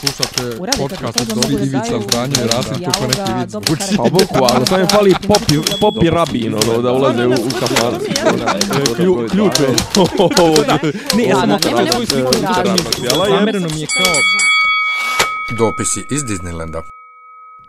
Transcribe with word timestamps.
Slušate 0.00 0.56
podcast 0.78 1.20
od 1.20 1.50
da 1.50 1.64
Ivica 1.64 2.00
Zdanje 2.08 2.34
i 2.44 2.46
Rasim 2.46 2.84
kako 2.84 3.06
neki 3.06 3.32
vic 3.40 3.52
karakter. 3.52 3.96
Pa 3.96 4.02
bukvalno, 4.02 4.66
samo 4.66 4.80
je 4.80 4.86
fali 4.86 5.14
popi, 5.28 5.54
popi 5.80 6.10
rabin, 6.10 6.54
ono, 6.54 6.82
da 6.82 6.92
ulaze 6.92 7.26
u, 7.26 7.30
u 7.30 7.50
kafan. 7.60 7.94
Klju, 8.96 9.28
ključ 9.30 9.52
je. 9.60 9.68
Ne, 11.16 11.24
ja 11.24 11.36
sam 11.36 11.58
svoju 11.92 12.06
sliku. 12.06 12.32
Zamereno 13.30 13.68
mi 13.74 13.80
je 13.80 13.86
kao... 13.86 14.14
Dopisi 15.58 16.00
iz 16.10 16.22
Disneylanda. 16.22 16.82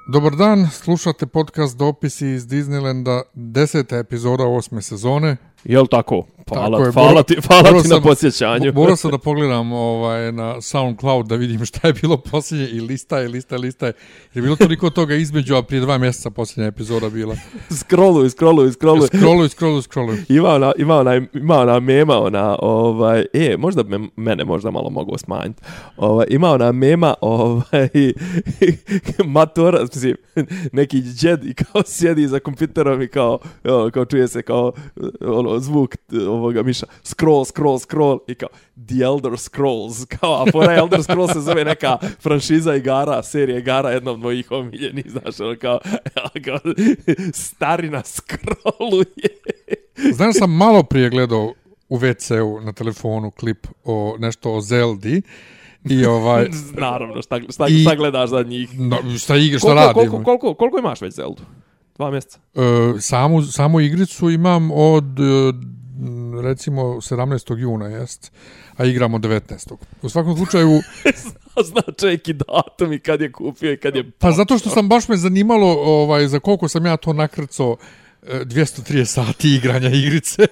Dobar 0.07 0.35
dan, 0.35 0.69
slušate 0.71 1.25
podcast 1.25 1.77
Dopisi 1.77 2.27
iz 2.27 2.47
Disneylanda, 2.47 3.21
deseta 3.33 3.97
epizoda 3.97 4.43
osme 4.43 4.81
sezone. 4.81 5.37
Jel 5.63 5.87
tako? 5.87 6.25
Tako 6.49 6.59
Hvala, 6.59 6.85
je, 6.85 6.91
hvala 6.91 7.23
ti, 7.23 7.35
hvala 7.47 7.81
ti 7.81 7.87
na 7.87 8.01
podsjećanju. 8.01 8.73
Morao 8.73 8.95
sam 8.95 9.11
da 9.11 9.17
pogledam 9.17 9.71
ovaj, 9.71 10.31
na 10.31 10.61
SoundCloud 10.61 11.27
da 11.27 11.35
vidim 11.35 11.65
šta 11.65 11.87
je 11.87 11.93
bilo 11.93 12.17
posljednje 12.17 12.67
i 12.67 12.81
lista 12.81 13.19
je, 13.19 13.27
lista 13.27 13.55
je, 13.55 13.59
lista 13.59 13.85
je. 13.85 13.93
Jer 14.33 14.35
je 14.35 14.41
bilo 14.41 14.55
toliko 14.55 14.89
toga 14.89 15.15
između, 15.15 15.55
a 15.55 15.61
prije 15.61 15.81
dva 15.81 15.97
mjeseca 15.97 16.29
posljednja 16.29 16.67
epizoda 16.67 17.09
bila. 17.09 17.35
Scrolluj, 17.79 18.29
scrolluj, 18.29 18.71
scrolluj. 18.71 19.07
Scrolluj, 19.07 19.49
scrolluj, 19.49 19.81
scrolluj. 19.81 20.17
Ima 20.29 20.49
ona, 20.49 20.71
ima 20.77 20.95
ona, 20.95 21.15
ima 21.33 21.59
ona 21.59 21.79
mema, 21.79 22.17
ona, 22.17 22.55
ovaj, 22.59 23.25
e, 23.33 23.55
možda 23.57 23.83
me, 23.83 23.99
mene 24.15 24.45
možda 24.45 24.71
malo 24.71 24.89
mogu 24.89 25.17
smanjiti. 25.17 25.61
Ovaj, 25.97 26.25
ima 26.29 26.51
ona 26.51 26.71
mema, 26.71 27.13
ovaj, 27.21 27.89
matora, 29.35 29.81
mislim, 29.81 30.15
neki 30.71 31.01
džed 31.01 31.45
i 31.45 31.53
kao 31.53 31.81
sjedi 31.85 32.27
za 32.27 32.39
kompjuterom 32.39 33.01
i 33.01 33.07
kao, 33.07 33.39
kao 33.93 34.05
čuje 34.05 34.27
se 34.27 34.41
kao, 34.41 34.71
ono, 35.21 35.59
zvuk 35.59 35.95
ovoga 36.37 36.63
miša, 36.63 36.85
scroll, 37.03 37.45
scroll, 37.45 37.79
scroll 37.79 38.19
i 38.27 38.35
kao, 38.35 38.49
The 38.87 39.03
Elder 39.03 39.37
Scrolls, 39.37 40.05
kao, 40.05 40.41
a 40.41 40.45
pora 40.51 40.75
Elder 40.75 41.03
Scrolls 41.03 41.33
se 41.33 41.39
zove 41.39 41.65
neka 41.65 41.97
franšiza 42.19 42.75
igara, 42.75 43.23
serija 43.23 43.57
igara, 43.57 43.91
jedna 43.91 44.11
od 44.11 44.19
mojih 44.19 44.51
omiljenih, 44.51 45.05
znaš, 45.09 45.39
ono, 45.39 45.55
kao, 45.61 45.79
kao 46.45 46.59
starina 47.33 48.03
scrolluje. 48.05 49.29
Znaš, 50.13 50.35
sam 50.35 50.51
malo 50.51 50.83
prije 50.83 51.09
gledao 51.09 51.53
u 51.89 51.97
WC-u 51.97 52.61
na 52.61 52.73
telefonu 52.73 53.31
klip 53.31 53.67
o 53.83 54.15
nešto 54.19 54.53
o 54.53 54.61
Zeldi 54.61 55.21
i 55.89 56.05
ovaj... 56.05 56.47
Naravno, 56.81 57.21
šta, 57.21 57.39
šta, 57.49 57.67
I- 57.67 57.81
šta 57.81 57.95
gledaš 57.95 58.29
za 58.29 58.43
njih? 58.43 58.79
No, 58.79 58.97
šta 59.19 59.35
igra, 59.35 59.59
šta 59.59 59.73
radim? 59.73 59.93
koliko, 59.93 60.23
koliko, 60.23 60.53
koliko 60.53 60.79
imaš 60.79 61.01
već 61.01 61.13
Zeldu? 61.13 61.41
Dva 61.97 62.11
mjeseca? 62.11 62.39
E, 62.55 62.61
samu, 62.99 63.41
samu 63.41 63.79
igricu 63.79 64.29
imam 64.29 64.71
od 64.71 65.19
e, 65.19 65.23
recimo 66.43 66.81
17. 66.81 67.57
juna 67.57 67.87
jest, 67.87 68.31
a 68.77 68.85
igramo 68.85 69.17
19. 69.17 69.75
U 70.01 70.09
svakom 70.09 70.35
slučaju, 70.35 70.69
Zna 71.69 71.81
čovjek 71.99 72.27
i 72.27 72.33
datum 72.33 72.93
i 72.93 72.99
kad 72.99 73.21
je 73.21 73.31
kupio 73.31 73.73
i 73.73 73.77
kad 73.77 73.95
je... 73.95 74.11
pa 74.19 74.31
zato 74.31 74.57
što 74.57 74.69
sam 74.69 74.89
baš 74.89 75.07
me 75.07 75.17
zanimalo 75.17 75.67
ovaj 75.81 76.27
za 76.27 76.39
koliko 76.39 76.67
sam 76.67 76.85
ja 76.85 76.97
to 76.97 77.13
nakrcao 77.13 77.77
230 78.29 79.05
sati 79.05 79.49
igranja 79.49 79.89
igrice. 79.89 80.47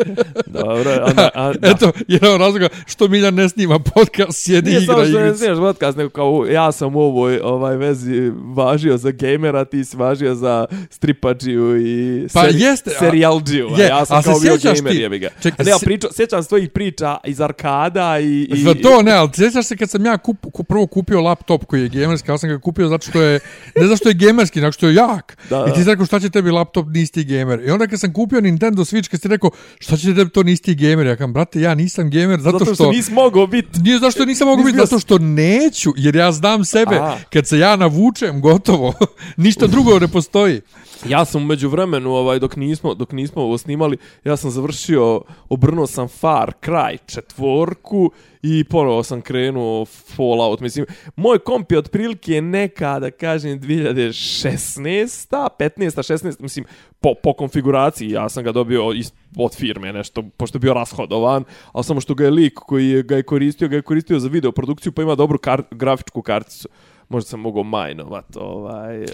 Dobro, 0.46 0.90
a, 1.16 1.28
a, 1.34 1.52
da. 1.60 1.68
Eto, 1.68 1.92
jedan 2.08 2.32
od 2.32 2.40
razloga 2.40 2.68
što 2.86 3.08
Miljan 3.08 3.34
ne 3.34 3.48
snima 3.48 3.78
podcast, 3.80 4.32
sjedi 4.34 4.70
Nije 4.70 4.82
igra 4.82 4.94
samo 4.94 5.04
što 5.04 5.14
ne 5.14 5.20
igrice. 5.20 5.38
snimaš 5.38 5.58
podcast, 5.58 5.98
nego 5.98 6.10
kao 6.10 6.46
ja 6.46 6.72
sam 6.72 6.96
u 6.96 7.00
ovoj 7.00 7.40
ovaj 7.40 7.76
vezi 7.76 8.20
važio 8.46 8.96
za 8.96 9.10
gamera, 9.10 9.64
ti 9.64 9.84
si 9.84 9.96
važio 9.96 10.34
za 10.34 10.66
stripađiju 10.90 11.86
i 11.86 12.26
Pa 12.28 12.44
jeste, 12.44 12.90
a- 12.90 12.98
serijalđiju. 12.98 13.68
a 13.68 13.80
je, 13.82 13.88
ja 13.88 14.04
sam 14.04 14.18
a 14.18 14.22
se 14.22 14.28
kao 14.28 14.40
bio 14.40 14.56
gamer, 14.64 14.92
ti- 14.92 14.98
jebi 14.98 15.18
ga. 15.18 15.28
Ček, 15.42 15.58
ne, 15.58 15.70
ja 15.70 15.78
se- 15.78 15.86
priča, 15.86 16.08
sjećam 16.12 16.42
se 16.42 16.48
tvojih 16.48 16.70
priča 16.70 17.16
iz 17.24 17.40
arkada 17.40 18.18
i... 18.18 18.42
i 18.44 18.56
Za 18.58 18.74
to 18.74 19.02
ne, 19.02 19.12
ali 19.12 19.30
sjećaš 19.34 19.66
se 19.66 19.76
kad 19.76 19.90
sam 19.90 20.06
ja 20.06 20.18
kup, 20.18 20.36
kup, 20.52 20.68
prvo 20.68 20.86
kupio 20.86 21.20
laptop 21.20 21.64
koji 21.64 21.82
je 21.82 21.88
gamerski, 21.90 22.30
ali 22.30 22.38
sam 22.38 22.48
ga 22.48 22.58
kupio 22.58 22.88
zato 22.88 23.06
što 23.06 23.22
je, 23.22 23.40
ne 23.76 23.82
zato 23.82 23.96
što 23.96 24.08
je 24.08 24.14
gamerski, 24.16 24.60
nego 24.60 24.72
što 24.72 24.88
je 24.88 24.94
jak. 24.94 25.36
Da, 25.50 25.66
I 25.66 25.74
ti 25.74 25.80
si 25.80 25.86
rekao 25.86 26.06
šta 26.06 26.20
će 26.20 26.30
tebi 26.30 26.50
laptop, 26.50 26.86
nisi 26.88 27.19
ti 27.24 27.34
gamer. 27.34 27.60
I 27.66 27.70
onda 27.70 27.86
kad 27.86 28.00
sam 28.00 28.12
kupio 28.12 28.40
Nintendo 28.40 28.84
Switch, 28.84 29.10
kad 29.10 29.20
si 29.20 29.28
rekao 29.28 29.50
šta 29.78 29.96
će 29.96 30.14
tebi 30.14 30.30
to 30.30 30.42
nisi 30.42 30.62
ti 30.62 30.74
gamer, 30.74 31.06
ja 31.06 31.16
kam, 31.16 31.32
brate, 31.32 31.60
ja 31.60 31.74
nisam 31.74 32.10
gamer 32.10 32.40
zato, 32.40 32.58
Zato 32.58 32.74
što 32.74 32.90
nisi 32.90 33.12
mogao 33.12 33.46
biti. 33.46 33.80
Nije 33.80 33.98
zašto 33.98 34.24
nisam 34.24 34.48
Nisi 34.48 34.64
biti, 34.64 34.78
zato 34.78 34.98
što 34.98 35.18
neću, 35.18 35.92
jer 35.96 36.16
ja 36.16 36.32
znam 36.32 36.64
sebe, 36.64 36.96
A. 36.96 37.18
kad 37.32 37.46
se 37.46 37.58
ja 37.58 37.76
navučem, 37.76 38.40
gotovo, 38.40 38.94
ništa 39.36 39.66
drugo 39.66 39.98
ne 39.98 40.08
postoji. 40.08 40.60
Ja 41.08 41.24
sam 41.24 41.42
umeđu 41.42 41.68
vremenu, 41.68 42.12
ovaj, 42.12 42.38
dok 42.38 42.56
nismo, 42.56 42.94
dok 42.94 43.12
nismo 43.12 43.42
ovo 43.42 43.58
snimali, 43.58 43.96
ja 44.24 44.36
sam 44.36 44.50
završio, 44.50 45.22
obrnuo 45.48 45.86
sam 45.86 46.08
Far 46.08 46.52
Cry 46.62 46.98
četvorku 47.06 48.10
i 48.42 48.64
ponovo 48.64 49.02
sam 49.02 49.20
krenuo 49.20 49.84
Fallout. 49.84 50.60
Mislim, 50.60 50.86
moj 51.16 51.38
komp 51.38 51.72
je 51.72 51.78
otprilike 51.78 52.40
neka, 52.40 52.98
da 52.98 53.10
kažem, 53.10 53.60
2016 53.60 55.48
15 55.58 55.78
16 55.78 56.40
mislim, 56.40 56.64
po, 57.00 57.14
po 57.22 57.32
konfiguraciji, 57.32 58.10
ja 58.10 58.28
sam 58.28 58.44
ga 58.44 58.52
dobio 58.52 58.92
iz, 58.92 59.12
od 59.36 59.56
firme 59.56 59.92
nešto, 59.92 60.22
pošto 60.36 60.56
je 60.56 60.60
bio 60.60 60.74
rashodovan, 60.74 61.44
ali 61.72 61.84
samo 61.84 62.00
što 62.00 62.14
ga 62.14 62.24
je 62.24 62.30
lik 62.30 62.54
koji 62.54 62.88
je, 62.88 63.02
ga 63.02 63.16
je 63.16 63.22
koristio, 63.22 63.68
ga 63.68 63.76
je 63.76 63.82
koristio 63.82 64.18
za 64.18 64.28
videoprodukciju, 64.28 64.92
pa 64.92 65.02
ima 65.02 65.14
dobru 65.14 65.38
kar, 65.38 65.62
grafičku 65.70 66.22
karticu. 66.22 66.68
Možda 67.10 67.28
sam 67.28 67.40
mogao 67.40 67.62
majnovat, 67.62 68.36
ovaj... 68.36 69.02
e, 69.04 69.06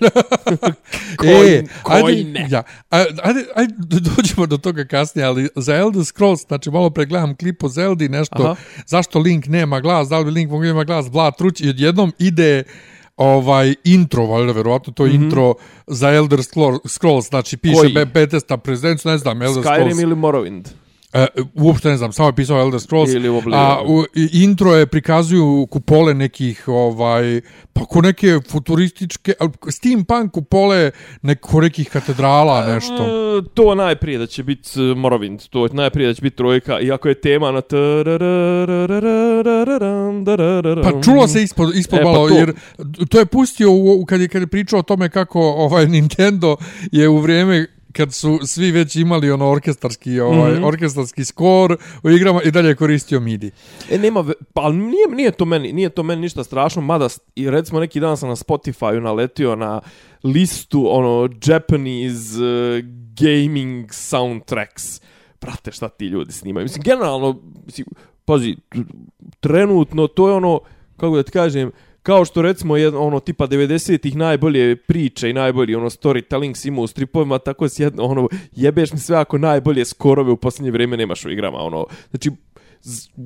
koji 1.82 2.02
ajde, 2.02 2.24
ne. 2.24 2.48
ja, 2.50 2.62
ajde, 2.90 3.44
ajde, 3.54 3.74
dođemo 4.16 4.46
do 4.46 4.56
toga 4.56 4.84
kasnije, 4.84 5.26
ali 5.26 5.48
za 5.54 5.74
Elder 5.76 6.04
Scrolls, 6.04 6.46
znači 6.46 6.70
malo 6.70 6.90
pregledam 6.90 7.36
klip 7.36 7.64
o 7.64 7.68
Zeldi, 7.68 8.08
nešto, 8.08 8.42
Aha. 8.42 8.56
zašto 8.86 9.18
Link 9.18 9.46
nema 9.46 9.80
glas, 9.80 10.08
da 10.08 10.18
li 10.18 10.24
bi 10.24 10.30
Link 10.30 10.50
mogao 10.50 10.70
ima 10.70 10.84
glas, 10.84 11.10
bla, 11.10 11.30
truć, 11.30 11.60
i 11.60 11.68
odjednom 11.68 12.12
ide 12.18 12.62
ovaj 13.16 13.74
intro, 13.84 14.26
valjda, 14.26 14.52
verovatno 14.52 14.92
to 14.92 15.04
mm 15.04 15.08
-hmm. 15.08 15.24
intro 15.24 15.54
za 15.86 16.10
Elder 16.10 16.38
Scroll- 16.38 16.88
Scrolls, 16.88 17.28
znači 17.28 17.56
piše 17.56 18.06
Bethesda 18.14 18.56
Presents, 18.56 19.04
ne 19.04 19.18
znam, 19.18 19.42
Elder 19.42 19.64
Skyrim 19.64 19.74
Scrolls. 19.74 20.00
ili 20.00 20.14
Morrowind? 20.14 20.68
E, 21.12 21.26
uopšte 21.54 21.88
ne 21.88 21.96
znam, 21.96 22.12
samo 22.12 22.28
je 22.28 22.32
pisao 22.32 22.60
Elder 22.60 22.80
Scrolls. 22.80 23.10
Ili 23.10 23.28
Oblivion. 23.28 23.62
A 23.62 23.82
u, 23.86 24.04
intro 24.32 24.74
je 24.74 24.86
prikazuju 24.86 25.66
kupole 25.70 26.14
nekih, 26.14 26.68
ovaj, 26.68 27.40
pa 27.72 27.84
ko 27.84 28.00
neke 28.00 28.40
futurističke, 28.50 29.32
steampunk 29.68 30.32
kupole 30.32 30.90
neko 31.22 31.60
nekih 31.60 31.88
katedrala, 31.88 32.66
nešto. 32.74 32.94
E, 32.94 33.42
to 33.54 33.74
najprije 33.74 34.18
da 34.18 34.26
će 34.26 34.42
biti 34.42 34.70
e, 34.76 34.80
Morrowind, 34.82 35.48
to 35.48 35.64
je 35.64 35.70
najprije 35.72 36.06
da 36.06 36.14
će 36.14 36.22
biti 36.22 36.36
trojka, 36.36 36.80
iako 36.80 37.08
je 37.08 37.14
tema 37.14 37.50
na 37.52 37.60
Pa 40.82 41.02
čulo 41.02 41.28
se 41.28 41.42
ispod, 41.42 41.76
ispod 41.76 41.98
E, 41.98 42.02
pa 42.02 42.08
malo, 42.10 42.28
to- 42.28 42.34
jer 42.34 42.52
to 43.08 43.18
je 43.18 43.26
pustio 43.26 43.70
u, 43.70 44.00
u, 44.00 44.04
kad, 44.04 44.20
je, 44.20 44.28
kad 44.28 44.42
je 44.42 44.46
pričao 44.46 44.78
o 44.78 44.82
tome 44.82 45.08
kako 45.08 45.40
ovaj 45.40 45.86
Nintendo 45.86 46.56
je 46.92 47.08
u 47.08 47.18
vrijeme 47.18 47.66
kad 47.96 48.14
su 48.14 48.38
svi 48.42 48.70
već 48.70 48.96
imali 48.96 49.30
ono 49.30 49.50
orkestarski 49.50 50.20
ovaj 50.20 50.52
mm. 50.52 50.56
-hmm. 50.56 50.66
orkestarski 50.66 51.24
skor 51.24 51.76
u 52.02 52.10
igrama 52.10 52.42
i 52.42 52.50
dalje 52.50 52.68
je 52.68 52.74
koristio 52.74 53.20
MIDI. 53.20 53.50
E, 53.90 53.98
nema, 53.98 54.24
pa 54.52 54.72
nije, 54.72 55.08
nije, 55.16 55.30
to 55.30 55.44
meni, 55.44 55.72
nije 55.72 55.88
to 55.88 56.02
meni 56.02 56.22
ništa 56.22 56.44
strašno, 56.44 56.82
mada, 56.82 57.08
i 57.34 57.50
recimo 57.50 57.80
neki 57.80 58.00
dan 58.00 58.16
sam 58.16 58.28
na 58.28 58.36
Spotify 58.36 59.00
naletio 59.00 59.56
na 59.56 59.80
listu, 60.24 60.86
ono, 60.96 61.28
Japanese 61.46 62.42
uh, 62.42 62.84
gaming 63.20 63.92
soundtracks. 63.92 65.00
Brate, 65.40 65.72
šta 65.72 65.88
ti 65.88 66.06
ljudi 66.06 66.32
snimaju? 66.32 66.64
Mislim, 66.64 66.82
generalno, 66.82 67.42
mislim, 67.66 67.86
pazi, 68.24 68.56
trenutno 69.40 70.06
to 70.06 70.28
je 70.28 70.34
ono, 70.34 70.60
kako 70.96 71.16
da 71.16 71.22
ti 71.22 71.30
kažem, 71.30 71.70
kao 72.06 72.24
što 72.24 72.42
recimo 72.42 72.76
je 72.76 72.88
ono 72.88 73.20
tipa 73.20 73.46
90-ih 73.46 74.16
najbolje 74.16 74.76
priče 74.76 75.30
i 75.30 75.32
najbolji 75.32 75.74
ono 75.74 75.90
storytelling 75.90 76.54
si 76.54 76.68
imao 76.68 76.84
u 76.84 76.86
stripovima, 76.86 77.38
tako 77.38 77.68
si 77.68 77.82
jedno 77.82 78.04
ono 78.04 78.28
jebeš 78.52 78.92
mi 78.92 78.98
sve 78.98 79.16
ako 79.16 79.38
najbolje 79.38 79.84
skorove 79.84 80.32
u 80.32 80.36
posljednje 80.36 80.70
vrijeme 80.70 80.96
nemaš 80.96 81.24
u 81.24 81.30
igrama, 81.30 81.58
ono. 81.58 81.86
Znači 82.10 82.30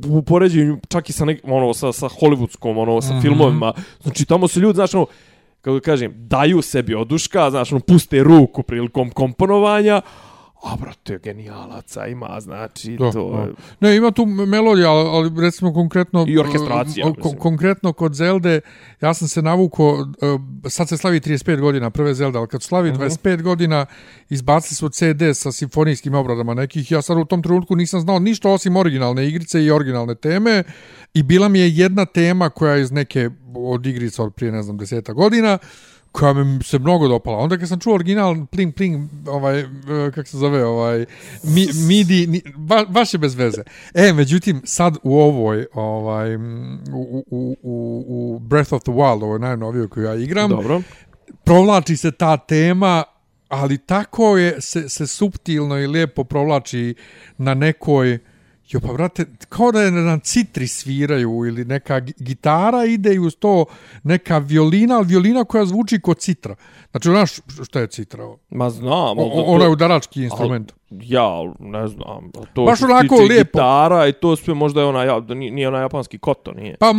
u 0.09 0.23
poređenju 0.23 0.79
čak 0.89 1.11
i 1.11 1.13
sa 1.13 1.25
nek, 1.25 1.41
ono 1.45 1.75
sa 1.75 1.93
sa 1.93 2.09
hollywoodskom 2.09 2.79
ono 2.79 3.01
sa 3.01 3.13
mm 3.13 3.17
-hmm. 3.17 3.23
filmovima. 3.23 3.73
Znači 4.03 4.25
tamo 4.25 4.49
su 4.49 4.61
ljudi 4.61 4.77
znači 4.77 4.97
ono 4.97 5.07
kako 5.61 5.81
kažem, 5.81 6.13
daju 6.17 6.63
sebi 6.63 6.95
oduška, 6.95 7.51
znači 7.51 7.75
ono, 7.75 7.81
puste 7.81 8.23
ruku 8.23 8.63
prilikom 8.63 9.11
komponovanja, 9.11 10.01
a 10.63 10.77
brate, 10.77 11.19
genijalaca 11.19 12.07
ima, 12.07 12.41
znači, 12.41 12.97
Da, 12.97 13.13
to... 13.13 13.31
da. 13.31 13.49
Ne, 13.81 13.97
ima 13.97 14.11
tu 14.11 14.27
melodija, 14.27 14.91
ali, 14.91 15.09
ali 15.09 15.41
recimo 15.41 15.73
konkretno... 15.75 16.25
I 16.29 16.39
orkestracija, 16.39 17.07
uh, 17.07 17.17
mislim. 17.17 17.35
kon- 17.35 17.39
Konkretno 17.39 17.93
kod 17.93 18.15
Zelde, 18.15 18.61
ja 19.01 19.15
sam 19.15 19.29
se 19.29 19.43
navukao, 19.43 19.93
uh, 19.93 20.07
sad 20.67 20.89
se 20.89 20.97
slavi 20.97 21.21
35 21.21 21.61
godina 21.61 21.91
prve 21.91 22.15
Zelde, 22.15 22.39
ali 22.39 22.49
kad 22.49 22.63
slavi 22.63 22.91
Mhm. 22.93 23.01
25 23.01 23.43
godina, 23.43 23.87
izbacili 24.29 24.75
su 24.77 24.89
CD 24.89 25.01
sa 25.35 25.53
simfonijskim 25.53 26.15
obradama 26.15 26.55
nekih. 26.55 26.91
Ja 26.93 27.03
sad 27.03 27.19
u 27.19 27.25
tom 27.25 27.43
trenutku 27.43 27.77
nisam 27.77 28.01
znao 28.01 28.19
ništa 28.19 28.49
osim 28.51 28.77
originalne 28.77 29.29
igrice 29.29 29.65
i 29.65 29.71
originalne 29.71 30.15
teme. 30.15 30.63
I 31.15 31.23
bila 31.23 31.49
mi 31.49 31.59
je 31.59 31.71
jedna 31.71 32.05
tema 32.05 32.51
koja 32.51 32.75
je 32.75 32.83
iz 32.83 32.93
neke 32.93 33.31
od 33.57 33.87
igrica 33.87 34.23
od 34.23 34.35
prije, 34.35 34.53
ne 34.53 34.63
znam, 34.63 34.77
deseta 34.77 35.13
godina, 35.13 35.59
koja 36.13 36.33
mi 36.33 36.63
se 36.63 36.79
mnogo 36.79 37.09
dopala. 37.09 37.39
Onda 37.39 37.59
kad 37.59 37.69
sam 37.69 37.81
čuo 37.81 37.95
original 37.95 38.47
Pling 38.47 38.75
Pling, 38.75 39.11
ovaj, 39.29 39.61
e, 39.61 39.67
kako 40.15 40.29
se 40.29 40.37
zove, 40.37 40.65
ovaj, 40.65 41.07
mi, 41.43 41.67
MIDI, 41.87 42.27
ni, 42.27 42.43
ba, 42.57 42.85
baš 42.89 43.15
je 43.15 43.19
bez 43.19 43.35
veze. 43.35 43.63
E, 43.95 44.13
međutim, 44.13 44.63
sad 44.65 44.97
u 45.03 45.19
ovoj, 45.19 45.67
ovaj, 45.75 46.37
u, 46.37 47.25
u, 47.31 47.57
u, 47.63 48.05
u 48.09 48.39
Breath 48.39 48.73
of 48.73 48.83
the 48.83 48.93
Wild, 48.93 49.23
ovoj 49.25 49.39
najnovijoj 49.39 49.89
koju 49.89 50.05
ja 50.05 50.15
igram, 50.15 50.51
Dobro. 50.51 50.83
provlači 51.45 51.97
se 51.97 52.11
ta 52.11 52.37
tema, 52.37 53.05
ali 53.49 53.79
tako 53.79 54.39
je 54.39 54.61
se, 54.61 54.89
se 54.89 55.07
subtilno 55.07 55.79
i 55.79 55.87
lijepo 55.87 56.25
provlači 56.25 56.95
na 57.39 57.55
nekoj 57.55 58.19
Jo, 58.71 58.81
pa 58.81 58.93
brate, 58.93 59.27
kao 59.49 59.73
da 59.73 59.83
je 59.83 59.91
na 59.91 60.19
citri 60.19 60.69
sviraju 60.69 61.45
ili 61.47 61.65
neka 61.65 62.01
gi- 62.01 62.23
gitara 62.23 62.85
ide 62.85 63.15
i 63.15 63.19
uz 63.19 63.37
to 63.37 63.65
neka 64.03 64.39
violina, 64.39 64.97
ali 64.97 65.07
violina 65.07 65.45
koja 65.45 65.67
zvuči 65.67 66.01
kod 66.01 66.19
citra. 66.19 66.55
Znači, 66.91 67.09
znaš 67.09 67.33
šta 67.65 67.81
je 67.81 67.87
citra? 67.87 68.29
Ma 68.51 68.71
znam, 68.71 69.19
o, 69.19 69.45
ona 69.47 69.65
je 69.65 69.71
udarački 69.71 70.23
instrument. 70.23 70.73
Ja, 70.91 71.25
al 71.25 71.53
ne 71.61 71.89
znam. 71.89 72.31
To 72.55 72.65
Baš 72.65 72.83
onako 72.83 73.15
lijepo. 73.15 73.59
Gitara 73.59 74.07
i 74.09 74.13
to 74.13 74.37
sve 74.37 74.55
možda 74.55 74.81
je 74.81 74.87
ona, 74.87 75.05
ja, 75.05 75.21
nije, 75.21 75.69
ona 75.69 75.79
japanski 75.79 76.19
koto, 76.19 76.53
nije. 76.53 76.77
Pa 76.77 76.93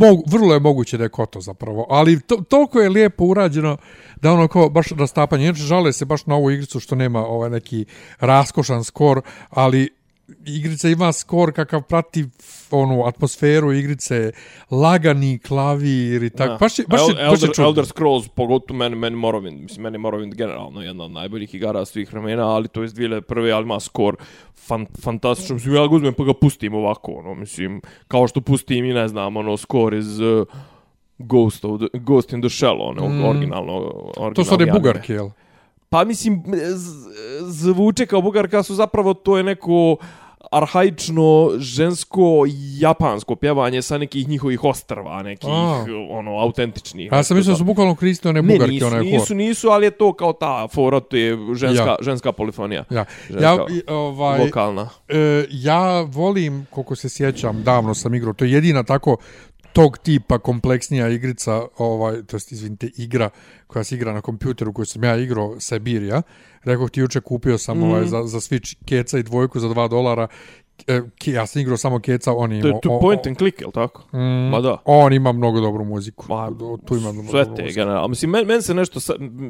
mogu, 0.00 0.22
vrlo 0.26 0.54
je 0.54 0.60
moguće 0.60 0.98
da 0.98 1.04
je 1.04 1.08
koto 1.08 1.40
zapravo, 1.40 1.86
ali 1.90 2.20
to, 2.20 2.36
toliko 2.36 2.80
je 2.80 2.88
lijepo 2.88 3.24
urađeno 3.24 3.76
da 4.16 4.32
ono 4.32 4.48
kao 4.48 4.68
baš 4.70 4.88
rastapanje. 4.88 5.44
Inače 5.44 5.62
žale 5.62 5.92
se 5.92 6.04
baš 6.04 6.26
na 6.26 6.34
ovu 6.34 6.50
igricu 6.50 6.80
što 6.80 6.94
nema 6.94 7.26
ovaj 7.26 7.50
neki 7.50 7.84
raskošan 8.20 8.84
skor, 8.84 9.20
ali 9.50 9.97
igrica 10.46 10.88
ima 10.88 11.12
skor 11.12 11.52
kakav 11.52 11.82
prati 11.82 12.24
onu 12.70 13.06
atmosferu 13.06 13.72
igrice, 13.72 14.32
lagani 14.70 15.38
klavir 15.38 16.22
i 16.22 16.30
tako. 16.30 16.56
Baš 16.60 16.78
je, 16.78 16.84
baš 16.88 17.00
je, 17.00 17.14
baš 17.14 17.42
je 17.42 17.46
Elder. 17.46 17.50
Elder 17.58 17.86
Scrolls, 17.86 18.28
pogotovo 18.28 18.78
meni, 18.78 18.96
meni 18.96 19.16
Morrowind, 19.16 19.62
mislim, 19.62 19.82
meni 19.82 19.98
Morrowind 19.98 20.34
generalno 20.34 20.82
jedna 20.82 21.04
od 21.04 21.10
najboljih 21.10 21.54
igara 21.54 21.84
svih 21.84 22.12
vremena, 22.12 22.48
ali 22.48 22.68
to 22.68 22.82
je 22.82 22.86
iz 22.86 22.94
2001. 22.94 23.54
ali 23.54 23.64
ima 23.64 23.80
skor 23.80 24.16
fan, 24.54 24.86
fantastično. 25.02 25.54
Mislim, 25.54 25.74
ja 25.74 25.86
ga 25.86 25.94
uzmem 25.94 26.14
pa 26.14 26.24
ga 26.24 26.34
pustim 26.34 26.74
ovako, 26.74 27.12
ono, 27.12 27.34
mislim, 27.34 27.80
kao 28.08 28.28
što 28.28 28.40
pustim 28.40 28.84
i 28.84 28.92
ne 28.92 29.08
znam, 29.08 29.36
ono, 29.36 29.56
skor 29.56 29.94
iz 29.94 30.20
uh, 30.20 30.46
Ghost, 31.18 31.64
of 31.64 31.80
the, 31.80 31.98
Ghost 31.98 32.32
in 32.32 32.40
the 32.40 32.50
Shell, 32.50 32.82
ono, 32.82 33.08
mm. 33.08 33.24
originalno, 33.24 33.76
originalno. 34.06 34.34
To 34.34 34.44
su 34.44 34.54
one 34.54 34.72
bugarke, 34.72 35.12
jel? 35.12 35.28
Pa 35.88 36.04
mislim, 36.04 36.42
zvuče 37.40 38.06
kao 38.06 38.22
bugarka 38.22 38.62
su 38.62 38.74
zapravo, 38.74 39.14
to 39.14 39.36
je 39.36 39.42
neko 39.42 39.96
arhaično 40.52 41.50
žensko 41.58 42.44
japansko 42.78 43.36
pjevanje 43.36 43.82
sa 43.82 43.98
nekih 43.98 44.28
njihovih 44.28 44.64
ostrva, 44.64 45.22
nekih 45.22 45.48
A. 45.52 45.84
ono 46.10 46.30
autentičnih. 46.38 47.12
A 47.12 47.22
sam 47.22 47.36
mislio 47.36 47.56
su 47.56 47.64
bukvalno 47.64 47.94
koristili 47.94 48.30
one 48.30 48.42
Ne, 48.42 48.52
bugarke, 48.52 48.72
nisu, 48.72 48.86
onaj 48.86 49.04
nisu, 49.04 49.34
nisu, 49.34 49.68
ali 49.68 49.86
je 49.86 49.90
to 49.90 50.12
kao 50.12 50.32
ta 50.32 50.68
fora, 50.68 51.00
to 51.00 51.16
je 51.16 51.38
ženska, 51.54 51.84
Ja. 51.84 51.96
ženska 52.00 52.32
polifonija. 52.32 52.84
Ja, 52.90 53.04
Ženska, 53.30 53.46
ja 53.46 53.66
ovaj, 53.88 54.38
vokalna. 54.38 54.88
E, 55.08 55.44
ja 55.50 56.00
volim, 56.02 56.66
koliko 56.70 56.96
se 56.96 57.08
sjećam, 57.08 57.62
davno 57.62 57.94
sam 57.94 58.14
igrao, 58.14 58.32
to 58.32 58.44
je 58.44 58.52
jedina 58.52 58.82
tako 58.82 59.16
tog 59.72 59.98
tipa 59.98 60.38
kompleksnija 60.38 61.08
igrica, 61.08 61.62
ovaj, 61.78 62.22
to 62.22 62.36
jest, 62.36 62.52
izvinite, 62.52 62.90
igra 62.96 63.30
koja 63.66 63.84
se 63.84 63.94
igra 63.94 64.12
na 64.12 64.20
kompjuteru 64.20 64.72
koju 64.72 64.86
sam 64.86 65.04
ja 65.04 65.16
igrao, 65.16 65.60
Sibirija. 65.60 66.22
Rekao 66.64 66.88
ti 66.88 67.00
juče 67.00 67.20
kupio 67.20 67.58
sam 67.58 67.78
mm. 67.78 67.82
ovaj, 67.82 68.06
za, 68.06 68.22
za 68.22 68.38
Switch 68.38 68.76
keca 68.84 69.18
i 69.18 69.22
dvojku 69.22 69.60
za 69.60 69.68
2 69.68 69.88
dolara. 69.88 70.26
E, 70.86 71.00
ja 71.24 71.46
sam 71.46 71.62
igrao 71.62 71.76
samo 71.76 72.00
keca, 72.00 72.32
on 72.32 72.52
ima... 72.52 72.62
To 72.62 72.68
je 72.68 72.80
tu 72.82 72.98
point 73.00 73.26
and 73.26 73.36
click, 73.36 73.60
je 73.60 73.66
li 73.66 73.72
tako? 73.72 74.16
Mm, 74.16 74.50
Ma 74.50 74.60
da. 74.60 74.76
On 74.84 75.12
ima 75.12 75.32
mnogo 75.32 75.60
dobru 75.60 75.84
muziku. 75.84 76.26
Ma, 76.28 76.50
tu 76.86 76.96
ima 76.96 77.12
mnogo 77.12 77.28
sve 77.28 77.54
te, 77.54 77.72
generalno. 77.72 78.08
Mislim, 78.08 78.30
men, 78.30 78.46
men 78.46 78.62
se 78.62 78.74
nešto, 78.74 79.00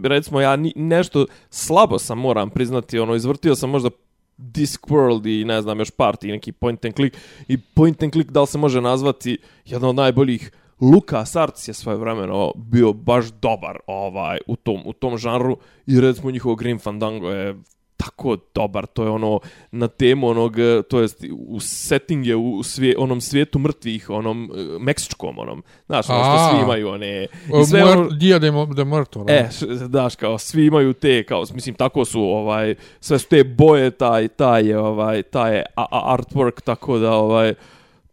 recimo, 0.03 0.41
ja 0.41 0.57
ni, 0.57 0.73
nešto 0.77 1.27
slabo 1.51 1.99
sam, 1.99 2.19
moram 2.19 2.51
priznati, 2.51 2.99
ono, 2.99 3.15
izvrtio 3.15 3.55
sam 3.55 3.71
možda 3.71 3.91
Discworld 4.39 5.27
i 5.27 5.45
ne 5.45 5.63
znam 5.63 5.79
još 5.79 5.91
par 5.91 6.17
i 6.23 6.33
neki 6.33 6.53
point 6.53 6.85
and 6.85 6.95
click. 6.95 7.17
I 7.49 7.59
point 7.59 8.03
and 8.03 8.13
click 8.13 8.31
da 8.31 8.41
li 8.41 8.47
se 8.47 8.59
može 8.59 8.81
nazvati 8.81 9.39
jedan 9.65 9.89
od 9.89 9.95
najboljih? 9.95 10.53
Lucas 10.81 11.37
Arts 11.37 11.69
je 11.69 11.75
svoje 11.75 11.99
vremeno 11.99 12.53
bio 12.57 12.93
baš 12.93 13.27
dobar 13.43 13.79
ovaj 13.87 14.39
u 14.47 14.57
tom 14.57 14.83
u 14.85 14.93
tom 14.93 15.19
žanru. 15.19 15.57
I 15.87 16.01
recimo 16.01 16.31
njihov 16.31 16.55
Grim 16.55 16.79
Fandango 16.79 17.31
je 17.31 17.57
tako 17.99 18.37
dobar, 18.55 18.87
to 18.87 19.05
je 19.05 19.11
ono 19.11 19.41
na 19.71 19.89
temu 19.89 20.29
onog, 20.29 20.59
eh, 20.59 20.83
to 20.83 21.01
jest 21.01 21.25
u 21.39 21.61
setting 21.61 22.27
je 22.27 22.37
u 22.37 22.63
svije, 22.63 22.95
onom 22.99 23.21
svijetu 23.21 23.59
mrtvih, 23.59 24.11
onom 24.11 24.51
eh, 24.51 24.79
meksičkom 24.81 25.39
onom, 25.39 25.63
znaš, 25.87 26.11
ono 26.11 26.19
što 26.21 26.51
svi 26.51 26.63
imaju 26.63 26.89
one, 26.89 27.27
i 27.63 27.67
sve 27.67 27.81
Muer, 27.81 27.99
ono, 27.99 28.11
Dia 28.11 28.39
de, 28.39 28.51
de 28.75 28.85
Muerto. 28.85 29.25
ne? 29.25 29.33
E, 29.35 29.49
š- 29.51 29.67
daš 29.89 30.17
kao 30.17 30.39
svi 30.39 30.67
imaju 30.67 30.93
te 30.93 31.25
kao 31.25 31.45
mislim 31.53 31.75
tako 31.75 32.05
su 32.05 32.21
ovaj 32.23 32.75
sve 33.01 33.19
su 33.19 33.29
te 33.29 33.45
boje 33.45 33.91
taj 33.91 34.29
taj 34.29 34.67
je 34.67 34.79
ovaj 34.79 35.23
taj 35.23 35.55
je 35.55 35.65
a- 35.75 35.87
a- 35.91 36.17
artwork 36.17 36.61
tako 36.61 36.99
da 36.99 37.13
ovaj 37.13 37.55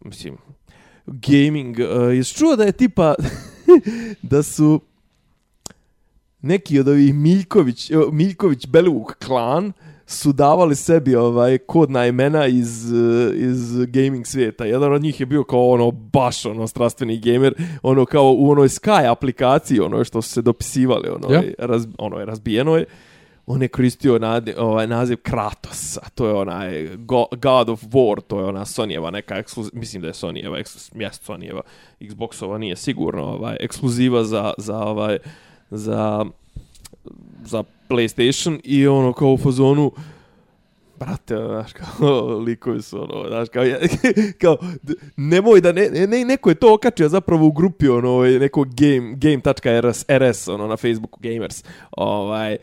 mislim 0.00 0.36
gaming 1.06 1.76
uh, 1.78 2.14
jesi 2.14 2.34
čuo 2.34 2.56
da 2.56 2.64
je 2.64 2.72
tipa 2.72 3.14
da 4.22 4.42
su 4.42 4.80
neki 6.46 6.80
od 6.80 6.88
ovih 6.88 7.14
Miljković 7.14 7.90
Miljković 8.12 8.66
Belivuk 8.66 9.14
klan 9.26 9.72
su 10.06 10.32
davali 10.32 10.74
sebi 10.74 11.16
ovaj 11.16 11.58
kodna 11.58 12.06
imena 12.06 12.46
iz, 12.46 12.92
eh, 12.92 13.32
iz 13.34 13.76
gaming 13.86 14.26
svijeta. 14.26 14.64
Jedan 14.64 14.92
od 14.92 15.02
njih 15.02 15.20
je 15.20 15.26
bio 15.26 15.44
kao 15.44 15.68
ono 15.68 15.90
baš 15.90 16.46
ono 16.46 16.66
strastveni 16.66 17.18
gamer, 17.18 17.54
ono 17.82 18.04
kao 18.04 18.34
u 18.38 18.50
onoj 18.50 18.68
Sky 18.68 19.10
aplikaciji, 19.10 19.80
ono 19.80 20.04
što 20.04 20.22
su 20.22 20.30
se 20.30 20.42
dopisivali, 20.42 21.08
ono, 21.08 21.34
Ja. 21.34 21.40
je, 21.40 21.54
raz, 21.58 21.86
ono 21.98 22.18
je 22.18 22.24
razbijeno 22.26 22.76
je. 22.76 22.84
On 23.48 23.62
je 23.62 23.68
koristio 23.68 24.18
nade, 24.18 24.54
ovaj 24.58 24.86
naziv 24.86 25.16
Kratos, 25.22 25.96
a 25.96 26.08
to 26.14 26.26
je 26.26 26.34
onaj 26.34 26.88
Go, 26.96 27.24
God 27.30 27.68
of 27.68 27.82
War, 27.84 28.20
to 28.26 28.40
je 28.40 28.44
ona 28.44 28.64
Sonyjeva 28.64 29.10
neka 29.10 29.36
ekskluz, 29.36 29.70
mislim 29.72 30.02
da 30.02 30.08
je 30.08 30.14
Sonyjeva 30.14 30.60
ekskluz, 30.60 30.90
mjest 30.94 31.28
Sonyjeva, 31.28 31.60
Xboxova 32.00 32.58
nije 32.58 32.76
sigurno, 32.76 33.24
ovaj 33.24 33.56
ekskluziva 33.60 34.24
za 34.24 34.52
za 34.58 34.78
ovaj 34.78 35.18
za 35.70 36.24
za 37.44 37.64
PlayStation 37.88 38.60
i 38.64 38.86
ono 38.86 39.12
kao 39.12 39.28
u 39.32 39.38
fazonu 39.38 39.92
brate, 40.98 41.36
ono, 41.36 41.48
znaš, 41.48 41.72
kao, 41.72 42.20
likovi 42.46 42.82
su, 42.82 43.02
ono, 43.02 43.28
znaš, 43.28 43.48
kao, 43.48 43.64
ja- 43.64 43.78
kao, 44.40 44.56
nemoj 45.16 45.60
da, 45.60 45.72
ne, 45.72 45.88
ne, 45.90 46.24
neko 46.24 46.48
je 46.48 46.54
to 46.54 46.74
okačio 46.74 47.08
zapravo 47.08 47.46
u 47.46 47.52
grupi, 47.52 47.88
ono, 47.88 48.10
ovaj, 48.10 48.30
neko 48.38 48.64
game, 48.64 49.14
game.rs, 49.16 50.04
RS, 50.08 50.48
ono, 50.48 50.66
na 50.66 50.76
Facebooku, 50.76 51.20
gamers, 51.22 51.64
ovaj, 51.90 52.56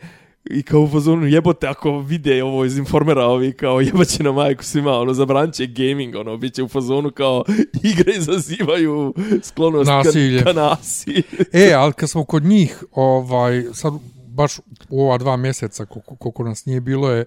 i 0.50 0.62
kao 0.62 0.80
u 0.80 0.88
fazonu 0.88 1.26
jebote 1.26 1.66
ako 1.66 1.98
vide 1.98 2.44
ovo 2.44 2.64
iz 2.64 2.78
informera 2.78 3.24
ovi 3.24 3.52
kao 3.52 3.80
jebaće 3.80 4.22
na 4.22 4.32
majku 4.32 4.64
svima 4.64 4.92
ono 4.92 5.14
zabranće 5.14 5.66
gaming 5.66 6.14
ono 6.16 6.36
biće 6.36 6.62
u 6.62 6.68
fazonu 6.68 7.10
kao 7.10 7.44
igre 7.92 8.12
izazivaju 8.16 9.14
sklonost 9.42 9.90
Nasilje. 9.90 10.38
ka, 10.38 10.44
ka 10.44 10.52
nasilju 10.52 11.22
E, 11.52 11.72
ali 11.72 11.92
kad 11.92 12.10
smo 12.10 12.24
kod 12.24 12.44
njih, 12.44 12.84
ovaj, 12.92 13.64
sad 13.72 13.92
baš 14.28 14.58
u 14.88 15.02
ova 15.02 15.18
dva 15.18 15.36
mjeseca 15.36 15.84
koliko, 15.86 16.16
koliko 16.16 16.44
nas 16.44 16.66
nije 16.66 16.80
bilo 16.80 17.10
je, 17.10 17.24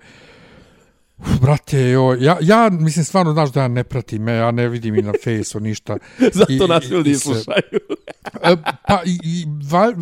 Uf, 1.20 1.40
brate, 1.42 1.82
jo, 1.82 2.18
ja, 2.20 2.38
ja 2.42 2.70
mislim 2.72 3.06
stvarno 3.06 3.34
znaš 3.34 3.52
da 3.52 3.62
ja 3.62 3.68
ne 3.68 3.84
pratim, 3.84 4.24
me, 4.24 4.34
ja 4.34 4.52
ne 4.52 4.68
vidim 4.68 4.96
i 5.00 5.02
na 5.02 5.14
fejsu 5.24 5.60
ništa. 5.60 5.98
zato 6.34 6.68
nas 6.68 6.86
i- 6.86 6.88
ljudi 6.88 7.12
i 7.12 7.16
sve. 7.16 7.34
slušaju 7.34 7.80
E, 8.44 8.56
pa 8.88 9.02
i, 9.06 9.20
i 9.24 9.46
val, 9.72 9.94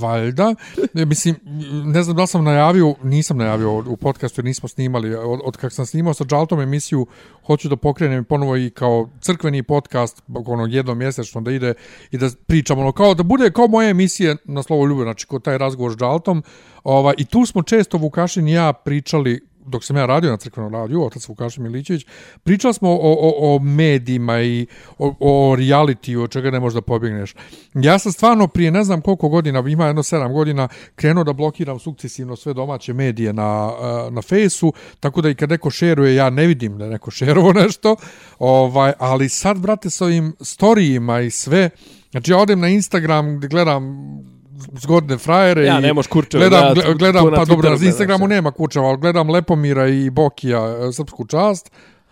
valjda, 0.00 0.54
e, 0.94 1.04
mislim, 1.04 1.36
ne 1.84 2.02
znam 2.02 2.16
da 2.16 2.26
sam 2.26 2.44
najavio, 2.44 2.94
nisam 3.02 3.36
najavio 3.36 3.78
u 3.78 3.96
podcastu 3.96 4.42
nismo 4.42 4.68
snimali, 4.68 5.14
od, 5.14 5.40
od 5.44 5.56
kak 5.56 5.72
sam 5.72 5.86
snimao 5.86 6.14
sa 6.14 6.24
Džaltom 6.24 6.60
emisiju, 6.60 7.06
hoću 7.46 7.68
da 7.68 7.76
pokrenem 7.76 8.24
ponovo 8.24 8.56
i 8.56 8.70
kao 8.70 9.10
crkveni 9.20 9.62
podcast, 9.62 10.22
ono 10.46 10.66
jednom 10.66 10.98
mjesečno 10.98 11.40
da 11.40 11.52
ide 11.52 11.74
i 12.10 12.18
da 12.18 12.30
pričamo, 12.46 12.80
ono, 12.80 12.92
kao 12.92 13.14
da 13.14 13.22
bude 13.22 13.50
kao 13.50 13.66
moje 13.66 13.90
emisije 13.90 14.36
na 14.44 14.62
slovo 14.62 14.86
ljube, 14.86 15.02
znači 15.02 15.26
kao 15.26 15.38
taj 15.38 15.58
razgovor 15.58 15.92
s 15.92 15.96
Džaltom, 15.96 16.42
ovaj, 16.84 17.14
i 17.18 17.24
tu 17.24 17.46
smo 17.46 17.62
često 17.62 17.98
Vukašin 17.98 18.48
i 18.48 18.52
ja 18.52 18.72
pričali 18.72 19.40
dok 19.66 19.84
sam 19.84 19.96
ja 19.96 20.06
radio 20.06 20.30
na 20.30 20.36
crkvenom 20.36 20.74
radiju, 20.74 21.04
otac 21.04 21.28
Vukašin 21.28 21.62
Milićević, 21.62 22.06
pričali 22.42 22.74
smo 22.74 22.90
o, 22.90 22.96
o, 23.02 23.54
o 23.54 23.58
medijima 23.58 24.40
i 24.40 24.66
o, 24.98 25.14
o 25.20 25.56
reality, 25.56 26.22
od 26.22 26.30
čega 26.30 26.50
ne 26.50 26.60
možeš 26.60 26.74
da 26.74 26.80
pobjegneš. 26.80 27.34
Ja 27.74 27.98
sam 27.98 28.12
stvarno 28.12 28.46
prije 28.48 28.70
ne 28.70 28.84
znam 28.84 29.00
koliko 29.00 29.28
godina, 29.28 29.64
ima 29.68 29.86
jedno 29.86 30.02
sedam 30.02 30.32
godina, 30.32 30.68
krenuo 30.94 31.24
da 31.24 31.32
blokiram 31.32 31.78
sukcesivno 31.78 32.36
sve 32.36 32.54
domaće 32.54 32.92
medije 32.92 33.32
na, 33.32 33.72
na 34.10 34.22
fejsu, 34.22 34.72
tako 35.00 35.20
da 35.20 35.30
i 35.30 35.34
kad 35.34 35.50
neko 35.50 35.70
šeruje, 35.70 36.14
ja 36.14 36.30
ne 36.30 36.46
vidim 36.46 36.78
da 36.78 36.84
je 36.84 36.90
neko 36.90 37.10
šerovo 37.10 37.52
nešto, 37.62 37.96
ovaj, 38.38 38.92
ali 38.98 39.28
sad, 39.28 39.58
brate, 39.58 39.90
s 39.90 40.00
ovim 40.00 40.32
storijima 40.40 41.20
i 41.20 41.30
sve, 41.30 41.70
znači 42.10 42.30
ja 42.30 42.38
odem 42.38 42.60
na 42.60 42.68
Instagram 42.68 43.36
gdje 43.36 43.48
gledam 43.48 43.82
zgodne 44.74 45.18
frajere 45.18 45.64
Ja, 45.64 45.78
i 45.78 45.82
ne 45.82 45.92
možeš 45.92 46.08
kurčeve 46.08 46.48
gledam, 46.48 46.74
gledam 46.94 47.24
na 47.24 47.36
pa 47.36 47.44
dobro, 47.44 47.70
na 47.70 47.76
Instagramu 47.76 48.28
nema 48.28 48.50
kurčeva, 48.50 48.86
ali 48.86 48.98
gledam 48.98 49.30
Lepomira 49.30 49.88
i 49.88 50.10
Bokija, 50.10 50.60
e, 50.88 50.92
srpsku 50.92 51.26
čast, 51.26 51.70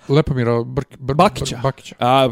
Lepomira 0.09 0.63
Brk, 0.63 0.97
Br, 0.99 1.15
Bakića. 1.15 1.57
Br, 1.57 1.63
Bakića. 1.63 1.95
A, 1.99 2.29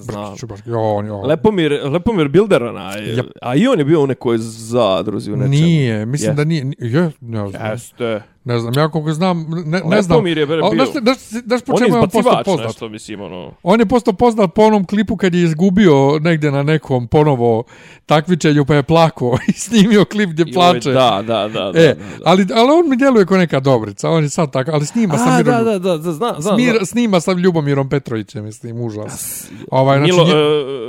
znam. 0.00 0.34
Brkiću. 0.42 0.46
Jo, 0.66 0.80
on, 0.80 1.06
jo. 1.06 1.20
Lepomir, 1.20 1.80
Lepomir 1.84 2.28
Bilder, 2.28 2.62
onaj, 2.62 3.00
Jep. 3.06 3.26
a 3.42 3.54
i 3.54 3.66
on 3.66 3.78
je 3.78 3.84
bio 3.84 4.02
u 4.02 4.06
nekoj 4.06 4.38
zadruzi 4.38 5.32
u 5.32 5.36
nečem. 5.36 5.50
Nije, 5.50 6.06
mislim 6.06 6.30
Je. 6.30 6.34
da 6.34 6.44
nije. 6.44 6.64
ni- 6.64 6.76
Je, 6.78 7.10
ne 7.20 7.48
znam. 7.48 7.70
Jeste. 7.70 8.22
Ne 8.50 8.58
znam, 8.58 8.72
ja 8.76 8.88
koliko 8.88 9.12
znam, 9.12 9.46
ne, 9.66 9.80
ne 9.80 10.02
znam. 10.02 10.16
Lepomir 10.16 10.38
je 10.38 10.46
bio. 10.46 10.60
Znaš, 10.74 10.88
znaš, 10.92 11.16
znaš 11.18 11.60
po 11.62 11.72
On 11.72 11.78
je 11.78 11.84
čemu 11.84 11.96
je 11.96 12.02
on 12.02 12.08
postao 12.10 12.42
poznat? 12.44 12.66
nešto, 12.66 12.88
mislim, 12.88 13.20
ono... 13.20 13.52
On 13.62 13.80
je 13.80 13.86
postao 13.86 14.14
poznat 14.14 14.54
po 14.54 14.62
onom 14.62 14.86
klipu 14.86 15.16
kad 15.16 15.34
je 15.34 15.42
izgubio 15.42 15.90
negdje 16.18 16.50
na 16.50 16.62
nekom 16.62 17.06
ponovo 17.08 17.64
takmičenju 18.06 18.64
pa 18.64 18.74
je 18.74 18.82
plako 18.82 19.38
i 19.48 19.54
snimio 19.54 20.04
klip 20.04 20.30
gdje 20.30 20.44
plače. 20.46 20.90
Da, 20.90 21.22
da, 21.22 21.48
da. 21.48 21.72
da, 21.72 21.80
E, 21.80 21.86
da, 21.86 21.94
da. 21.94 22.22
ali, 22.24 22.46
ali 22.54 22.70
on 22.72 22.90
mi 22.90 22.96
djeluje 22.96 23.26
kao 23.26 23.36
neka 23.36 23.60
dobrica, 23.60 24.10
on 24.10 24.22
je 24.22 24.28
sad 24.30 24.52
tako, 24.52 24.70
ali 24.70 24.86
snima 24.86 25.18
sa 25.18 25.24
A, 25.26 25.36
Mirom, 25.36 25.54
da, 25.54 25.62
da, 25.62 25.78
da, 25.80 25.96
da, 25.96 26.12
znam, 26.12 26.34
znam. 26.38 26.54
Smir, 26.54 26.72
znam. 26.72 26.86
snima 26.86 27.20
sa 27.20 27.32
Ljubomirom 27.32 27.88
Petrovićem, 27.88 28.44
mislim, 28.44 28.80
užas. 28.80 29.46
Ovaj, 29.70 29.98
znači, 29.98 30.12
Milo, 30.12 30.24
nje- 30.24 30.32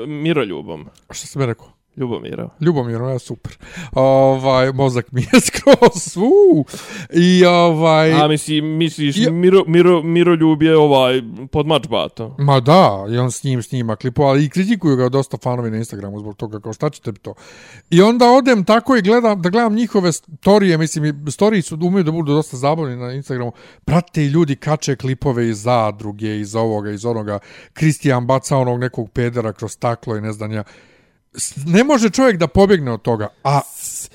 e, 0.04 0.08
Miroljubom. 0.08 0.86
što 1.12 1.28
sam 1.28 1.42
rekao? 1.42 1.68
Ljubomira. 1.98 2.50
Ljubomirom, 2.60 3.10
ja, 3.10 3.20
super. 3.20 3.58
Ovaj, 3.92 4.72
mozak 4.74 5.12
mi 5.12 5.22
je 5.22 5.42
skroz, 5.48 6.18
uu. 6.18 6.66
I 7.14 7.46
ovaj... 7.46 8.14
A 8.14 8.28
misli, 8.28 8.62
misliš, 8.62 9.18
Ja- 9.18 9.32
Miro, 9.32 9.64
Miro, 9.68 10.02
Miroljub 10.04 10.64
je 10.64 10.78
ovaj 10.78 11.22
podmač 11.52 11.88
bato. 11.88 12.36
Ma 12.40 12.60
da, 12.60 13.06
i 13.10 13.18
on 13.18 13.32
s 13.32 13.44
njim 13.44 13.64
snima 13.64 13.96
klipova, 13.96 14.30
ali 14.30 14.46
i 14.46 14.50
kritikuju 14.50 14.96
ga 14.96 15.10
dosta 15.10 15.38
fanovi 15.38 15.72
na 15.72 15.78
Instagramu 15.78 16.20
zbog 16.20 16.36
toga 16.36 16.60
kao 16.60 16.74
šta 16.74 16.90
ćete 16.90 17.14
to. 17.14 17.34
I 17.90 18.02
onda 18.02 18.32
odem 18.32 18.64
tako 18.64 18.96
i 18.96 19.02
gledam, 19.02 19.42
da 19.42 19.50
gledam 19.50 19.76
njihove 19.76 20.12
storije, 20.12 20.78
mislim, 20.78 21.06
i 21.28 21.32
storiji 21.32 21.62
su 21.62 21.80
umeju 21.82 22.04
da 22.04 22.12
budu 22.12 22.34
dosta 22.34 22.58
zabavni 22.58 22.96
na 22.96 23.12
Instagramu. 23.14 23.52
Prate 23.86 24.24
i 24.24 24.28
ljudi 24.28 24.56
kače 24.56 24.96
klipove 24.96 25.50
iz 25.50 25.62
zadruge, 25.62 26.40
iz 26.40 26.56
ovoga, 26.56 26.92
iz 26.92 27.06
onoga. 27.06 27.40
Kristijan 27.74 28.28
baca 28.28 28.58
onog 28.58 28.80
nekog 28.80 29.10
pedera 29.12 29.54
kroz 29.54 29.72
staklo 29.72 30.18
i 30.18 30.22
ne 30.22 30.32
znam 30.34 30.52
ja. 30.52 30.64
Ne 31.66 31.84
može 31.84 32.10
čovjek 32.10 32.38
da 32.38 32.48
pobjegne 32.48 32.92
od 32.92 33.02
toga. 33.02 33.28
A, 33.44 33.62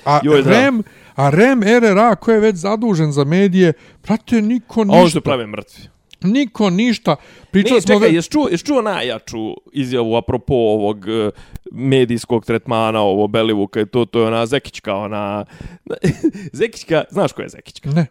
a 0.04 0.20
Joj. 0.22 0.42
REM, 0.42 0.82
a 1.14 1.30
REM, 1.30 1.62
RRA, 1.62 2.14
ko 2.14 2.32
je 2.32 2.40
već 2.40 2.56
zadužen 2.56 3.12
za 3.12 3.24
medije, 3.24 3.72
prate, 4.02 4.42
niko 4.42 4.80
A 4.80 4.84
ništa. 4.84 4.98
on 4.98 5.10
se 5.10 5.20
prave 5.20 5.46
mrtvi. 5.46 5.84
Niko 6.22 6.70
ništa. 6.70 7.16
Pričali 7.50 7.80
smo 7.80 7.94
čekaj, 7.94 8.08
ve- 8.08 8.14
jesi 8.14 8.30
čuo, 8.30 8.48
jesi 8.50 8.64
čuo 8.64 8.82
najjaču 8.82 9.38
izjavu 9.72 10.16
apropo 10.16 10.54
ovog 10.54 11.08
e, 11.08 11.30
medijskog 11.72 12.44
tretmana, 12.44 13.00
ovo 13.00 13.26
Belivuka 13.26 13.80
i 13.80 13.86
to, 13.86 14.04
to 14.04 14.20
je 14.20 14.26
ona 14.26 14.46
Zekićka, 14.46 14.94
ona... 14.94 15.44
Zekićka, 16.52 17.04
znaš 17.10 17.32
ko 17.32 17.42
je 17.42 17.48
Zekićka? 17.48 17.90
Ne. 17.90 18.06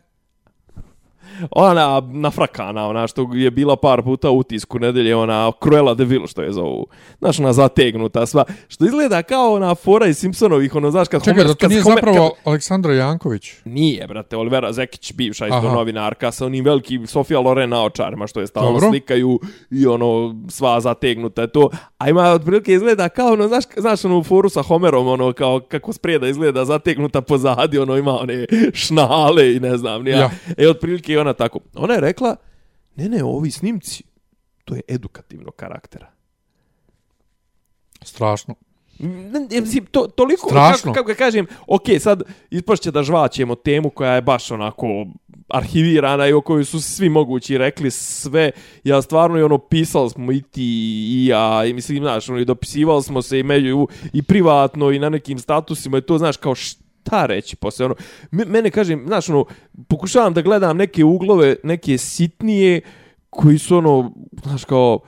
Ona 1.52 2.02
nafrakana, 2.04 2.88
ona 2.88 3.08
što 3.08 3.30
je 3.34 3.52
bila 3.52 3.76
par 3.76 4.02
puta 4.04 4.30
u 4.30 4.38
utisku 4.38 4.80
nedelje, 4.80 5.16
ona 5.16 5.52
Cruella 5.64 5.94
de 5.94 6.06
Vil, 6.06 6.28
što 6.28 6.42
je 6.42 6.52
zovu. 6.52 6.88
Znaš, 7.20 7.40
ona 7.40 7.54
zategnuta 7.54 8.26
sva. 8.26 8.44
Što 8.68 8.86
izgleda 8.86 9.24
kao 9.24 9.54
ona 9.54 9.76
fora 9.76 10.08
iz 10.08 10.18
Simpsonovih, 10.18 10.76
ono, 10.76 10.92
znaš, 10.92 11.08
kad 11.08 11.24
Čekaj, 11.24 11.34
Homer- 11.36 11.48
da 11.48 11.54
to 11.56 11.68
nije 11.68 11.82
Homer- 11.82 11.96
zapravo 11.96 12.30
kad- 12.30 12.40
Aleksandra 12.46 12.94
Janković? 12.94 13.52
Nije, 13.66 14.08
brate, 14.08 14.38
Olivera 14.38 14.74
Zekić, 14.74 15.14
bivša 15.14 15.46
isto 15.48 15.62
novinarka, 15.64 16.32
sa 16.32 16.46
onim 16.46 16.66
velikim 16.66 17.08
Sofija 17.08 17.40
Loren 17.40 17.70
naočarima, 17.70 18.28
što 18.28 18.40
je 18.40 18.48
stalno 18.48 18.72
Dobro. 18.72 18.90
slikaju 18.90 19.40
i 19.72 19.88
ono, 19.88 20.36
sva 20.50 20.80
zategnuta 20.80 21.42
je 21.42 21.48
to. 21.48 21.70
A 21.98 22.10
ima 22.10 22.24
otprilike 22.24 22.74
izgleda 22.74 23.10
kao 23.10 23.28
ono, 23.28 23.48
znaš, 23.48 23.64
znaš 23.78 24.06
ono 24.06 24.24
foru 24.24 24.50
sa 24.50 24.62
Homerom, 24.62 25.08
ono, 25.08 25.34
kao 25.34 25.60
kako 25.62 25.94
spreda 25.94 26.28
izgleda 26.28 26.66
zategnuta 26.66 27.22
pozadi, 27.22 27.80
ono 27.80 27.98
ima 27.98 28.20
one 28.20 28.46
šnale 28.76 29.54
i 29.54 29.60
ne 29.60 29.78
znam, 29.78 30.04
nija. 30.04 30.18
Ja. 30.18 30.30
E, 30.58 30.70
otprilike 30.70 31.20
ona 31.26 31.34
tako. 31.34 31.60
Ona 31.76 31.94
je 31.94 32.02
rekla, 32.02 32.36
ne, 32.96 33.10
ne, 33.10 33.24
ovi 33.24 33.52
snimci, 33.52 34.04
to 34.66 34.76
je 34.76 34.82
edukativnog 34.88 35.56
karaktera. 35.56 36.12
Strašno. 38.02 38.56
Mislim, 39.50 39.86
to, 39.86 40.08
toliko, 40.08 40.50
Strašno. 40.50 40.94
kako, 40.94 41.08
kako 41.08 41.18
kažem, 41.18 41.48
ok, 41.68 41.84
sad 42.00 42.24
ispašće 42.50 42.92
da 42.92 43.04
žvaćemo 43.04 43.56
temu 43.56 43.90
koja 43.90 44.14
je 44.14 44.22
baš 44.22 44.52
onako 44.52 45.06
arhivirana 45.50 46.28
i 46.28 46.34
o 46.34 46.42
kojoj 46.42 46.66
su 46.66 46.82
svi 46.82 47.10
mogući 47.10 47.58
rekli 47.58 47.92
sve. 47.92 48.52
Ja 48.84 49.02
stvarno 49.02 49.40
i 49.40 49.44
ono 49.44 49.58
pisali 49.58 50.10
smo 50.10 50.32
i 50.32 50.42
ti 50.42 50.64
i 51.10 51.26
ja 51.26 51.66
i 51.66 51.74
mislim, 51.74 52.04
znaš, 52.04 52.30
ono, 52.30 52.40
i 52.40 52.46
dopisivali 52.46 53.04
smo 53.04 53.22
se 53.22 53.40
i 53.40 53.44
među 53.44 53.88
i 54.14 54.24
privatno 54.24 54.92
i 54.92 55.00
na 55.00 55.10
nekim 55.10 55.40
statusima 55.40 55.98
i 55.98 56.02
to, 56.02 56.18
znaš, 56.18 56.38
kao 56.38 56.56
šta 56.56 56.85
reći 57.12 57.56
posle 57.56 57.86
ono 57.86 57.96
me- 58.32 58.46
mene 58.46 58.72
kažem 58.72 59.04
znaš 59.08 59.30
ono 59.30 59.46
pokušavam 59.88 60.34
da 60.34 60.42
gledam 60.42 60.78
neke 60.78 61.04
uglove 61.04 61.56
neke 61.64 61.98
sitnije 61.98 62.82
koji 63.30 63.58
su 63.58 63.78
ono 63.78 64.12
znaš 64.44 64.66
kao 64.66 65.00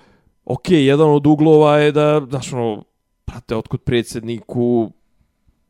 ok, 0.45 0.69
jedan 0.69 1.09
od 1.09 1.27
uglova 1.27 1.77
je 1.77 1.91
da 1.91 2.25
znaš 2.29 2.53
ono 2.53 2.83
prate 3.25 3.55
otkud 3.55 3.81
predsjedniku 3.81 4.91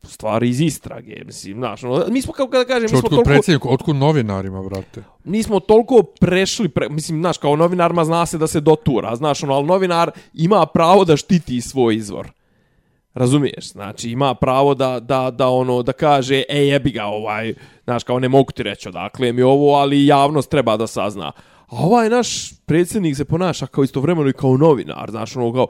stvari 0.02 0.48
iz 0.48 0.60
istrage, 0.60 1.22
mislim, 1.26 1.56
znaš, 1.56 1.84
ono, 1.84 2.04
mi 2.08 2.22
smo, 2.22 2.32
kako 2.32 2.58
da 2.58 2.64
kažem, 2.64 2.82
mi 2.82 2.88
smo 2.88 3.08
toliko, 3.08 3.24
predsjedniku, 3.24 3.72
otkud 3.72 3.96
novinarima, 3.96 4.62
brate? 4.62 5.02
mi 5.24 5.42
smo 5.42 5.60
toliko 5.60 6.02
prešli, 6.20 6.68
pre, 6.68 6.88
mislim, 6.88 7.20
znaš, 7.20 7.38
kao 7.38 7.56
novinarima 7.56 8.04
zna 8.04 8.26
se 8.26 8.38
da 8.38 8.46
se 8.46 8.60
dotura, 8.60 9.16
znaš, 9.16 9.42
ono, 9.42 9.54
ali 9.54 9.66
novinar 9.66 10.10
ima 10.34 10.66
pravo 10.66 11.04
da 11.04 11.16
štiti 11.16 11.60
svoj 11.60 11.96
izvor. 11.96 12.30
Razumiješ? 13.18 13.72
Znači, 13.72 14.10
ima 14.10 14.34
pravo 14.34 14.74
da, 14.74 15.00
da, 15.00 15.30
da 15.30 15.48
ono, 15.48 15.82
da 15.82 15.92
kaže, 15.92 16.42
e, 16.48 16.66
jebi 16.66 16.90
ga, 16.90 17.04
ovaj, 17.04 17.54
znaš, 17.84 18.04
kao 18.04 18.18
ne 18.18 18.28
mogu 18.28 18.52
ti 18.52 18.62
reći 18.62 18.88
odakle 18.88 19.32
mi 19.32 19.42
ovo, 19.42 19.74
ali 19.74 20.06
javnost 20.06 20.50
treba 20.50 20.76
da 20.76 20.86
sazna. 20.86 21.32
A 21.66 21.76
ovaj 21.76 22.08
naš 22.08 22.52
predsjednik 22.66 23.16
se 23.16 23.24
ponaša 23.24 23.66
kao 23.66 23.84
istovremeno 23.84 24.28
i 24.28 24.32
kao 24.32 24.56
novinar, 24.56 25.10
znaš, 25.10 25.36
ono, 25.36 25.52
kao, 25.52 25.66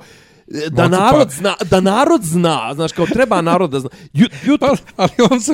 da 0.71 0.89
Mocu, 0.89 0.97
pa- 0.97 1.11
narod 1.11 1.31
zna, 1.31 1.55
da 1.71 1.81
narod 1.81 2.23
zna, 2.25 2.75
znaš, 2.75 2.93
kao 2.93 3.07
treba 3.07 3.41
narod 3.43 3.71
da 3.71 3.81
zna. 3.81 3.89
Ju, 4.13 4.27
ju, 4.47 4.59
Pa, 4.59 4.75
ali 4.97 5.11
on 5.31 5.41
se, 5.41 5.53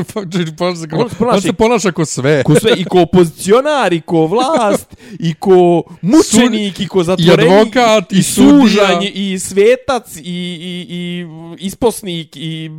ponaša, 0.58 0.86
kao, 0.86 1.00
On 1.00 1.10
se 1.10 1.16
ponaša 1.18 1.36
on 1.36 1.40
se 1.42 1.52
ponaša 1.52 1.92
ko 1.92 2.04
sve. 2.04 2.42
ko 2.42 2.54
sve, 2.54 2.72
i 2.76 2.84
ko 2.84 3.00
opozicionar, 3.00 3.92
i 3.92 4.00
ko 4.00 4.26
vlast, 4.26 4.96
i 5.18 5.34
ko 5.34 5.82
mučenik, 6.02 6.80
i 6.80 6.88
ko 6.88 7.02
zatvorenik, 7.02 7.52
advokat, 7.52 8.12
i 8.12 8.18
i 8.18 8.22
sužanj, 8.22 9.04
i 9.14 9.38
svetac, 9.38 10.16
i, 10.16 10.20
i, 10.22 10.86
i 10.88 11.26
isposnik, 11.58 12.36
i 12.36 12.70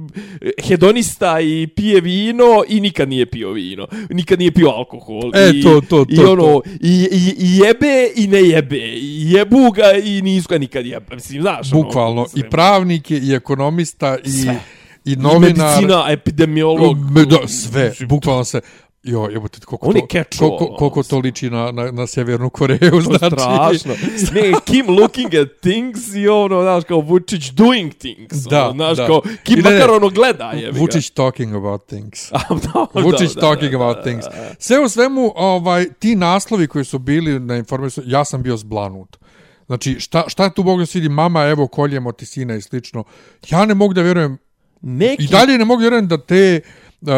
hedonista, 0.64 1.40
i 1.40 1.68
pije 1.68 2.02
vino, 2.02 2.64
i 2.68 2.80
nikad 2.82 3.10
nije 3.10 3.26
pio 3.26 3.52
vino. 3.52 3.88
Nikad 4.10 4.40
nije 4.40 4.52
pio 4.52 4.70
alkohol. 4.70 5.32
E, 5.36 5.52
I, 5.54 5.62
to, 5.64 5.82
to, 5.90 6.06
I 6.10 6.16
to, 6.16 6.32
ono, 6.32 6.44
to. 6.44 6.62
I, 6.82 7.08
i, 7.12 7.36
i 7.40 7.58
jebe, 7.58 8.10
i 8.16 8.28
ne 8.28 8.42
jebe. 8.42 8.78
I 8.96 9.32
jebu 9.32 9.72
ga, 9.72 9.92
i 10.04 10.22
nisu 10.22 10.48
ga 10.50 10.58
nikad 10.58 10.86
jebe. 10.86 11.16
Mislim, 11.16 11.42
znaš, 11.42 11.74
ono, 11.74 11.84
Bukvalno, 12.06 12.26
i 12.36 12.50
pravnik 12.50 13.12
je, 13.12 13.20
i 13.20 13.34
ekonomista, 13.34 14.18
i, 14.24 14.30
Sve. 14.30 14.60
i 15.06 15.12
I 15.14 15.16
novinar. 15.16 15.68
medicina, 15.68 16.06
epidemiolog. 16.10 16.98
Da, 17.26 17.48
sve, 17.48 17.94
bukvalno 18.08 18.44
se... 18.44 18.62
Jo, 19.06 19.30
jebote, 19.32 19.60
koliko, 19.66 19.88
On 19.88 19.96
je 19.96 20.02
to, 20.02 20.08
catch-all, 20.08 20.58
koliko, 20.58 20.76
koliko 20.76 21.04
to 21.04 21.20
liči 21.20 21.50
na, 21.50 21.72
na, 21.72 21.92
na 21.92 22.08
Sjevernu 22.08 22.50
Koreju, 22.50 22.92
To 22.92 23.02
znači... 23.02 23.36
strašno. 23.36 23.94
Ne, 24.34 24.54
Kim 24.66 24.90
looking 24.90 25.34
at 25.36 25.48
things 25.62 26.16
i 26.16 26.28
ono, 26.28 26.62
znaš, 26.62 26.84
kao 26.84 27.00
Vučić 27.00 27.50
doing 27.50 27.94
things. 27.94 28.44
Da, 28.50 28.64
ono, 28.64 28.74
znaš, 28.74 28.98
da. 28.98 29.08
kao 29.08 29.22
Kim 29.44 29.60
I 29.60 29.62
ne, 29.62 29.72
makar 29.72 29.92
ono 29.92 30.10
gleda, 30.10 30.52
je. 30.52 30.72
Vučić 30.72 31.10
talking 31.10 31.56
about 31.56 31.88
things. 31.88 32.32
da, 32.64 33.02
Vučić 33.02 33.34
talking 33.40 33.74
about 33.74 33.98
things. 34.04 34.26
Sve 34.60 34.80
u 34.80 34.90
svemu, 34.90 35.34
ovaj, 35.36 35.86
ti 36.00 36.16
naslovi 36.16 36.68
koji 36.68 36.86
su 36.86 37.00
bili 37.00 37.40
na 37.40 37.56
informisu, 37.56 38.02
ja 38.06 38.26
sam 38.26 38.44
bio 38.44 38.58
zblanut. 38.58 39.18
Znači, 39.66 40.00
šta, 40.00 40.24
šta 40.28 40.50
tu 40.50 40.64
mogu 40.64 40.80
da 40.80 40.86
se 40.86 41.00
vidi, 41.00 41.10
mama, 41.10 41.44
evo, 41.44 41.68
koljemo 41.68 42.12
ti 42.12 42.26
sina 42.26 42.56
i 42.56 42.62
slično. 42.62 43.04
Ja 43.50 43.66
ne 43.66 43.74
mogu 43.74 43.94
da 43.94 44.02
vjerujem, 44.02 44.38
Neki, 44.82 45.24
i 45.24 45.28
dalje 45.28 45.58
ne 45.58 45.66
mogu 45.66 45.80
da 45.80 45.84
vjerujem 45.84 46.08
da 46.08 46.18
te, 46.18 46.62
uh, 47.02 47.10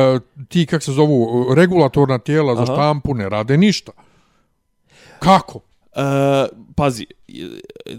ti, 0.48 0.66
kak 0.66 0.84
se 0.84 0.92
zovu, 0.92 1.48
regulatorna 1.56 2.18
tijela 2.18 2.56
za 2.56 2.62
Aha. 2.62 2.74
štampu 2.74 3.13
ne 3.13 3.30
rade 3.30 3.58
ništa. 3.58 3.92
Kako? 5.20 5.60
Uh, 5.98 6.04
pazi, 6.75 7.06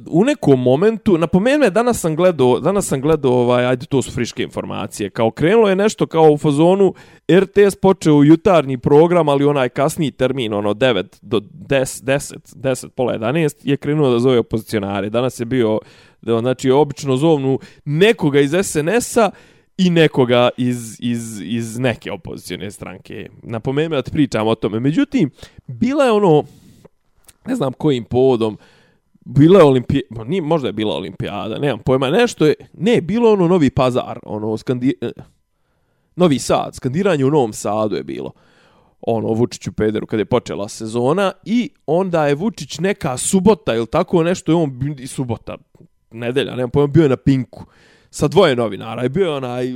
u 0.07 0.25
nekom 0.25 0.63
momentu, 0.63 1.19
napomenu 1.19 1.59
me, 1.59 1.71
danas 1.71 2.01
sam 2.01 2.17
gledao, 2.17 2.61
danas 2.61 2.87
sam 2.87 3.01
gledao, 3.01 3.33
ovaj, 3.33 3.67
ajde, 3.67 3.87
to 3.87 4.03
su 4.03 4.13
friške 4.13 4.43
informacije, 4.43 5.11
kao 5.11 5.31
krenulo 5.31 5.69
je 5.69 5.77
nešto 5.77 6.07
kao 6.07 6.31
u 6.31 6.39
fazonu, 6.39 6.95
RTS 7.33 7.77
počeo 7.83 8.15
u 8.15 8.25
jutarnji 8.25 8.79
program, 8.79 9.29
ali 9.29 9.45
onaj 9.45 9.69
kasniji 9.69 10.11
termin, 10.11 10.55
ono 10.55 10.75
9 10.75 11.05
do 11.23 11.41
10, 11.41 12.03
10, 12.05 12.57
10, 12.57 12.89
pola 12.89 13.19
11, 13.19 13.57
je 13.63 13.77
krenuo 13.77 14.11
da 14.11 14.19
zove 14.19 14.39
opozicionare. 14.39 15.11
Danas 15.11 15.41
je 15.41 15.47
bio, 15.47 15.79
da, 16.23 16.39
znači, 16.39 16.71
obično 16.71 17.17
zovnu 17.17 17.59
nekoga 17.85 18.41
iz 18.41 18.55
SNS-a, 18.63 19.31
i 19.79 19.91
nekoga 19.91 20.49
iz, 20.57 20.97
iz, 21.01 21.41
iz 21.41 21.79
neke 21.79 22.13
opozicione 22.13 22.71
stranke. 22.71 23.29
Napomenu 23.43 23.97
da 23.97 24.03
pričam 24.03 24.47
o 24.47 24.55
tome. 24.55 24.81
Međutim, 24.81 25.31
bila 25.67 26.05
je 26.05 26.13
ono, 26.13 26.45
ne 27.49 27.55
znam 27.55 27.73
kojim 27.73 28.05
povodom, 28.05 28.59
bila 29.25 29.59
je 29.59 29.65
olimpijada, 29.65 30.25
ni 30.25 30.41
možda 30.41 30.69
je 30.69 30.73
bila 30.73 30.95
olimpijada, 30.95 31.59
nemam 31.59 31.79
pojma, 31.79 32.11
nešto 32.11 32.47
je, 32.47 32.55
ne, 32.73 33.01
bilo 33.01 33.29
je 33.29 33.33
ono 33.33 33.49
Novi 33.49 33.71
Pazar, 33.71 34.19
ono, 34.23 34.57
skandi, 34.57 34.95
eh, 35.01 35.11
Novi 36.17 36.39
Sad, 36.39 36.75
skandiranje 36.75 37.25
u 37.25 37.31
Novom 37.31 37.53
Sadu 37.53 37.97
je 37.97 38.05
bilo. 38.05 38.33
ono 39.01 39.29
Vučiću 39.29 39.73
pederu 39.73 40.07
kad 40.07 40.19
je 40.19 40.25
počela 40.25 40.69
sezona 40.69 41.33
i 41.45 41.71
onda 41.87 42.27
je 42.27 42.35
Vučić 42.35 42.79
neka 42.79 43.17
subota 43.17 43.75
ili 43.75 43.87
tako 43.87 44.23
nešto 44.23 44.53
i 44.53 44.55
on 44.55 44.97
i 44.99 45.07
subota 45.07 45.57
nedelja, 46.11 46.55
nemam 46.55 46.71
pojma, 46.71 46.87
bio 46.87 47.03
je 47.03 47.09
na 47.09 47.17
Pinku 47.17 47.65
sa 48.11 48.29
dvoje 48.29 48.57
novinara. 48.57 49.05
I 49.05 49.09
bio 49.09 49.25
je 49.25 49.37
onaj 49.37 49.75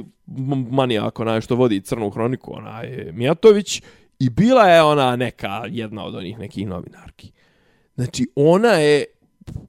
manijak, 0.71 1.21
onaj 1.21 1.41
što 1.41 1.55
vodi 1.55 1.81
crnu 1.81 2.11
hroniku, 2.11 2.57
onaj 2.57 3.11
Mijatović 3.13 3.83
i 4.19 4.31
bila 4.31 4.69
je 4.69 4.83
ona 4.83 5.17
neka, 5.17 5.63
jedna 5.69 6.05
od 6.05 6.15
onih 6.15 6.39
nekih 6.39 6.67
novinarki. 6.67 7.33
Znači, 7.95 8.27
ona 8.37 8.69
je 8.69 9.05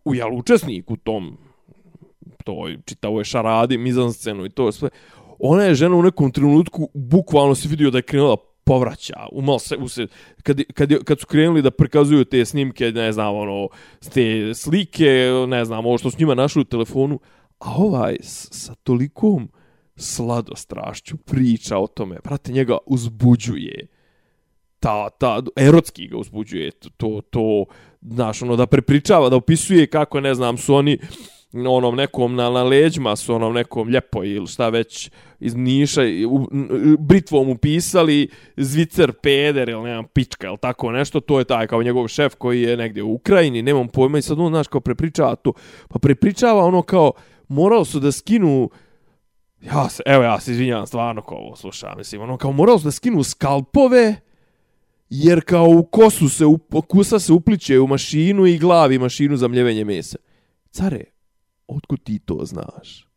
u 0.05 0.15
jel, 0.15 0.37
učesnik 0.37 0.91
u 0.91 0.97
tom 0.97 1.37
toj 2.43 2.77
čitavoj 2.85 3.23
šaradi, 3.23 3.77
mizanscenu 3.77 4.45
i 4.45 4.49
to 4.49 4.71
sve. 4.71 4.89
Ona 5.39 5.63
je 5.63 5.75
žena 5.75 5.95
u 5.95 6.01
nekom 6.01 6.31
trenutku, 6.31 6.89
bukvalno 6.93 7.55
se 7.55 7.67
vidio 7.67 7.91
da 7.91 7.97
je 7.97 8.01
krenula 8.01 8.37
povraća, 8.63 9.27
umal 9.31 9.59
se, 9.59 9.77
u 9.77 9.87
se 9.87 10.07
kad, 10.43 10.61
kad, 10.73 11.03
kad 11.03 11.19
su 11.19 11.27
krenuli 11.27 11.61
da 11.61 11.71
prikazuju 11.71 12.25
te 12.25 12.45
snimke, 12.45 12.91
ne 12.91 13.11
znam, 13.11 13.35
ono, 13.35 13.67
te 14.13 14.53
slike, 14.53 15.29
ne 15.47 15.65
znam, 15.65 15.85
ovo 15.85 15.97
što 15.97 16.11
su 16.11 16.17
njima 16.19 16.35
našli 16.35 16.61
u 16.61 16.65
telefonu, 16.65 17.19
a 17.59 17.75
ovaj 17.77 18.17
sa 18.23 18.75
tolikom 18.75 19.49
sladostrašću 19.95 21.17
priča 21.17 21.77
o 21.77 21.87
tome, 21.87 22.19
prate, 22.23 22.51
njega 22.51 22.77
uzbuđuje, 22.85 23.87
ta, 24.83 25.09
ta, 25.09 25.41
erotski 25.55 26.07
ga 26.07 26.17
uzbuđuje, 26.17 26.71
to, 26.97 27.21
to, 27.29 27.65
znaš, 28.01 28.41
ono, 28.41 28.55
da 28.55 28.65
prepričava, 28.67 29.29
da 29.29 29.35
opisuje 29.35 29.87
kako, 29.87 30.19
ne 30.19 30.33
znam, 30.35 30.57
su 30.57 30.75
oni, 30.75 30.97
onom 31.53 31.95
nekom 31.95 32.35
na, 32.35 32.49
na 32.49 32.63
leđima 32.63 33.15
su 33.15 33.35
onom 33.35 33.53
nekom 33.53 33.89
ljepo 33.89 34.23
ili 34.23 34.47
šta 34.47 34.69
već 34.69 35.11
iz 35.39 35.55
Niša 35.55 36.01
u, 36.29 36.47
britvom 36.99 37.49
upisali 37.49 38.29
Zvicer 38.57 39.11
Peder 39.11 39.69
ili 39.69 39.83
nemam 39.83 40.07
pička 40.07 40.47
ili 40.47 40.57
tako 40.57 40.91
nešto, 40.91 41.19
to 41.19 41.39
je 41.39 41.45
taj 41.45 41.67
kao 41.67 41.83
njegov 41.83 42.07
šef 42.07 42.35
koji 42.35 42.61
je 42.61 42.77
negdje 42.77 43.03
u 43.03 43.13
Ukrajini, 43.13 43.61
nemam 43.61 43.87
pojma 43.87 44.17
i 44.17 44.21
sad 44.21 44.39
on 44.39 44.51
znaš 44.51 44.67
kao 44.67 44.81
prepričava 44.81 45.35
to, 45.35 45.53
pa 45.89 45.99
prepričava 45.99 46.65
ono 46.65 46.81
kao 46.81 47.11
morali 47.47 47.85
su 47.85 47.99
da 47.99 48.11
skinu 48.11 48.69
ja 49.61 49.89
se, 49.89 50.03
evo 50.05 50.23
ja 50.23 50.39
se 50.39 50.51
izvinjam 50.51 50.87
stvarno 50.87 51.21
ko 51.21 51.35
ovo 51.35 51.55
slušam, 51.55 51.97
mislim, 51.97 52.21
ono 52.21 52.37
kao 52.37 52.51
morali 52.51 52.79
su 52.79 52.85
da 52.85 52.91
skinu 52.91 53.23
skalpove 53.23 54.15
jer 55.09 55.43
kao 55.45 55.67
u 55.67 55.83
kosu 55.83 56.29
se, 56.29 56.45
u, 56.45 56.59
kusa 56.87 57.19
se 57.19 57.33
upliče 57.33 57.79
u 57.79 57.87
mašinu 57.87 58.45
i 58.45 58.57
glavi 58.57 58.99
mašinu 58.99 59.37
za 59.37 59.47
mljevenje 59.47 59.85
mesa. 59.85 60.17
Care, 60.71 61.03
otkud 61.67 62.03
ti 62.03 62.19
to 62.19 62.39
znaš? 62.45 63.07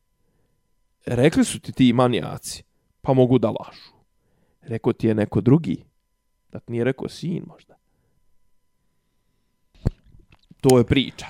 Rekli 1.06 1.44
su 1.44 1.60
ti 1.60 1.72
ti 1.72 1.92
manijaci, 1.92 2.62
pa 3.00 3.12
mogu 3.12 3.38
da 3.38 3.48
lažu. 3.48 3.92
Rekao 4.62 4.92
ti 4.92 5.06
je 5.06 5.14
neko 5.14 5.40
drugi, 5.40 5.84
da 6.52 6.58
ti 6.58 6.72
nije 6.72 6.84
rekao 6.84 7.08
sin 7.08 7.44
možda. 7.46 7.74
To 10.60 10.78
je 10.78 10.84
priča. 10.84 11.26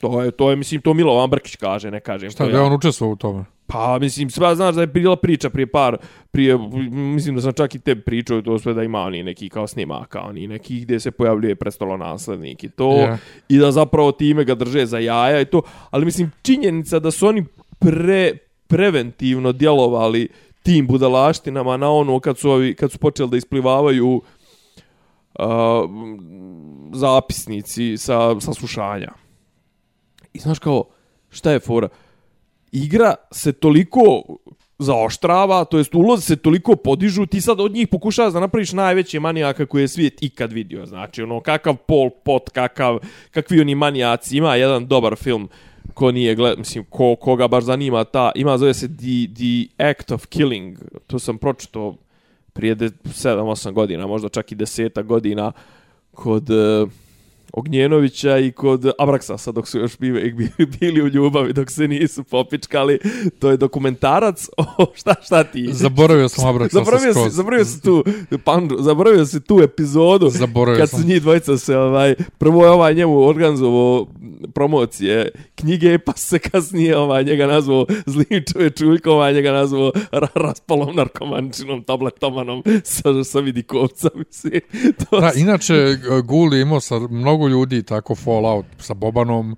To 0.00 0.22
je, 0.22 0.30
to 0.30 0.50
je 0.50 0.56
mislim, 0.56 0.80
to 0.80 0.94
Milovan 0.94 1.30
Brkić 1.30 1.56
kaže, 1.56 1.90
ne 1.90 2.00
kažem. 2.00 2.30
Šta, 2.30 2.46
da 2.46 2.50
je 2.50 2.60
on 2.60 2.72
učestvovao 2.72 3.12
u 3.12 3.16
tome? 3.16 3.44
Pa, 3.72 3.98
mislim, 3.98 4.30
sva 4.30 4.54
znaš 4.54 4.74
da 4.74 4.80
je 4.80 4.86
bila 4.86 5.16
priča 5.16 5.50
prije 5.50 5.66
par, 5.66 5.96
prije, 6.30 6.58
mislim 6.90 7.34
da 7.34 7.42
sam 7.42 7.52
čak 7.52 7.74
i 7.74 7.78
te 7.78 7.94
pričao 8.00 8.42
to 8.42 8.58
sve 8.58 8.74
da 8.74 8.82
ima 8.82 9.00
oni 9.00 9.22
neki 9.22 9.48
kao 9.48 9.66
snimaka, 9.66 10.20
oni 10.20 10.48
neki 10.48 10.80
gdje 10.80 11.00
se 11.00 11.10
pojavljuje 11.10 11.54
prestolo 11.54 11.96
naslednik 11.96 12.64
i 12.64 12.68
to, 12.68 12.88
yeah. 12.88 13.16
i 13.48 13.58
da 13.58 13.72
zapravo 13.72 14.12
time 14.12 14.44
ga 14.44 14.54
drže 14.54 14.86
za 14.86 14.98
jaja 14.98 15.40
i 15.40 15.44
to, 15.44 15.62
ali 15.90 16.04
mislim, 16.04 16.30
činjenica 16.42 16.98
da 16.98 17.10
su 17.10 17.26
oni 17.26 17.44
pre, 17.78 18.32
preventivno 18.66 19.52
djelovali 19.52 20.28
tim 20.62 20.86
budalaštinama 20.86 21.76
na 21.76 21.90
ono 21.90 22.20
kad 22.20 22.38
su, 22.38 22.50
ovi, 22.50 22.74
kad 22.74 22.92
su 22.92 22.98
počeli 22.98 23.30
da 23.30 23.36
isplivavaju 23.36 24.08
uh, 24.14 25.44
zapisnici 26.92 27.96
sa, 27.96 28.40
sa 28.40 28.52
slušanja. 28.52 29.12
I 30.32 30.38
znaš 30.38 30.58
kao, 30.58 30.84
šta 31.28 31.50
je 31.50 31.60
fora? 31.60 31.88
Igra 32.72 33.14
se 33.30 33.52
toliko 33.52 34.22
zaoštrava, 34.78 35.64
to 35.64 35.78
jest 35.78 35.94
ulozi 35.94 36.22
se 36.22 36.36
toliko 36.36 36.76
podižu, 36.76 37.26
ti 37.26 37.40
sad 37.40 37.60
od 37.60 37.72
njih 37.72 37.88
pokušavaš 37.88 38.32
da 38.32 38.40
napraviš 38.40 38.72
najveće 38.72 39.20
manijaka 39.20 39.66
koje 39.66 39.82
je 39.82 39.88
svijet 39.88 40.22
ikad 40.22 40.52
vidio. 40.52 40.86
Znači, 40.86 41.22
ono, 41.22 41.40
kakav 41.40 41.76
Pol 41.76 42.10
Pot, 42.24 42.48
kakav, 42.48 42.98
kakvi 43.30 43.60
oni 43.60 43.74
manijaci, 43.74 44.36
ima 44.36 44.56
jedan 44.56 44.86
dobar 44.86 45.16
film 45.16 45.48
ko 45.94 46.12
nije 46.12 46.34
gled, 46.34 46.58
mislim, 46.58 46.84
ko, 46.84 47.16
koga 47.16 47.48
baš 47.48 47.64
zanima 47.64 48.04
ta, 48.04 48.32
ima, 48.34 48.58
zove 48.58 48.74
se 48.74 48.88
The, 48.88 49.34
The 49.34 49.84
Act 49.90 50.10
of 50.10 50.26
Killing, 50.26 50.78
to 51.06 51.18
sam 51.18 51.38
pročito 51.38 51.96
prije 52.52 52.76
7-8 52.76 53.72
godina, 53.72 54.06
možda 54.06 54.28
čak 54.28 54.52
i 54.52 54.56
10 54.56 55.02
godina, 55.02 55.52
kod... 56.12 56.50
Uh, 56.50 56.88
Ognjenovića 57.52 58.38
i 58.38 58.52
kod 58.52 58.90
Abraksasa 58.98 59.52
dok 59.52 59.68
su 59.68 59.78
još 59.78 59.98
bili, 59.98 60.50
bili 60.80 61.02
u 61.02 61.08
ljubavi 61.08 61.52
dok 61.52 61.70
se 61.70 61.88
nisu 61.88 62.24
popičkali. 62.24 62.98
To 63.38 63.50
je 63.50 63.56
dokumentarac 63.56 64.48
o 64.56 64.86
šta 64.98 65.14
šta 65.22 65.44
ti? 65.44 65.68
Zaboravio 65.72 66.28
sam 66.28 66.48
Abraksasa 66.48 66.84
zaboravio 66.84 67.12
skroz. 67.12 67.32
Si, 67.32 67.36
zaboravio 67.36 67.64
si 67.64 67.82
tu 67.82 68.04
pandu, 68.44 68.76
zaboravio 68.80 69.26
si 69.26 69.40
tu 69.40 69.60
epizodu 69.62 70.30
zaboravio 70.30 70.80
kad 70.80 70.90
sam. 70.90 71.00
su 71.00 71.06
njih 71.06 71.22
dvojica 71.22 71.58
se 71.58 71.76
ovaj 71.76 72.14
prvo 72.38 72.64
je 72.64 72.70
ovaj 72.70 72.94
njemu 72.94 73.28
organizovao 73.28 74.06
promocije 74.54 75.30
knjige 75.54 75.98
pa 75.98 76.12
se 76.16 76.38
kasnije 76.38 76.98
ovaj 76.98 77.24
njega 77.24 77.46
nazvao 77.46 77.86
zlim 78.06 78.44
čovječuljkom, 78.52 79.12
ovaj 79.12 79.34
njega 79.34 79.52
nazvao 79.52 79.92
raspalom 80.34 80.96
narkomančinom, 80.96 81.82
tabletomanom 81.82 82.62
sa, 82.84 83.24
sa 83.24 83.40
vidikovca. 83.40 84.08
Mislim. 84.14 84.60
To 85.10 85.20
da, 85.20 85.32
inače 85.36 85.96
Guli 86.24 86.60
imao 86.60 86.80
sa 86.80 86.98
mnogo 86.98 87.39
mnogo 87.40 87.48
ljudi 87.48 87.82
tako 87.82 88.14
Fallout 88.14 88.66
sa 88.78 88.94
Bobanom 88.94 89.56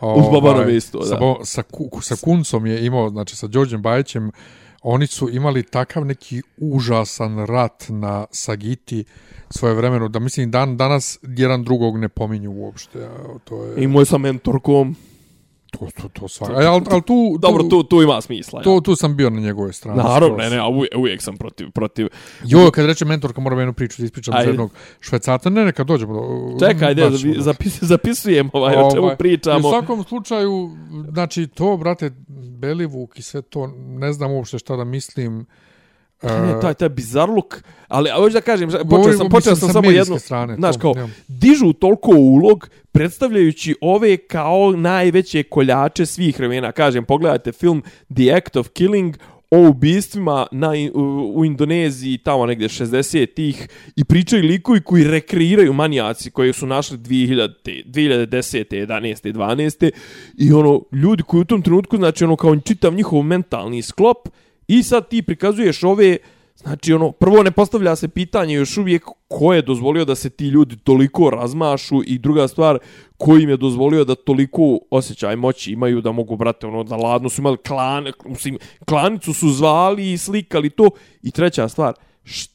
Uz 0.00 0.26
Bobanom 0.32 0.60
ovaj, 0.60 0.76
isto, 0.76 1.02
sa, 1.02 1.16
da. 1.16 1.44
sa, 1.44 1.62
ku, 1.62 2.00
sa 2.02 2.16
Kuncom 2.24 2.66
je 2.66 2.86
imao, 2.86 3.10
znači 3.10 3.36
sa 3.36 3.46
Đorđem 3.46 3.82
Bajićem, 3.82 4.30
oni 4.82 5.06
su 5.06 5.30
imali 5.30 5.62
takav 5.62 6.04
neki 6.04 6.42
užasan 6.56 7.46
rat 7.46 7.84
na 7.88 8.26
Sagiti 8.30 9.04
svoje 9.50 9.74
vremenu, 9.74 10.08
da 10.08 10.18
mislim 10.18 10.50
dan 10.50 10.76
danas 10.76 11.18
jedan 11.22 11.64
drugog 11.64 11.98
ne 11.98 12.08
pominju 12.08 12.52
uopšte. 12.52 13.08
To 13.44 13.64
je... 13.64 13.84
I 13.84 13.86
moj 13.86 14.04
sa 14.06 14.18
mentorkom. 14.18 14.96
To, 15.70 15.88
to, 16.02 16.08
to 16.08 16.28
svak... 16.28 16.50
Al, 16.50 16.66
al, 16.66 16.80
tu, 16.84 17.00
tu, 17.00 17.38
Dobro, 17.38 17.62
tu, 17.62 17.82
tu 17.82 18.02
ima 18.02 18.20
smisla. 18.20 18.62
To, 18.62 18.80
tu 18.80 18.96
sam 18.96 19.16
bio 19.16 19.30
na 19.30 19.40
njegovoj 19.40 19.72
strani. 19.72 19.98
Naravno, 19.98 20.36
ne, 20.36 20.50
ne, 20.50 20.56
a 20.56 20.66
uvijek, 20.68 20.92
uvijek 20.96 21.22
sam 21.22 21.36
protiv, 21.36 21.70
protiv... 21.70 22.08
Jo, 22.44 22.70
kad 22.70 22.86
reče 22.86 23.04
mentorka, 23.04 23.40
moram 23.40 23.58
jednu 23.58 23.72
priču 23.72 24.02
da 24.02 24.06
ispričam 24.06 24.34
za 24.42 24.48
jednog 24.50 24.70
švecarca. 25.00 25.50
Ne, 25.50 25.64
ne, 25.64 25.72
kad 25.72 25.86
dođemo 25.86 26.14
do... 26.14 26.66
Čekaj, 26.66 26.88
ajde, 26.88 27.10
zapis, 27.38 27.82
zapisujem 27.82 28.50
ovaj, 28.52 28.76
o 28.76 28.90
čemu 28.90 29.02
ovaj, 29.02 29.16
pričamo. 29.16 29.68
U 29.68 29.70
svakom 29.70 30.04
slučaju, 30.04 30.70
znači, 31.12 31.46
to, 31.46 31.76
brate, 31.76 32.10
Belivuk 32.58 33.18
i 33.18 33.22
sve 33.22 33.42
to, 33.42 33.66
ne 33.76 34.12
znam 34.12 34.32
uopšte 34.32 34.58
šta 34.58 34.76
da 34.76 34.84
mislim... 34.84 35.46
Ne, 36.26 36.60
taj, 36.60 36.74
taj 36.74 36.88
bizarluk, 36.88 37.62
ali 37.88 38.10
hoću 38.10 38.32
da 38.32 38.40
kažem, 38.40 38.70
počeo 38.90 39.12
sam, 39.12 39.28
počeo 39.28 39.56
sam 39.56 39.68
samo 39.68 39.90
jedno, 39.90 40.18
strane, 40.18 40.54
znaš, 40.54 40.76
kao, 40.76 40.92
nemam. 40.94 41.14
dižu 41.28 41.72
toliko 41.72 42.10
ulog, 42.10 42.68
predstavljajući 42.92 43.74
ove 43.80 44.16
kao 44.16 44.72
najveće 44.76 45.42
koljače 45.42 46.06
svih 46.06 46.38
vremena. 46.38 46.72
Kažem, 46.72 47.04
pogledajte 47.04 47.52
film 47.52 47.82
The 48.14 48.32
Act 48.36 48.56
of 48.56 48.68
Killing, 48.68 49.16
o 49.50 49.68
ubistvima 49.68 50.46
na, 50.52 50.70
u, 50.94 51.32
u 51.34 51.44
Indoneziji, 51.44 52.18
tamo 52.18 52.46
negdje 52.46 52.68
60-ih, 52.68 53.68
i 53.96 54.04
pričaju 54.04 54.42
likovi 54.42 54.80
koji 54.80 55.04
rekreiraju 55.04 55.72
manijaci 55.72 56.30
koji 56.30 56.52
su 56.52 56.66
našli 56.66 56.98
2000, 56.98 57.48
2010. 57.86 58.86
11. 58.86 59.32
12. 59.32 59.90
I 60.38 60.52
ono, 60.52 60.82
ljudi 60.92 61.22
koji 61.22 61.40
u 61.40 61.44
tom 61.44 61.62
trenutku, 61.62 61.96
znači 61.96 62.24
ono, 62.24 62.36
kao 62.36 62.56
čitav 62.56 62.94
njihov 62.94 63.22
mentalni 63.22 63.82
sklop, 63.82 64.28
I 64.68 64.82
sad 64.82 65.08
ti 65.08 65.22
prikazuješ 65.22 65.82
ove, 65.82 66.16
znači 66.56 66.92
ono, 66.92 67.12
prvo 67.12 67.42
ne 67.42 67.50
postavlja 67.50 67.96
se 67.96 68.08
pitanje 68.08 68.54
još 68.54 68.76
uvijek 68.76 69.04
ko 69.28 69.54
je 69.54 69.62
dozvolio 69.62 70.04
da 70.04 70.14
se 70.14 70.30
ti 70.30 70.48
ljudi 70.48 70.76
toliko 70.76 71.30
razmašu 71.30 72.02
i 72.06 72.18
druga 72.18 72.48
stvar, 72.48 72.78
ko 73.16 73.36
im 73.36 73.48
je 73.48 73.56
dozvolio 73.56 74.04
da 74.04 74.14
toliko 74.14 74.78
osjećaj 74.90 75.36
moći 75.36 75.72
imaju 75.72 76.00
da 76.00 76.12
mogu, 76.12 76.36
brate, 76.36 76.66
ono, 76.66 76.84
da 76.84 76.96
ladno 76.96 77.28
su 77.28 77.40
imali 77.40 77.56
klan, 77.56 78.06
mislim, 78.24 78.58
klanicu 78.88 79.32
su 79.32 79.50
zvali 79.50 80.12
i 80.12 80.18
slikali 80.18 80.70
to. 80.70 80.90
I 81.22 81.30
treća 81.30 81.68
stvar, 81.68 81.94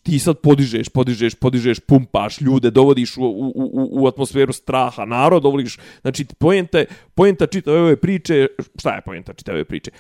ti 0.04 0.20
sad 0.20 0.40
podižeš, 0.40 0.90
podižeš, 0.90 1.36
podižeš, 1.36 1.80
pumpaš 1.80 2.42
ljude, 2.42 2.72
dovodiš 2.72 3.18
u, 3.18 3.24
u, 3.24 3.52
u, 3.56 4.04
u 4.04 4.08
atmosferu 4.08 4.54
straha, 4.54 5.06
narod 5.06 5.44
dovodiš, 5.44 5.78
znači 6.02 6.26
pojenta, 6.40 6.84
pojenta 7.16 7.48
čitave 7.48 7.82
ove 7.82 7.96
priče, 7.96 8.48
šta 8.80 8.96
je 8.96 9.02
pojenta 9.02 9.34
čitave 9.34 9.58
ove 9.58 9.66
priče? 9.66 9.92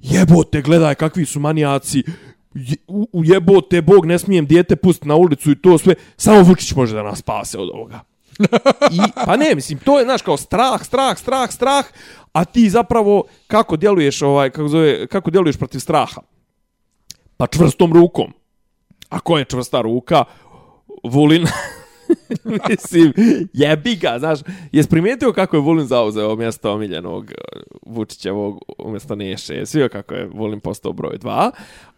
Jebote, 0.00 0.62
gledaj 0.62 0.94
kakvi 0.94 1.26
su 1.26 1.40
manijaci, 1.40 2.02
u 2.88 3.24
jebote, 3.24 3.82
Bog, 3.82 4.06
ne 4.06 4.18
smijem 4.18 4.46
dijete 4.46 4.76
pustiti 4.76 5.08
na 5.08 5.14
ulicu 5.14 5.50
i 5.50 5.62
to 5.62 5.78
sve, 5.78 5.94
samo 6.16 6.42
Vučić 6.42 6.74
može 6.74 6.94
da 6.94 7.02
nas 7.02 7.18
spase 7.18 7.58
od 7.58 7.68
ovoga. 7.74 8.00
I, 8.90 9.00
pa 9.26 9.36
ne, 9.36 9.54
mislim, 9.54 9.78
to 9.78 9.98
je, 9.98 10.04
znaš, 10.04 10.22
kao 10.22 10.36
strah, 10.36 10.84
strah, 10.84 11.18
strah, 11.18 11.52
strah, 11.52 11.84
a 12.32 12.44
ti 12.44 12.70
zapravo 12.70 13.24
kako 13.46 13.76
djeluješ, 13.76 14.22
ovaj, 14.22 14.50
kako, 14.50 14.68
zove, 14.68 15.06
kako 15.06 15.30
djeluješ 15.30 15.56
protiv 15.56 15.78
straha? 15.78 16.20
Pa 17.36 17.46
čvrstom 17.46 17.92
rukom. 17.92 18.32
A 19.08 19.20
ko 19.20 19.38
je 19.38 19.44
čvrsta 19.44 19.80
ruka? 19.80 20.24
Vulin, 21.04 21.46
mislim, 22.70 23.12
jebi 23.52 23.96
ga, 23.96 24.16
znaš, 24.18 24.38
jes 24.72 24.86
primijetio 24.86 25.32
kako 25.32 25.56
je 25.56 25.60
Vulin 25.60 25.86
zauzeo 25.86 26.36
mjesto 26.36 26.72
omiljenog 26.72 27.30
e, 27.30 27.34
Vučićevog 27.86 28.64
umjesto 28.78 29.14
Neše, 29.14 29.66
svi 29.66 29.88
kako 29.88 30.14
je 30.14 30.30
Vulin 30.34 30.60
postao 30.60 30.92
broj 30.92 31.18
dva, 31.18 31.50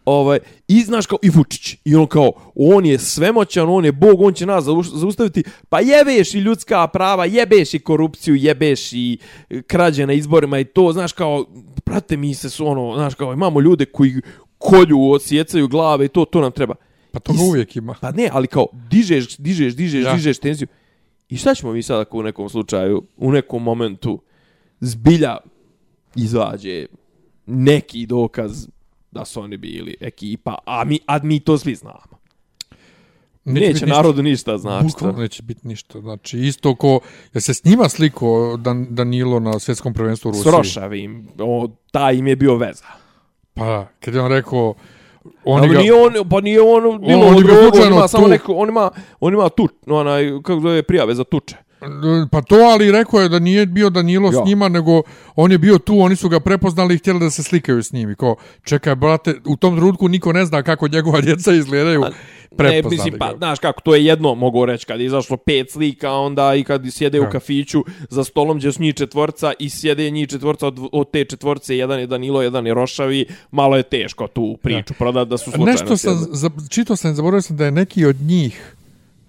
ovaj, 0.05 0.39
i 0.67 0.81
znaš 0.81 1.05
kao, 1.05 1.17
i 1.21 1.29
Vučić, 1.29 1.77
i 1.85 1.95
on 1.95 2.07
kao, 2.07 2.31
on 2.55 2.85
je 2.85 2.99
svemoćan, 2.99 3.69
on 3.69 3.85
je 3.85 3.91
bog, 3.91 4.21
on 4.21 4.33
će 4.33 4.45
nas 4.45 4.65
zaustaviti, 4.93 5.43
pa 5.69 5.79
jebeš 5.79 6.33
i 6.33 6.39
ljudska 6.39 6.87
prava, 6.87 7.25
jebeš 7.25 7.73
i 7.73 7.79
korupciju, 7.79 8.35
jebeš 8.35 8.93
i 8.93 9.17
e, 9.49 9.61
krađe 9.61 10.07
na 10.07 10.13
izborima 10.13 10.59
i 10.59 10.65
to, 10.65 10.93
znaš 10.93 11.13
kao, 11.13 11.45
prate 11.83 12.17
mi 12.17 12.35
se 12.35 12.49
su 12.49 12.67
ono, 12.67 12.95
znaš 12.95 13.15
kao, 13.15 13.33
imamo 13.33 13.61
ljude 13.61 13.85
koji 13.85 14.21
kolju, 14.57 15.11
osjecaju 15.11 15.67
glave 15.67 16.05
i 16.05 16.07
to, 16.09 16.25
to 16.25 16.41
nam 16.41 16.51
treba. 16.51 16.75
Pa 17.13 17.19
to 17.19 17.33
Is- 17.33 17.41
uvijek 17.49 17.75
ima. 17.75 17.95
Pa 18.01 18.11
ne, 18.11 18.29
ali 18.31 18.47
kao 18.47 18.67
dižeš, 18.89 19.37
dižeš, 19.37 19.75
dižeš, 19.75 20.03
Ja. 20.03 20.09
ja. 20.09 20.15
dižeš 20.15 20.37
tenziju. 20.39 20.67
I 21.29 21.37
šta 21.37 21.55
ćemo 21.55 21.73
mi 21.73 21.83
sad 21.83 21.99
ako 21.99 22.17
u 22.17 22.23
nekom 22.23 22.49
slučaju, 22.49 23.03
u 23.17 23.31
nekom 23.31 23.63
momentu 23.63 24.21
zbilja 24.79 25.37
izađe 26.15 26.85
neki 27.45 28.05
dokaz 28.05 28.67
da 29.11 29.25
su 29.25 29.41
oni 29.41 29.57
bili 29.57 29.95
ekipa, 30.01 30.55
a 30.65 30.83
mi, 30.83 30.99
a 31.05 31.19
mi 31.23 31.39
to 31.39 31.57
svi 31.57 31.75
znamo. 31.75 32.13
Neće, 33.45 33.67
ništa. 33.67 33.85
narodu 33.85 34.23
ništa 34.23 34.57
znači. 34.57 34.85
Bukvalno 34.87 35.19
neće 35.19 35.43
biti 35.43 35.67
ništa. 35.67 36.01
Znači, 36.01 36.39
isto 36.39 36.75
ko, 36.75 36.99
je 37.33 37.41
se 37.41 37.53
snima 37.53 37.89
sliko 37.89 38.59
Dan, 38.61 38.87
Danilo 38.89 39.39
na 39.39 39.59
svjetskom 39.59 39.93
prvenstvu 39.93 40.29
u 40.29 40.33
S 40.33 40.37
Rusiji? 40.37 40.51
Rošavim, 40.51 41.27
o, 41.39 41.69
taj 41.91 42.15
im 42.15 42.27
je 42.27 42.35
bio 42.35 42.55
veza. 42.55 42.85
Pa, 43.53 43.87
kad 43.99 44.13
je 44.13 44.21
on 44.21 44.31
rekao, 44.31 44.73
Oni 45.45 45.67
ga... 45.67 45.79
nije 45.79 45.93
on, 45.93 46.13
pa 46.29 46.41
nije 46.41 46.61
on 46.61 46.99
bilo 47.01 47.19
on 47.19 47.27
on, 47.27 47.37
je 47.37 47.43
bio 47.43 47.59
on, 47.59 47.71
slučajno 47.71 47.95
ima 47.95 48.07
samo 48.07 48.23
tu. 48.23 48.29
neko, 48.29 48.53
on 48.53 48.69
ima, 48.69 48.91
on 49.19 49.33
ima 49.33 49.49
tu, 49.49 49.69
onaj, 49.87 50.31
kako 50.43 50.59
zove, 50.59 50.83
prijave 50.83 51.15
za 51.15 51.23
tuče. 51.23 51.55
Pa 52.31 52.41
to, 52.41 52.55
ali 52.55 52.91
rekao 52.91 53.19
je 53.21 53.29
da 53.29 53.39
nije 53.39 53.65
bio 53.65 53.89
Danilo 53.89 54.31
Ja. 54.33 54.41
s 54.43 54.47
njima, 54.47 54.69
nego 54.69 55.01
on 55.35 55.51
je 55.51 55.57
bio 55.57 55.77
tu, 55.77 55.99
oni 55.99 56.15
su 56.15 56.29
ga 56.29 56.39
prepoznali 56.39 56.95
i 56.95 56.97
htjeli 56.97 57.19
da 57.19 57.29
se 57.29 57.43
slikaju 57.43 57.83
s 57.83 57.91
njim. 57.91 58.09
I 58.09 58.15
ko, 58.15 58.35
čekaj, 58.63 58.95
brate, 58.95 59.35
u 59.45 59.57
tom 59.57 59.75
trenutku 59.75 60.07
niko 60.07 60.33
ne 60.33 60.45
zna 60.45 60.63
kako 60.63 60.87
njegova 60.87 61.21
djeca 61.21 61.53
izgledaju. 61.53 62.01
Ne, 62.01 62.11
Prepoznali 62.57 62.95
mislim, 62.95 63.19
pa, 63.19 63.33
znaš 63.37 63.59
kako, 63.59 63.81
to 63.81 63.95
je 63.95 64.05
jedno, 64.05 64.35
mogu 64.35 64.65
reći, 64.65 64.85
kad 64.85 64.99
je 64.99 65.05
izašlo 65.05 65.37
pet 65.37 65.71
slika, 65.71 66.11
onda 66.11 66.55
i 66.55 66.63
kad 66.63 66.81
sjede 66.91 67.19
Da. 67.19 67.27
u 67.27 67.31
kafiću 67.31 67.83
za 68.09 68.23
stolom 68.23 68.57
gdje 68.57 68.71
su 68.71 68.81
njih 68.81 68.95
četvorca 68.95 69.53
i 69.59 69.69
sjede 69.69 70.09
njih 70.09 70.29
četvorca 70.29 70.67
od, 70.67 70.79
od 70.91 71.11
te 71.11 71.25
četvorce, 71.25 71.77
jedan 71.77 71.99
je 71.99 72.07
Danilo, 72.07 72.41
jedan 72.41 72.67
je 72.67 72.73
Rošavi, 72.73 73.25
malo 73.51 73.77
je 73.77 73.83
teško 73.83 74.27
tu 74.27 74.57
priču 74.61 74.93
prodati 74.93 75.29
da 75.29 75.37
su 75.37 75.51
slučajno 75.51 75.71
Nešto 75.71 75.97
sam, 75.97 76.27
za, 76.31 76.49
čitao 76.69 76.95
sam, 76.95 77.15
zaboravio 77.15 77.41
sam 77.41 77.57
da 77.57 77.65
je 77.65 77.71
neki 77.71 78.05
od 78.05 78.21
njih, 78.21 78.75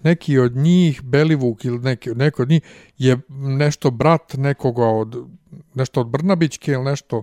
neki 0.04 0.38
od 0.38 0.56
njih, 0.56 1.02
Belivuk 1.02 1.64
ili 1.64 1.78
neki, 1.78 2.10
neko 2.10 2.42
od 2.42 2.48
njih, 2.48 2.62
je 2.98 3.18
nešto 3.28 3.90
brat 3.90 4.34
nekoga 4.34 4.86
od, 4.86 5.16
nešto 5.74 6.00
od 6.00 6.06
Brnabićke 6.06 6.72
ili 6.72 6.84
nešto. 6.84 7.22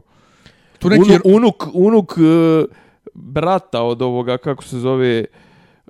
Tu 0.80 0.90
neki, 0.90 1.02
Unuk, 1.02 1.24
unuk, 1.26 1.64
unuk 1.74 2.12
uh, 2.18 2.66
brata 3.14 3.82
od 3.82 4.02
ovoga, 4.02 4.38
kako 4.38 4.64
se 4.64 4.80
zove, 4.80 5.26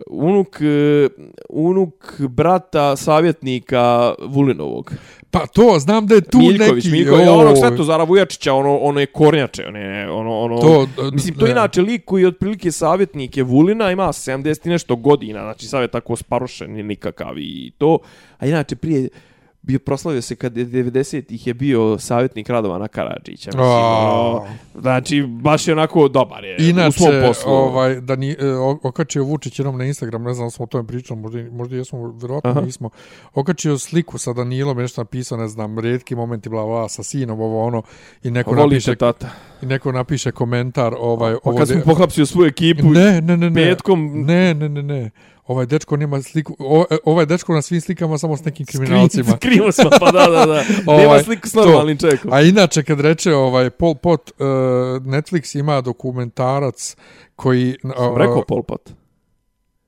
unuk, 0.08 0.62
e, 0.62 1.08
unuk 1.50 2.22
brata 2.22 2.96
savjetnika 2.96 4.14
Vulinovog. 4.20 4.94
pa 5.32 5.48
to, 5.48 5.80
znam 5.80 6.08
da 6.08 6.16
je 6.16 6.22
tu 6.22 6.38
Miljković, 6.38 6.86
neki... 6.86 6.98
Miljković, 6.98 7.28
o, 7.28 7.34
onog 7.34 7.58
Svetozara 7.58 8.04
Vujačića, 8.04 8.54
ono, 8.54 8.78
ono 8.78 9.00
je 9.00 9.06
kornjače, 9.06 9.66
one, 9.68 10.12
ono, 10.12 10.40
ono, 10.40 10.58
To, 10.58 10.88
mislim, 11.14 11.36
to 11.36 11.46
je 11.46 11.52
inače 11.52 11.82
lik 11.82 12.06
koji 12.06 12.22
je 12.22 12.28
otprilike 12.28 12.72
savjetnik 12.72 13.38
je 13.38 13.44
Vulina, 13.44 13.92
ima 13.92 14.08
70 14.08 14.68
i 14.68 14.70
nešto 14.70 14.96
godina, 14.96 15.40
znači 15.42 15.68
savjet 15.68 15.92
tako 15.92 16.16
sparušen 16.16 16.80
i 16.80 16.84
nikakav 16.84 17.38
i 17.38 17.72
to, 17.78 18.00
a 18.38 18.46
inače 18.46 18.76
prije 18.76 19.10
bio 19.64 19.80
proslavio 19.80 20.22
se 20.22 20.36
kad 20.36 20.58
je 20.58 20.66
90-ih 20.66 21.48
je 21.48 21.54
bio 21.54 21.98
savjetnik 22.00 22.50
Radovana 22.50 22.88
Karadžića, 22.88 23.50
mislim, 23.50 23.66
ono, 23.66 24.46
znači, 24.76 25.24
baš 25.24 25.68
je 25.68 25.74
onako 25.74 26.08
dobar 26.08 26.44
je 26.44 26.56
u 26.56 26.60
svom 26.60 26.70
Inače, 26.70 27.28
poslu. 27.28 27.52
ovaj, 27.52 27.96
da 27.96 28.16
ni, 28.16 28.32
e, 28.32 28.36
okačio 28.84 29.24
Vučić 29.24 29.60
jednom 29.60 29.78
na 29.78 29.86
Instagram, 29.86 30.24
ne 30.24 30.34
znam 30.34 30.46
da 30.46 30.52
smo 30.52 30.64
o 30.64 30.68
tome 30.68 30.88
pričali, 30.88 31.20
možda, 31.20 31.52
možda 31.52 31.76
jesmo, 31.76 32.12
vjerojatno 32.12 32.50
Aha. 32.52 32.62
nismo, 32.62 32.90
okačio 33.34 33.78
sliku 33.78 34.18
sa 34.18 34.34
Danilom, 34.34 34.78
nešto 34.78 35.02
napisao, 35.02 35.38
ne 35.38 35.48
znam, 35.48 35.80
redki 35.80 36.16
momenti, 36.16 36.50
bla, 36.50 36.66
bla, 36.66 36.90
sa 36.90 37.04
sinom, 37.04 37.40
ovo, 37.42 37.66
ono, 37.66 37.82
i 38.24 38.32
neko, 38.32 38.50
Volite 38.52 38.64
napiše, 38.66 38.96
tata. 38.96 39.30
i 39.62 39.66
neko 39.66 39.92
napiše 39.92 40.32
komentar, 40.32 40.94
ovaj, 41.00 41.34
Pa 41.34 41.40
ovo, 41.44 41.58
kad 41.58 41.68
smo 41.68 41.82
pohapsio 41.84 42.26
svoju 42.26 42.48
ekipu, 42.48 42.88
ne, 42.88 43.22
ne, 43.22 43.38
ne, 43.38 43.50
ne, 43.50 43.62
petkom- 43.68 44.26
ne, 44.26 44.54
ne, 44.54 44.70
ne, 44.70 44.84
ne, 44.84 45.10
ovaj 45.48 45.66
dečko 45.66 45.98
nema 45.98 46.22
sliku, 46.22 46.56
e, 46.92 46.98
ovaj 47.04 47.26
dečko 47.26 47.54
na 47.54 47.62
svim 47.62 47.82
slikama 47.82 48.18
samo 48.18 48.38
s 48.38 48.46
nekim 48.46 48.66
kriminalcima. 48.66 49.38
Skrivo 49.38 49.72
smo, 49.72 49.90
pa 50.00 50.12
da, 50.12 50.28
da, 50.28 50.46
da. 50.46 50.64
Nema 50.98 51.08
Ovaj, 51.08 51.24
sliku 51.24 51.48
s 51.48 51.54
normalnim 51.54 51.98
čovjekom. 51.98 52.34
A 52.34 52.42
inače 52.42 52.84
kad 52.84 53.00
reče 53.00 53.34
ovaj 53.34 53.70
Pol 53.70 53.96
Pot 53.96 54.32
uh, 54.32 54.46
Netflix 55.06 55.60
ima 55.60 55.82
dokumentarac 55.82 56.96
koji 57.36 57.76
Sam 57.82 58.18
rekao 58.18 58.44
Pol 58.48 58.64
Pot. 58.64 58.92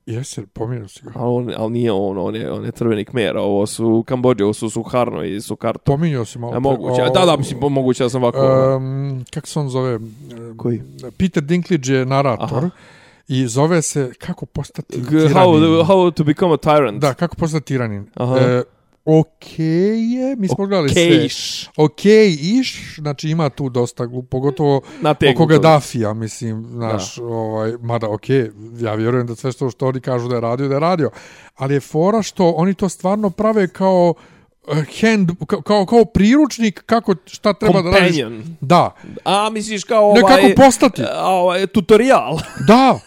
Jesi, 0.06 0.46
pomirio 0.52 0.88
si 0.88 1.00
ga. 1.02 1.10
A 1.14 1.28
on, 1.28 1.52
ali 1.56 1.72
nije 1.72 1.92
on, 1.92 2.18
on 2.18 2.36
je, 2.36 2.52
on 2.52 2.64
je 2.64 2.70
crveni 2.72 3.04
kmer, 3.04 3.36
ovo 3.36 3.66
su 3.66 4.04
Kambođe, 4.06 4.44
ovo 4.44 4.52
su 4.52 4.70
Suharno 4.70 5.24
i 5.24 5.40
Sukarto. 5.40 5.78
Pominjao 5.84 6.24
si 6.24 6.38
malo. 6.38 6.52
E, 6.52 6.54
pre. 6.54 6.60
moguće, 6.60 7.02
O, 7.02 7.10
da, 7.10 7.24
da, 7.26 7.36
mislim, 7.36 7.60
moguće 7.72 8.02
da 8.02 8.10
sam 8.10 8.22
ovako... 8.22 8.76
Um, 8.76 9.24
kako 9.34 9.46
se 9.46 9.58
on 9.58 9.68
zove? 9.68 9.98
Koji? 10.56 10.82
Peter 11.18 11.42
Dinklage 11.42 11.92
je 11.92 12.06
narator 12.06 12.58
Aha. 12.58 12.70
I 13.28 13.46
zove 13.46 13.82
se 13.82 14.12
kako 14.18 14.46
postati 14.46 15.02
tiranin. 15.04 15.28
how, 15.36 15.84
how 15.86 16.14
to 16.14 16.24
become 16.24 16.52
a 16.54 16.56
tyrant. 16.56 16.98
Da, 16.98 17.14
kako 17.14 17.36
postati 17.36 17.66
tiranin. 17.66 18.06
Aha. 18.14 18.38
E, 18.38 18.62
ok 19.04 19.58
je, 19.58 20.36
mi 20.38 20.48
smo 20.48 20.66
gledali 20.66 20.88
sve. 20.88 21.08
Kejš. 21.08 21.68
Ok 21.76 22.04
iš, 22.40 22.96
znači 22.98 23.28
ima 23.28 23.48
tu 23.48 23.68
dosta 23.68 24.06
glup, 24.06 24.28
pogotovo 24.28 24.80
oko 25.34 25.46
Gaddafija, 25.46 26.14
mislim, 26.14 26.66
znaš, 26.70 27.16
Da. 27.16 27.24
ovaj, 27.24 27.72
mada, 27.80 28.08
ok, 28.08 28.28
ja 28.80 28.94
vjerujem 28.94 29.26
da 29.26 29.34
sve 29.34 29.52
što, 29.52 29.70
što 29.70 29.86
oni 29.86 30.00
kažu 30.00 30.28
da 30.28 30.34
je 30.34 30.40
radio, 30.40 30.68
da 30.68 30.74
je 30.74 30.80
radio, 30.80 31.10
ali 31.54 31.74
je 31.74 31.80
fora 31.80 32.22
što 32.22 32.50
oni 32.50 32.74
to 32.74 32.88
stvarno 32.88 33.30
prave 33.30 33.68
kao 33.68 34.14
eh, 34.18 34.33
hand, 34.72 35.30
kao, 35.46 35.60
kao, 35.62 35.86
kao 35.86 36.04
priručnik 36.04 36.82
kako, 36.86 37.14
šta 37.26 37.52
treba 37.52 37.82
da 37.82 37.90
radiš. 37.90 38.16
Companion. 38.16 38.56
Da, 38.60 38.90
A, 39.24 39.50
misliš 39.50 39.84
kao 39.84 40.04
ovaj... 40.04 40.22
ne 40.22 40.28
kako 40.28 40.62
postati. 40.62 41.02
a, 41.02 41.26
ovaj, 41.30 41.66
tutorial. 41.66 42.38
Da, 42.68 42.98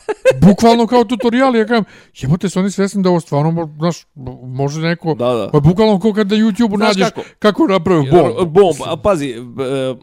bukvalno 0.42 0.88
kao 0.88 1.04
tutorial, 1.04 1.56
ja 1.56 1.66
kažem, 1.66 1.84
jebote 2.18 2.50
se 2.50 2.60
oni 2.60 2.72
svjesni 2.72 3.04
da 3.04 3.10
ovo 3.10 3.20
stvarno, 3.20 3.70
znaš, 3.78 4.06
može 4.44 4.82
neko, 4.82 5.16
Da, 5.16 5.34
da. 5.34 5.50
pa 5.52 5.60
bukvalno 5.60 6.00
kao 6.00 6.14
kad 6.14 6.32
na 6.32 6.38
YouTube-u 6.38 6.78
nađeš 6.78 7.04
kako? 7.04 7.22
kako, 7.40 7.68
napravi 7.68 8.12
bomb. 8.12 8.50
Bomb, 8.54 8.76
a 8.86 8.98
pazi, 8.98 9.36
b- 9.42 9.64
e, 9.64 9.96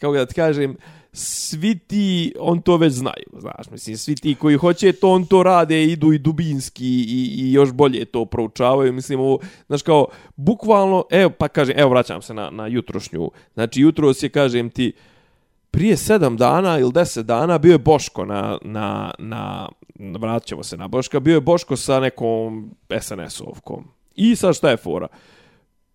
kako 0.00 0.12
da 0.14 0.26
ti 0.26 0.34
kažem, 0.34 0.76
svi 1.12 1.78
ti, 1.78 2.34
on 2.38 2.62
to 2.62 2.76
već 2.76 2.92
znaju, 2.92 3.26
znaš, 3.38 3.70
mislim, 3.70 3.96
svi 3.96 4.14
ti 4.14 4.34
koji 4.34 4.56
hoće 4.56 4.92
to, 4.92 5.10
on 5.10 5.26
to 5.26 5.42
rade, 5.42 5.84
idu 5.84 6.12
i 6.12 6.18
dubinski 6.18 6.86
i, 6.86 7.34
i 7.38 7.52
još 7.52 7.72
bolje 7.72 8.04
to 8.04 8.24
proučavaju, 8.24 8.92
mislim, 8.92 9.20
ovo, 9.20 9.38
znaš, 9.66 9.82
kao, 9.82 10.06
bukvalno, 10.36 11.04
evo, 11.10 11.30
pa 11.38 11.48
kažem, 11.48 11.78
evo, 11.78 11.90
vraćam 11.90 12.22
se 12.22 12.34
na, 12.34 12.50
na 12.50 12.66
jutrošnju, 12.66 13.30
znači, 13.54 13.80
jutro 13.80 14.12
je, 14.22 14.28
kažem 14.28 14.70
ti, 14.70 14.92
prije 15.70 15.96
sedam 15.96 16.36
dana 16.36 16.78
ili 16.78 16.92
deset 16.92 17.26
dana 17.26 17.58
bio 17.58 17.72
je 17.72 17.78
Boško 17.78 18.24
na, 18.24 18.58
na, 18.62 19.10
na, 19.18 19.68
vratit 20.18 20.48
ćemo 20.48 20.62
se 20.62 20.76
na 20.76 20.88
Boška, 20.88 21.20
bio 21.20 21.34
je 21.34 21.40
Boško 21.40 21.76
sa 21.76 22.00
nekom 22.00 22.70
SNS-ovkom. 22.88 23.84
I 24.14 24.36
sad 24.36 24.56
šta 24.56 24.70
je 24.70 24.76
fora? 24.76 25.08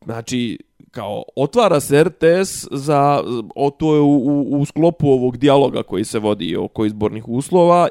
Znači, 0.06 0.60
kao, 0.95 1.23
otvara 1.36 1.79
se 1.79 2.03
RTS 2.03 2.67
za, 2.71 3.23
o, 3.55 3.69
to 3.69 3.95
je 3.95 4.01
u, 4.01 4.15
u, 4.15 4.62
u 4.62 4.65
sklopu 4.65 5.10
ovog 5.10 5.38
dijaloga 5.38 5.84
koji 5.84 6.03
se 6.03 6.19
vodi 6.19 6.55
oko 6.55 6.86
izbornih 6.86 7.27
uslova. 7.27 7.88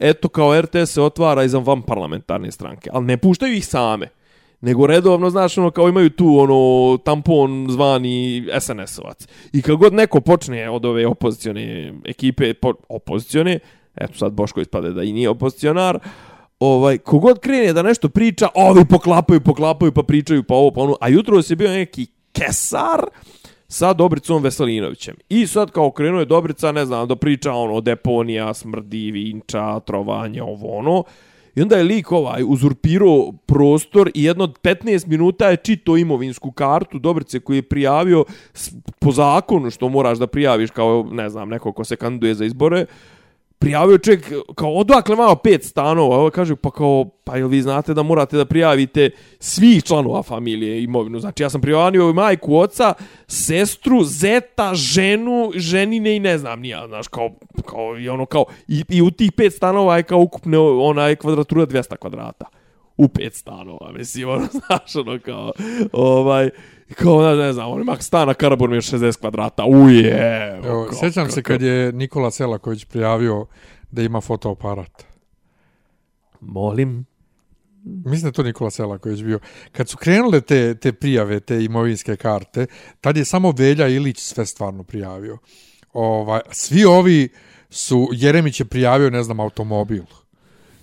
Eto, 0.00 0.28
kao 0.28 0.60
RTS 0.60 0.92
se 0.92 1.02
otvara 1.02 1.44
i 1.44 1.48
za 1.48 1.58
van 1.58 1.82
parlamentarne 1.82 2.52
stranke. 2.52 2.90
Ali 2.92 3.06
ne 3.06 3.16
puštaju 3.16 3.54
ih 3.54 3.66
same. 3.66 4.08
Nego 4.60 4.86
redovno, 4.86 5.30
znaš, 5.30 5.58
ono, 5.58 5.70
kao 5.70 5.88
imaju 5.88 6.10
tu, 6.10 6.38
ono, 6.38 6.98
tampon 7.04 7.66
zvani 7.70 8.46
SNS-ovac. 8.60 9.28
I 9.52 9.62
kad 9.62 9.76
god 9.76 9.92
neko 9.92 10.20
počne 10.20 10.70
od 10.70 10.84
ove 10.84 11.06
opozicione 11.06 11.92
ekipe, 12.04 12.54
po, 12.54 12.72
opozicione, 12.88 13.58
eto 13.96 14.18
sad 14.18 14.32
Boško 14.32 14.60
ispade 14.60 14.90
da 14.90 15.02
i 15.02 15.12
nije 15.12 15.28
opozicionar, 15.28 15.98
ovaj, 16.60 16.98
kogod 16.98 17.38
krene 17.38 17.72
da 17.72 17.82
nešto 17.82 18.08
priča, 18.08 18.48
ovi 18.54 18.84
poklapaju, 18.84 19.40
poklapaju, 19.40 19.92
pa 19.92 20.02
pričaju, 20.02 20.42
pa 20.42 20.54
ovo, 20.54 20.70
pa 20.70 20.80
ono, 20.80 20.96
a 21.00 21.08
jutro 21.08 21.42
se 21.42 21.56
bio 21.56 21.70
neki 21.70 22.15
kesar 22.36 23.04
sa 23.68 23.92
Dobricom 23.92 24.42
Veselinovićem. 24.42 25.16
I 25.28 25.46
sad 25.46 25.70
kao 25.70 25.90
krenuo 25.90 26.20
je 26.20 26.26
Dobrica, 26.26 26.72
ne 26.72 26.86
znam, 26.86 27.08
da 27.08 27.16
priča 27.16 27.52
ono, 27.52 27.80
deponija, 27.80 28.54
smrdi, 28.54 29.10
vinča, 29.10 29.80
trovanje, 29.80 30.42
ovo 30.42 30.78
ono, 30.78 31.04
I 31.56 31.62
onda 31.62 31.76
je 31.76 31.84
lik 31.84 32.12
ovaj 32.12 32.42
uzurpirao 32.46 33.32
prostor 33.46 34.10
i 34.14 34.24
jedno 34.24 34.44
od 34.44 34.58
15 34.62 35.06
minuta 35.06 35.48
je 35.48 35.56
čito 35.56 35.96
imovinsku 35.96 36.52
kartu 36.52 36.98
Dobrice 36.98 37.40
koji 37.40 37.58
je 37.58 37.62
prijavio 37.62 38.24
po 38.98 39.12
zakonu 39.12 39.70
što 39.70 39.88
moraš 39.88 40.18
da 40.18 40.26
prijaviš 40.26 40.70
kao, 40.70 41.08
ne 41.12 41.28
znam, 41.28 41.48
neko 41.48 41.72
ko 41.72 41.84
se 41.84 41.96
kandiduje 41.96 42.34
za 42.34 42.44
izbore, 42.44 42.86
prijavio 43.58 43.98
čovjek, 43.98 44.32
kao, 44.54 44.74
odakle 44.74 45.16
vama 45.16 45.36
pet 45.36 45.64
stanova, 45.64 46.16
ovo 46.16 46.30
kaže, 46.30 46.56
pa 46.56 46.70
kao, 46.70 47.04
pa 47.24 47.36
jel 47.36 47.48
vi 47.48 47.62
znate 47.62 47.94
da 47.94 48.02
morate 48.02 48.36
da 48.36 48.44
prijavite 48.44 49.10
svih 49.38 49.84
članova 49.84 50.22
familije 50.22 50.82
imovinu, 50.82 51.20
znači 51.20 51.42
ja 51.42 51.50
sam 51.50 51.60
prijavio 51.60 52.12
majku, 52.12 52.56
oca, 52.56 52.94
sestru, 53.26 54.04
zeta, 54.04 54.74
ženu, 54.74 55.50
ženine 55.54 56.16
i 56.16 56.20
ne 56.20 56.38
znam, 56.38 56.60
nija, 56.60 56.86
znaš, 56.88 57.08
kao, 57.08 57.30
kao, 57.66 57.98
i 57.98 58.08
ono, 58.08 58.26
kao, 58.26 58.44
i, 58.68 58.84
i 58.88 59.02
u 59.02 59.10
tih 59.10 59.32
pet 59.32 59.54
stanova 59.54 59.96
je 59.96 60.02
kao 60.02 60.18
ukupne, 60.18 60.58
onaj 60.58 61.16
kvadratura 61.16 61.66
200 61.66 61.96
kvadrata 61.96 62.46
u 62.96 63.08
pet 63.08 63.34
stanova, 63.34 63.92
mislim, 63.92 64.28
ono, 64.28 64.46
znaš, 64.66 64.96
ono, 64.96 65.18
kao, 65.24 65.52
ovaj, 65.92 66.50
kao, 66.94 67.22
ne, 67.22 67.36
ne 67.36 67.52
znam, 67.52 67.70
on 67.70 67.80
ima 67.80 67.96
stana 68.00 68.34
Karabur 68.34 68.70
mi 68.70 68.76
je 68.76 68.80
60 68.80 69.20
kvadrata, 69.20 69.64
uje. 69.64 70.18
Evo, 70.64 70.86
kao, 70.90 70.98
sjećam 71.00 71.30
se 71.30 71.42
kao- 71.42 71.54
kad 71.54 71.62
je 71.62 71.92
Nikola 71.92 72.30
Selaković 72.30 72.84
prijavio 72.84 73.46
da 73.90 74.02
ima 74.02 74.20
fotoaparat. 74.20 75.04
Molim. 76.40 77.06
Mislim 77.84 78.22
da 78.22 78.28
je 78.28 78.32
to 78.32 78.42
Nikola 78.42 78.70
Selaković 78.70 79.22
bio. 79.22 79.38
Kad 79.72 79.88
su 79.88 79.96
krenule 79.96 80.40
te, 80.40 80.74
te 80.74 80.92
prijave, 80.92 81.40
te 81.40 81.64
imovinske 81.64 82.16
karte, 82.16 82.66
tad 83.00 83.16
je 83.16 83.24
samo 83.24 83.54
Velja 83.56 83.88
Ilić 83.88 84.18
sve 84.18 84.46
stvarno 84.46 84.82
prijavio. 84.82 85.38
Ovaj, 85.92 86.40
svi 86.50 86.84
ovi 86.84 87.28
su, 87.70 88.08
Jeremić 88.12 88.60
je 88.60 88.66
prijavio, 88.66 89.10
ne 89.10 89.22
znam, 89.22 89.40
automobil. 89.40 90.02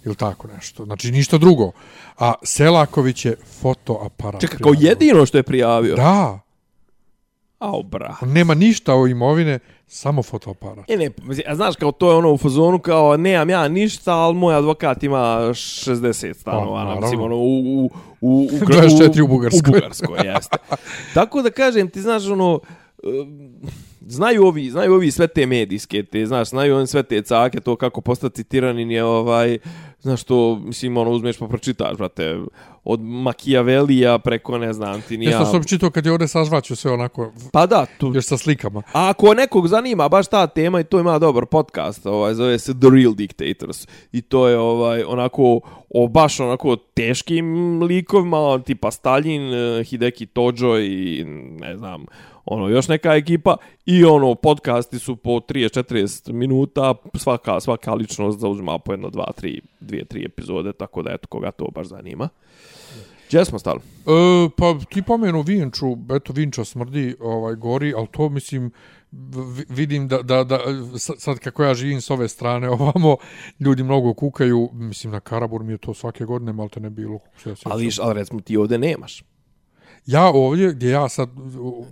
Ili 0.05 0.15
tako 0.15 0.47
nešto. 0.47 0.85
Znači, 0.85 1.11
ništa 1.11 1.37
drugo. 1.37 1.71
A 2.19 2.33
Selaković 2.43 3.25
je 3.25 3.35
fotoaparat. 3.61 4.41
Čekaj, 4.41 4.57
kao 4.59 4.73
jedino 4.79 5.25
što 5.25 5.37
je 5.37 5.43
prijavio. 5.43 5.95
Da. 5.95 6.39
Au, 7.59 7.83
bra. 7.83 8.15
On 8.21 8.29
nema 8.29 8.53
ništa 8.53 8.95
o 8.95 9.07
imovine, 9.07 9.59
samo 9.87 10.23
fotoaparat. 10.23 10.89
E 10.89 10.97
ne, 10.97 11.09
a 11.47 11.55
znaš 11.55 11.75
kao 11.75 11.91
to 11.91 12.11
je 12.11 12.17
ono 12.17 12.31
u 12.31 12.37
fazonu 12.37 12.79
kao 12.79 13.17
nemam 13.17 13.49
ja 13.49 13.67
ništa, 13.67 14.13
ali 14.13 14.35
moj 14.35 14.55
advokat 14.55 15.03
ima 15.03 15.17
60 15.17 16.33
stanova, 16.33 16.85
Pa, 16.85 16.93
pa, 16.93 16.99
mislim 17.01 17.21
ono 17.21 17.35
u 17.35 17.59
u 17.59 17.89
u 18.21 18.49
u 18.51 18.65
24 18.65 19.21
u 19.21 19.27
Bugarskoj. 19.27 19.59
U 19.59 19.71
Bugarskoj 19.71 20.19
jeste. 20.27 20.57
Tako 21.13 21.41
da 21.41 21.51
kažem 21.51 21.89
ti 21.89 22.01
znaš 22.01 22.27
ono 22.27 22.59
znaju 24.07 24.45
ovi, 24.45 24.69
znaju 24.69 24.93
ovi 24.93 25.11
sve 25.11 25.27
te 25.27 25.45
medijske, 25.45 26.03
te, 26.03 26.25
znaš, 26.25 26.49
znaju 26.49 26.75
oni 26.75 26.87
sve 26.87 27.03
te 27.03 27.21
cake, 27.21 27.59
to 27.59 27.75
kako 27.75 28.01
postati 28.01 28.43
tiranin 28.43 28.91
je, 28.91 29.03
ovaj, 29.03 29.57
znaš, 30.03 30.23
to, 30.23 30.59
mislim, 30.63 30.97
ono, 30.97 31.11
uzmeš 31.11 31.37
pa 31.37 31.47
pročitaš, 31.47 31.97
brate, 31.97 32.39
od 32.83 33.01
Machiavellija 33.01 34.19
preko, 34.19 34.57
ne 34.57 34.73
znam, 34.73 35.01
ti 35.01 35.17
ni 35.17 35.25
Ja 35.25 35.31
ja. 35.31 35.45
sam 35.45 35.63
čitao 35.63 35.89
kad 35.89 36.05
je 36.05 36.11
ovdje 36.11 36.27
sazvaću 36.27 36.75
sve 36.75 36.91
onako, 36.91 37.31
Pa 37.51 37.65
da, 37.65 37.85
tu, 37.97 38.11
još 38.15 38.25
sa 38.25 38.37
slikama. 38.37 38.79
A 38.93 39.09
ako 39.09 39.33
nekog 39.33 39.67
zanima 39.67 40.09
baš 40.09 40.27
ta 40.27 40.47
tema 40.47 40.79
i 40.79 40.83
to 40.83 40.99
ima 40.99 41.19
dobar 41.19 41.45
podcast, 41.45 42.05
ovaj 42.05 42.33
zove 42.33 42.59
se 42.59 42.73
The 42.79 42.89
Real 42.91 43.13
Dictators 43.13 43.87
i 44.11 44.21
to 44.21 44.47
je 44.47 44.57
ovaj 44.57 45.03
onako 45.03 45.59
o 45.89 46.07
baš 46.07 46.39
onako 46.39 46.75
teškim 46.75 47.79
likovima, 47.83 48.59
tipa 48.65 48.91
Stalin, 48.91 49.53
eh, 49.53 49.83
Hideki 49.83 50.25
Tojo 50.25 50.79
i 50.79 51.23
ne 51.59 51.77
znam, 51.77 52.05
ono 52.45 52.67
još 52.67 52.88
neka 52.88 53.15
ekipa 53.15 53.58
i 53.86 54.06
ono 54.06 54.36
podcasti 54.36 54.99
su 54.99 55.15
po 55.15 55.32
30-40 55.32 56.32
minuta, 56.32 56.93
svaka 57.17 57.60
svaka 57.60 57.93
ličnost 57.93 58.39
zauzima 58.39 58.79
po 58.79 58.93
jedno, 58.93 59.10
dva, 59.10 59.32
tri, 59.36 59.62
dvije, 59.79 60.06
tri 60.06 60.25
epizode, 60.25 60.73
tako 60.73 61.01
da 61.01 61.12
eto 61.12 61.27
koga 61.27 61.51
to 61.51 61.65
baš 61.75 61.88
zanima. 61.88 62.29
Gdje 63.27 63.45
smo 63.45 63.60
stali? 63.60 63.79
E, 63.79 64.49
pa 64.58 64.75
ti 64.89 65.01
pomenu 65.01 65.41
Vinču, 65.41 65.97
eto 66.15 66.34
Vinča 66.34 66.63
smrdi, 66.65 67.15
ovaj 67.19 67.56
gori, 67.56 67.93
ali 67.97 68.08
to 68.12 68.29
mislim 68.29 68.71
vidim 69.69 70.08
da, 70.08 70.21
da, 70.21 70.43
da 70.43 70.60
sa- 70.97 71.15
sad 71.17 71.39
kako 71.39 71.63
ja 71.63 71.73
živim 71.73 72.01
s 72.01 72.10
ove 72.10 72.27
strane 72.27 72.69
ovamo, 72.79 73.17
ljudi 73.60 73.84
mnogo 73.84 74.13
kukaju, 74.13 74.69
mislim 74.73 75.13
na 75.13 75.19
Karabur 75.19 75.63
mi 75.63 75.73
je 75.73 75.77
to 75.77 75.93
svake 75.93 76.25
godine, 76.25 76.53
malo 76.53 76.69
te 76.69 76.79
ne 76.79 76.89
bilo. 76.89 77.19
ja. 77.45 77.56
Ali, 77.63 77.89
ali 78.01 78.13
recimo 78.13 78.39
ti 78.41 78.58
ovdje 78.58 78.77
nemaš. 78.77 79.23
Ja 80.05 80.31
ovdje, 80.33 80.73
gdje 80.73 80.89
ja 80.89 81.09
sad, 81.09 81.29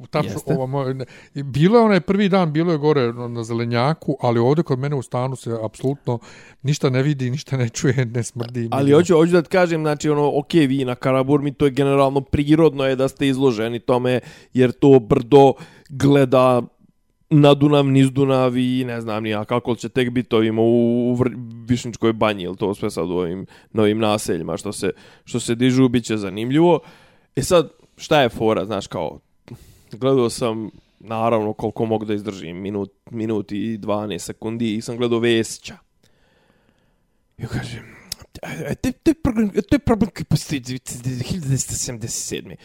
tačno, 0.09 0.31
Jeste. 0.31 0.53
ovo, 0.57 0.93
ne, 0.93 1.05
bilo 1.33 1.77
je 1.77 1.83
onaj 1.85 1.99
prvi 2.01 2.29
dan, 2.29 2.53
bilo 2.53 2.71
je 2.71 2.77
gore 2.77 3.13
na 3.13 3.43
zelenjaku, 3.43 4.17
ali 4.21 4.39
ovdje 4.39 4.63
kod 4.63 4.79
mene 4.79 4.95
u 4.95 5.01
stanu 5.01 5.35
se 5.35 5.57
apsolutno 5.63 6.19
ništa 6.63 6.89
ne 6.89 7.03
vidi, 7.03 7.29
ništa 7.29 7.57
ne 7.57 7.69
čuje, 7.69 8.05
ne 8.05 8.23
smrdi. 8.23 8.67
Ali 8.71 8.85
ni- 8.85 8.91
hoću, 8.91 9.15
hoću 9.15 9.31
da 9.31 9.41
ti 9.41 9.49
kažem, 9.49 9.81
znači, 9.81 10.09
ono, 10.09 10.31
ok, 10.39 10.53
vi 10.53 10.85
na 10.85 10.95
Karaburmi, 10.95 11.53
to 11.53 11.65
je 11.65 11.71
generalno 11.71 12.21
prirodno 12.21 12.83
je 12.85 12.95
da 12.95 13.07
ste 13.07 13.27
izloženi 13.27 13.79
tome, 13.79 14.19
jer 14.53 14.71
to 14.71 14.99
brdo 14.99 15.53
gleda 15.89 16.61
na 17.29 17.53
Dunav, 17.53 17.85
niz 17.85 18.11
Dunav 18.11 18.57
i 18.57 18.83
ne 18.87 19.01
znam 19.01 19.23
nija 19.23 19.45
kako 19.45 19.75
će 19.75 19.89
tek 19.89 20.09
biti 20.09 20.35
ovim 20.35 20.59
u, 20.59 20.63
u 21.11 21.15
Vr- 21.15 21.65
Višničkoj 21.67 22.13
banji, 22.13 22.43
ili 22.43 22.57
to 22.57 22.75
sve 22.75 22.89
sad 22.91 23.09
u 23.09 23.13
ovim 23.13 23.45
novim 23.73 23.99
naseljima 23.99 24.57
što 24.57 24.71
se, 24.71 24.91
što 25.25 25.39
se 25.39 25.55
dižu, 25.55 25.87
bit 25.89 26.03
će 26.05 26.17
zanimljivo. 26.17 26.79
E 27.35 27.43
sad, 27.43 27.69
šta 28.01 28.21
je 28.21 28.29
fora, 28.29 28.65
znaš, 28.65 28.87
kao, 28.87 29.19
gledao 29.91 30.29
sam, 30.29 30.69
naravno, 30.99 31.53
koliko 31.53 31.85
mogu 31.85 32.05
da 32.05 32.13
izdržim, 32.13 32.57
minut, 32.57 32.91
minut 33.11 33.51
i 33.51 33.77
12 33.77 34.17
sekundi, 34.17 34.75
i 34.75 34.81
sam 34.81 34.97
gledao 34.97 35.19
Vesića. 35.19 35.77
I 37.37 37.45
kažem, 37.47 37.83
to, 38.81 38.87
je 38.87 38.93
to 39.61 39.75
je 39.75 39.79
problem 39.79 40.09
koji 40.15 40.25
postoji 40.25 40.61
1977. 40.61 42.55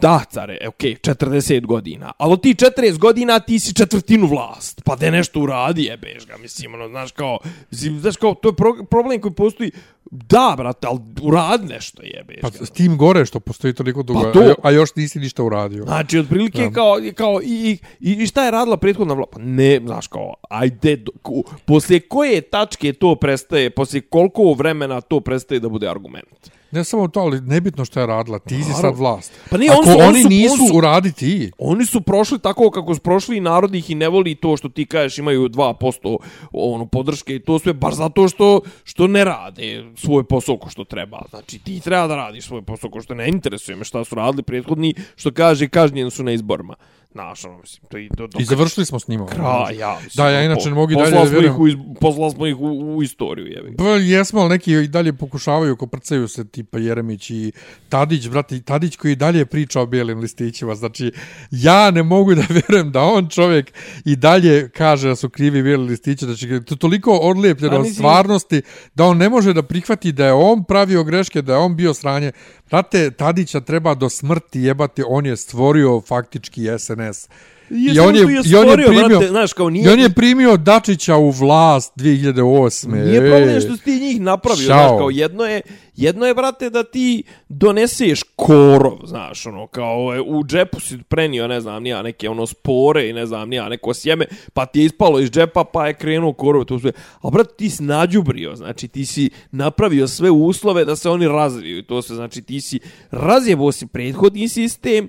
Da, 0.00 0.24
care, 0.30 0.58
e, 0.60 0.68
okej, 0.68 0.94
40 0.94 1.66
godina. 1.66 2.12
Ali 2.18 2.32
od 2.32 2.42
ti 2.42 2.54
40 2.54 2.98
godina 2.98 3.40
ti 3.40 3.58
si 3.58 3.74
četvrtinu 3.74 4.26
vlast. 4.26 4.82
Pa 4.84 4.96
da 4.96 5.10
nešto 5.10 5.40
uradi, 5.40 5.84
jebeš 5.84 6.26
ga, 6.26 6.36
mislim, 6.36 6.74
ono, 6.74 6.88
znaš 6.88 7.12
kao, 7.12 7.38
mislim, 7.70 8.00
znaš 8.00 8.16
kao, 8.16 8.34
to 8.34 8.48
je 8.48 8.54
pro, 8.56 8.84
problem 8.90 9.20
koji 9.20 9.34
postoji. 9.34 9.70
Da, 10.10 10.54
brate, 10.56 10.86
ali 10.86 10.98
uradi 11.22 11.66
nešto, 11.66 12.02
jebeš 12.04 12.40
Pa 12.42 12.50
s 12.56 12.70
tim 12.70 12.96
gore 12.96 13.26
što 13.26 13.40
postoji 13.40 13.74
toliko 13.74 14.02
dugo, 14.02 14.20
Pa 14.22 14.32
to. 14.32 14.40
a, 14.40 14.44
jo- 14.44 14.54
a 14.62 14.70
još 14.70 14.94
nisi 14.96 15.18
ništa 15.18 15.42
uradio. 15.42 15.84
Znači, 15.84 16.18
otprilike 16.18 16.58
Da. 16.60 16.70
kao, 16.70 16.94
kao 17.14 17.40
i, 17.42 17.78
i, 18.00 18.12
i 18.12 18.26
šta 18.26 18.44
je 18.44 18.50
radila 18.50 18.76
prethodna 18.76 19.14
vlada? 19.14 19.30
Pa 19.32 19.38
ne, 19.38 19.80
znaš 19.80 20.06
kao, 20.06 20.34
ajde, 20.50 20.96
do, 20.96 21.12
ko, 21.22 21.32
poslije 21.64 22.00
koje 22.00 22.40
tačke 22.42 22.92
to 22.92 23.14
prestaje, 23.16 23.70
poslije 23.70 24.00
koliko 24.02 24.52
vremena 24.52 25.00
to 25.00 25.20
prestaje 25.20 25.60
da 25.60 25.68
bude 25.68 25.88
argument? 25.88 26.50
Ne 26.70 26.84
samo 26.84 27.08
to, 27.08 27.20
ali 27.20 27.40
nebitno 27.40 27.84
što 27.84 28.00
je 28.00 28.06
radila, 28.06 28.38
ti 28.38 28.54
si 28.56 28.72
sad 28.72 28.96
vlast. 28.96 29.32
Pa 29.50 29.56
nije, 29.58 29.70
Ako 29.70 29.80
oni 29.80 29.92
su- 29.92 29.98
oni 30.00 30.22
su- 30.22 30.28
nisu, 30.28 30.54
oni 30.54 30.68
su- 30.68 30.76
uradi 30.76 31.12
ti. 31.12 31.50
Oni 31.58 31.86
su 31.86 32.00
prošli 32.00 32.38
tako 32.38 32.70
kako 32.70 32.94
su 32.94 33.00
prošli 33.00 33.36
i 33.36 33.40
narod 33.40 33.74
ih 33.74 33.90
i 33.90 33.94
ne 33.94 34.08
voli 34.08 34.34
to 34.34 34.56
što 34.56 34.68
ti 34.68 34.86
kažeš 34.86 35.18
imaju 35.18 35.48
2% 35.48 36.16
ono, 36.52 36.86
podrške 36.86 37.34
i 37.34 37.40
to 37.40 37.58
sve 37.58 37.72
baš 37.72 37.94
zato 37.94 38.28
što, 38.28 38.60
što 38.84 39.06
ne 39.06 39.24
rade 39.24 39.84
svoj 39.96 40.24
posao 40.24 40.56
ko 40.56 40.70
što 40.70 40.84
treba. 40.84 41.22
Znači 41.30 41.58
ti 41.58 41.80
treba 41.80 42.06
da 42.06 42.16
radiš 42.16 42.44
svoj 42.44 42.62
posao 42.62 42.90
ko 42.90 43.02
što 43.02 43.14
ne 43.14 43.28
interesuje 43.28 43.76
me 43.76 43.84
šta 43.84 44.04
su 44.04 44.14
radili 44.14 44.42
prethodni 44.42 44.94
što 45.16 45.32
kaže 45.32 45.68
kažnjen 45.68 46.10
su 46.10 46.24
na 46.24 46.32
izborima. 46.32 46.74
Znaš, 47.14 47.44
ono, 47.44 47.58
mislim, 47.58 47.82
to 47.90 47.98
i 47.98 48.08
do, 48.08 48.26
do 48.26 48.38
I 48.40 48.44
završili 48.44 48.86
smo 48.86 48.98
s 48.98 49.08
njima. 49.08 49.26
Kraj, 49.26 49.76
ja. 49.76 49.98
Mislim, 50.04 50.10
Da, 50.16 50.30
ja 50.30 50.42
inače 50.42 50.68
ne 50.68 50.74
mogu 50.74 50.92
i 50.92 50.96
dalje 50.96 51.10
da 51.10 51.22
vjerujem. 51.22 51.44
ih 51.46 51.58
u, 51.58 51.68
iz- 51.68 51.74
Poslali 52.00 52.30
smo 52.30 52.46
ih 52.46 52.56
u, 52.56 52.66
u 52.96 53.02
istoriju, 53.02 53.46
jebi. 53.46 53.76
Pa 53.76 53.84
jesmo, 53.84 54.40
ali 54.40 54.48
neki 54.48 54.72
i 54.72 54.88
dalje 54.88 55.12
pokušavaju, 55.12 55.76
koprcaju 55.76 56.28
se 56.28 56.44
tipa 56.44 56.78
Jeremić 56.78 57.30
i 57.30 57.52
Tadić, 57.88 58.28
brati, 58.28 58.62
Tadić 58.62 58.96
koji 58.96 59.12
i 59.12 59.16
dalje 59.16 59.46
priča 59.46 59.80
o 59.80 59.86
bijelim 59.86 60.18
listićima. 60.20 60.74
Znači, 60.74 61.12
ja 61.50 61.90
ne 61.90 62.02
mogu 62.02 62.34
da 62.34 62.42
vjerujem 62.58 62.92
da 62.92 63.02
on 63.02 63.28
čovjek 63.28 63.72
i 64.04 64.16
dalje 64.16 64.68
kaže 64.68 65.08
da 65.08 65.16
su 65.16 65.28
krivi 65.28 65.62
bijeli 65.62 65.84
listići, 65.84 66.24
znači 66.24 66.60
to 66.60 66.76
toliko 66.76 67.12
odlijepljeno 67.12 67.76
od 67.76 67.94
stvarnosti 67.94 68.62
da 68.94 69.04
on 69.04 69.16
ne 69.16 69.28
može 69.28 69.52
da 69.52 69.62
prihvati 69.62 70.12
da 70.12 70.26
je 70.26 70.32
on 70.32 70.64
pravio 70.64 71.04
greške, 71.04 71.42
da 71.42 71.52
je 71.52 71.58
on 71.58 71.76
bio 71.76 71.94
sranje. 71.94 72.32
Znate, 72.68 73.10
Tadića 73.10 73.60
treba 73.60 73.94
do 73.94 74.08
smrti 74.08 74.60
jebati, 74.60 75.02
on 75.06 75.26
je 75.26 75.36
stvorio 75.36 76.00
faktički 76.00 76.66
SNS. 76.78 77.28
I 77.70 78.00
on 78.00 78.16
je, 78.16 78.22
i 78.44 78.54
on 78.56 78.68
je 78.68 78.86
primio, 78.86 79.08
brate, 79.08 79.28
znaš, 79.28 79.52
kao 79.52 79.70
nije, 79.70 79.84
I 79.84 79.88
on 79.88 80.00
je 80.00 80.10
primio 80.10 80.56
Dačića 80.56 81.16
u 81.16 81.30
vlast 81.30 81.92
2008. 81.96 83.04
Nije 83.04 83.20
problem 83.20 83.56
E. 83.56 83.60
što 83.60 83.76
si 83.76 83.84
ti 83.84 84.00
njih 84.00 84.20
napravio, 84.20 84.66
Šao. 84.66 84.88
znaš, 84.88 84.98
kao 84.98 85.10
jedno 85.10 85.44
je, 85.44 85.60
jedno 85.96 86.26
je, 86.26 86.34
brate, 86.34 86.70
da 86.70 86.82
ti 86.84 87.22
doneseš 87.48 88.22
korov, 88.36 88.98
znaš, 89.06 89.46
ono, 89.46 89.66
kao 89.66 90.14
e, 90.16 90.20
u 90.20 90.44
džepu 90.44 90.80
si 90.80 90.98
prenio, 91.08 91.48
ne 91.48 91.60
znam, 91.60 91.82
nija 91.82 92.02
neke 92.02 92.28
ono 92.28 92.46
spore 92.46 93.08
i 93.08 93.12
ne 93.12 93.26
znam, 93.26 93.48
nija 93.48 93.68
neko 93.68 93.94
sjeme, 93.94 94.26
pa 94.52 94.66
ti 94.66 94.80
je 94.80 94.84
ispalo 94.84 95.20
iz 95.20 95.30
džepa, 95.30 95.64
pa 95.64 95.86
je 95.86 95.94
krenuo 95.94 96.32
korov, 96.32 96.64
to 96.64 96.78
sve. 96.78 96.92
A, 97.22 97.30
brate, 97.30 97.54
ti 97.56 97.70
si 97.70 97.82
nađubrio, 97.82 98.56
znači, 98.56 98.88
ti 98.88 99.06
si 99.06 99.30
napravio 99.50 100.08
sve 100.08 100.30
uslove 100.30 100.84
da 100.84 100.96
se 100.96 101.10
oni 101.10 101.28
razviju, 101.28 101.82
to 101.82 102.02
se, 102.02 102.14
znači, 102.14 102.42
ti 102.42 102.60
si 102.60 102.80
razjebao 103.10 103.72
si 103.72 103.86
prethodni 103.86 104.48
sistem, 104.48 105.08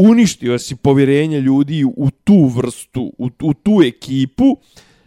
uništio 0.00 0.58
si 0.58 0.76
povjerenje 0.76 1.40
ljudi 1.40 1.84
u 1.84 2.10
tu 2.24 2.44
vrstu, 2.44 3.12
u, 3.18 3.30
u 3.42 3.54
tu 3.54 3.82
ekipu, 3.84 4.56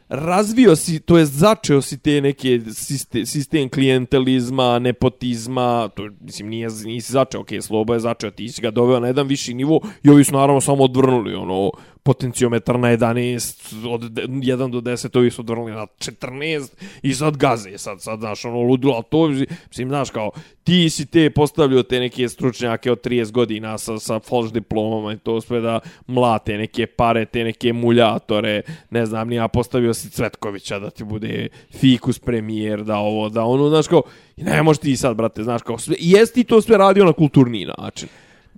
razvio 0.09 0.75
si, 0.75 0.99
to 0.99 1.17
je 1.17 1.25
začeo 1.25 1.81
si 1.81 1.97
te 1.97 2.21
neke 2.21 2.59
sistem, 2.73 3.25
sistem 3.25 3.69
klijentelizma, 3.69 4.79
nepotizma, 4.79 5.89
to 5.95 6.09
mislim 6.21 6.49
nije 6.49 6.69
nisi 6.85 7.11
začeo, 7.11 7.41
okej, 7.41 7.59
okay, 7.59 7.61
Slobo 7.61 7.93
je 7.93 7.99
začeo, 7.99 8.31
ti 8.31 8.49
si 8.49 8.61
ga 8.61 8.71
doveo 8.71 8.99
na 8.99 9.07
jedan 9.07 9.27
viši 9.27 9.53
nivo 9.53 9.79
i 10.03 10.09
ovi 10.09 10.23
su 10.23 10.33
naravno 10.33 10.61
samo 10.61 10.83
odvrnuli 10.83 11.35
ono 11.35 11.71
potenciometar 12.03 12.79
na 12.79 12.87
11, 12.87 13.87
od 13.87 14.01
1 14.01 14.71
do 14.71 14.81
10, 14.81 15.17
ovi 15.17 15.31
su 15.31 15.41
odvrnuli 15.41 15.71
na 15.71 15.85
14 15.85 16.71
i 17.01 17.13
sad 17.13 17.37
gaze, 17.37 17.77
sad, 17.77 18.01
sad, 18.01 18.19
znaš, 18.19 18.45
ono, 18.45 18.61
ludilo, 18.61 18.93
ali 18.93 19.03
to, 19.09 19.27
mislim, 19.67 19.87
znaš, 19.87 20.09
kao, 20.09 20.31
ti 20.63 20.89
si 20.89 21.05
te 21.05 21.29
postavljio 21.29 21.83
te 21.83 21.99
neke 21.99 22.29
stručnjake 22.29 22.91
od 22.91 23.05
30 23.05 23.31
godina 23.31 23.77
sa, 23.77 23.99
sa 23.99 24.19
falš 24.19 24.51
diplomama 24.51 25.13
i 25.13 25.17
to 25.17 25.41
sve 25.41 25.61
da 25.61 25.79
mlate 26.07 26.57
neke 26.57 26.87
pare, 26.87 27.25
te 27.25 27.43
neke 27.43 27.73
muljatore, 27.73 28.61
ne 28.89 29.05
znam, 29.05 29.27
nija 29.27 29.47
postavio 29.47 29.93
si 29.93 30.09
Cvetkovića 30.09 30.79
da 30.79 30.89
ti 30.89 31.03
bude 31.03 31.47
fikus 31.71 32.19
premijer, 32.19 32.83
da 32.83 32.97
ovo, 32.97 33.29
da 33.29 33.43
ono, 33.43 33.69
znaš, 33.69 33.87
kao, 33.87 34.01
i 34.37 34.43
ne 34.43 34.63
možeš 34.63 34.81
ti 34.81 34.97
sad, 34.97 35.17
brate, 35.17 35.43
znaš, 35.43 35.61
kao, 35.61 35.77
sve, 35.77 35.95
jesi 35.99 36.33
ti 36.33 36.43
to 36.43 36.61
sve 36.61 36.77
radio 36.77 37.05
na 37.05 37.13
kulturni 37.13 37.67
način. 37.77 38.09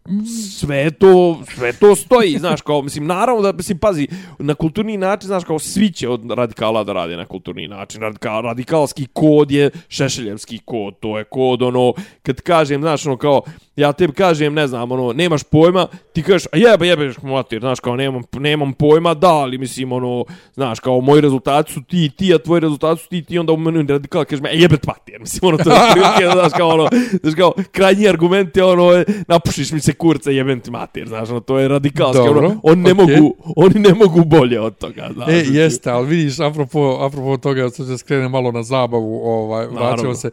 Mm. 0.10 0.26
sve 0.26 0.91
to, 0.91 1.41
sve 1.56 1.74
to 1.74 1.96
stoji, 1.96 2.38
znaš, 2.39 2.62
kao, 2.62 2.82
mislim, 2.82 3.08
naravno 3.08 3.41
da, 3.41 3.52
mislim, 3.52 3.78
pazi, 3.78 4.08
na 4.39 4.56
kulturni 4.56 4.98
način, 4.98 5.28
znaš, 5.28 5.44
kao, 5.44 5.60
svi 5.60 5.91
će 5.91 6.10
od 6.10 6.32
radikala 6.32 6.84
da 6.84 6.94
rade 6.94 7.18
na 7.18 7.26
kulturni 7.26 7.68
način, 7.68 8.02
Radikal, 8.02 8.41
radikalski 8.41 9.08
kod 9.13 9.52
je 9.52 9.70
šešeljevski 9.88 10.60
kod, 10.65 11.00
to 11.00 11.18
je 11.18 11.24
kod, 11.24 11.62
ono, 11.62 11.94
kad 12.22 12.41
kažem, 12.41 12.82
znaš, 12.82 13.06
ono, 13.06 13.18
kao, 13.18 13.41
ja 13.76 13.94
tebi 13.94 14.14
kažem, 14.14 14.54
ne 14.54 14.68
znam, 14.68 14.92
ono, 14.92 15.14
nemaš 15.14 15.44
pojma, 15.44 15.88
ti 16.14 16.24
kažeš, 16.24 16.48
a 16.52 16.58
jebe, 16.58 16.88
jebe, 16.88 17.14
mater, 17.24 17.60
znaš, 17.60 17.80
kao, 17.80 17.96
nemam, 17.96 18.24
nemam 18.34 18.74
pojma, 18.74 19.14
da, 19.14 19.34
ali, 19.34 19.58
mislim, 19.58 19.92
ono, 19.92 20.26
znaš, 20.54 20.80
kao, 20.80 21.02
moji 21.02 21.22
rezultati 21.22 21.74
su 21.74 21.84
ti, 21.84 22.10
ti, 22.10 22.34
a 22.34 22.38
tvoji 22.38 22.60
rezultati 22.60 23.02
su 23.02 23.10
ti, 23.10 23.24
ti, 23.24 23.40
onda 23.40 23.54
u 23.54 23.58
meni 23.58 23.88
radikal 23.88 24.26
kažeš, 24.26 24.46
e, 24.46 24.58
jebet 24.58 24.88
mater, 24.88 25.20
mislim, 25.20 25.40
ono, 25.48 25.58
to 25.58 25.70
je 25.70 25.80
prilike, 25.92 26.24
znaš, 26.40 26.52
kao, 26.58 26.70
ono, 26.70 26.88
znaš, 27.22 27.36
kao, 27.36 27.54
krajnji 27.72 28.10
argument 28.10 28.58
je, 28.58 28.64
ono, 28.64 29.04
napušiš 29.28 29.72
mi 29.72 29.80
se 29.80 29.94
kurca, 29.94 30.32
jebem 30.32 30.60
ti 30.60 30.72
mater, 30.72 31.08
znaš, 31.08 31.30
ono, 31.30 31.40
to 31.40 31.60
je 31.60 31.68
radikalski, 31.68 32.24
Dobro, 32.26 32.48
ono, 32.48 32.60
on 32.64 32.82
ne 32.82 32.92
okej. 32.92 33.06
mogu, 33.06 33.36
oni 33.56 33.80
ne 33.80 33.94
mogu 33.94 34.24
bolje 34.26 34.62
od 34.62 34.78
toga, 34.78 35.10
znaš. 35.14 35.30
E, 35.30 35.32
znači. 35.32 35.58
jeste, 35.58 35.90
ali 35.90 36.08
vidiš, 36.08 36.40
apropo, 36.40 36.98
apropo 37.02 37.38
toga, 37.38 37.70
sad 37.70 37.88
se 37.88 37.98
skrene 37.98 38.30
malo 38.30 38.52
na 38.52 38.64
zabavu, 38.64 39.22
ovaj, 39.24 39.68
vraćamo 39.68 40.16
se, 40.16 40.30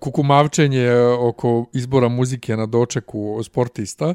kukumavčenje 0.00 0.90
oko 1.18 1.66
izbora 1.72 2.08
muzike 2.08 2.56
na 2.56 2.66
dočeku 2.80 3.40
sportista 3.42 4.14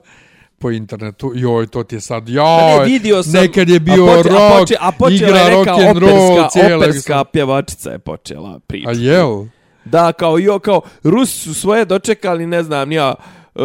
po 0.58 0.72
internetu, 0.72 1.32
joj, 1.36 1.68
to 1.68 1.84
ti 1.84 1.96
je 1.96 2.02
sad, 2.02 2.26
Pa 2.26 2.32
joj, 2.32 2.80
ne, 2.80 2.86
vidio 2.86 3.24
sam, 3.24 3.34
nekad 3.34 3.70
je 3.70 3.80
bio 3.80 4.04
a 4.04 4.08
poče- 4.08 4.24
rock, 4.24 4.42
a, 4.42 4.60
poče, 4.60 4.76
a 4.80 4.92
počela 4.92 5.16
igra 5.16 5.38
je 5.38 5.50
rock 5.52 5.66
neka 5.68 5.90
and 5.90 5.98
roll, 5.98 6.32
operska, 6.32 6.76
operska 6.78 7.24
pjevačica 7.26 7.90
je 7.92 8.00
počela 8.00 8.60
pričati. 8.60 8.98
a 8.98 9.02
jel? 9.02 9.46
Da, 9.86 10.14
kao 10.14 10.38
jo, 10.38 10.60
kao 10.60 10.82
Rusi 11.04 11.40
su 11.40 11.54
svoje 11.54 11.86
dočekali, 11.86 12.48
ne 12.48 12.64
znam, 12.64 12.92
ja 12.92 13.16
uh, 13.56 13.62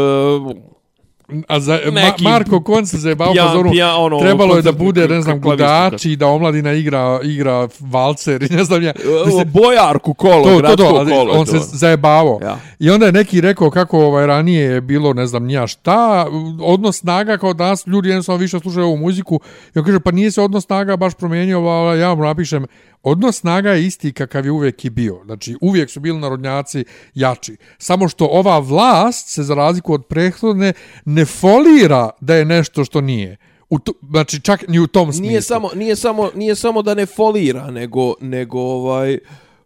A 1.49 1.61
za, 1.61 1.79
Ma, 1.93 2.01
Marko 2.21 2.62
Kon 2.62 2.87
se 2.87 2.99
zajebao 2.99 3.33
pijan- 3.33 3.47
pozoru, 3.47 3.71
pijan- 3.71 3.95
ono, 3.97 4.19
trebalo 4.21 4.57
je 4.57 4.62
da 4.62 4.73
bude, 4.73 5.09
ne 5.09 5.23
znam, 5.23 5.40
gudači, 5.40 6.16
da 6.16 6.27
omladina 6.27 6.73
igra, 6.73 7.21
igra 7.23 7.69
valcer 7.81 8.43
i 8.43 8.49
ne 8.49 8.64
znam 8.64 8.83
ja. 8.83 8.93
Mislim, 9.27 9.51
bojarku 9.53 10.14
kolo, 10.14 10.45
to, 10.45 10.51
to, 10.51 10.59
gradsko 10.59 10.77
to, 10.79 10.95
ali 10.97 11.11
kolo. 11.12 11.33
on 11.33 11.47
to. 11.47 11.53
se 11.53 11.77
zajebavao. 11.77 12.38
Ja. 12.43 12.59
I 12.79 12.90
onda 12.90 13.07
je 13.07 13.12
neki 13.12 13.40
rekao 13.40 13.71
kako 13.71 13.99
ovaj 13.99 14.27
ranije 14.27 14.62
je 14.64 14.81
bilo, 14.81 15.12
ne 15.12 15.27
znam, 15.27 15.45
nija 15.45 15.66
šta, 15.66 16.27
odnos 16.62 16.97
snaga 16.99 17.37
kao 17.38 17.53
danas 17.53 17.87
ljudi 17.87 18.09
jednostavno 18.09 18.38
više 18.38 18.59
slušaju 18.59 18.87
ovu 18.87 18.97
muziku. 18.97 19.40
I 19.75 19.79
on 19.79 19.85
kaže, 19.85 20.01
pa 20.01 20.11
nije 20.11 20.31
se 20.31 20.43
odnos 20.43 20.64
snaga 20.64 20.97
baš 20.97 21.14
promijenio, 21.14 21.59
ja 22.01 22.09
vam 22.09 22.19
napišem, 22.19 22.66
odnos 23.02 23.36
snaga 23.36 23.70
je 23.70 23.86
isti 23.86 24.12
kakav 24.12 24.44
je 24.44 24.50
uvijek 24.50 24.84
i 24.84 24.90
bio. 24.90 25.20
Znači, 25.24 25.56
uvijek 25.60 25.90
su 25.90 26.00
bili 26.00 26.18
narodnjaci 26.18 26.84
jači. 27.14 27.56
Samo 27.78 28.08
što 28.08 28.26
ova 28.26 28.58
vlast 28.58 29.28
se, 29.28 29.42
za 29.42 29.54
razliku 29.54 29.92
od 29.92 30.06
prethodne, 30.06 30.72
ne 31.04 31.24
folira 31.24 32.10
da 32.20 32.34
je 32.34 32.44
nešto 32.44 32.84
što 32.84 33.00
nije. 33.00 33.36
U 33.70 33.78
to, 33.78 33.92
znači, 34.10 34.40
čak 34.40 34.68
ni 34.68 34.78
u 34.78 34.86
tom 34.86 35.12
smislu. 35.12 35.28
Nije 35.28 35.42
samo, 35.42 35.70
nije, 35.74 35.96
samo, 35.96 36.30
nije 36.34 36.54
samo 36.54 36.82
da 36.82 36.94
ne 36.94 37.06
folira, 37.06 37.70
nego, 37.70 38.14
nego 38.20 38.58
ovaj... 38.58 39.18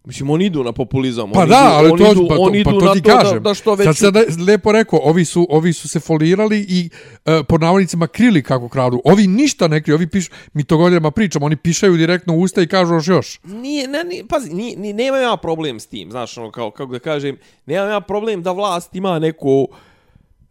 Mislim, 0.05 0.31
oni 0.31 0.45
idu 0.45 0.65
na 0.65 0.73
populizam. 0.73 1.33
Pa 1.33 1.41
oni 1.41 1.49
da, 1.49 1.57
idu, 1.57 1.75
ali 1.75 1.91
oni 1.91 2.05
to, 2.05 2.13
idu, 2.13 2.27
pa, 2.29 2.37
to, 2.37 2.43
oni 2.43 2.61
idu 2.61 2.71
pa 2.71 2.87
to 2.87 2.95
ti 2.95 3.03
to 3.03 3.11
kažem. 3.11 3.43
Da, 3.43 3.49
da 3.49 3.55
što 3.55 3.75
već... 3.75 3.87
Sad 3.87 3.97
se 3.97 4.11
da, 4.11 4.21
lepo 4.47 4.73
rekao, 4.73 5.01
ovi 5.03 5.25
su, 5.25 5.47
ovi 5.51 5.73
su 5.73 5.89
se 5.89 6.01
folirali 6.01 6.67
i 6.69 6.91
e, 7.25 7.43
po 7.49 7.59
navodnicima 7.59 8.07
krili 8.07 8.43
kako 8.43 8.69
kradu. 8.69 9.01
Ovi 9.05 9.27
ništa 9.27 9.69
ne 9.69 9.83
kriju, 9.83 9.95
ovi 9.95 10.07
pišu, 10.07 10.31
mi 10.53 10.65
to 10.65 10.77
godinama 10.77 11.11
pričamo, 11.11 11.47
oni 11.47 11.57
pišaju 11.57 11.97
direktno 11.97 12.35
u 12.35 12.41
usta 12.41 12.63
i 12.63 12.67
kažu 12.67 12.95
još 12.95 13.09
još. 13.09 13.41
Nije, 13.45 13.89
ne, 13.89 14.05
nije, 14.05 14.27
pazi, 14.27 14.55
nije, 14.55 14.77
nije, 14.77 14.95
nema 14.95 15.17
ja 15.17 15.37
problem 15.37 15.81
s 15.81 15.87
tim, 15.87 16.11
znaš, 16.11 16.39
ono, 16.39 16.51
kao, 16.51 16.71
kako 16.71 16.93
da 16.93 16.99
kažem, 16.99 17.37
nema 17.67 17.87
ja 17.87 18.01
problem 18.01 18.43
da 18.43 18.53
vlast 18.53 18.95
ima 18.95 19.19
neko, 19.19 19.67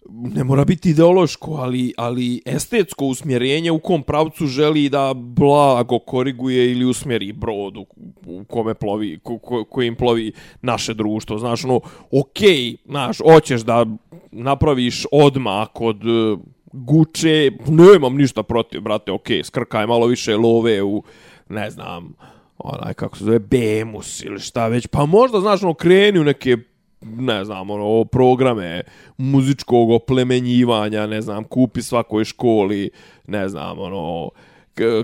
ne 0.10 0.44
mora 0.44 0.66
biti 0.66 0.90
ideološko, 0.90 1.52
ali, 1.52 1.94
ali 1.98 2.42
estetsko 2.46 3.06
usmjerenje 3.06 3.72
u 3.72 3.80
kom 3.80 4.04
pravcu 4.04 4.48
želi 4.48 4.90
da 4.90 5.14
blago 5.14 6.00
koriguje 6.00 6.72
ili 6.72 6.86
usmjeri 6.86 7.32
brod 7.32 7.78
u, 7.78 7.86
u 8.26 8.44
kome 8.44 8.74
plovi, 8.74 9.20
ko, 9.24 9.38
ko, 9.38 9.64
kojim 9.64 9.96
plovi 9.96 10.32
naše 10.62 10.94
društvo. 10.94 11.38
Znaš, 11.38 11.66
ono, 11.66 11.82
okej, 12.12 12.76
znaš, 12.86 13.18
hoćeš 13.18 13.62
da 13.62 13.86
napraviš 14.32 15.06
odmak 15.12 15.82
od 15.82 16.02
e, 16.04 16.38
guče, 16.74 17.52
nemam 17.68 18.16
ništa 18.16 18.44
protiv, 18.44 18.82
brate, 18.82 19.12
okej, 19.12 19.44
skrkaj 19.44 19.88
malo 19.88 20.06
više 20.06 20.38
love 20.38 20.84
u, 20.84 21.04
ne 21.50 21.70
znam, 21.70 22.14
onaj, 22.58 22.94
kako 22.94 23.18
se 23.18 23.24
zove, 23.24 23.40
Bemus 23.40 24.24
ili 24.24 24.40
šta 24.40 24.68
već, 24.68 24.88
pa 24.88 25.06
možda, 25.06 25.40
znaš, 25.40 25.64
ono, 25.64 25.74
kreni 25.74 26.20
u 26.20 26.24
neke 26.24 26.58
ne 27.06 27.46
znam, 27.46 27.70
ono, 27.70 28.06
programe 28.06 28.82
muzičkog 29.18 29.90
oplemenjivanja, 29.90 31.08
ne 31.08 31.22
znam, 31.22 31.44
kupi 31.44 31.82
svakoj 31.82 32.26
školi, 32.26 32.90
ne 33.28 33.50
znam, 33.50 33.80
ono, 33.80 34.30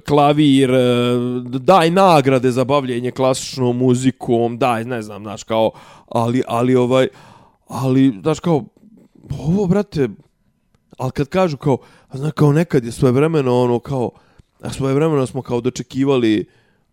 klavir, 0.08 0.72
e, 0.72 1.16
daj 1.44 1.92
nagrade 1.92 2.52
za 2.52 2.64
bavljenje 2.64 3.12
klasičnom 3.12 3.78
muzikom, 3.78 4.58
daj, 4.58 4.86
ne 4.86 5.02
znam, 5.02 5.24
znaš, 5.24 5.44
kao, 5.44 5.72
ali, 6.08 6.44
ali, 6.48 6.76
ovaj, 6.76 7.08
ali, 7.68 8.20
znaš, 8.22 8.40
kao, 8.40 8.64
ovo, 9.40 9.68
brate, 9.68 10.10
ali 10.98 11.12
kad 11.12 11.28
kažu 11.28 11.58
kao, 11.58 11.78
znaš, 12.14 12.32
kao 12.36 12.54
nekad 12.54 12.86
je 12.86 12.92
svoje 12.92 13.12
vremeno, 13.12 13.62
ono, 13.62 13.80
kao, 13.80 14.12
a 14.62 14.70
svoje 14.70 14.96
vremeno 14.96 15.26
smo 15.26 15.42
kao 15.42 15.62
dočekivali, 15.62 16.46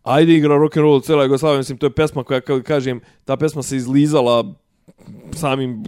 ajde 0.03 0.35
igra 0.35 0.57
rock 0.57 0.77
and 0.77 0.85
roll 0.85 1.01
cela 1.01 1.23
Jugoslavija, 1.23 1.59
mislim, 1.59 1.79
to 1.79 1.87
je 1.87 1.95
pesma 1.95 2.25
koja, 2.25 2.41
kao 2.41 2.61
kažem, 2.65 3.01
ta 3.25 3.37
pesma 3.37 3.63
se 3.63 3.77
izlizala 3.77 4.55
samim 5.33 5.85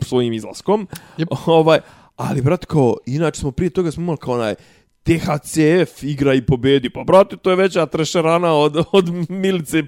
svojim 0.00 0.32
izlaskom. 0.32 0.88
Jep. 1.16 1.28
Ovaj, 1.46 1.78
ali, 2.16 2.42
brate, 2.42 2.66
kao, 2.66 2.96
inače 3.06 3.40
smo 3.40 3.50
prije 3.50 3.70
toga 3.70 3.90
smo 3.90 4.02
imali 4.02 4.18
kao 4.18 4.34
onaj, 4.34 4.54
THCF 5.02 6.02
igra 6.02 6.34
i 6.34 6.46
pobedi. 6.46 6.90
Pa, 6.90 7.04
brate, 7.04 7.36
to 7.36 7.50
je 7.50 7.56
veća 7.56 7.86
trešerana 7.86 8.52
od, 8.54 8.76
od 8.92 9.30
Milice 9.30 9.82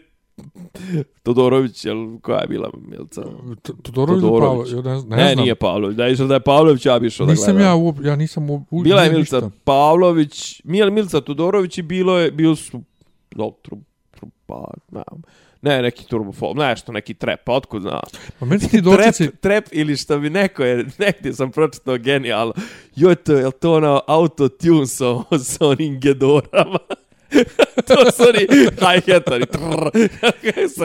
Todorović, 1.22 1.84
jel, 1.84 2.18
koja 2.22 2.40
je 2.40 2.46
bila 2.46 2.70
Milica? 2.88 3.22
T- 3.62 3.72
Todorović, 3.82 4.20
Todorović. 4.22 4.70
Pavlo, 4.72 4.90
ja 4.90 4.96
ne, 4.96 5.02
ne, 5.16 5.16
Ne, 5.16 5.32
znam. 5.32 5.42
nije 5.44 5.54
Pavlović. 5.54 5.96
Da 5.96 6.04
je 6.04 6.12
išao 6.12 6.26
da 6.26 6.34
je 6.34 6.40
Pavlović, 6.40 6.86
ja 6.86 6.98
bi 6.98 7.06
išao 7.06 7.26
da 7.26 7.32
Nisam 7.32 7.54
gledam. 7.54 7.70
ja, 7.70 7.74
uop, 7.74 7.96
ja 8.02 8.16
nisam 8.16 8.50
u, 8.50 8.64
u, 8.70 8.82
Bila 8.82 9.02
je 9.02 9.10
Milica 9.12 9.36
ništa. 9.40 9.50
Pavlović, 9.64 10.60
Mil, 10.64 10.90
Milica 10.90 11.20
Todorović 11.20 11.78
i 11.78 11.82
bilo 11.82 12.18
je, 12.18 12.30
bio 12.30 12.56
su, 12.56 12.82
do, 13.30 13.52
tru, 13.62 13.78
tru, 14.10 14.28
pa, 14.46 14.64
ne, 15.64 15.76
ne, 15.76 15.82
neki 15.82 16.04
turbofol, 16.06 16.54
nešto, 16.56 16.92
neki 16.92 17.14
trap, 17.14 17.40
pa 17.44 17.52
otkud 17.52 17.82
znaš. 17.82 18.10
Pa 18.38 18.46
meni 18.46 18.68
ti 18.68 18.80
dočeci, 18.80 19.24
Trap, 19.26 19.40
trap 19.40 19.64
ili 19.72 19.96
što 19.96 20.18
bi 20.18 20.30
neko 20.30 20.64
je, 20.64 20.86
negdje 20.98 21.32
sam 21.32 21.50
pročitao 21.50 21.98
genijalno, 21.98 22.54
joj 22.96 23.14
to, 23.14 23.32
je 23.32 23.50
to 23.50 23.74
ono 23.74 24.00
auto-tune 24.06 24.86
sa, 24.86 25.04
sa 25.44 25.66
onim 25.66 26.00
gedorama? 26.00 26.78
to 27.86 27.94
su 28.16 28.22
oni 28.28 28.46
hi-hatari, 28.80 29.46
sa 30.76 30.84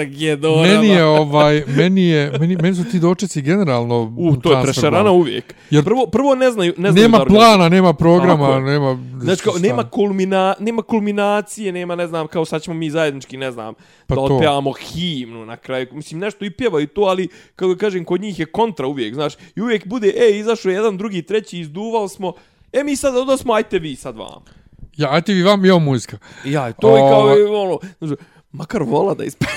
meni 0.63 0.87
je 0.87 1.03
ovaj, 1.03 1.63
meni 1.67 2.07
je, 2.07 2.31
meni, 2.39 2.57
meni 2.61 2.75
su 2.75 2.83
ti 2.83 2.99
dočeci 2.99 3.41
generalno 3.41 4.13
U, 4.17 4.35
to 4.35 4.51
je 4.51 4.63
prešarana 4.63 5.11
uvijek. 5.11 5.55
Jer- 5.69 5.83
prvo, 5.83 6.07
prvo 6.07 6.35
ne 6.35 6.51
znaju, 6.51 6.73
ne 6.77 6.91
znaju 6.91 7.03
Nema 7.03 7.17
da 7.17 7.25
plana, 7.25 7.69
nema 7.69 7.93
programa, 7.93 8.47
Tako 8.47 8.59
nema... 8.59 8.97
Znači, 9.21 9.43
kao, 9.43 9.53
nema, 9.59 9.89
kulmina, 9.89 10.55
nema 10.59 10.81
kulminacije, 10.81 11.71
nema, 11.71 11.95
ne 11.95 12.07
znam, 12.07 12.27
kao 12.27 12.45
sad 12.45 12.61
ćemo 12.61 12.77
mi 12.77 12.89
zajednički, 12.89 13.37
ne 13.37 13.51
znam, 13.51 13.73
Pa 14.07 14.15
da 14.15 14.21
otpevamo 14.21 14.71
himnu 14.71 15.45
na 15.45 15.57
kraju. 15.57 15.87
Mislim, 15.91 16.19
nešto 16.19 16.45
i 16.45 16.51
pjevaju 16.51 16.87
to, 16.87 17.01
ali, 17.01 17.27
kako 17.55 17.75
kažem, 17.75 18.05
kod 18.05 18.21
njih 18.21 18.39
je 18.39 18.45
kontra 18.45 18.87
uvijek, 18.87 19.13
znaš. 19.13 19.33
I 19.55 19.61
uvijek 19.61 19.87
bude, 19.87 20.13
e, 20.17 20.37
izašao 20.37 20.71
jedan, 20.71 20.97
drugi, 20.97 21.21
treći, 21.21 21.59
izduvali 21.59 22.09
smo, 22.09 22.33
e, 22.73 22.83
mi 22.83 22.95
sad 22.95 23.15
odosmo, 23.15 23.53
ajte 23.53 23.79
vi 23.79 23.95
sad 23.95 24.17
vam. 24.17 24.58
Ja, 24.99 25.07
ajte 25.11 25.33
vi 25.33 25.43
vam, 25.43 25.65
jo 25.65 25.79
muzika. 25.79 26.17
I 26.45 26.51
ja, 26.51 26.71
to 26.71 26.95
je 26.97 27.01
kao, 27.01 27.37
i 27.37 27.41
ono, 27.41 27.79
znaš, 28.01 28.19
makar 28.51 28.83
vola 28.83 29.13
da 29.13 29.23
ispe... 29.23 29.45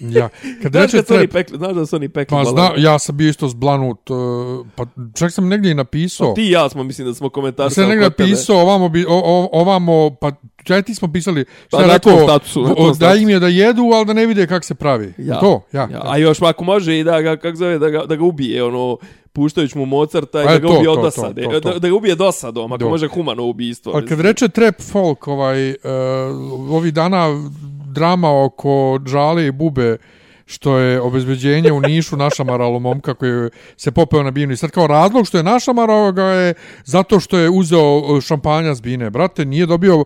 Ja. 0.00 0.28
Kad 0.62 0.72
Znaš 0.72 0.82
reče 0.82 0.96
da 0.96 1.04
su 1.04 1.14
oni 1.14 1.28
pekli, 1.28 1.58
znaš 1.58 1.74
da 1.74 1.86
su 1.86 1.96
oni 1.96 2.08
pekli 2.08 2.36
pa 2.36 2.44
zna, 2.44 2.70
ja 2.76 2.98
sam 2.98 3.16
bio 3.16 3.28
isto 3.28 3.48
zblanut, 3.48 4.10
uh, 4.10 4.66
pa 4.74 4.86
čak 5.14 5.32
sam 5.32 5.48
negdje 5.48 5.70
i 5.70 5.74
napisao. 5.74 6.34
Ti 6.34 6.42
i 6.42 6.50
ja 6.50 6.68
smo, 6.68 6.82
mislim 6.82 7.06
da 7.06 7.14
smo 7.14 7.28
komentarili. 7.28 7.74
se 7.74 7.86
negdje 7.86 8.00
napisao 8.00 8.56
ovamo, 8.56 8.88
bi, 8.88 9.04
o, 9.04 9.22
o, 9.24 9.48
ovamo, 9.52 10.16
pa 10.20 10.32
ja 10.70 10.78
i 10.78 10.82
ti 10.82 10.94
smo 10.94 11.12
pisali, 11.12 11.44
Pa, 11.44 11.50
šta 11.66 11.80
je 11.80 11.86
na 11.88 11.98
tom 11.98 12.12
rekao, 12.12 12.26
statusu, 12.28 12.74
o- 12.76 12.92
da 12.94 13.14
im 13.14 13.28
je 13.28 13.38
da 13.40 13.48
jedu, 13.48 13.82
ali 13.94 14.06
da 14.06 14.12
ne 14.12 14.26
vide 14.26 14.46
kako 14.46 14.64
se 14.66 14.74
pravi. 14.74 15.12
Ja. 15.18 15.40
To, 15.40 15.62
ja. 15.72 15.88
Ja, 15.92 16.00
a 16.04 16.16
još 16.18 16.42
ako 16.42 16.64
može 16.64 16.98
i 16.98 17.04
da 17.04 17.20
ga, 17.20 17.36
kak 17.36 17.56
zove, 17.56 17.78
da 17.78 17.88
ga, 17.88 18.04
da 18.04 18.16
ga 18.16 18.24
ubije, 18.24 18.64
ono, 18.64 18.96
puštajući 19.32 19.78
mu 19.78 19.86
Mozarta 19.86 20.42
i 20.42 20.46
da 20.46 20.58
ga 20.58 20.68
to, 20.68 20.74
ubije 20.76 20.90
od 20.90 21.02
dosade. 21.02 21.42
to, 21.42 21.50
to, 21.50 21.60
to. 21.60 21.72
Da, 21.72 21.78
da 21.78 21.88
ga 21.88 21.94
ubije 21.94 22.14
dosadom, 22.14 22.72
ako 22.72 22.78
Do. 22.78 22.88
može 22.88 23.08
humano 23.08 23.44
ubistvo. 23.44 23.92
A 23.96 24.06
kad 24.06 24.20
reče 24.20 24.48
trap 24.48 24.80
folk, 24.82 25.28
ovaj, 25.28 25.70
uh, 25.70 25.76
ovih 26.70 26.92
dana 26.94 27.26
drama 27.92 28.44
oko 28.44 28.98
Džale 29.04 29.46
i 29.46 29.52
Bube, 29.52 29.96
što 30.46 30.78
je 30.78 31.00
obezbeđenje 31.00 31.72
u 31.72 31.80
Nišu 31.80 32.16
našamaralo 32.16 32.78
momka 32.78 33.14
koji 33.14 33.50
se 33.76 33.90
popeo 33.90 34.22
na 34.22 34.30
binu. 34.30 34.52
I 34.52 34.56
sad 34.56 34.70
kao 34.70 34.86
razlog 34.86 35.26
što 35.26 35.36
je 35.36 35.42
našamarao 35.42 36.12
ga 36.12 36.22
je 36.24 36.54
zato 36.84 37.20
što 37.20 37.38
je 37.38 37.50
uzeo 37.50 38.02
e, 38.18 38.20
šampanja 38.20 38.74
s 38.74 38.80
bine. 38.80 39.10
Brate, 39.10 39.44
nije 39.44 39.66
dobio 39.66 40.04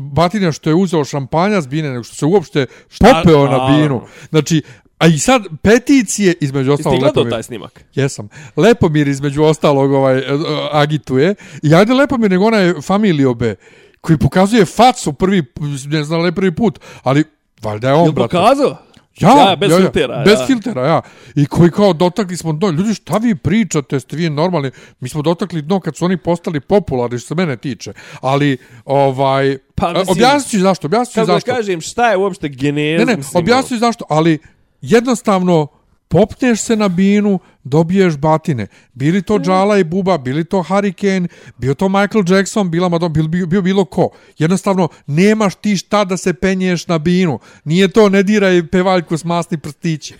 batina 0.00 0.52
što 0.52 0.70
je 0.70 0.74
uzeo 0.74 1.04
šampanja 1.04 1.60
s 1.60 1.66
bine, 1.66 1.90
nego 1.90 2.04
što 2.04 2.14
se 2.14 2.26
uopšte 2.26 2.66
popeo 3.00 3.48
na 3.48 3.76
binu. 3.76 4.02
Znači, 4.30 4.62
a 4.98 5.06
i 5.06 5.18
sad 5.18 5.44
peticije 5.62 6.34
između 6.40 6.70
Jesi 6.70 6.82
ti 6.82 6.88
ostalog 6.88 7.00
gledao 7.00 7.24
taj 7.24 7.42
snimak? 7.42 7.84
Jesam. 7.94 8.28
Lepomir 8.56 9.08
između 9.08 9.42
ostalog 9.42 9.92
ovaj, 9.92 10.18
e, 10.18 10.20
e, 10.20 10.36
agituje. 10.72 11.34
I 11.62 11.74
ajde 11.74 11.94
Lepomir 11.94 12.30
nego 12.30 12.46
onaj 12.46 12.72
familiobe 12.82 13.54
koji 14.00 14.18
pokazuje 14.18 14.64
facu 14.64 15.12
prvi, 15.12 15.44
ne 15.86 16.04
znam 16.04 16.24
je 16.24 16.32
prvi 16.32 16.54
put, 16.54 16.80
ali 17.02 17.24
valjda 17.62 17.88
je 17.88 17.94
on, 17.94 18.12
brate. 18.12 18.28
pokazao? 18.28 18.76
Ja, 19.18 19.48
Ja, 19.48 19.56
bez 19.56 19.70
ja, 19.70 19.76
filtera, 19.78 20.22
Bez 20.24 20.40
ja. 20.40 20.46
filtera, 20.46 20.86
ja. 20.86 21.02
I 21.34 21.46
koji 21.46 21.70
kao 21.70 21.92
dotakli 21.92 22.36
smo 22.36 22.52
dno. 22.52 22.70
Ljudi, 22.70 22.94
šta 22.94 23.16
vi 23.16 23.34
pričate, 23.34 24.00
ste 24.00 24.16
vi 24.16 24.30
normalni? 24.30 24.70
Mi 25.00 25.08
smo 25.08 25.22
dotakli 25.22 25.62
dno 25.62 25.80
kad 25.80 25.96
su 25.96 26.04
oni 26.04 26.16
postali 26.16 26.60
popularni, 26.60 27.18
što 27.18 27.28
se 27.28 27.34
mene 27.34 27.56
tiče. 27.56 27.92
Ali, 28.20 28.56
ovaj... 28.84 29.58
Pa, 29.74 29.86
Pa, 29.86 29.92
mislim- 29.92 30.08
objasnit 30.10 30.50
ću 30.50 30.58
zašto, 30.58 30.86
objasnit 30.86 31.12
ću 31.12 31.20
Kako 31.20 31.26
da 31.26 31.32
zašto. 31.32 31.54
kažem, 31.54 31.80
šta 31.80 32.10
je 32.10 32.16
uopšte 32.16 32.48
genez? 32.48 32.98
Ne, 33.00 33.06
ne, 33.06 33.16
mislim, 33.16 33.38
objasnit 33.42 33.68
ću 33.68 33.78
zašto, 33.78 34.04
ali 34.08 34.38
jednostavno 34.80 35.66
popneš 36.08 36.60
se 36.60 36.76
na 36.76 36.88
binu, 36.88 37.38
dobiješ 37.64 38.16
batine. 38.16 38.66
Bili 38.92 39.22
to 39.22 39.38
Džala 39.38 39.78
i 39.78 39.84
Buba, 39.84 40.18
bili 40.18 40.44
to 40.44 40.62
Hurricane, 40.62 41.28
bio 41.58 41.74
to 41.74 41.88
Michael 41.88 42.24
Jackson, 42.28 42.70
bila 42.70 42.88
Madonna, 42.88 43.08
bio, 43.08 43.28
bio, 43.28 43.46
bio 43.46 43.62
bilo 43.62 43.84
ko. 43.84 44.08
Jednostavno, 44.38 44.88
nemaš 45.06 45.54
ti 45.54 45.76
šta 45.76 46.04
da 46.04 46.16
se 46.16 46.34
penješ 46.34 46.86
na 46.86 46.98
binu. 46.98 47.38
Nije 47.64 47.88
to, 47.88 48.08
ne 48.08 48.22
diraj 48.22 48.66
pevaljku 48.66 49.16
s 49.16 49.24
masni 49.24 49.58
prstići. 49.58 50.14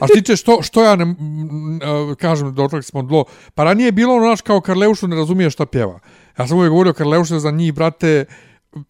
A 0.00 0.06
što 0.06 0.14
tiče, 0.14 0.36
što, 0.36 0.62
što 0.62 0.84
ja 0.84 0.96
ne, 0.96 1.02
m, 1.02 1.16
m, 1.20 1.80
e, 1.82 2.14
kažem, 2.14 2.54
dotakli 2.54 2.82
smo 2.82 3.02
dlo, 3.02 3.24
pa 3.54 3.64
ranije 3.64 3.86
je 3.86 3.92
bilo 3.92 4.14
ono, 4.14 4.26
naš, 4.26 4.40
kao 4.40 4.60
Karleušu 4.60 5.08
ne 5.08 5.16
razumije 5.16 5.50
šta 5.50 5.66
pjeva. 5.66 5.98
Ja 6.38 6.46
sam 6.46 6.56
uvijek 6.56 6.70
govorio 6.70 6.92
Karleušu 6.92 7.38
za 7.38 7.50
njih, 7.50 7.74
brate, 7.74 8.24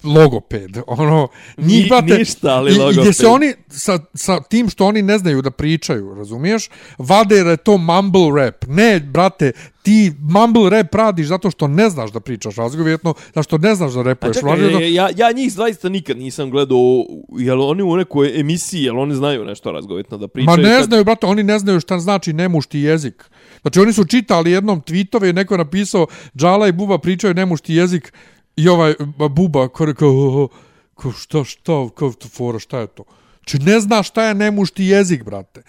logoped. 0.04 0.76
Ono, 0.88 1.28
njih, 1.58 1.82
Ni- 1.82 1.88
brate, 1.88 2.14
ništa, 2.14 2.48
ali 2.48 2.70
i, 2.70 2.70
i 2.70 2.74
gdje 2.74 2.84
logoped. 2.84 3.16
se 3.16 3.26
oni 3.26 3.52
sa, 3.68 3.98
sa 4.14 4.40
tim 4.40 4.68
što 4.68 4.86
oni 4.86 5.02
ne 5.02 5.18
znaju 5.18 5.42
da 5.42 5.50
pričaju, 5.50 6.14
razumiješ? 6.14 6.68
Vade 6.98 7.44
da 7.44 7.50
je 7.50 7.56
to 7.56 7.78
mumble 7.78 8.20
rap. 8.36 8.64
Ne, 8.66 9.00
brate, 9.02 9.52
ti 9.82 10.12
mumble 10.20 10.70
rap 10.70 10.94
radiš 10.94 11.26
zato 11.26 11.50
što 11.50 11.68
ne 11.68 11.90
znaš 11.90 12.12
da 12.12 12.20
pričaš 12.20 12.56
razgovjetno, 12.56 13.14
zato 13.26 13.42
što 13.42 13.58
ne 13.58 13.74
znaš 13.74 13.92
da 13.92 14.00
A 14.00 14.02
repuješ. 14.02 14.36
čekaj, 14.36 14.50
razgovjetno. 14.50 14.80
ja, 14.82 15.08
ja 15.16 15.32
njih 15.32 15.52
zaista 15.52 15.88
nikad 15.88 16.18
nisam 16.18 16.50
gledao, 16.50 17.04
jel 17.30 17.62
oni 17.62 17.82
u 17.82 17.96
nekoj 17.96 18.40
emisiji, 18.40 18.82
jel 18.82 18.98
oni 18.98 19.14
znaju 19.14 19.44
nešto 19.44 19.72
razgovjetno 19.72 20.18
da 20.18 20.24
Ma 20.24 20.28
pričaju? 20.28 20.56
ne 20.58 20.76
kad- 20.76 20.84
znaju, 20.84 21.04
brate, 21.04 21.26
oni 21.26 21.42
ne 21.42 21.58
znaju 21.58 21.80
šta 21.80 21.98
znači 21.98 22.32
nemušti 22.32 22.80
jezik. 22.80 23.24
Znači, 23.62 23.80
oni 23.80 23.92
su 23.92 24.04
čitali 24.04 24.50
jednom 24.50 24.82
tweetove 24.82 25.30
i 25.30 25.34
neko 25.34 25.54
je 25.54 25.58
napisao 25.58 26.06
Džala 26.36 26.68
i 26.68 26.72
Buba 26.72 26.98
pričaju 26.98 27.34
nemušti 27.34 27.74
jezik 27.74 28.12
i 28.62 28.68
ovaj 28.68 28.94
ba, 29.18 29.28
Buba 29.28 29.68
kao, 29.68 29.94
kao, 29.94 30.48
kao 30.94 31.12
šta, 31.12 31.44
šta, 31.44 31.88
kao 31.94 32.12
to 32.12 32.28
fora, 32.28 32.58
šta 32.58 32.78
je 32.78 32.86
to? 32.86 33.04
Či 33.44 33.58
ne 33.58 33.80
zna 33.80 34.02
šta 34.02 34.24
je 34.24 34.34
nemušti 34.34 34.84
jezik, 34.84 35.24
brate. 35.24 35.62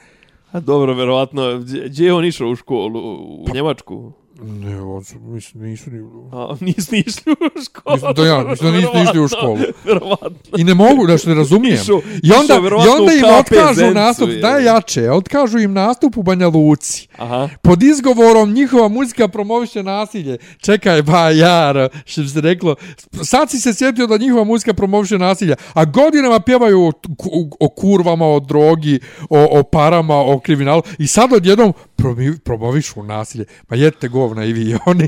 A 0.52 0.60
dobro, 0.60 0.94
verovatno, 0.94 1.58
gdje 1.60 1.90
gdje 1.90 2.06
je 2.06 2.14
on 2.14 2.26
išao 2.26 2.50
u 2.50 2.56
školu? 2.56 3.00
U 3.42 3.46
Pa- 3.48 3.54
Njemačku? 3.54 4.12
Ne, 4.44 5.04
su, 5.06 5.20
mislim, 5.20 5.64
nisu 5.64 5.90
ni... 5.92 6.00
A, 6.32 6.56
nisu 6.60 6.92
ni 6.92 7.00
išli 7.08 7.32
u 7.32 7.64
školu. 7.64 7.96
Mislim 7.96 8.14
da 8.14 8.26
ja, 8.26 8.44
mislim 8.44 8.72
da 8.72 8.78
nisu 8.78 8.90
ni 8.94 9.04
išli 9.04 9.20
u 9.20 9.28
školu. 9.28 9.58
Verovatno. 9.86 10.30
I 10.58 10.64
ne 10.64 10.74
mogu, 10.74 11.08
da 11.08 11.18
što 11.18 11.30
ne 11.30 11.36
razumijem. 11.36 11.76
Išao- 11.78 12.02
I 12.24 12.32
onda, 12.32 12.54
i 12.86 12.90
onda 13.00 13.14
im 13.14 13.24
otkažu 13.40 13.74
Zencu, 13.74 13.94
nastup, 13.94 14.30
je. 14.30 14.36
da 14.36 14.50
je 14.50 14.66
jače, 14.66 15.12
otkažu 15.12 15.60
im 15.60 15.74
nastup 15.74 16.18
u 16.18 16.24
Banja 16.24 16.48
Luci. 16.48 17.08
Aha. 17.18 17.50
Pod 17.62 17.84
izgovorom 17.84 18.54
njihova 18.54 18.88
muzika 18.88 19.28
promoviše 19.28 19.84
nasilje. 19.84 20.38
Čekaj, 20.58 21.02
ba, 21.02 21.30
jar, 21.30 21.90
što 22.06 22.22
bi 22.22 22.28
se 22.28 22.42
reklo. 22.42 22.76
Sad 23.24 23.50
si 23.50 23.60
se 23.60 23.74
sjetio 23.74 24.08
da 24.08 24.18
njihova 24.18 24.44
muzika 24.44 24.74
promoviše 24.74 25.18
nasilje. 25.18 25.56
A 25.74 25.86
godinama 25.86 26.40
pjevaju 26.40 26.82
o, 26.82 26.92
o, 27.20 27.50
o 27.60 27.70
kurvama, 27.70 28.26
o 28.26 28.40
drogi, 28.40 29.00
o, 29.30 29.60
o 29.60 29.64
parama, 29.64 30.16
o 30.16 30.40
kriminalu. 30.40 30.82
I 31.00 31.08
sad 31.08 31.34
odjednom 31.34 31.74
promi- 32.02 32.40
promovišu 32.40 33.04
nasilje. 33.04 33.46
Pa 33.68 33.76
jedete 33.76 34.08
govna 34.08 34.46
i 34.46 34.54
vi 34.54 34.62
i 34.72 34.76
oni. 34.86 35.08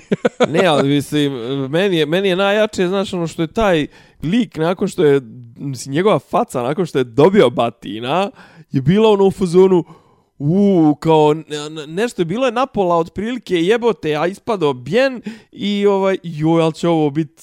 Ne, 0.50 0.66
ali 0.66 0.90
mislim, 0.90 1.34
meni 1.70 1.98
je, 1.98 2.06
meni 2.06 2.30
je 2.30 2.36
najjače, 2.36 2.88
znaš, 2.88 3.14
ono 3.14 3.28
što 3.28 3.42
je 3.42 3.48
taj 3.48 3.88
lik 4.24 4.58
nakon 4.58 4.88
što 4.88 5.06
je, 5.06 5.22
mislim, 5.58 5.94
njegova 5.94 6.20
faca 6.20 6.62
nakon 6.64 6.86
što 6.86 6.98
je 6.98 7.04
dobio 7.04 7.50
batina, 7.50 8.32
je 8.72 8.82
bila 8.82 9.10
ono 9.10 9.26
u 9.26 9.32
fazonu, 9.32 9.84
u 10.40 10.56
kao 10.96 11.34
ne- 11.34 11.44
ne- 11.72 11.88
nešto 11.88 12.22
je 12.22 12.26
bilo 12.26 12.46
je 12.46 12.52
napola 12.52 12.98
otprilike 12.98 13.56
jebote 13.56 14.16
a 14.16 14.28
ispadao 14.28 14.74
bjen 14.74 15.22
i 15.52 15.86
ovaj 15.86 16.18
joj 16.24 16.64
al 16.64 16.72
će 16.72 16.88
ovo 16.88 17.10
bit 17.10 17.42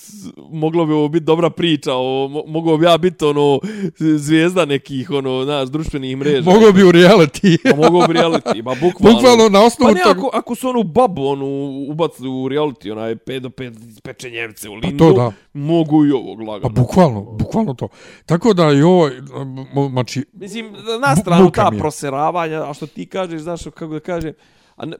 moglo 0.50 0.86
bi 0.86 0.92
ovo 0.92 1.08
biti 1.08 1.24
dobra 1.24 1.50
priča 1.50 1.94
o, 1.94 2.28
mo, 2.28 2.42
mogao 2.46 2.76
bi 2.76 2.86
ja 2.86 2.98
biti 2.98 3.24
ono 3.24 3.60
zvijezda 3.98 4.64
nekih 4.64 5.10
ono 5.10 5.44
znaš 5.44 5.68
društvenih 5.68 6.16
mreža 6.16 6.50
Mogu 6.50 6.72
bi 6.72 6.82
u 6.82 6.92
reality. 6.92 7.56
Pa 7.70 7.76
mogu 7.82 8.06
bi 8.08 8.14
reality, 8.14 8.62
ma 8.62 8.74
bukvalno. 8.82 9.14
Bukvalno 9.14 9.48
na 9.48 9.60
osnovu 9.60 9.92
Pa 9.92 9.94
ne, 9.94 10.00
ako, 10.06 10.30
ako 10.32 10.54
su 10.54 10.68
onu 10.68 10.82
babu, 10.82 11.26
onu, 11.26 11.46
ubacili 11.88 12.28
u 12.28 12.48
reality, 12.48 12.92
onaj 12.92 13.14
5 13.14 13.38
do 13.38 13.48
5 13.48 14.00
pečenjevce 14.02 14.68
u 14.68 14.74
lindu, 14.74 15.04
Pa 15.04 15.10
to 15.10 15.12
da. 15.14 15.32
mogu 15.54 16.06
i 16.06 16.10
ovog 16.10 16.40
lagano. 16.40 16.62
Pa 16.74 16.80
bukvalno, 16.80 17.22
bukvalno 17.22 17.74
to. 17.74 17.88
Tako 18.26 18.54
da 18.54 18.72
i 18.72 18.82
ovo, 18.82 19.10
znači, 19.90 20.24
Mislim, 20.32 20.66
na 21.00 21.16
stranu 21.16 21.50
ta 21.50 21.68
je. 21.72 21.78
proseravanja, 21.78 22.62
a 22.62 22.74
što 22.80 22.86
ti 22.86 23.06
kažeš, 23.06 23.40
znaš, 23.40 23.62
kako 23.64 23.92
da 23.92 24.00
kažem, 24.00 24.32
a 24.76 24.86
ne, 24.86 24.96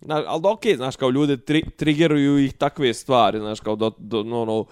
na, 0.00 0.22
ali 0.26 0.42
okej, 0.44 0.72
okay, 0.72 0.76
znaš, 0.76 0.96
kao 0.96 1.10
ljude 1.10 1.36
tri, 1.36 1.64
triggeruju 1.76 2.38
ih 2.38 2.52
takve 2.52 2.94
stvari, 2.94 3.38
znaš, 3.38 3.60
kao 3.60 3.76
do, 3.76 3.90
do 3.98 4.22
no, 4.22 4.44
no, 4.44 4.64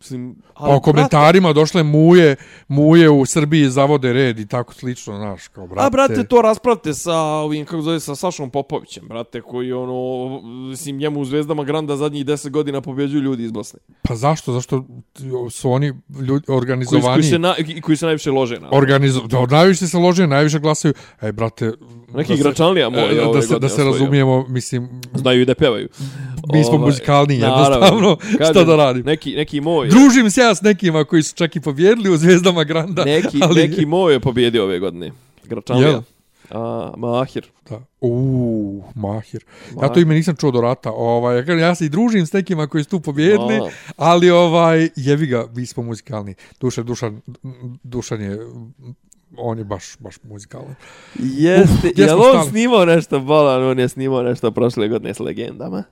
mislim, 0.00 0.36
ali, 0.54 0.70
Pa 0.70 0.76
o 0.76 0.80
komentarima 0.80 1.52
došle 1.52 1.82
muje, 1.82 2.36
muje 2.68 3.10
u 3.10 3.26
Srbiji 3.26 3.70
zavode 3.70 4.12
red 4.12 4.38
i 4.38 4.46
tako 4.46 4.74
slično, 4.74 5.16
znaš, 5.16 5.48
kao 5.48 5.66
brate. 5.66 5.86
A, 5.86 5.90
brate, 5.90 6.24
to 6.24 6.42
raspravte 6.42 6.94
sa 6.94 7.16
ovim, 7.16 7.64
kako 7.64 7.82
zove, 7.82 8.00
sa 8.00 8.14
Sašom 8.14 8.50
Popovićem, 8.50 9.08
brate, 9.08 9.40
koji, 9.40 9.72
ono, 9.72 10.40
mislim, 10.70 10.96
njemu 10.96 11.20
u 11.20 11.24
Zvezdama 11.24 11.64
Granda 11.64 11.96
zadnjih 11.96 12.26
10 12.26 12.50
godina 12.50 12.80
pobjeđuju 12.80 13.22
ljudi 13.22 13.44
iz 13.44 13.50
Bosne. 13.50 13.80
Pa 14.02 14.14
zašto? 14.14 14.52
Zašto 14.52 14.84
su 15.50 15.70
oni 15.70 15.86
ljudi 16.26 16.46
Koji, 16.46 16.56
organizovani? 16.58 17.14
koji, 17.14 17.22
se 17.22 17.38
na, 17.38 17.54
koji 17.82 17.96
se 17.96 18.06
najviše 18.06 18.30
lože 18.30 18.60
na. 18.60 18.68
Organizo... 18.72 19.20
Da, 19.20 19.46
najviše 19.46 19.86
se 19.86 19.98
lože, 19.98 20.26
najviše 20.26 20.58
glasaju. 20.58 20.94
Ej, 21.22 21.32
brate... 21.32 21.72
Neki 22.14 22.28
da 22.28 22.34
igračanlija 22.34 22.90
moj 22.90 23.00
je 23.00 23.18
e, 23.18 23.24
ove 23.24 23.34
da 23.34 23.42
se, 23.42 23.48
da 23.48 23.54
godine 23.54 23.68
se 23.68 23.84
razumijemo, 23.84 24.46
mislim, 24.48 25.00
Znaju 25.14 25.42
i 25.42 25.44
da 25.44 25.54
pevaju. 25.54 25.88
Mi 26.52 26.64
smo 26.64 26.72
Ovaj, 26.72 26.86
muzikalni, 26.86 27.34
jednostavno, 27.34 28.16
Kažem, 28.16 28.54
šta 28.54 28.64
da 28.64 28.76
radim. 28.76 29.06
Neki, 29.06 29.34
neki 29.36 29.60
moj. 29.60 29.88
Družim 29.88 30.30
se 30.30 30.40
ja 30.40 30.54
s 30.54 30.62
nekima 30.62 31.04
koji 31.04 31.22
su 31.22 31.34
čak 31.34 31.56
i 31.56 31.60
pobjedili 31.60 32.10
u 32.10 32.16
Zvijezdama 32.16 32.64
Granda. 32.64 33.04
neki, 33.04 33.38
ali... 33.42 33.68
neki 33.68 33.86
moj 33.86 34.12
je 34.12 34.20
pobjedio 34.20 34.64
ove 34.64 34.78
godine. 34.78 35.10
Gračanlija. 35.44 36.02
A, 36.50 36.92
Mahir. 36.96 37.46
Da. 37.70 37.80
Uuu, 38.00 38.84
Mahir. 38.94 39.44
Ja 39.70 39.74
Mahir. 39.74 39.92
to 39.94 40.00
ime 40.00 40.14
nisam 40.14 40.36
čuo 40.36 40.50
do 40.50 40.60
rata. 40.60 40.92
Ovaj, 40.92 41.36
ja, 41.36 41.44
kažem, 41.44 41.58
ja 41.58 41.74
se 41.74 41.86
i 41.86 41.88
družim 41.88 42.26
s 42.26 42.32
nekima 42.32 42.66
koji 42.66 42.84
su 42.84 42.90
tu 42.90 43.00
pobjedili, 43.00 43.56
A. 43.56 43.70
ali 43.96 44.30
ovaj, 44.30 44.88
jevi 44.96 45.26
ga, 45.26 45.46
mi 45.54 45.66
smo 45.66 45.82
muzikalni. 45.82 46.34
Dušan, 46.60 46.86
Dušan, 46.86 47.20
Dušan 47.82 48.20
je, 48.20 48.38
on 49.36 49.58
je 49.58 49.64
baš, 49.64 49.96
baš 49.98 50.14
muzikalan. 50.22 50.74
Jeste, 51.18 51.90
gdje 51.92 52.02
jel 52.04 52.18
smo 52.18 52.40
on 52.40 52.50
snimao 52.50 52.84
nešto 52.84 53.20
bolan, 53.20 53.62
on 53.62 53.78
je 53.78 53.88
snimao 53.88 54.22
nešto 54.22 54.50
prošle 54.50 54.88
godine 54.88 55.14
s 55.14 55.20
legendama. 55.20 55.84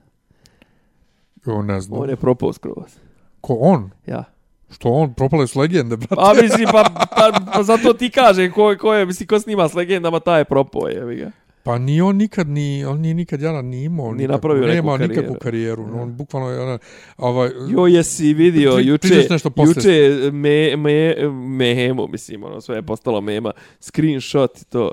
Jo, 1.47 1.61
ne 1.61 1.81
znam. 1.81 2.01
On 2.01 2.09
je 2.09 2.15
propao 2.15 2.53
skroz. 2.53 2.97
Ko 3.41 3.53
on? 3.53 3.89
Ja. 4.05 4.23
Što 4.71 4.89
on? 4.89 5.13
Propale 5.13 5.47
su 5.47 5.59
legende, 5.59 5.97
brate. 5.97 6.15
A 6.17 6.41
mislim, 6.41 6.67
pa, 6.71 6.83
pa, 7.09 7.31
pa 7.53 7.63
zato 7.63 7.93
ti 7.93 8.09
kaže 8.09 8.51
ko, 8.51 8.75
ko 8.79 8.93
je, 8.93 9.05
mislim, 9.05 9.27
ko 9.27 9.39
snima 9.39 9.69
s 9.69 9.73
legendama, 9.73 10.19
taj 10.19 10.39
je 10.41 10.45
propao, 10.45 10.87
jevi 10.87 11.15
ga. 11.15 11.31
Pa 11.63 11.77
ni 11.77 12.01
on 12.01 12.15
nikad 12.17 12.47
ni 12.47 12.85
on 12.85 12.99
nije 12.99 13.13
nikad 13.13 13.41
Jaran 13.41 13.65
ni 13.65 13.83
imao 13.83 14.13
Ni 14.13 14.27
napravio 14.27 14.61
neku 14.63 14.75
nema 14.75 14.91
karijeru. 14.91 15.13
nikakvu 15.15 15.39
karijeru. 15.39 15.87
No, 15.87 16.01
on 16.01 16.13
bukvalno 16.13 16.49
je 16.49 16.59
ona 16.61 16.77
ovaj 17.17 17.49
Jo, 17.69 17.87
jesi 17.87 18.33
vidio 18.33 18.71
Pri- 18.71 18.87
juče, 18.87 19.27
nešto 19.29 19.51
juče 19.57 20.09
me, 20.31 20.75
me, 20.77 21.15
memo, 21.29 22.07
mislim, 22.07 22.43
ono 22.43 22.61
sve 22.61 22.75
je 22.75 22.81
postalo 22.81 23.21
mema, 23.21 23.51
screenshot 23.79 24.61
i 24.61 24.65
to. 24.65 24.91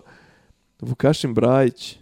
Vukašin 0.81 1.35
Brajić 1.35 1.99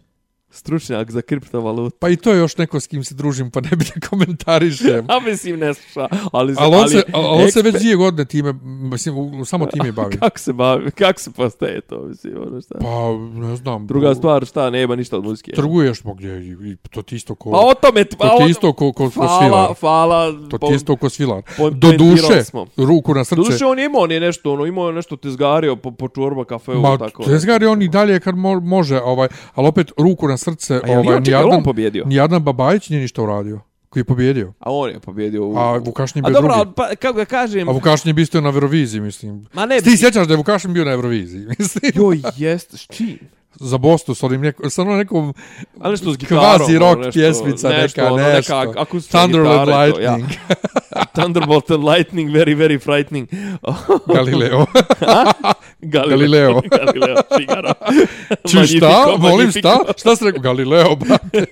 Stručnjak 0.52 1.10
za 1.10 1.22
kriptovalutu. 1.22 1.96
Pa 1.98 2.08
i 2.08 2.16
to 2.16 2.32
je 2.32 2.38
još 2.38 2.56
neko 2.56 2.80
s 2.80 2.86
kim 2.86 3.04
se 3.04 3.14
družim, 3.14 3.50
pa 3.50 3.60
ne 3.60 3.70
bi 3.70 3.84
da 3.84 4.08
komentarišem. 4.08 5.06
A 5.10 5.20
mislim 5.20 5.58
ne 5.58 5.74
sluša, 5.74 6.08
ali... 6.32 6.54
Ali 6.58 6.76
on, 6.76 6.88
se, 6.88 7.02
ali 7.12 7.26
ali 7.26 7.42
on 7.44 7.50
se 7.50 7.62
već 7.62 7.74
dvije 7.74 7.96
godine 7.96 8.24
time, 8.24 8.54
mislim, 8.64 9.18
u- 9.18 9.44
samo 9.44 9.66
time 9.66 9.92
bavi. 9.92 10.16
Kako 10.18 10.38
se 10.38 10.52
bavi, 10.52 10.90
kako 10.90 11.20
se 11.20 11.30
postaje 11.30 11.80
to, 11.80 12.02
mislim, 12.02 12.34
ono 12.38 12.60
šta. 12.60 12.74
Pa, 12.80 13.12
ne 13.40 13.56
znam. 13.56 13.86
Druga 13.86 14.14
stvar, 14.14 14.46
šta, 14.46 14.70
nema 14.70 14.96
ništa 14.96 15.16
od 15.16 15.24
muzike. 15.24 15.52
Trguješ 15.52 16.04
mo 16.04 16.14
gdje, 16.14 16.38
i, 16.40 16.76
to 16.90 17.02
ti 17.02 17.16
isto 17.16 17.34
ko... 17.34 17.50
Pa 17.50 17.58
o 17.58 17.74
tome, 17.74 18.04
ti- 18.04 18.10
to 18.10 18.16
pa 18.18 18.36
ti 18.36 18.50
isto 18.50 18.72
ko, 18.72 18.92
ko, 18.92 19.04
ko 19.04 19.10
Hvala, 19.10 19.40
svilar. 19.40 19.74
hvala. 19.80 20.48
To 20.50 20.58
ti 20.58 20.74
isto 20.74 20.96
ko 20.96 21.08
svilar. 21.08 21.42
po- 21.58 21.70
Do 21.70 21.92
duše, 21.92 22.44
smo. 22.44 22.66
ruku 22.76 23.14
na 23.14 23.24
srce. 23.24 23.36
Doduše 23.36 23.64
on 23.66 23.78
je 23.78 23.84
imao 23.84 24.00
on 24.00 24.12
je 24.12 24.20
nešto, 24.20 24.52
ono, 24.52 24.66
imao 24.66 24.86
je 24.86 24.92
nešto 24.92 25.16
tezgario 25.16 25.76
po, 25.76 25.90
po 25.90 26.08
čorba 26.08 26.44
kafeu, 26.44 26.80
Ma, 26.80 26.98
tako. 26.98 27.24
tezgar 27.24 27.62
je 27.62 27.68
on 27.68 27.82
i 27.82 27.88
dalje 27.88 28.20
kad 28.20 28.36
mo, 28.36 28.60
može, 28.60 29.00
ovaj, 29.00 29.28
ali 29.54 29.68
opet 29.68 29.92
ruku 29.98 30.28
na 30.28 30.36
srce, 30.40 30.74
A 30.74 30.80
ovaj, 30.98 31.16
on 31.56 31.62
pobjedio? 31.64 32.04
nijadan 32.06 32.42
Babajić 32.42 32.88
nije 32.90 33.00
ništa 33.02 33.22
uradio, 33.22 33.60
koji 33.88 34.00
je 34.00 34.04
pobjedio. 34.04 34.52
A 34.60 34.72
on 34.72 34.90
je 34.90 35.00
pobjedio. 35.00 35.46
U... 35.48 35.56
A 35.58 35.76
Vukašin 35.76 36.18
je 36.18 36.26
A 36.26 36.30
bio 36.30 36.34
dobro, 36.40 36.54
drugi. 36.54 36.60
ali 36.66 36.74
pa, 36.76 36.96
kako 36.96 37.16
ga 37.16 37.24
kažem, 37.24 37.68
A 37.68 37.72
Vukašin 37.72 38.08
je 38.08 38.14
bio 38.14 38.40
na 38.40 38.48
Euroviziji, 38.48 39.00
mislim. 39.00 39.46
ma 39.52 39.66
ne, 39.66 39.80
Ti 39.80 39.96
sjećaš 39.96 40.26
da 40.26 40.32
je 40.32 40.36
Vukašin 40.36 40.72
bio 40.72 40.84
na 40.84 40.92
Euroviziji, 40.92 41.46
mislim. 41.58 41.92
joj, 41.94 42.20
jest, 42.36 42.74
s 42.74 42.86
čim? 42.96 43.18
Za 43.54 43.78
Bostu, 43.78 44.14
s 44.14 44.22
onim 44.22 44.40
neko, 44.40 44.70
sa 44.70 44.82
onom 44.82 44.98
nekom 44.98 45.34
A 45.80 45.90
nešto 45.90 46.12
s 46.12 46.16
gitarom. 46.16 46.44
kvazi 46.56 46.76
ono, 46.76 46.86
rock 46.86 46.98
nešto, 46.98 47.12
pjesmica, 47.12 47.68
nešto, 47.68 48.00
neka, 48.00 48.12
ono, 48.14 48.22
nešto. 48.24 48.60
Neka 48.60 48.84
Thunderland 49.02 49.60
gitara 49.60 49.86
i 49.88 49.92
to, 49.92 50.00
ja. 50.00 50.14
Lightning, 50.14 50.40
Thunderbolt 51.14 51.70
and 51.70 51.84
Lightning, 51.84 52.30
very, 52.30 52.54
very 52.56 52.78
frightening. 52.78 53.28
Galileo. 54.16 54.66
Galileo. 55.80 55.80
Galileo. 55.82 56.60
Galileo, 56.62 57.16
Figaro. 57.36 57.72
Či 58.46 58.66
šta? 58.68 59.06
Molim 59.08 59.36
Magnifico. 59.36 59.68
šta? 59.70 59.92
Šta 59.98 60.16
si 60.16 60.24
rekao? 60.24 60.40
Galileo, 60.42 60.96
brate. 60.96 61.46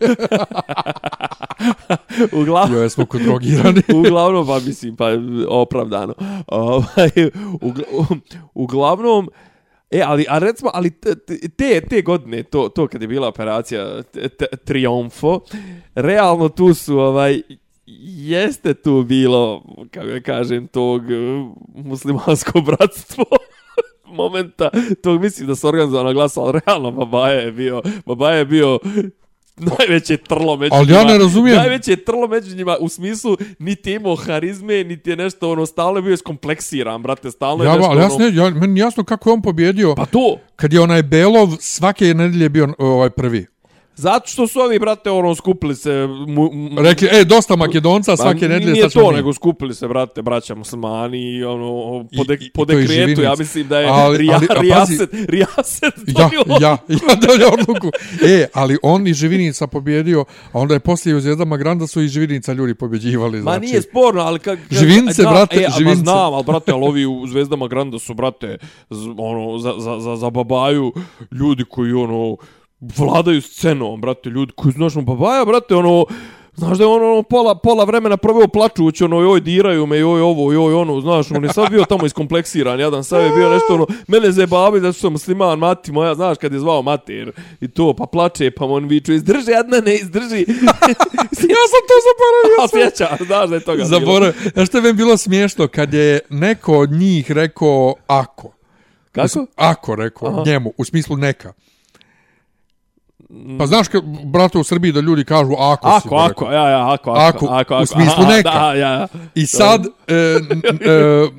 Uglavnom, 2.32 2.76
Jo, 2.76 2.82
jesmo 2.82 3.06
kod 3.06 3.20
drogirani. 3.20 3.82
uglavnom, 3.90 4.46
pa 4.46 4.58
mislim, 4.58 4.96
pa 4.96 5.06
opravdano. 5.48 6.14
Ovaj, 6.46 7.10
ugla- 7.60 8.18
uglavnom, 8.54 9.28
E, 9.90 10.02
ali, 10.02 10.24
a 10.28 10.38
recimo, 10.38 10.70
ali 10.74 10.90
te- 10.90 11.14
te, 11.80 12.02
godine, 12.02 12.42
to, 12.42 12.68
to 12.68 12.88
kad 12.88 13.02
je 13.02 13.08
bila 13.08 13.28
operacija 13.28 14.02
t- 14.02 14.28
t- 14.28 14.56
Triumfo, 14.64 15.40
realno 15.94 16.48
tu 16.48 16.74
su, 16.74 16.98
ovaj, 16.98 17.42
jeste 18.16 18.74
tu 18.74 19.02
bilo, 19.02 19.64
kako 19.90 20.06
ja 20.06 20.20
kažem, 20.20 20.66
tog 20.66 21.10
e, 21.10 21.16
muslimansko 21.74 22.60
bratstvo 22.66 23.24
momenta, 24.06 24.70
tog 25.02 25.20
mislim 25.20 25.46
da 25.46 25.54
se 25.54 25.66
organizovano 25.66 26.12
glasalo, 26.12 26.46
ali 26.46 26.60
realno 26.66 26.90
Babaja 26.90 27.40
je 27.40 27.52
bio, 27.52 27.82
Babaja 28.06 28.36
je 28.38 28.44
bio 28.44 28.78
najveće 29.78 30.16
trlo 30.16 30.56
među 30.56 30.74
Ali 30.74 30.86
njima. 30.86 30.98
ja 30.98 31.04
ne 31.04 31.18
razumijem. 31.18 31.56
Najveće 31.56 31.96
trlo 31.96 32.26
među 32.28 32.56
njima 32.56 32.76
u 32.80 32.88
smislu 32.88 33.36
niti 33.58 33.90
je 33.90 33.96
imao 33.96 34.16
harizme, 34.16 34.84
niti 34.84 35.10
je 35.10 35.16
nešto 35.16 35.50
ono 35.50 35.66
stalno 35.66 35.98
je 35.98 36.02
bio 36.02 36.14
iskompleksiran, 36.14 37.02
brate, 37.02 37.30
stalno 37.30 37.64
je 37.64 37.68
Ja, 37.68 37.72
nešto 37.74 37.86
ali 37.90 38.00
ono... 38.00 38.04
jasno, 38.04 38.42
ja, 38.42 38.50
meni 38.50 38.80
jasno 38.80 39.04
kako 39.04 39.30
je 39.30 39.34
on 39.34 39.42
pobjedio. 39.42 39.94
Pa 39.94 40.06
to, 40.06 40.38
Kad 40.56 40.72
je 40.72 40.80
onaj 40.80 41.02
Belov 41.02 41.48
svake 41.60 42.14
nedelje 42.14 42.48
bio 42.48 42.74
ovaj 42.78 43.10
prvi. 43.10 43.46
Zato 43.98 44.28
što 44.28 44.46
su 44.46 44.60
ovi, 44.60 44.78
brate, 44.78 45.10
ono, 45.10 45.34
skupili 45.34 45.76
se... 45.76 45.90
Mu, 46.28 46.50
mu, 46.52 46.82
Rekli, 46.82 47.08
e, 47.10 47.24
dosta 47.24 47.56
Makedonca 47.56 48.12
pa 48.12 48.16
svake 48.16 48.48
nedelje. 48.48 48.72
Nije 48.72 48.82
sad 48.82 48.92
ćemo 48.92 49.04
to, 49.04 49.12
nego 49.12 49.32
skupili 49.32 49.74
se, 49.74 49.88
brate, 49.88 50.22
braća 50.22 50.54
muslimani 50.54 51.30
i 51.30 51.44
ono, 51.44 51.68
po, 52.16 52.24
de, 52.24 52.38
I- 52.40 52.50
po 52.50 52.62
i 52.62 52.66
dekretu, 52.66 53.22
ja 53.22 53.34
mislim 53.38 53.68
da 53.68 53.80
je 53.80 53.88
Ali- 53.88 54.18
rija, 54.18 54.34
ali- 54.34 54.46
a 54.46 54.48
pazi- 54.50 54.60
rijaset, 54.60 55.10
rijaset 55.28 55.94
Ja, 56.06 56.14
donio 56.14 56.58
ja, 56.60 56.76
ja 56.88 57.14
donio 57.18 57.48
odluku. 57.52 57.90
E, 58.24 58.46
ali 58.54 58.78
on 58.82 59.06
i 59.06 59.14
Živinica 59.14 59.66
pobjedio, 59.66 60.24
a 60.52 60.58
onda 60.58 60.74
je 60.74 60.80
poslije 60.80 61.16
u 61.16 61.20
Zvijezdama 61.20 61.56
Granda 61.56 61.86
su 61.86 62.02
i 62.02 62.08
Živinica 62.08 62.52
ljudi 62.52 62.74
pobjeđivali. 62.74 63.36
Ma 63.36 63.42
Znači, 63.42 63.60
nije 63.60 63.82
sporno, 63.82 64.20
ali 64.20 64.38
kad... 64.38 64.58
kad 64.60 64.78
Živince, 64.78 65.22
da, 65.22 65.30
brate, 65.30 65.56
e, 65.56 65.64
a 65.64 65.68
ma 65.68 65.74
živince. 65.78 66.00
znam, 66.00 66.34
ali 66.34 66.44
brate, 66.44 66.72
ali 66.72 66.84
ovi 66.84 67.06
u 67.06 67.26
Zvezdama 67.26 67.68
Granda 67.68 67.98
su, 67.98 68.14
brate, 68.14 68.58
z, 68.90 68.98
ono, 69.18 69.58
za, 69.58 69.74
za, 69.78 70.00
za, 70.00 70.16
za 70.16 70.30
babaju 70.30 70.92
ljudi 71.32 71.64
koji, 71.68 71.92
ono, 71.92 72.36
vladaju 72.80 73.42
scenom, 73.42 74.00
brate, 74.00 74.30
ljudi 74.30 74.52
koji, 74.56 74.72
znaš, 74.72 74.96
ono, 74.96 75.04
babaja, 75.04 75.44
brate, 75.44 75.74
ono, 75.74 76.06
Znaš 76.58 76.78
da 76.78 76.84
je 76.84 76.88
on 76.88 77.02
ono 77.02 77.22
pola, 77.22 77.54
pola 77.54 77.84
vremena 77.84 78.16
proveo 78.16 78.48
plačući, 78.48 79.04
ono, 79.04 79.20
joj, 79.20 79.40
diraju 79.40 79.86
me, 79.86 79.98
joj, 79.98 80.20
ovo, 80.20 80.52
joj, 80.52 80.74
ono, 80.74 81.00
znaš, 81.00 81.30
on 81.30 81.44
je 81.44 81.52
sad 81.52 81.70
bio 81.70 81.84
tamo 81.84 82.06
iskompleksiran, 82.06 82.80
jadan, 82.80 83.04
sad 83.04 83.24
je 83.24 83.30
bio 83.30 83.50
nešto, 83.50 83.74
ono, 83.74 83.86
mene 84.06 84.32
zebavi 84.32 84.80
da 84.80 84.92
sam 84.92 85.12
musliman, 85.12 85.58
mati 85.58 85.92
moja, 85.92 86.14
znaš, 86.14 86.38
kad 86.38 86.52
je 86.52 86.58
zvao 86.58 86.82
mater, 86.82 87.32
i 87.60 87.68
to, 87.68 87.94
pa 87.96 88.06
plače, 88.06 88.50
pa 88.50 88.64
on 88.64 88.84
viču, 88.84 89.12
izdrži, 89.12 89.50
jedna 89.50 89.80
ne 89.80 89.94
izdrži. 89.94 90.44
ja 91.54 91.64
sam 91.72 91.82
to 91.88 91.96
zaboravio. 92.08 92.58
A 92.64 92.68
sjeća, 92.68 93.24
znaš 93.26 93.48
da 93.48 93.54
je 93.54 93.60
toga 93.60 93.76
bilo. 93.76 93.88
Zaboravio. 93.88 94.32
Znaš 94.54 94.68
što 94.68 94.78
je 94.78 94.92
bilo 94.92 95.16
smiješno? 95.16 95.68
Kad 95.68 95.94
je 95.94 96.20
neko 96.30 96.78
od 96.78 96.90
njih 96.90 97.30
rekao 97.30 97.94
ako. 98.06 98.52
Kako? 99.12 99.46
Ako 99.56 99.94
rekao 99.94 100.28
Aha. 100.28 100.42
njemu, 100.46 100.72
u 100.76 100.84
smislu 100.84 101.16
neka. 101.16 101.52
Pa 103.58 103.66
znaš, 103.66 103.88
ka, 103.88 104.00
brate, 104.24 104.58
u 104.58 104.64
Srbiji 104.64 104.92
da 104.92 105.00
ljudi 105.00 105.24
kažu 105.24 105.52
ako, 105.58 106.00
si. 106.00 106.06
Ako, 106.08 106.14
mu 106.14 106.20
ako, 106.20 106.52
ja, 106.52 106.68
ja, 106.68 106.92
ako, 106.92 107.10
ako, 107.10 107.20
Ako, 107.20 107.46
ako, 107.46 107.74
u 107.74 107.76
ako. 107.76 107.86
smislu 107.86 108.22
Aha, 108.22 108.32
neka. 108.36 108.50
Da, 108.50 108.74
ja, 108.74 108.92
ja. 108.92 109.08
I 109.34 109.46
sad, 109.46 109.86
e, 109.86 110.14
e, 110.14 110.38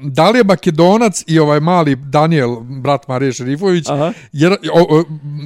da 0.04 0.30
li 0.30 0.40
je 0.40 0.44
Makedonac 0.44 1.24
i 1.28 1.40
ovaj 1.40 1.60
mali 1.60 1.96
Daniel, 1.96 2.56
brat 2.60 3.08
Marije 3.08 3.34
Šerifović, 3.34 3.90
Aha. 3.90 4.12
jer, 4.32 4.52
o, 4.74 4.98
o, 4.98 5.04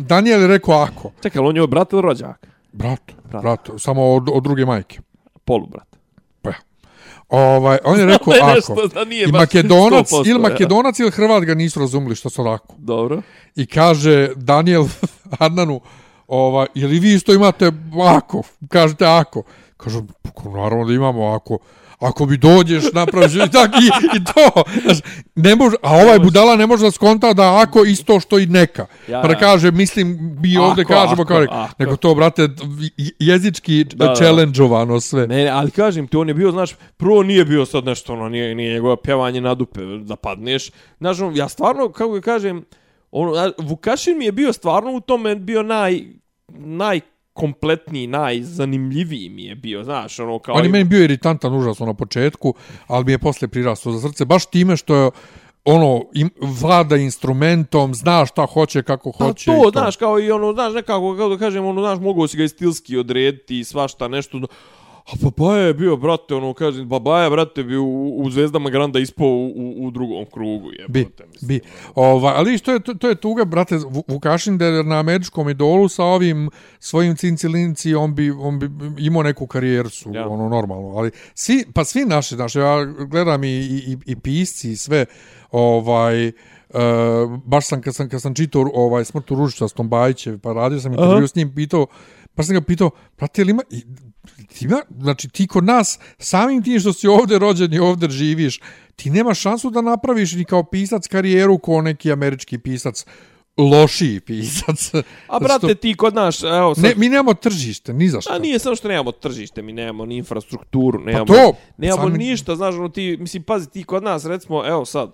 Daniel 0.08 0.42
je 0.42 0.48
rekao 0.48 0.76
ako. 0.76 1.12
Čekaj, 1.22 1.42
on 1.42 1.56
je 1.58 1.68
brat 1.68 1.94
ili 1.94 2.02
rođak? 2.02 2.48
Brat, 2.72 3.02
Brat. 3.30 3.42
brat, 3.42 3.70
samo 3.78 4.14
od, 4.14 4.30
od 4.34 4.44
druge 4.44 4.66
majke. 4.66 5.00
Polubrat. 5.46 5.88
Pa 6.42 6.50
ja. 6.50 6.56
Ovaj, 7.30 7.78
on 7.84 8.00
je 8.00 8.06
rekao 8.06 8.34
ako. 8.42 8.54
nešto 8.56 8.88
da 8.94 9.06
nije 9.06 9.28
I 9.30 9.32
Makedonac, 9.32 10.12
100%, 10.12 10.30
ili 10.30 10.44
ja. 10.44 10.50
Makedonac 10.50 11.00
ili 11.00 11.12
Hrvat 11.12 11.44
ga 11.44 11.54
nisu 11.54 11.80
razumeli 11.80 12.16
što 12.16 12.30
su 12.30 12.42
ako. 12.42 12.76
Dobro. 12.78 13.22
I 13.56 13.66
kaže 13.66 14.30
Daniel 14.36 14.86
Adnanu, 15.40 15.82
ovaj, 16.28 16.68
je 16.74 16.88
li 16.88 17.00
vi 17.00 17.14
isto 17.14 17.34
imate 17.34 17.72
ako? 18.08 18.42
Kažete 18.68 19.06
ako. 19.08 19.44
Kažu, 19.78 20.02
"Pa, 20.24 20.50
naravno 20.52 20.86
da 20.86 20.94
imamo 20.94 21.28
ako. 21.28 21.58
Ako 22.00 22.26
mi 22.26 22.38
dođeš, 22.38 22.84
napraviš 22.94 23.34
i 23.36 23.52
tak 23.52 23.72
i, 23.74 23.88
i 24.12 24.24
to. 24.26 24.64
Znaš, 24.84 24.98
Ne 25.36 25.56
može, 25.56 25.76
a 25.82 25.92
ovaj 25.94 26.20
budala 26.20 26.56
ne 26.56 26.68
može 26.68 26.84
da 26.84 26.92
skonta 26.92 27.34
da 27.34 27.60
ako 27.60 27.84
isto 27.84 28.20
što 28.20 28.40
i 28.40 28.46
neka. 28.46 28.86
Ja, 29.08 29.22
pa 29.22 29.28
da 29.28 29.36
kaže, 29.36 29.72
mislim, 29.72 30.08
mi 30.40 30.58
ovdje 30.58 30.82
Ako, 30.82 30.94
kažemo 30.94 31.14
ako, 31.14 31.26
kao 31.26 31.40
nek- 31.40 31.48
ako. 31.52 31.74
nego 31.80 31.96
to, 31.96 32.16
brate, 32.16 32.42
je- 32.98 33.12
jezički 33.20 33.84
Da, 33.86 34.16
challenge-ovano 34.16 35.00
sve. 35.00 35.28
Ne, 35.28 35.36
ne, 35.36 35.50
ali 35.50 35.72
kažem 35.72 36.08
ti, 36.08 36.18
on 36.18 36.28
je 36.28 36.34
bio, 36.34 36.52
znaš, 36.52 36.70
prvo 36.98 37.24
nije 37.24 37.46
bio 37.46 37.66
sad 37.66 37.86
nešto, 37.86 38.14
ono, 38.14 38.30
nije, 38.30 38.56
nije 38.56 38.74
njegovo 38.74 38.96
pjevanje 38.96 39.42
na 39.42 39.56
dupe 39.56 39.82
da 39.82 40.16
padneš. 40.16 40.72
Znaš, 40.98 41.20
ono, 41.20 41.32
ja 41.34 41.50
stvarno, 41.50 41.90
kako 41.90 42.12
ga 42.12 42.22
kažem, 42.22 42.66
znaš, 43.34 43.52
Vukašin 43.60 44.18
mi 44.18 44.26
je 44.26 44.32
bio 44.32 44.54
stvarno 44.54 44.92
u 44.92 45.00
tome 45.00 45.36
bio 45.36 45.64
naj, 45.64 46.02
najkompletniji, 46.50 48.08
najzanimljiviji 48.08 49.30
mi 49.30 49.44
je 49.44 49.56
bio, 49.56 49.84
znaš, 49.84 50.20
ono, 50.20 50.40
kao... 50.40 50.56
On 50.56 50.64
je 50.64 50.70
i- 50.70 50.72
meni 50.72 50.84
bio 50.84 51.04
iritantan 51.04 51.54
užasno 51.56 51.86
na 51.86 51.94
početku, 51.94 52.54
ali 52.88 53.06
mi 53.06 53.12
je 53.12 53.20
posle 53.20 53.48
prirastao 53.48 53.94
za 53.94 54.10
srce, 54.10 54.26
baš 54.26 54.46
time 54.46 54.78
što 54.78 54.96
je 54.96 55.12
ono, 55.66 56.06
im, 56.14 56.30
vlada 56.42 56.96
instrumentom, 56.96 57.94
zna 57.94 58.26
šta 58.26 58.46
hoće, 58.46 58.84
kako 58.84 59.12
Pa 59.12 59.26
hoće. 59.26 59.52
i 59.52 59.56
to, 59.56 59.70
znaš, 59.72 59.96
kao 59.96 60.20
i 60.20 60.32
ono, 60.32 60.54
znaš, 60.54 60.74
nekako, 60.74 61.16
kako 61.18 61.30
da 61.30 61.38
kažem, 61.38 61.66
ono, 61.66 61.82
znaš, 61.82 62.00
mogu 62.00 62.28
si 62.28 62.38
ga 62.38 62.44
i 62.44 62.50
stilski 62.50 62.98
odrediti 62.98 63.60
i 63.60 63.64
svašta 63.64 64.08
nešto. 64.08 64.42
A 65.04 65.16
Babaja 65.22 65.62
je 65.62 65.74
bio, 65.74 65.98
brate, 65.98 66.36
ono, 66.36 66.54
kažem, 66.54 66.88
Babaja, 66.88 67.30
brate, 67.30 67.64
bio 67.64 67.84
u, 67.84 68.18
u 68.18 68.30
Zvezdama 68.30 68.70
Granda 68.70 69.00
ispao 69.00 69.28
u, 69.28 69.46
u, 69.48 69.88
u 69.88 69.92
drugom 69.92 70.26
krugu, 70.26 70.72
je. 70.72 70.86
Bi, 70.88 71.08
bi. 71.42 71.60
Ova, 71.96 72.34
ali 72.36 72.58
što 72.58 72.72
je, 72.72 72.80
to, 72.80 72.94
to 72.94 73.10
je 73.10 73.16
tuga, 73.16 73.46
brate, 73.46 73.76
Vu- 73.78 74.04
Vukašin 74.08 74.58
da 74.58 74.66
je 74.66 74.84
na 74.84 75.00
američkom 75.00 75.50
idolu 75.50 75.90
sa 75.90 76.04
ovim 76.04 76.50
svojim 76.80 77.16
cincilinci, 77.16 77.96
on 77.96 78.16
bi, 78.16 78.32
on 78.32 78.60
bi 78.60 78.70
imao 79.00 79.24
neku 79.24 79.48
karijercu, 79.48 80.12
Ja. 80.14 80.28
ono, 80.28 80.50
normalno. 80.50 80.88
Ali 80.90 81.12
svi, 81.34 81.66
pa 81.74 81.84
svi 81.84 82.06
naši, 82.06 82.36
znaš, 82.36 82.56
ja 82.56 82.84
gledam 82.86 83.44
i, 83.44 83.48
i, 83.48 83.98
i 84.06 84.16
pisci 84.16 84.72
i 84.72 84.78
sve, 84.78 85.06
ovaj, 85.52 86.32
Uh, 86.70 86.80
baš 87.40 87.68
sam 87.68 87.82
kad 87.82 87.96
sam 87.96 88.10
kad 88.10 88.22
sam 88.22 88.36
čitao 88.36 88.72
ovaj 88.74 89.06
smrtu 89.06 89.36
Ružičastom 89.36 89.90
Bajićev 89.90 90.40
pa 90.40 90.54
radio 90.54 90.80
sam 90.80 90.94
intervju 90.94 91.28
s 91.28 91.36
njim 91.36 91.56
pitao 91.56 91.86
pa 92.36 92.44
sam 92.44 92.56
ga 92.56 92.62
pitao 92.62 92.90
brate 93.18 93.42
jel 93.42 93.50
ima 93.50 93.62
i- 93.70 93.84
ima, 94.62 94.82
znači 94.92 95.30
ti 95.30 95.48
kod 95.48 95.64
nas 95.64 96.00
samim 96.18 96.64
tim 96.64 96.80
što 96.80 96.94
si 96.94 97.08
ovdje 97.08 97.40
rođen 97.40 97.74
i 97.74 97.80
ovdje 97.80 98.10
živiš 98.10 98.60
ti 98.96 99.10
nemaš 99.10 99.40
šansu 99.40 99.70
da 99.70 99.82
napraviš 99.82 100.34
ni 100.34 100.46
kao 100.46 100.64
pisac 100.64 101.08
karijeru 101.08 101.58
kao 101.58 101.82
neki 101.82 102.12
američki 102.12 102.58
pisac 102.58 103.06
lošiji 103.58 104.20
pisac 104.20 104.92
A 105.28 105.40
brate, 105.40 105.58
što- 105.60 105.76
ti 105.76 105.96
kod 105.96 106.16
naš, 106.16 106.44
evo 106.44 106.76
sad... 106.76 106.84
ne, 106.84 106.94
mi 106.96 107.10
nemamo 107.10 107.34
tržište 107.34 107.94
ni 107.94 108.10
za 108.10 108.22
šta 108.22 108.34
A 108.34 108.40
nije 108.40 108.60
samo 108.60 108.76
što 108.76 108.88
nemamo 108.88 109.12
tržište, 109.12 109.62
mi 109.62 109.74
nemamo 109.74 110.06
ni 110.06 110.18
infrastrukturu, 110.18 111.00
nemamo, 111.00 111.26
Pa 111.26 111.34
to, 111.34 111.54
nemamo 111.78 112.02
sami- 112.04 112.18
ništa, 112.20 112.56
znaš, 112.56 112.76
ono 112.76 112.90
ti, 112.90 113.18
mislim, 113.20 113.44
pazi, 113.44 113.70
ti 113.70 113.84
kod 113.84 114.04
nas, 114.04 114.26
recimo, 114.26 114.68
evo 114.68 114.86
sad, 114.86 115.12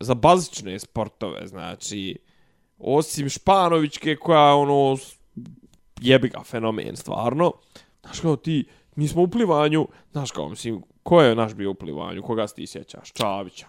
za 0.00 0.14
bazične 0.14 0.78
sportove, 0.78 1.46
znači, 1.46 2.18
osim 2.78 3.28
Španovićke 3.28 4.16
koja, 4.16 4.54
ono, 4.54 4.96
s- 4.96 5.14
jebi 6.00 6.28
ga 6.28 6.42
fenomen, 6.42 6.96
stvarno. 6.96 7.52
Znaš 8.10 8.20
kao 8.20 8.36
ti, 8.36 8.64
mi 8.96 9.08
smo 9.08 9.22
u 9.22 9.28
plivanju, 9.28 9.88
znaš 10.12 10.30
kao, 10.30 10.48
mislim, 10.48 10.82
ko 11.02 11.22
je 11.22 11.34
naš 11.34 11.54
bio 11.54 11.70
u 11.70 11.74
plivanju, 11.74 12.22
koga 12.22 12.48
se 12.48 12.54
ti 12.54 12.66
sjećaš? 12.66 13.12
Čavića. 13.12 13.66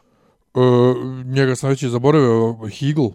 E, 0.56 0.60
njega 1.26 1.56
sam 1.56 1.70
već 1.70 1.84
i 1.84 1.90
zaboravio, 1.90 2.58
Higl. 2.68 3.08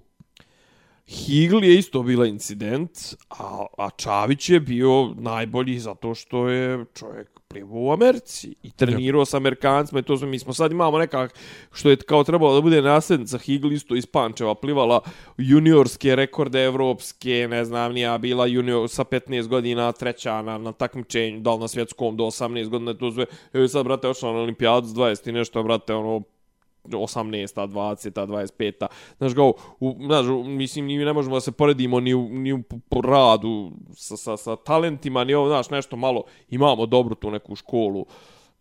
Higl 1.09 1.65
je 1.65 1.79
isto 1.79 2.03
bila 2.03 2.27
incident, 2.27 2.91
a, 3.31 3.67
a 3.79 3.91
Čavić 3.91 4.51
je 4.51 4.61
bio 4.61 5.15
najbolji 5.15 5.79
zato 5.79 6.15
što 6.15 6.49
je 6.49 6.85
čovjek 6.95 7.29
plivao 7.49 7.79
u 7.79 7.93
Americi 7.93 8.55
i 8.63 8.71
trenirao 8.71 9.25
sa 9.25 9.37
Amerikancima 9.37 10.01
i 10.01 10.03
to 10.03 10.17
smo, 10.17 10.27
mi 10.27 10.39
smo 10.39 10.53
sad 10.53 10.73
imamo 10.73 10.99
nekak 10.99 11.39
što 11.73 11.91
je 11.91 11.97
kao 11.97 12.25
trebalo 12.25 12.55
da 12.55 12.61
bude 12.61 12.83
nasljednica 12.83 13.39
Higl 13.39 13.73
isto 13.73 13.97
iz 13.97 14.07
Pančeva 14.07 14.55
plivala 14.55 15.01
juniorske 15.39 16.17
rekorde 16.17 16.65
evropske, 16.65 17.49
ne 17.51 17.65
znam, 17.65 17.93
nija 17.93 18.19
bila 18.19 18.47
junior 18.47 18.89
sa 18.89 19.05
15 19.05 19.47
godina 19.47 19.93
treća 19.93 20.43
na, 20.43 20.59
na 20.59 20.73
takmičenju, 20.73 21.41
da 21.41 21.55
li 21.55 21.61
na 21.61 21.69
svjetskom 21.69 22.17
do 22.17 22.25
18 22.25 22.69
godina, 22.69 22.95
to 22.95 23.13
sve, 23.13 23.27
evo 23.53 23.69
sad, 23.69 23.85
brate, 23.85 24.09
ošla 24.09 24.33
na 24.33 24.39
olimpijadu 24.39 24.87
s 24.87 24.91
20 24.95 25.29
i 25.29 25.33
nešto, 25.33 25.63
brate, 25.63 25.95
ono, 25.95 26.23
18-a, 26.89 27.67
20-a, 27.67 28.27
25-a. 28.27 28.87
Znaš, 29.19 29.35
kao, 29.35 29.53
u, 29.81 29.97
znaš, 30.07 30.27
mislim, 30.45 30.85
mi 30.85 30.97
ne 30.97 31.13
možemo 31.13 31.37
da 31.37 31.41
se 31.41 31.53
poredimo 31.53 32.01
ni 32.01 32.15
u, 32.15 32.29
ni 32.29 32.53
u 32.53 32.63
po 32.89 33.01
radu 33.01 33.71
sa, 33.95 34.17
sa, 34.17 34.37
sa 34.37 34.57
talentima, 34.57 35.25
ni 35.25 35.35
ovo, 35.35 35.49
znaš, 35.49 35.71
nešto 35.71 35.97
malo. 35.97 36.25
Imamo 36.49 36.87
dobru 36.87 37.15
tu 37.15 37.31
neku 37.31 37.57
školu 37.57 38.07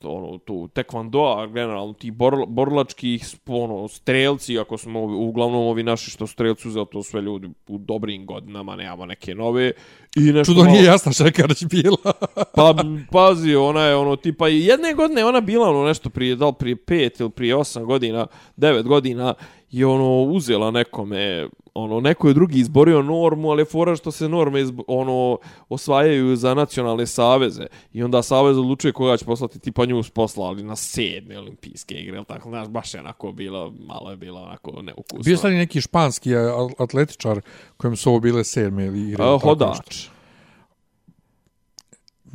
ono 0.03 0.37
tu 0.37 0.67
tekvando 0.67 1.47
generalno 1.47 1.93
ti 1.93 2.11
bor, 2.11 2.45
borlački 2.47 3.19
ono 3.47 3.87
strelci 3.87 4.59
ako 4.59 4.77
smo 4.77 5.01
uglavnom 5.01 5.67
ovi 5.67 5.83
naši 5.83 6.11
što 6.11 6.27
strelci 6.27 6.71
za 6.71 6.85
to 6.85 7.03
sve 7.03 7.21
ljudi 7.21 7.49
u 7.67 7.77
dobrim 7.77 8.25
godinama 8.25 8.75
nemamo 8.75 9.05
neke 9.05 9.35
nove 9.35 9.71
i 10.15 10.19
nešto 10.19 10.51
Čudo 10.51 10.63
malo... 10.63 10.73
nije 10.73 10.85
jasno 10.85 11.11
Šekarić 11.11 11.63
bila. 11.63 12.13
pa 12.55 12.75
pazi, 13.11 13.55
ona 13.55 13.81
je 13.81 13.95
ono 13.95 14.15
tipa 14.15 14.47
jedne 14.47 14.93
godine 14.93 15.25
ona 15.25 15.41
bila 15.41 15.69
ono 15.69 15.83
nešto 15.87 16.09
prije 16.09 16.35
da 16.35 16.51
prije 16.51 16.75
5 16.75 17.21
ili 17.21 17.29
prije 17.29 17.55
8 17.55 17.85
godina, 17.85 18.27
9 18.57 18.83
godina 18.83 19.33
i 19.71 19.83
ono 19.83 20.21
uzela 20.21 20.71
nekome 20.71 21.47
ono 21.75 21.99
neko 21.99 22.27
je 22.27 22.33
drugi 22.33 22.59
izborio 22.59 23.01
normu, 23.01 23.49
ali 23.49 23.65
fora 23.65 23.95
što 23.95 24.11
se 24.11 24.29
norme 24.29 24.61
izbo, 24.61 24.83
ono 24.87 25.37
osvajaju 25.69 26.35
za 26.35 26.53
nacionalne 26.53 27.05
saveze 27.05 27.65
i 27.93 28.03
onda 28.03 28.21
savez 28.21 28.57
odlučuje 28.57 28.91
koga 28.91 29.17
će 29.17 29.25
poslati 29.25 29.59
tipa 29.59 29.85
nju 29.85 30.01
poslali 30.13 30.63
na 30.63 30.75
sedme 30.75 31.39
olimpijske 31.39 31.95
igre, 31.95 32.17
al 32.17 32.25
tako 32.25 32.49
znaš 32.49 32.67
baš 32.67 32.93
je 32.93 32.99
onako 32.99 33.31
bilo 33.31 33.73
malo 33.87 34.11
je 34.11 34.17
bilo 34.17 34.41
onako 34.41 34.81
neukusno. 34.81 35.23
Bio 35.23 35.37
sam 35.37 35.53
neki 35.53 35.81
španski 35.81 36.29
atletičar 36.77 37.41
kojem 37.77 37.95
su 37.95 38.09
ovo 38.09 38.19
bile 38.19 38.43
sedme 38.43 38.85
igre. 38.85 39.23
A, 39.23 39.37
hodač. 39.41 40.14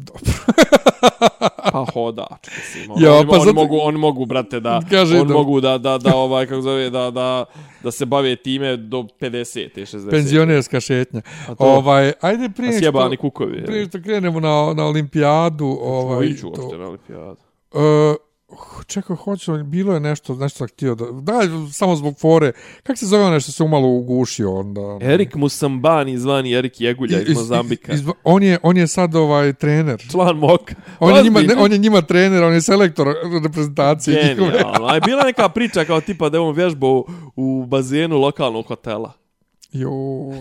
Dobro. 0.01 0.21
pa 1.73 1.85
hodač, 1.95 2.29
mislim. 2.49 2.91
Ono, 2.91 3.07
ja, 3.07 3.15
oni, 3.15 3.27
pa 3.27 3.33
oni, 3.33 3.41
zato... 3.41 3.55
mogu, 3.55 3.79
oni 3.79 3.99
mogu, 3.99 4.27
brate, 4.27 4.61
da, 4.61 4.81
Kaže 4.91 5.17
oni 5.17 5.29
da. 5.29 5.35
mogu 5.35 5.61
da, 5.61 5.79
da, 5.79 5.99
da, 5.99 6.15
ovaj, 6.17 6.47
kako 6.47 6.63
zove, 6.63 6.91
da, 6.91 7.11
da, 7.11 7.45
da 7.83 7.91
se 7.91 8.07
bave 8.07 8.37
time 8.37 8.77
do 8.77 8.99
50. 9.21 9.69
60. 9.77 10.11
Penzionerska 10.11 10.81
šetnja. 10.81 11.21
To- 11.47 11.55
Ovaj, 11.59 12.13
ajde 12.21 12.49
prije 12.49 12.73
što, 12.73 12.79
sjebani 12.81 13.17
kukovi. 13.17 13.65
prije 13.65 13.87
što 13.87 14.03
krenemo 14.03 14.41
na, 14.41 14.75
na 14.75 14.85
olimpijadu. 14.85 15.67
Ovaj, 15.67 16.15
Ovaj, 16.15 16.27
iću 16.27 16.51
to, 16.51 16.77
na 16.79 16.87
olimpijadu. 16.87 17.37
Uh, 17.73 17.81
čekaj, 18.87 19.17
hoću, 19.17 19.65
bilo 19.65 19.95
je 19.95 20.01
nešto, 20.01 20.35
nešto 20.35 20.59
sam 20.59 20.69
htio 20.69 20.95
da... 20.95 21.05
Da, 21.11 21.41
samo 21.73 21.97
zbog 21.97 22.19
fore. 22.19 22.53
Kako 22.83 22.97
se 22.97 23.07
zove 23.07 23.25
ono 23.25 23.41
što 23.41 23.53
se 23.53 23.63
umalo 23.63 23.89
ugušio 23.89 24.55
onda? 24.55 24.99
Erik 25.01 25.35
Musambani, 25.35 26.19
zvani 26.19 26.53
Erik 26.53 26.81
Jegulja 26.81 27.21
iz, 27.21 27.37
Mozambika. 27.37 27.93
iz- 27.93 28.05
on, 28.25 28.43
je, 28.43 28.59
on 28.63 28.77
je 28.77 28.87
sad 28.87 29.15
ovaj 29.15 29.53
trener. 29.53 30.07
Član 30.11 30.37
Moka. 30.37 30.75
On 31.01 31.17
je, 31.17 31.23
njima, 31.23 31.41
ne, 31.41 31.55
on 31.59 31.73
je 31.73 31.79
njima 31.79 32.03
trener, 32.03 32.43
on 32.43 32.53
je 32.55 32.61
selektor 32.61 33.09
reprezentacije. 33.45 34.35
Genijalno. 34.37 34.87
A 34.87 34.95
je 34.95 35.01
bila 35.01 35.23
neka 35.25 35.49
priča 35.49 35.85
kao 35.85 36.01
tipa 36.01 36.29
da 36.29 36.37
je 36.37 36.41
on 36.41 36.55
vježbao 36.55 37.05
u 37.37 37.67
bazenu 37.67 38.19
lokalnog 38.19 38.67
hotela. 38.67 39.13
Joj. 39.73 40.37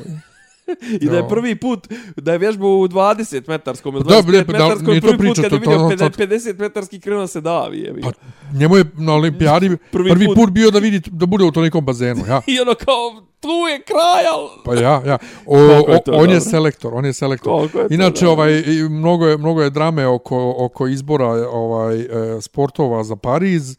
I 0.93 1.07
da 1.07 1.17
je 1.17 1.27
prvi 1.29 1.55
put, 1.55 1.87
da 2.15 2.31
je 2.31 2.37
vježbao 2.37 2.69
u 2.69 2.87
20 2.87 3.47
metarskom 3.47 3.95
ili 3.95 4.03
Pa 4.03 4.09
dobro, 4.11 4.21
25 4.23 4.31
lijepo, 4.31 4.51
da, 4.51 4.57
metarskom, 4.59 4.85
to 4.95 5.07
prvi 5.07 5.17
put 5.19 5.35
kad 5.35 5.35
to- 5.37 5.41
je 5.45 5.49
to 5.51 5.55
vidio 5.61 5.85
ono 5.85 5.97
sad- 5.97 6.17
50 6.17 6.59
metarski 6.59 6.99
krenuo 6.99 7.27
se 7.27 7.41
davi. 7.41 7.79
Je. 7.79 8.01
Pa, 8.01 8.11
njemu 8.53 8.77
je 8.77 8.85
na 8.95 9.13
olimpijadi 9.13 9.77
prvi, 9.91 10.09
Prvi 10.09 10.25
put, 10.25 10.37
put- 10.37 10.49
bio 10.49 10.71
da 10.71 10.79
vidi 10.79 11.01
da 11.07 11.25
bude 11.25 11.43
u 11.43 11.51
tolikom 11.51 11.85
bazenu, 11.85 12.23
ja. 12.27 12.41
I 12.47 12.59
ono 12.59 12.73
kao, 12.75 12.97
tu 13.39 13.47
je 13.49 13.81
kraj, 13.81 14.25
al... 14.27 14.49
Pa 14.65 14.73
ja, 14.75 15.01
ja. 15.05 15.17
O, 15.45 15.57
je 15.57 16.03
to 16.03 16.11
on 16.13 16.21
je 16.21 16.27
dobro? 16.29 16.39
selektor, 16.41 16.93
on 16.93 17.05
je 17.05 17.13
selektor. 17.13 17.63
Je 17.63 17.69
to 17.69 17.87
Inače 17.89 18.25
dobro? 18.25 18.31
ovaj 18.33 18.51
mnogo 18.89 19.27
je 19.27 19.37
mnogo 19.37 19.61
je 19.61 19.69
drame 19.69 20.07
oko 20.07 20.55
oko 20.57 20.87
izbora 20.87 21.27
ovaj 21.49 21.99
e, 21.99 22.07
sportova 22.41 23.03
za 23.03 23.15
Pariz. 23.15 23.77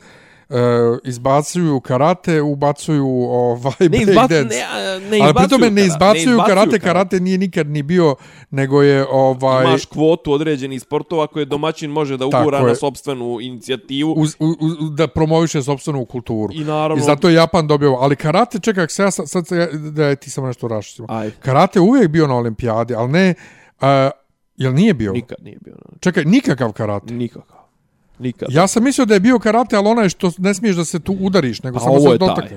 E, 0.51 0.99
izbacuju 1.05 1.81
karate, 1.81 2.43
ubacuju 2.43 3.07
ovaj 3.31 3.73
Ne, 3.81 3.89
break 3.89 4.03
izbac, 4.09 4.31
dance. 4.31 4.57
ne, 4.57 5.01
ne 5.11 5.21
Ali 5.21 5.31
izbacuju 5.31 5.49
pri 5.49 5.49
tome 5.49 5.71
ne 5.71 5.87
izbacuju 5.87 6.39
karate, 6.47 6.79
karate 6.79 7.21
nije 7.21 7.39
nikad 7.39 7.67
ni 7.67 7.83
bio, 7.83 8.15
nego 8.51 8.83
je 8.83 9.07
ovaj 9.11 9.65
Imaš 9.65 9.85
kvotu 9.85 10.33
određenih 10.33 10.81
sportova 10.81 11.27
koje 11.27 11.45
domaćin 11.45 11.91
može 11.91 12.17
da 12.17 12.27
ugura 12.27 12.63
na 12.63 12.75
sobstvenu 12.75 13.39
inicijativu. 13.41 14.15
uz, 14.17 14.37
uz, 14.39 14.57
uz, 14.61 14.91
da 14.93 15.09
promoviše 15.09 15.63
sopstvenu 15.63 16.05
kulturu. 16.05 16.53
I 16.53 16.65
naravno... 16.65 17.03
I 17.03 17.07
zato 17.07 17.29
je 17.29 17.35
Japan 17.35 17.67
dobio, 17.67 17.93
ali 17.93 18.17
karate, 18.17 18.59
čekaj, 18.59 18.87
se 18.89 19.03
ja 19.03 19.11
sad, 19.11 19.29
sad 19.29 19.45
da 19.93 20.15
ti 20.15 20.31
samo 20.31 20.47
nešto 20.47 20.69
rašćimo. 20.69 21.09
Karate 21.41 21.79
je 21.79 21.83
uvijek 21.83 22.09
bio 22.09 22.27
na 22.27 22.37
olimpijadi, 22.37 22.95
ali 22.95 23.13
ne, 23.13 23.35
uh, 23.81 23.87
jel 24.57 24.75
nije 24.75 24.95
bio? 24.95 25.13
Nikad 25.13 25.39
nije 25.43 25.59
bio. 25.65 25.75
Čekaj, 26.01 26.25
nikakav 26.25 26.73
karate. 26.73 27.15
Nikakav. 27.15 27.60
Nikad. 28.21 28.49
Ja 28.53 28.67
sam 28.67 28.85
mislio 28.85 29.07
da 29.07 29.15
je 29.15 29.21
bio 29.21 29.39
karate, 29.39 29.77
ali 29.77 29.89
onaj 29.89 30.09
što 30.09 30.33
ne 30.39 30.55
smiješ 30.55 30.77
da 30.77 30.85
se 30.85 31.01
tu 31.01 31.17
udariš, 31.21 31.63
nego 31.63 31.77
A 31.77 31.81
samo 31.81 32.01
se 32.01 32.09
je 32.09 32.19
taj. 32.19 32.49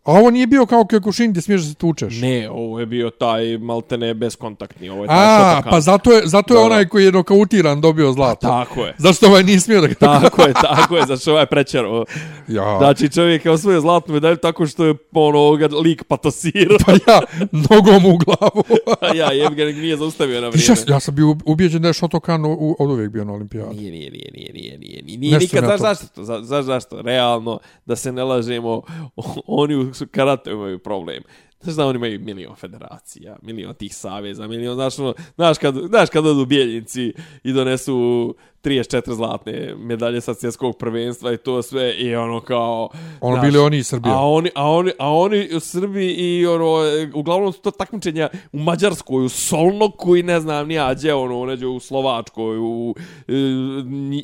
A 0.00 0.12
ovo 0.12 0.30
nije 0.30 0.46
bio 0.46 0.66
kao 0.66 0.80
Kyokushin 0.82 1.30
gdje 1.30 1.42
smiješ 1.42 1.60
da 1.60 1.68
se 1.68 1.74
tučeš. 1.74 2.14
Ne, 2.14 2.50
ovo 2.50 2.80
je 2.80 2.86
bio 2.86 3.10
taj 3.10 3.58
maltene 3.58 4.14
beskontaktni. 4.14 4.88
Ovo 4.90 5.02
je 5.04 5.08
taj 5.08 5.16
A, 5.18 5.62
pa 5.62 5.80
zato 5.80 6.12
je, 6.12 6.22
zato 6.24 6.54
je 6.54 6.58
Da, 6.58 6.64
onaj 6.64 6.84
koji 6.84 7.04
je 7.04 7.12
nokautiran 7.12 7.80
dobio 7.80 8.12
zlato. 8.12 8.46
Tako 8.48 8.80
je. 8.80 8.94
Zašto 8.98 9.26
ovaj 9.26 9.42
nije 9.42 9.60
smio 9.60 9.80
da 9.80 9.86
ga... 9.86 9.94
Tako 9.94 10.42
je, 10.42 10.52
tako 10.54 10.96
je, 10.96 11.02
znači 11.02 11.30
ovaj 11.30 11.46
prečero. 11.46 12.04
Ja, 12.48 12.76
Znači 12.78 13.08
čovjek 13.08 13.44
je 13.44 13.50
osvojio 13.50 13.80
zlatnu 13.80 14.14
medalju 14.14 14.36
tako 14.36 14.66
što 14.66 14.84
je 14.84 14.94
ono 15.12 15.56
ga 15.58 15.76
lik 15.76 16.04
patosirao. 16.04 16.78
pa 16.86 16.92
ja, 16.92 17.20
nogom 17.52 18.06
u 18.06 18.18
glavu. 18.18 18.62
A 19.00 19.14
ja, 19.16 19.46
Evgen 19.46 19.76
nije 19.76 19.96
zaustavio 19.96 20.40
na 20.40 20.48
Viš, 20.48 20.68
ja, 20.68 20.74
vrijeme. 20.74 20.92
ja 20.92 21.00
sam 21.00 21.14
bio 21.14 21.36
ubijeđen 21.44 21.82
da 21.82 21.88
je 21.88 21.94
Shotokan 21.94 22.44
u- 22.44 22.76
od 22.78 22.90
uvijek 22.90 23.10
bio 23.10 23.24
na 23.24 23.32
olimpijadi. 23.32 23.76
Nije, 23.76 23.90
nije, 23.90 24.10
nije, 24.10 24.30
nije, 24.32 24.52
nije, 24.52 24.78
nije, 24.78 25.02
nije, 25.02 25.18
nije 25.18 25.32
Nešto 25.32 25.56
nikad, 25.56 25.64
mi 25.64 25.70
ja 25.70 25.78
znaš 25.78 25.98
to- 25.98 26.04
zašto 26.04 26.14
to, 26.14 26.24
Za- 26.24 26.40
znaš 26.42 26.64
zašto, 26.64 27.02
realno, 27.02 27.58
da 27.86 27.96
se 27.96 28.12
ne 28.12 28.24
lažemo, 28.24 28.82
oni 29.46 29.74
u 29.76 29.87
su 29.94 30.06
karate 30.06 30.50
imaju 30.50 30.78
problem. 30.78 31.22
Znaš 31.60 31.76
da 31.76 31.86
oni 31.86 31.96
imaju 31.96 32.20
milion 32.20 32.56
federacija, 32.56 33.36
milion 33.42 33.74
tih 33.74 33.94
saveza, 33.94 34.46
milion, 34.46 34.74
znaš, 34.74 34.98
ono, 34.98 35.14
znaš 35.34 35.58
kad, 35.58 35.74
znaš 35.74 36.10
kad 36.10 36.26
odu 36.26 36.46
bijeljnici 36.46 37.12
i 37.44 37.52
donesu 37.52 38.34
34 38.62 39.14
zlatne 39.14 39.74
medalje 39.76 40.20
sa 40.20 40.34
svjetskog 40.34 40.76
prvenstva 40.78 41.32
i 41.32 41.36
to 41.36 41.62
sve 41.62 41.94
i 41.94 42.14
ono 42.14 42.40
kao... 42.40 42.88
Ono 43.20 43.36
znaš, 43.36 43.46
bili 43.46 43.58
oni 43.58 43.76
iz 43.76 43.86
Srbije. 43.86 44.14
A 44.14 44.18
oni, 44.18 44.50
a 44.54 44.70
oni, 44.70 44.92
a 44.98 45.12
oni 45.12 45.48
u 45.56 45.60
Srbiji 45.60 46.14
i 46.14 46.46
ono, 46.46 46.82
uglavnom 47.14 47.52
su 47.52 47.60
to 47.60 47.70
takmičenja 47.70 48.28
u 48.52 48.58
Mađarskoj, 48.58 49.24
u 49.24 49.28
Solnoku 49.28 50.16
i 50.16 50.22
ne 50.22 50.40
znam 50.40 50.68
nija 50.68 50.94
gdje, 50.94 51.14
ono, 51.14 51.46
neđe 51.46 51.66
u 51.66 51.80
Slovačkoj, 51.80 52.58
u, 52.58 52.94
e, 53.28 53.32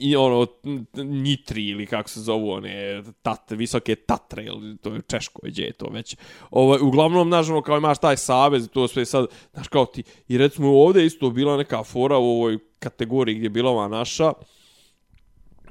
i 0.00 0.16
ono, 0.16 0.46
Nitri 0.94 1.68
ili 1.68 1.86
kako 1.86 2.08
se 2.08 2.20
zovu, 2.20 2.50
one, 2.50 3.02
tat, 3.22 3.50
visoke 3.50 3.94
Tatre, 3.94 4.44
ili 4.44 4.76
to 4.76 4.90
je 4.90 4.98
u 4.98 5.02
Češkoj, 5.02 5.50
gdje 5.50 5.62
je 5.62 5.72
to 5.72 5.86
već. 5.86 6.16
Ovo, 6.50 6.78
uglavnom, 6.82 7.28
znaš, 7.28 7.48
ono, 7.48 7.62
kao 7.62 7.76
imaš 7.76 7.98
taj 7.98 8.16
savez 8.16 8.64
i 8.64 8.68
to 8.68 8.88
sve 8.88 9.04
sad, 9.04 9.26
znaš, 9.52 9.68
kao 9.68 9.86
ti, 9.86 10.02
i 10.28 10.38
recimo 10.38 10.68
ovdje 10.68 11.02
je 11.02 11.06
isto 11.06 11.30
bila 11.30 11.56
neka 11.56 11.82
fora 11.82 12.18
u 12.18 12.24
ovoj 12.24 12.58
kategoriji 12.84 13.34
gdje 13.34 13.46
je 13.46 13.50
bila 13.50 13.70
ova 13.70 13.88
naša, 13.88 14.32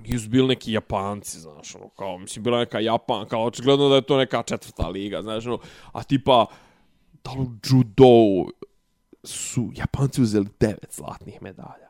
i 0.05 0.20
su 0.20 0.30
bili 0.30 0.47
neki 0.47 0.72
Japanci, 0.72 1.39
znaš, 1.39 1.76
ono, 1.76 1.89
kao, 1.89 2.18
mislim, 2.18 2.43
bila 2.43 2.59
neka 2.59 2.80
Japan, 2.80 3.28
kao, 3.28 3.45
očigledno 3.45 3.89
da 3.89 3.95
je 3.95 4.01
to 4.01 4.18
neka 4.18 4.43
četvrta 4.43 4.88
liga, 4.88 5.22
znaš, 5.22 5.45
ono, 5.45 5.59
a 5.91 6.03
tipa, 6.03 6.45
da 7.24 7.32
li 7.32 7.39
u 7.39 7.51
judo 7.70 8.51
su 9.24 9.72
Japanci 9.76 10.22
uzeli 10.22 10.47
devet 10.59 10.95
zlatnih 10.95 11.41
medalja. 11.41 11.82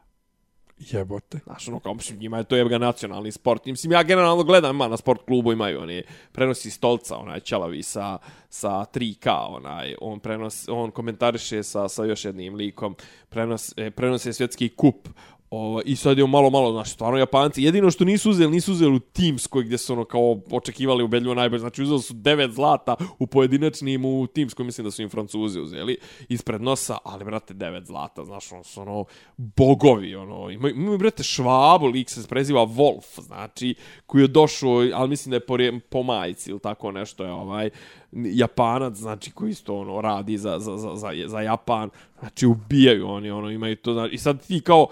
Jebote. 0.78 1.40
Znaš, 1.44 1.68
ono, 1.68 1.80
kao, 1.80 1.94
mislim, 1.94 2.20
njima 2.20 2.38
je 2.38 2.44
to 2.44 2.56
jebga 2.56 2.78
nacionalni 2.78 3.32
sport. 3.32 3.66
Mislim, 3.66 3.92
ja 3.92 4.04
generalno 4.04 4.44
gledam, 4.44 4.76
ima 4.76 4.88
na 4.88 4.98
sport 4.98 5.26
klubu 5.26 5.52
imaju 5.52 5.82
oni, 5.82 6.04
prenosi 6.32 6.72
stolca, 6.72 7.18
onaj 7.18 7.40
Čelavi 7.40 7.84
sa, 7.84 8.18
sa 8.50 8.70
3K, 8.70 9.46
onaj, 9.48 9.96
on, 10.02 10.20
prenos, 10.20 10.70
on 10.70 10.92
komentariše 10.92 11.64
sa, 11.64 11.90
sa 11.90 12.06
još 12.06 12.26
jednim 12.26 12.56
likom, 12.56 12.96
prenos, 13.30 13.74
e, 13.78 13.92
prenose 13.92 14.34
svjetski 14.34 14.70
kup, 14.70 15.10
Ovo, 15.56 15.82
I 15.86 15.96
sad 15.96 16.18
je 16.18 16.28
malo, 16.28 16.50
malo, 16.50 16.72
znači, 16.72 16.90
stvarno 16.90 17.20
Japanci. 17.20 17.64
Jedino 17.64 17.92
što 17.92 18.06
nisu 18.06 18.30
uzeli, 18.30 18.52
nisu 18.52 18.72
uzeli 18.72 18.96
u 18.96 19.00
Teamskoj 19.00 19.64
gdje 19.64 19.78
su 19.78 19.94
ono 19.94 20.06
kao 20.06 20.40
očekivali 20.52 21.04
ubedljivo 21.04 21.36
najbolje. 21.36 21.60
Znači, 21.60 21.82
uzeli 21.82 22.02
su 22.02 22.14
devet 22.14 22.52
zlata 22.52 22.96
u 23.20 23.28
pojedinačnim 23.28 24.06
u 24.06 24.28
Teamskoj, 24.28 24.66
mislim 24.66 24.86
da 24.86 24.92
su 24.92 25.02
im 25.02 25.10
Francuzi 25.10 25.60
uzeli 25.60 25.98
ispred 26.30 26.62
nosa, 26.62 26.98
ali, 27.04 27.26
brate, 27.26 27.54
devet 27.54 27.86
zlata, 27.86 28.26
znaš, 28.26 28.52
ono 28.52 28.64
su 28.64 28.82
ono 28.82 29.06
bogovi, 29.38 30.16
ono, 30.16 30.50
imaju, 30.50 30.76
imaju 30.76 30.98
brate, 30.98 31.24
švabu, 31.24 31.88
lik 31.88 32.10
se 32.10 32.28
preziva 32.28 32.66
Wolf, 32.66 33.22
znači, 33.22 33.76
koji 34.06 34.22
je 34.22 34.28
došao, 34.28 34.88
ali 34.94 35.10
mislim 35.10 35.30
da 35.30 35.36
je 35.36 35.46
po, 35.46 35.58
po 35.90 36.04
majici 36.04 36.50
ili 36.50 36.60
tako 36.60 36.92
nešto 36.92 37.24
je, 37.24 37.32
ovaj, 37.32 37.70
Japanac, 38.12 38.94
znači, 38.96 39.32
koji 39.32 39.52
isto, 39.52 39.78
ono, 39.78 40.02
radi 40.02 40.38
za, 40.38 40.60
za, 40.60 40.78
za, 40.78 40.96
za, 40.96 41.10
za 41.26 41.42
Japan, 41.42 41.90
znači, 42.20 42.46
ubijaju 42.46 43.08
oni, 43.08 43.32
ono, 43.32 43.50
imaju 43.50 43.76
to, 43.76 43.94
znači, 43.94 44.16
i 44.16 44.18
sad 44.18 44.48
ti 44.48 44.62
kao, 44.62 44.88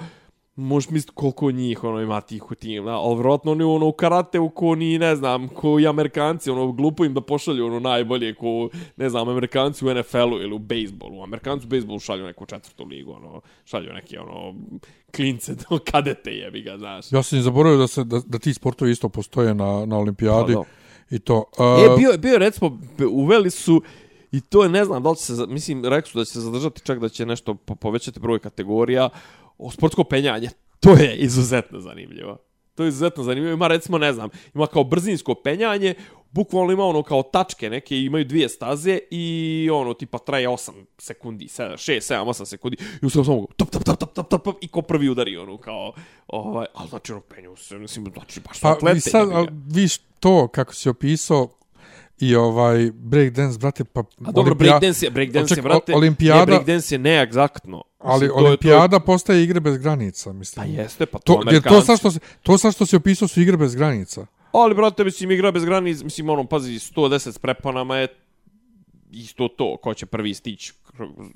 možeš 0.55 0.89
misliti 0.89 1.13
koliko 1.15 1.51
njih 1.51 1.83
ono 1.83 2.01
ima 2.01 2.21
tih 2.21 2.51
u 2.51 2.55
tim, 2.55 2.85
da? 2.85 2.91
ali 2.91 3.15
vjerojatno 3.15 3.51
oni 3.51 3.63
ono 3.63 3.87
u 3.87 3.91
karate 3.91 4.39
u 4.39 4.49
ko 4.49 4.75
ni 4.75 4.99
ne 4.99 5.15
znam, 5.15 5.47
ko 5.47 5.79
i 5.79 5.87
amerikanci, 5.87 6.49
ono 6.49 6.71
glupo 6.71 7.05
im 7.05 7.13
da 7.13 7.21
pošalju 7.21 7.65
ono 7.65 7.79
najbolje 7.79 8.35
ko, 8.35 8.69
ne 8.97 9.09
znam, 9.09 9.29
amerikanci 9.29 9.85
u 9.85 9.93
NFL-u 9.93 10.41
ili 10.41 10.53
u 10.53 10.59
bejsbolu. 10.59 11.23
Amerikanci 11.23 11.65
u 11.65 11.69
bejsbolu 11.69 11.99
šalju 11.99 12.25
neku 12.25 12.45
četvrtu 12.45 12.85
ligu, 12.85 13.11
ono, 13.11 13.41
šalju 13.65 13.93
neke 13.93 14.19
ono 14.19 14.55
klince 15.15 15.55
do 15.55 15.79
kadete 15.91 16.31
jebi 16.31 16.61
ga, 16.61 16.77
znaš. 16.77 17.11
Ja 17.11 17.23
sam 17.23 17.39
i 17.39 17.41
zaboravio 17.41 17.77
da, 17.77 17.87
se, 17.87 18.03
da, 18.03 18.21
da 18.25 18.39
ti 18.39 18.53
sportovi 18.53 18.91
isto 18.91 19.09
postoje 19.09 19.53
na, 19.53 19.85
na 19.85 19.97
olimpijadi. 19.97 20.53
Pa, 20.53 20.63
I 21.09 21.19
to. 21.19 21.37
Uh... 21.37 21.93
E, 21.93 21.97
bio, 21.97 22.17
bio 22.17 22.37
recimo, 22.37 22.79
uveli 23.11 23.49
su 23.49 23.81
I 24.31 24.41
to 24.41 24.63
je, 24.63 24.69
ne 24.69 24.85
znam, 24.85 25.03
da 25.03 25.09
li 25.09 25.15
će 25.15 25.23
se, 25.23 25.45
mislim, 25.47 25.85
rekli 25.85 26.11
su 26.11 26.17
da 26.17 26.25
će 26.25 26.31
se 26.31 26.39
zadržati 26.39 26.81
čak 26.85 26.99
da 26.99 27.09
će 27.09 27.25
nešto 27.25 27.53
povećati 27.55 28.19
broj 28.19 28.39
kategorija 28.39 29.09
o 29.61 29.71
sportsko 29.71 30.03
penjanje, 30.03 30.49
to 30.79 30.91
je 30.91 31.15
izuzetno 31.15 31.79
zanimljivo. 31.79 32.37
To 32.75 32.83
je 32.83 32.89
izuzetno 32.89 33.23
zanimljivo. 33.23 33.53
Ima 33.53 33.67
recimo, 33.67 33.97
ne 33.97 34.13
znam, 34.13 34.29
ima 34.53 34.67
kao 34.67 34.83
brzinsko 34.83 35.35
penjanje, 35.35 35.95
bukvalno 36.31 36.71
ima 36.71 36.85
ono 36.85 37.03
kao 37.03 37.23
tačke 37.23 37.69
neke, 37.69 37.97
imaju 37.97 38.25
dvije 38.25 38.49
staze 38.49 38.99
i 39.11 39.69
ono 39.73 39.93
tipa 39.93 40.17
traje 40.17 40.47
8 40.47 40.71
sekundi, 40.97 41.45
7, 41.45 41.71
6, 41.73 42.13
7, 42.13 42.25
8 42.25 42.45
sekundi 42.45 42.77
i 43.01 43.05
ustavno 43.05 43.25
samo 43.25 43.47
top, 43.57 43.69
top, 43.69 43.83
top, 43.83 43.97
top, 43.99 44.13
top, 44.13 44.29
top, 44.29 44.43
top, 44.43 44.57
i 44.61 44.67
ko 44.67 44.81
prvi 44.81 45.09
udari 45.09 45.37
ono 45.37 45.57
kao, 45.57 45.93
ovaj, 46.27 46.65
ali 46.73 46.89
znači 46.89 47.11
ono 47.11 47.21
penju 47.21 47.55
se, 47.55 47.77
mislim, 47.77 48.05
znači 48.13 48.39
baš 48.39 48.59
pa, 48.59 48.71
atlete. 48.71 48.99
Pa 49.03 49.09
sad, 49.09 49.47
viš 49.73 49.97
to 49.97 50.47
kako 50.47 50.73
si 50.73 50.89
opisao, 50.89 51.47
i 52.21 52.35
ovaj 52.35 52.91
breakdance 52.93 53.57
brate 53.59 53.83
pa 53.83 53.99
A 53.99 54.03
dobro 54.31 54.41
olimpija... 54.41 54.55
breakdance 54.55 55.05
je 55.05 55.09
breakdance 55.09 55.55
je 55.55 55.61
brate 55.61 55.95
olimpijada 55.95 56.39
je 56.39 56.45
breakdance 56.45 56.95
je 56.95 56.99
neegzaktno. 56.99 57.83
Ali 57.99 58.27
to 58.27 58.33
olimpijada 58.33 58.99
to... 58.99 59.05
postaje 59.05 59.43
igre 59.43 59.59
bez 59.59 59.77
granica 59.77 60.33
mislim. 60.33 60.65
Pa 60.65 60.81
jeste 60.81 61.05
pa 61.05 61.19
to, 61.19 61.33
to, 61.33 61.61
to 61.61 61.81
sa 61.81 61.97
što 61.97 62.11
se 62.11 62.19
to 62.43 62.57
sa 62.57 62.71
što 62.71 62.85
se 62.85 62.97
opisao 62.97 63.27
su 63.27 63.41
igre 63.41 63.57
bez 63.57 63.75
granica. 63.75 64.25
Ali 64.51 64.75
brate 64.75 65.03
mislim 65.03 65.31
igra 65.31 65.51
bez 65.51 65.65
granica 65.65 66.03
mislim 66.03 66.29
ono 66.29 66.45
pazi 66.45 66.71
110 66.71 67.31
s 67.31 67.37
preponama 67.37 67.97
je 67.97 68.07
isto 69.11 69.47
to 69.47 69.77
ko 69.77 69.93
će 69.93 70.05
prvi 70.05 70.33
stići 70.33 70.73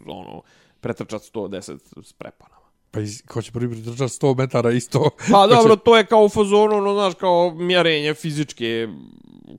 ono 0.07 0.41
pretrčat 0.81 1.21
110 1.21 1.77
s 2.03 2.13
preponama 2.13 2.54
Pa 2.95 3.01
iz, 3.01 3.21
ko 3.27 3.41
će 3.41 3.51
prvi 3.51 3.69
pridržati 3.69 4.13
100 4.13 4.37
metara 4.37 4.71
isto. 4.71 5.09
Pa 5.31 5.47
dobro, 5.47 5.75
će... 5.75 5.81
to 5.85 5.97
je 5.97 6.05
kao 6.05 6.25
u 6.25 6.29
fazonu, 6.29 6.77
ono, 6.77 6.93
znaš, 6.93 7.13
kao 7.13 7.55
mjerenje 7.55 8.13
fizičke, 8.13 8.87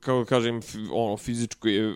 kako 0.01 0.24
kažem, 0.24 0.61
ono, 0.93 1.16
fizičko 1.16 1.68
je, 1.68 1.95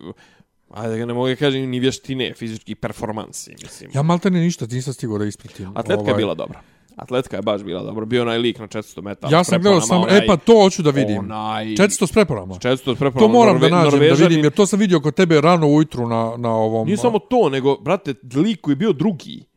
ajde 0.70 1.06
ne 1.06 1.14
mogu 1.14 1.28
kažem 1.38 1.70
ni 1.70 1.80
vještine, 1.80 2.34
fizički 2.36 2.74
performansi, 2.74 3.54
mislim. 3.62 3.90
Ja 3.94 4.02
malte 4.02 4.30
ne 4.30 4.40
ništa, 4.40 4.66
nisam 4.66 4.94
stigao 4.94 5.18
da 5.18 5.24
ispratim. 5.24 5.72
Atletka 5.74 6.02
ovaj... 6.02 6.12
je 6.12 6.16
bila 6.16 6.34
dobra. 6.34 6.60
Atletka 6.96 7.36
je 7.36 7.42
baš 7.42 7.62
bila 7.62 7.82
dobra. 7.82 8.04
Bio 8.04 8.22
onaj 8.22 8.38
lik 8.38 8.58
na 8.58 8.68
400 8.68 9.02
metara. 9.02 9.36
Ja 9.36 9.44
sam 9.44 9.62
gledao 9.62 9.80
samo, 9.80 10.02
onaj, 10.02 10.18
e 10.18 10.26
pa 10.26 10.36
to 10.36 10.54
hoću 10.62 10.82
da 10.82 10.90
vidim. 10.90 11.18
Onaj... 11.18 11.66
400 11.66 12.06
s 12.06 12.12
preporama. 12.12 12.54
400 12.54 12.76
s 12.76 12.98
preporama. 12.98 13.20
To 13.20 13.28
moram 13.28 13.54
Norve, 13.54 13.68
da 13.68 13.76
nađem 13.76 13.90
Norvežani... 13.90 14.20
da 14.20 14.28
vidim, 14.28 14.44
jer 14.44 14.52
to 14.52 14.66
sam 14.66 14.78
vidio 14.78 15.00
kod 15.00 15.14
tebe 15.14 15.40
rano 15.40 15.68
ujutru 15.68 16.08
na, 16.08 16.34
na 16.36 16.50
ovom... 16.50 16.86
Nije 16.86 16.96
samo 16.96 17.18
to, 17.18 17.48
nego, 17.48 17.76
brate, 17.76 18.14
lik 18.34 18.60
koji 18.60 18.72
je 18.72 18.76
bio 18.76 18.92
drugi 18.92 19.49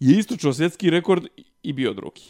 je 0.00 0.18
istočao 0.18 0.52
svjetski 0.52 0.90
rekord 0.90 1.24
i 1.62 1.72
bio 1.72 1.92
drugi. 1.92 2.22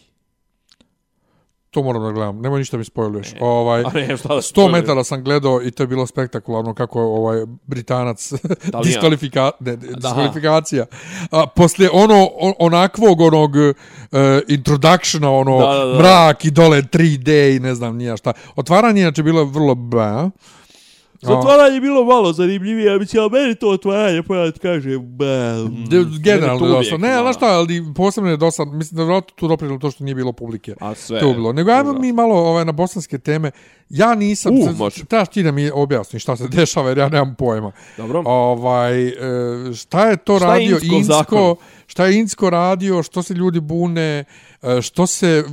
To 1.71 1.83
moram 1.83 2.03
da 2.03 2.12
gledam. 2.12 2.41
Nemoj 2.41 2.59
ništa 2.59 2.77
mi 2.77 2.85
spojljuješ. 2.85 3.29
Ovaj, 3.41 3.83
ne, 3.83 4.16
100 4.16 4.73
metara 4.73 5.05
sam 5.05 5.25
gledao 5.25 5.62
i 5.62 5.71
to 5.71 5.83
je 5.83 5.87
bilo 5.87 6.07
spektakularno 6.07 6.75
kako 6.75 7.01
je 7.01 7.07
ovaj 7.07 7.47
Britanac 7.66 8.33
diskvalifika, 8.85 9.51
ne, 9.61 9.77
diskvalifikacija. 9.77 10.87
A, 11.31 11.47
poslije 11.47 11.91
ono, 11.93 12.31
onakvog 12.59 13.21
onog 13.21 13.57
uh, 13.57 13.73
introductiona, 14.49 15.31
ono, 15.31 15.59
da, 15.59 15.75
da, 15.75 15.85
da. 15.85 15.99
mrak 15.99 16.45
i 16.45 16.51
dole 16.51 16.83
3D 16.83 17.57
i 17.57 17.61
ne 17.61 17.75
znam 17.75 17.97
nija 17.97 18.16
šta. 18.16 18.33
Otvaranje 18.57 19.01
inače 19.01 19.23
bilo 19.23 19.45
vrlo 19.45 19.75
ba. 19.75 20.31
Zatvaranje 21.21 21.77
je 21.77 21.81
bilo 21.81 22.05
malo 22.05 22.33
zanimljivije, 22.33 22.93
ja 22.93 22.99
mislim, 22.99 23.23
ali 23.23 23.31
meni 23.31 23.55
to 23.55 23.69
otvaranje, 23.69 24.23
pa 24.23 24.37
ja 24.37 24.51
ti 24.51 24.61
kažem, 24.61 25.19
generalno 26.21 26.66
je 26.66 26.73
dosta. 26.73 26.97
Ne, 26.97 27.14
ali 27.14 27.35
šta, 27.35 27.47
ali 27.47 27.85
posebno 27.97 28.31
je 28.31 28.37
dosta, 28.37 28.64
mislim 28.64 29.07
da 29.07 29.14
je 29.14 29.21
tu 29.35 29.49
doprinilo 29.49 29.79
to 29.79 29.91
što 29.91 30.05
nije 30.05 30.14
bilo 30.14 30.33
publike. 30.33 30.75
A 30.81 30.95
sve. 30.95 31.21
To 31.21 31.29
je 31.29 31.35
bilo. 31.35 31.53
Nego 31.53 31.71
ajmo 31.71 31.93
mi 31.93 32.12
malo 32.12 32.35
ovaj, 32.35 32.64
na 32.64 32.73
bosanske 32.73 33.19
teme. 33.19 33.51
Ja 33.89 34.14
nisam, 34.14 34.55
uh, 34.59 34.93
trebaš 35.09 35.29
ti 35.29 35.43
da 35.43 35.53
mi 35.53 35.71
objasni 35.71 36.21
šta 36.21 36.37
se 36.37 36.49
dešava, 36.59 36.89
jer 36.89 36.99
ja 36.99 37.09
nemam 37.09 37.35
pojma. 37.35 37.73
Dobro. 37.97 38.23
Ovaj, 38.27 39.09
e, 39.09 39.14
šta 39.75 40.07
je 40.07 40.16
to 40.16 40.37
šta 40.39 40.47
radio 40.47 40.79
Insko, 40.83 40.97
Insko 40.97 41.57
šta 41.89 42.07
je 42.07 42.18
Insko 42.18 42.51
radio, 42.51 43.03
što 43.03 43.22
se 43.22 43.34
ljudi 43.34 43.61
bune, 43.61 44.24
e, 44.62 44.82
što 44.82 45.07
se 45.07 45.45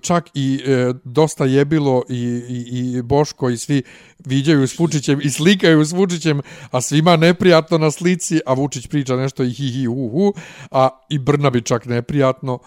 čak 0.00 0.30
i 0.34 0.62
e, 0.66 0.92
dosta 1.04 1.44
jebilo 1.44 2.02
i, 2.08 2.42
i, 2.48 2.96
i 2.96 3.02
Boško 3.02 3.50
i 3.50 3.56
svi 3.56 3.82
viđaju 4.18 4.66
s 4.66 4.78
Vučićem 4.78 5.20
i 5.22 5.30
slikaju 5.30 5.84
s 5.84 5.92
Vučićem, 5.92 6.40
a 6.70 6.80
svima 6.80 7.16
neprijatno 7.16 7.78
na 7.78 7.90
slici, 7.90 8.40
a 8.46 8.52
Vučić 8.52 8.86
priča 8.86 9.16
nešto 9.16 9.42
i 9.42 9.50
hi 9.50 9.68
hi 9.70 9.84
hu 9.84 10.08
hu, 10.08 10.32
a 10.70 10.88
i 11.10 11.18
Brnabi 11.18 11.62
čak 11.62 11.86
neprijatno. 11.86 12.58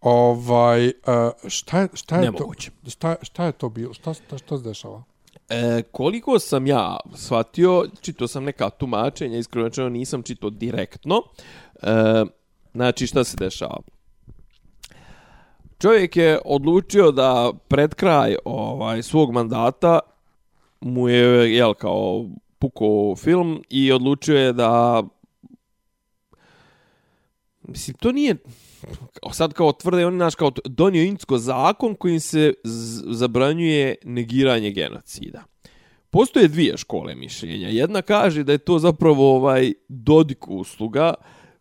Ovaj, 0.00 0.92
šta 1.48 1.80
je, 1.80 1.88
šta 1.94 2.16
je 2.16 2.32
to? 2.32 2.52
Šta, 2.88 3.16
šta 3.22 3.44
je 3.44 3.52
to 3.52 3.68
bilo? 3.68 3.94
Šta, 3.94 4.14
šta, 4.14 4.38
šta 4.38 4.58
se 4.58 4.64
dešava? 4.64 5.02
E, 5.48 5.82
koliko 5.92 6.38
sam 6.38 6.66
ja 6.66 6.96
shvatio, 7.14 7.86
čitao 8.00 8.28
sam 8.28 8.44
neka 8.44 8.70
tumačenja, 8.70 9.38
iskreno 9.38 9.88
nisam 9.88 10.22
čitao 10.22 10.50
direktno. 10.50 11.22
E, 11.82 12.24
Znači, 12.74 13.06
šta 13.06 13.24
se 13.24 13.36
dešava? 13.36 13.78
Čovjek 15.78 16.16
je 16.16 16.38
odlučio 16.44 17.10
da 17.12 17.52
pred 17.68 17.94
kraj 17.94 18.36
ovaj 18.44 19.02
svog 19.02 19.32
mandata 19.32 20.00
mu 20.80 21.08
je, 21.08 21.54
jel, 21.54 21.74
kao 21.74 22.24
puko 22.58 23.16
film 23.16 23.62
i 23.68 23.92
odlučio 23.92 24.38
je 24.38 24.52
da 24.52 25.02
mislim, 27.62 27.96
to 28.00 28.12
nije 28.12 28.36
sad 29.32 29.52
kao 29.52 29.72
tvrde 29.72 30.06
oni 30.06 30.16
naš 30.16 30.34
kao 30.34 30.52
donio 30.64 31.02
insko 31.02 31.38
zakon 31.38 31.94
kojim 31.94 32.20
se 32.20 32.54
zabranjuje 33.10 33.94
negiranje 34.04 34.70
genocida. 34.70 35.44
Postoje 36.10 36.48
dvije 36.48 36.76
škole 36.76 37.14
mišljenja. 37.14 37.68
Jedna 37.68 38.02
kaže 38.02 38.44
da 38.44 38.52
je 38.52 38.58
to 38.58 38.78
zapravo 38.78 39.36
ovaj 39.36 39.72
Dodik 39.88 40.48
usluga, 40.48 41.14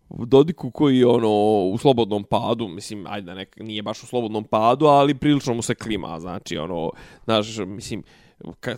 Dodiku 0.09 0.71
koji 0.71 0.97
je 0.97 1.07
ono 1.07 1.29
u 1.73 1.77
slobodnom 1.77 2.23
padu, 2.23 2.67
mislim, 2.67 3.05
ajde, 3.07 3.35
nek, 3.35 3.57
nije 3.59 3.81
baš 3.81 4.03
u 4.03 4.05
slobodnom 4.05 4.43
padu, 4.43 4.85
ali 4.85 5.15
prilično 5.15 5.53
mu 5.53 5.61
se 5.61 5.75
klima, 5.75 6.19
znači, 6.19 6.57
ono, 6.57 6.91
znaš, 7.23 7.57
mislim, 7.57 8.03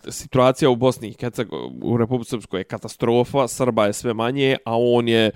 situacija 0.09 0.69
u 0.69 0.75
Bosni 0.75 1.07
i 1.07 1.15
u 1.81 1.97
Republike 1.97 2.29
Srpskoj 2.29 2.59
je 2.59 2.63
katastrofa, 2.63 3.47
Srba 3.47 3.85
je 3.85 3.93
sve 3.93 4.13
manje, 4.13 4.57
a 4.65 4.77
on 4.77 5.07
je 5.07 5.31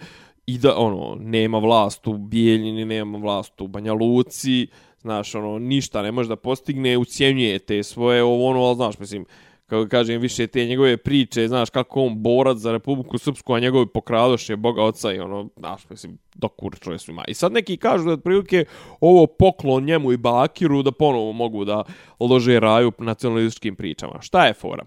i 0.46 0.58
da, 0.58 0.78
ono, 0.78 1.16
nema 1.20 1.58
vlast 1.58 2.08
u 2.08 2.18
Bijeljini, 2.18 2.86
nema 2.86 3.18
vlast 3.18 3.62
u 3.62 3.68
Banja 3.68 3.94
Luci, 3.94 4.68
znaš, 5.02 5.36
ono, 5.36 5.60
ništa 5.60 6.02
ne 6.02 6.12
može 6.12 6.30
da 6.30 6.36
postigne, 6.36 6.98
ucjenjuje 6.98 7.60
te 7.60 7.84
svoje, 7.84 8.24
ovo, 8.24 8.48
ono, 8.48 8.64
al 8.64 8.76
znaš, 8.76 9.00
mislim, 9.00 9.26
kako 9.66 9.90
kažem, 9.90 10.22
više 10.22 10.48
te 10.48 10.66
njegove 10.66 10.98
priče, 10.98 11.48
znaš, 11.48 11.70
kako 11.70 12.02
on 12.02 12.22
borac 12.22 12.58
za 12.58 12.72
Republiku 12.72 13.18
Srpsku, 13.18 13.54
a 13.54 13.60
njegovi 13.60 13.88
pokradoše 13.94 14.56
Boga 14.56 14.84
Oca 14.84 15.14
i 15.14 15.20
ono, 15.20 15.50
znaš, 15.58 15.90
mislim, 15.90 16.18
dokur 16.36 16.80
čuje 16.80 17.00
svima. 17.00 17.24
I 17.28 17.34
sad 17.34 17.52
neki 17.52 17.78
kažu 17.78 18.06
da 18.06 18.12
otprilike 18.12 18.66
ovo 19.02 19.28
poklon 19.28 19.84
njemu 19.84 20.12
i 20.12 20.18
Bakiru 20.18 20.84
da 20.84 20.92
ponovo 20.92 21.32
mogu 21.32 21.66
da 21.66 21.84
lože 22.20 22.60
raju 22.60 22.92
nacionalističkim 22.98 23.76
pričama. 23.76 24.22
Šta 24.22 24.46
je 24.46 24.54
fora? 24.54 24.86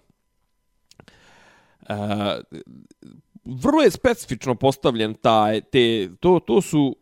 E, 1.89 1.95
vrlo 3.45 3.83
je 3.83 3.91
specifično 3.91 4.55
postavljen 4.55 5.15
taj, 5.15 5.61
te, 5.61 6.09
to, 6.21 6.41
to 6.47 6.61
su 6.61 6.97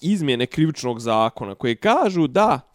izmjene 0.00 0.46
krivičnog 0.46 1.00
zakona 1.00 1.54
koje 1.54 1.76
kažu 1.76 2.26
da 2.26 2.69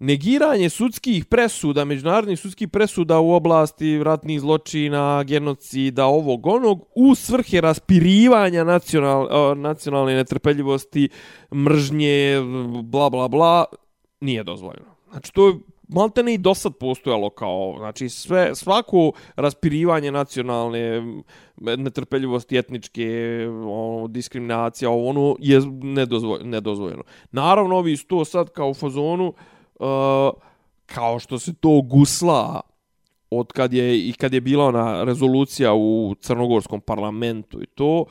negiranje 0.00 0.70
sudskih 0.70 1.24
presuda, 1.24 1.84
međunarodnih 1.84 2.40
sudskih 2.40 2.68
presuda 2.68 3.18
u 3.18 3.32
oblasti 3.32 4.04
ratnih 4.04 4.40
zločina, 4.40 5.24
genocida, 5.24 6.06
ovog 6.06 6.46
onog, 6.46 6.86
u 6.94 7.14
svrhe 7.14 7.60
raspirivanja 7.60 8.64
nacional, 8.64 9.28
nacionalne 9.56 10.14
netrpeljivosti, 10.14 11.08
mržnje, 11.54 12.36
bla 12.82 13.10
bla 13.10 13.28
bla, 13.28 13.64
nije 14.20 14.44
dozvoljeno. 14.44 14.96
Znači, 15.10 15.32
to 15.32 15.48
je 15.48 15.54
malte 15.88 16.22
ne 16.22 16.34
i 16.34 16.38
do 16.38 16.54
sad 16.54 16.72
postojalo 16.80 17.30
kao, 17.30 17.74
znači 17.78 18.08
sve, 18.08 18.54
svako 18.54 19.12
raspirivanje 19.36 20.12
nacionalne 20.12 21.02
netrpeljivosti 21.56 22.56
etničke, 22.56 23.08
ono, 23.48 24.08
diskriminacija, 24.08 24.90
ono 24.90 25.36
je 25.38 25.60
nedozvoljeno. 25.82 26.50
nedozvoljeno. 26.50 27.02
Naravno, 27.32 27.76
ovi 27.76 27.96
su 27.96 28.06
to 28.06 28.24
sad 28.24 28.50
kao 28.50 28.70
u 28.70 28.74
fazonu, 28.74 29.28
uh, 29.28 29.34
Uh, 29.80 29.86
kao 30.86 31.18
što 31.18 31.38
se 31.38 31.54
to 31.54 31.80
gusla 31.82 32.60
od 33.30 33.52
kad 33.52 33.72
je 33.72 34.08
i 34.08 34.12
kad 34.12 34.34
je 34.34 34.40
bila 34.40 34.64
ona 34.64 35.04
rezolucija 35.04 35.74
u 35.74 36.14
crnogorskom 36.20 36.80
parlamentu 36.80 37.62
i 37.62 37.66
to 37.66 38.04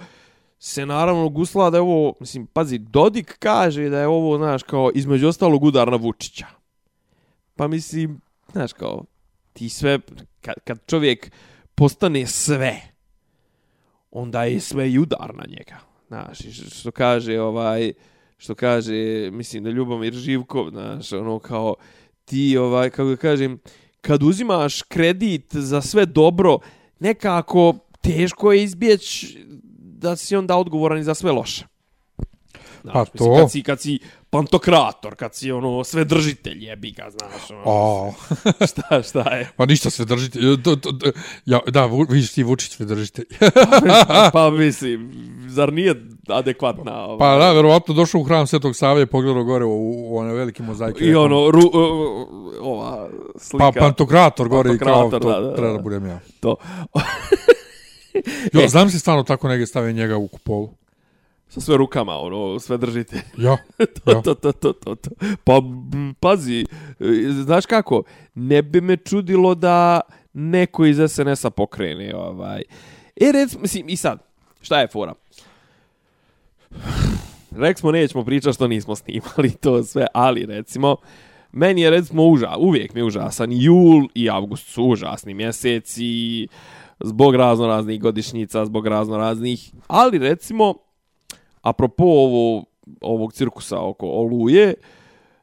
se 0.59 0.86
naravno 0.86 1.30
gusla 1.30 1.70
da 1.70 1.78
je 1.78 1.82
ovo 1.82 2.13
mislim 2.20 2.47
pazi 2.47 2.78
Dodik 2.78 3.38
kaže 3.39 3.89
da 3.89 3.99
je 3.99 4.07
ovo 4.07 4.38
znaš 4.38 4.63
kao 4.63 4.91
između 4.95 5.28
ostalog 5.28 5.63
udar 5.63 5.91
na 5.91 5.97
Vučića 5.97 6.45
Pa 7.59 7.67
mislim, 7.67 8.22
znaš 8.51 8.74
kao, 8.74 9.03
ti 9.53 9.70
sve, 9.70 9.99
kad, 10.41 10.53
kad 10.63 10.80
čovjek 10.86 11.32
postane 11.76 12.28
sve, 12.28 12.82
onda 14.11 14.43
je 14.43 14.59
sve 14.59 14.91
i 14.91 14.99
udar 14.99 15.36
na 15.36 15.43
njega. 15.47 15.78
Znaš, 16.07 16.38
što 16.80 16.91
kaže 16.91 17.41
ovaj, 17.41 17.93
što 18.39 18.55
kaže, 18.55 19.29
mislim 19.31 19.63
da 19.63 19.69
Ljubomir 19.69 20.13
Živkov, 20.13 20.69
znaš, 20.69 21.13
ono 21.13 21.39
kao, 21.39 21.75
ti 22.25 22.57
ovaj, 22.57 22.89
kako 22.89 23.09
da 23.09 23.15
kažem, 23.15 23.59
kad 24.01 24.23
uzimaš 24.23 24.81
kredit 24.81 25.55
za 25.55 25.81
sve 25.81 26.05
dobro, 26.05 26.57
nekako 26.99 27.75
teško 28.01 28.51
je 28.51 28.63
izbjeć 28.63 29.35
da 29.79 30.15
si 30.15 30.35
onda 30.35 30.55
odgovoran 30.55 30.99
i 30.99 31.03
za 31.03 31.13
sve 31.13 31.31
loše. 31.31 31.65
Znaš, 32.81 32.93
Pa 32.93 32.99
mislim, 32.99 33.35
to. 33.35 33.35
Kad 33.35 33.51
si, 33.51 33.63
kad 33.63 33.81
si 33.81 33.99
pantokrator, 34.29 35.15
kad 35.15 35.35
si 35.35 35.51
ono 35.51 35.83
sve 35.83 36.05
držitelj 36.05 36.65
jebi 36.65 36.91
ga, 36.91 37.09
znaš. 37.09 37.51
Ono, 37.51 37.61
O, 37.65 38.13
šta, 38.71 39.03
šta 39.03 39.35
je? 39.35 39.49
pa 39.55 39.65
ništa 39.65 39.89
sve 39.89 40.05
držite. 40.05 40.39
To, 40.63 40.75
to, 40.75 40.91
to, 40.91 41.11
ja, 41.45 41.59
da, 41.67 41.85
vidiš 42.09 42.31
ti 42.33 42.43
Vučić 42.43 42.71
sve 42.71 42.85
držite. 42.85 43.23
pa 44.33 44.49
mislim, 44.49 45.11
zar 45.47 45.73
nije 45.73 45.95
adekvatna? 46.32 47.05
Ovaj, 47.05 47.19
Pa 47.19 47.38
da, 47.38 47.53
verovatno 47.53 47.93
došao 47.93 48.21
u 48.21 48.23
hram 48.23 48.47
Svetog 48.47 48.75
Save 48.75 49.01
i 49.01 49.05
pogledao 49.05 49.43
gore 49.43 49.65
u, 49.65 50.11
u 50.11 50.17
one 50.17 50.34
velike 50.34 50.63
mozaike. 50.63 51.05
I 51.05 51.15
ono, 51.15 51.51
ru, 51.51 51.59
uh, 51.59 52.27
ova 52.61 53.09
slika. 53.38 53.71
Pa 53.71 53.80
pantokrator 53.80 54.49
gore 54.49 54.73
i 54.75 54.77
kao 54.77 55.09
Pantokrator, 55.09 55.21
to 55.21 55.30
da, 55.30 55.45
da, 55.45 55.49
da. 55.49 55.55
treba 55.55 55.73
da 55.73 55.80
budem 55.80 56.05
ja. 56.05 56.19
To. 56.39 56.55
Jo, 58.53 58.67
znam 58.73 58.89
si 58.89 58.99
stvarno 58.99 59.23
tako 59.23 59.47
neke 59.47 59.65
stave 59.65 59.93
njega 59.93 60.17
u 60.17 60.27
kupolu. 60.27 60.69
Sa 61.49 61.61
sve 61.61 61.77
rukama, 61.77 62.17
ono, 62.17 62.59
sve 62.59 62.77
držite. 62.77 63.21
Ja, 63.38 63.57
to, 64.05 64.11
ja. 64.11 64.21
to, 64.21 64.34
to, 64.36 64.51
to, 64.51 64.73
to, 64.73 64.95
to. 64.95 65.09
Pa, 65.43 65.57
m, 65.57 66.15
pazi, 66.19 66.65
e, 66.99 67.05
znaš 67.43 67.65
kako, 67.65 68.03
ne 68.36 68.61
bi 68.61 68.82
me 68.82 68.97
čudilo 68.97 69.55
da 69.55 70.01
neko 70.34 70.86
iz 70.86 70.97
SNS-a 71.07 71.49
pokrene, 71.49 72.15
ovaj. 72.15 72.61
E, 73.15 73.32
rec, 73.32 73.55
mislim, 73.61 73.89
i 73.89 73.97
sad, 73.97 74.19
šta 74.61 74.82
je 74.82 74.88
fora? 74.88 75.13
Rek 77.51 77.80
smo, 77.80 77.91
nećemo 77.91 78.26
pričati 78.26 78.53
što 78.53 78.67
nismo 78.67 78.95
snimali 78.95 79.51
to 79.61 79.84
sve, 79.84 80.07
ali 80.13 80.45
recimo, 80.45 80.95
meni 81.51 81.82
je 81.82 81.89
recimo 81.89 82.26
uža, 82.26 82.55
uvijek 82.57 82.93
mi 82.93 82.99
je 82.99 83.05
užasan 83.05 83.49
jul 83.51 84.07
i 84.15 84.30
avgust 84.30 84.67
su 84.67 84.84
užasni 84.84 85.34
mjeseci, 85.34 86.47
zbog 86.99 87.36
razno 87.36 87.67
raznih 87.67 88.01
godišnjica, 88.01 88.65
zbog 88.65 88.88
razno 88.88 89.17
raznih, 89.17 89.72
ali 89.88 90.17
recimo, 90.17 90.74
apropo 91.61 92.03
ovo, 92.03 92.63
ovog 93.01 93.34
cirkusa 93.34 93.82
oko 93.82 94.07
Oluje, 94.07 94.74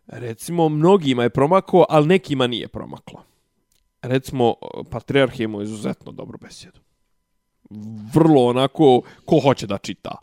recimo 0.07 0.69
mnogima 0.69 1.23
je 1.23 1.31
promaklo, 1.31 1.85
ali 1.89 2.07
nekima 2.07 2.47
nije 2.47 2.69
promaklo. 2.69 3.23
Recimo, 4.03 4.55
Patriarh 4.91 5.41
je 5.41 5.45
imao 5.45 5.63
izuzetno 5.63 6.13
dobru 6.13 6.39
besjedu. 6.39 6.81
Vrlo 8.15 8.45
onako, 8.45 9.03
ko 9.25 9.41
hoće 9.41 9.67
da 9.67 9.79
čita. 9.79 10.17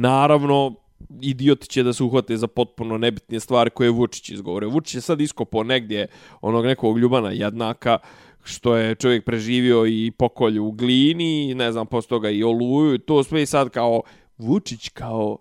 Naravno, 0.00 0.74
idioti 1.20 1.68
će 1.68 1.82
da 1.82 1.92
se 1.92 2.02
uhvate 2.02 2.36
za 2.36 2.46
potpuno 2.46 2.98
nebitne 2.98 3.40
stvari 3.40 3.70
koje 3.70 3.86
je 3.86 3.90
Vučić 3.90 4.30
izgovore. 4.30 4.66
Vučić 4.66 4.94
je 4.94 5.00
sad 5.00 5.20
iskopao 5.20 5.62
negdje 5.62 6.06
onog 6.40 6.64
nekog 6.64 6.98
Ljubana 6.98 7.30
jednaka, 7.30 7.98
što 8.44 8.76
je 8.76 8.94
čovjek 8.94 9.24
preživio 9.24 9.86
i 9.86 10.10
pokolju 10.10 10.64
u 10.64 10.72
glini, 10.72 11.54
ne 11.54 11.72
znam, 11.72 11.86
posle 11.86 12.08
toga 12.08 12.30
i 12.30 12.42
oluju, 12.42 12.94
i 12.94 12.98
to 12.98 13.24
sve 13.24 13.42
i 13.42 13.46
sad 13.46 13.70
kao 13.70 14.02
Vučić 14.38 14.88
kao 14.88 15.38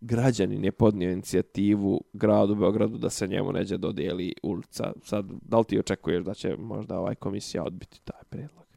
građanin 0.00 0.64
je 0.64 0.72
podnio 0.72 1.12
inicijativu 1.12 2.00
gradu 2.12 2.54
Beogradu 2.54 2.98
da 2.98 3.10
se 3.10 3.26
njemu 3.26 3.52
neđe 3.52 3.76
dodijeli 3.76 4.34
ulica. 4.42 4.92
Sad, 5.02 5.26
da 5.42 5.58
li 5.58 5.64
ti 5.64 5.78
očekuješ 5.78 6.24
da 6.24 6.34
će 6.34 6.56
možda 6.56 6.98
ovaj 6.98 7.14
komisija 7.14 7.64
odbiti 7.64 8.00
taj 8.04 8.22
predlog? 8.30 8.69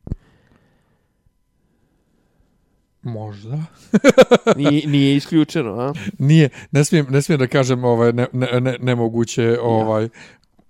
Možda. 3.03 3.63
Nije, 4.57 4.87
nije 4.87 5.15
isključeno, 5.15 5.79
a? 5.79 5.93
Nije, 6.19 6.49
ne 6.71 6.85
smijem, 6.85 7.05
ne 7.09 7.21
smijem 7.21 7.39
da 7.39 7.47
kažem 7.47 7.83
ovaj, 7.83 8.13
ne, 8.13 8.27
ne, 8.33 8.61
ne, 8.61 8.77
nemoguće, 8.79 9.57
ovaj, 9.61 10.09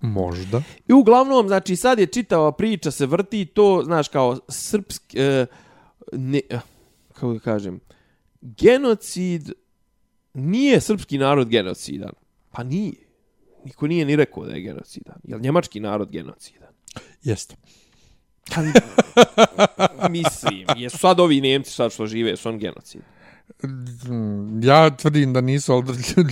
možda. 0.02 0.62
I 0.88 0.94
uglavnom, 0.94 1.48
znači, 1.48 1.76
sad 1.76 2.00
je 2.00 2.06
čitava 2.06 2.52
priča, 2.52 2.92
se 2.92 3.06
vrti 3.06 3.46
to, 3.46 3.82
znaš, 3.86 4.08
kao 4.08 4.38
srpski, 4.50 5.20
e, 5.20 5.46
ne, 6.14 6.42
eh, 6.50 6.60
kako 7.08 7.34
da 7.34 7.40
kažem, 7.40 7.80
genocid, 8.42 9.52
nije 10.34 10.82
srpski 10.82 11.18
narod 11.18 11.50
genocidan. 11.50 12.12
Pa 12.52 12.64
nije. 12.64 12.94
Niko 13.66 13.88
nije 13.88 14.06
ni 14.06 14.16
rekao 14.16 14.46
da 14.46 14.54
je 14.54 14.62
genocidan. 14.62 15.16
Jel 15.24 15.40
njemački 15.40 15.80
narod 15.80 16.12
genocidan? 16.12 16.74
Jeste. 17.24 17.56
Pa, 18.50 20.08
mislim, 20.10 20.66
jesu 20.78 20.98
sad 20.98 21.20
ovi 21.20 21.42
Nemci 21.42 21.72
sad 21.72 21.92
što 21.92 22.08
žive, 22.08 22.36
su 22.38 22.50
on 22.50 22.58
genocid. 22.60 23.02
Mm, 24.10 24.64
Ja 24.64 24.90
tvrdim 24.90 25.34
da 25.34 25.42
nisu, 25.42 25.74
ali 25.74 25.86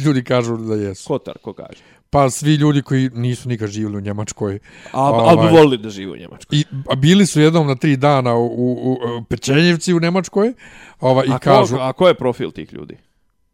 ljudi 0.05 0.23
kažu 0.23 0.57
da 0.57 0.75
jesu. 0.75 1.07
Kotar, 1.07 1.37
ko 1.37 1.53
kaže? 1.53 1.79
Pa 2.09 2.29
svi 2.29 2.55
ljudi 2.55 2.81
koji 2.81 3.09
nisu 3.13 3.49
nikad 3.49 3.69
živjeli 3.69 3.97
u 3.97 4.01
Njemačkoj. 4.01 4.59
A, 4.91 5.01
ali 5.01 5.37
Ovaj. 5.37 5.47
bi 5.47 5.57
volili 5.57 5.77
da 5.77 5.89
žive 5.89 6.11
u 6.11 6.15
Njemačkoj. 6.15 6.57
I, 6.59 6.63
a 6.89 6.95
bili 6.95 7.25
su 7.25 7.41
jednom 7.41 7.67
na 7.67 7.75
tri 7.75 7.97
dana 7.97 8.35
u, 8.35 8.45
u, 8.45 8.93
u 8.93 9.23
Pečenjevci 9.29 9.93
u 9.93 9.99
Njemačkoj. 9.99 10.53
Ova, 10.99 11.25
I 11.25 11.31
a, 11.31 11.39
kažu, 11.39 11.75
ko, 11.75 11.81
a 11.81 11.93
ko 11.93 12.07
je 12.07 12.13
profil 12.13 12.51
tih 12.51 12.73
ljudi? 12.73 12.97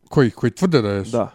koji, 0.10 0.32
koji 0.32 0.52
tvrde 0.52 0.82
da 0.82 0.90
jesu? 0.90 1.12
Da. 1.12 1.32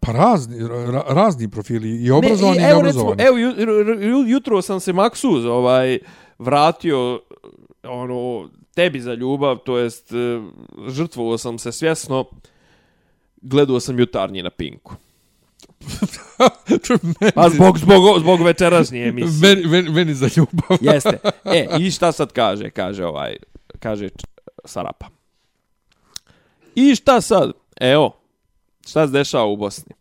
Pa 0.00 0.12
razni, 0.12 0.68
ra, 0.68 1.04
razni 1.08 1.50
profili, 1.50 2.04
i 2.04 2.10
obrazovani 2.10 2.58
i, 2.58 2.62
evo, 2.62 2.82
recimo, 2.82 3.04
neobrazovani. 3.04 3.22
evo, 3.22 3.36
ju, 3.36 4.08
ju, 4.10 4.24
jutro 4.28 4.62
sam 4.62 4.80
se 4.80 4.92
Maksuz 4.92 5.44
ovaj, 5.44 5.98
vratio 6.38 7.20
ono, 7.82 8.48
tebi 8.74 9.00
za 9.00 9.14
ljubav, 9.14 9.58
to 9.58 9.78
jest 9.78 10.12
e, 10.12 10.16
žrtvovao 10.88 11.38
sam 11.38 11.58
se 11.58 11.72
svjesno, 11.72 12.24
gledao 13.42 13.80
sam 13.80 13.98
jutarnji 13.98 14.42
na 14.42 14.50
Pinku. 14.50 14.94
meni, 17.20 17.32
Pa 17.34 17.48
zbog, 17.48 17.78
zbog, 17.78 18.18
zbog 18.20 18.42
večerašnje 18.42 19.02
emisije. 19.02 19.54
meni, 19.54 19.66
meni, 19.68 19.90
meni 19.90 20.14
za 20.14 20.28
ljubav. 20.36 20.78
Jeste. 20.92 21.18
E, 21.44 21.66
i 21.80 21.90
šta 21.90 22.12
sad 22.12 22.32
kaže? 22.32 22.70
Kaže 22.70 23.04
ovaj, 23.04 23.36
kaže 23.78 24.08
Sarapa. 24.64 25.06
I 26.74 26.94
šta 26.94 27.20
sad? 27.20 27.52
Evo, 27.80 28.16
šta 28.88 29.06
se 29.06 29.12
dešava 29.12 29.44
u 29.46 29.56
Bosni? 29.56 29.94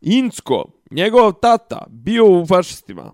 Incko, 0.00 0.64
njegov 0.90 1.32
tata, 1.32 1.86
bio 1.88 2.26
u 2.26 2.46
fašistima. 2.46 3.12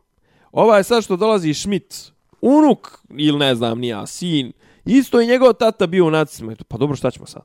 Ovaj 0.52 0.84
sad 0.84 1.04
što 1.04 1.16
dolazi 1.16 1.54
Schmidt, 1.54 2.13
unuk, 2.44 2.98
ili 3.10 3.38
ne 3.38 3.54
znam, 3.54 3.78
nija, 3.78 4.06
sin, 4.06 4.52
isto 4.84 5.20
i 5.20 5.26
njegov 5.26 5.52
tata 5.52 5.86
bio 5.86 6.06
u 6.06 6.10
nacima. 6.10 6.54
Pa 6.68 6.78
dobro, 6.78 6.96
šta 6.96 7.10
ćemo 7.10 7.26
sad? 7.26 7.42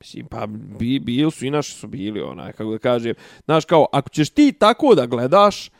Mislim, 0.00 0.26
pa 0.26 0.46
bi, 0.46 0.98
bili 0.98 1.30
su 1.30 1.46
i 1.46 1.50
naši 1.50 1.72
su 1.72 1.86
bili, 1.86 2.20
onaj, 2.20 2.52
kako 2.52 2.70
da 2.70 2.78
kažem. 2.78 3.14
Znaš, 3.44 3.64
kao, 3.64 3.86
ako 3.92 4.08
ćeš 4.08 4.30
ti 4.30 4.52
tako 4.52 4.94
da 4.94 5.06
gledaš 5.06 5.70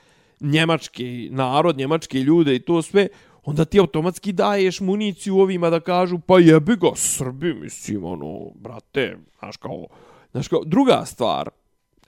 njemački 0.41 1.29
narod, 1.33 1.77
njemačke 1.77 2.19
ljude 2.19 2.55
i 2.55 2.61
to 2.61 2.83
sve, 2.83 3.09
onda 3.45 3.65
ti 3.65 3.81
automatski 3.81 4.33
daješ 4.33 4.81
municiju 4.81 5.39
ovima 5.39 5.71
da 5.71 5.81
kažu, 5.81 6.19
pa 6.19 6.39
jebi 6.39 6.77
ga, 6.77 6.91
Srbi, 6.95 7.55
mislim, 7.55 8.05
ono, 8.05 8.51
brate, 8.55 9.17
znaš 9.39 9.57
kao, 9.57 9.87
znaš 10.33 10.49
kao, 10.49 10.65
druga 10.65 11.03
stvar, 11.07 11.51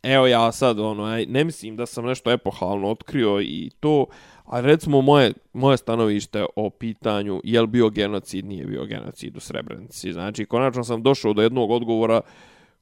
evo 0.02 0.26
ja 0.26 0.52
sad, 0.52 0.78
ono, 0.78 1.04
aj, 1.04 1.26
ne 1.26 1.44
mislim 1.44 1.76
da 1.76 1.86
sam 1.86 2.04
nešto 2.04 2.30
epohalno 2.30 2.90
otkrio 2.90 3.40
i 3.40 3.70
to, 3.80 4.06
a 4.44 4.60
recimo 4.60 5.00
moje, 5.00 5.32
moje 5.52 5.76
stanovište 5.76 6.46
o 6.56 6.70
pitanju 6.70 7.40
je 7.44 7.60
li 7.60 7.66
bio 7.66 7.90
genocid, 7.90 8.44
nije 8.44 8.66
bio 8.66 8.86
genocid 8.86 9.36
u 9.36 9.40
Srebrenici. 9.40 10.12
Znači, 10.12 10.46
konačno 10.46 10.84
sam 10.84 11.02
došao 11.02 11.32
do 11.32 11.42
jednog 11.42 11.70
odgovora 11.70 12.20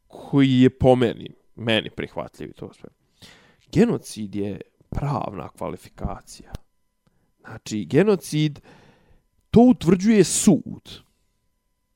koji 0.06 0.60
je 0.60 0.70
po 0.70 0.96
meni, 0.96 1.30
meni 1.56 1.90
prihvatljiv 1.90 2.50
i 2.50 2.52
to 2.52 2.72
sve. 2.72 2.88
Genocid 3.72 4.34
je 4.34 4.60
pravna 4.90 5.48
kvalifikacija. 5.48 6.52
Znači, 7.40 7.84
genocid, 7.84 8.60
to 9.50 9.60
utvrđuje 9.60 10.24
sud. 10.24 11.00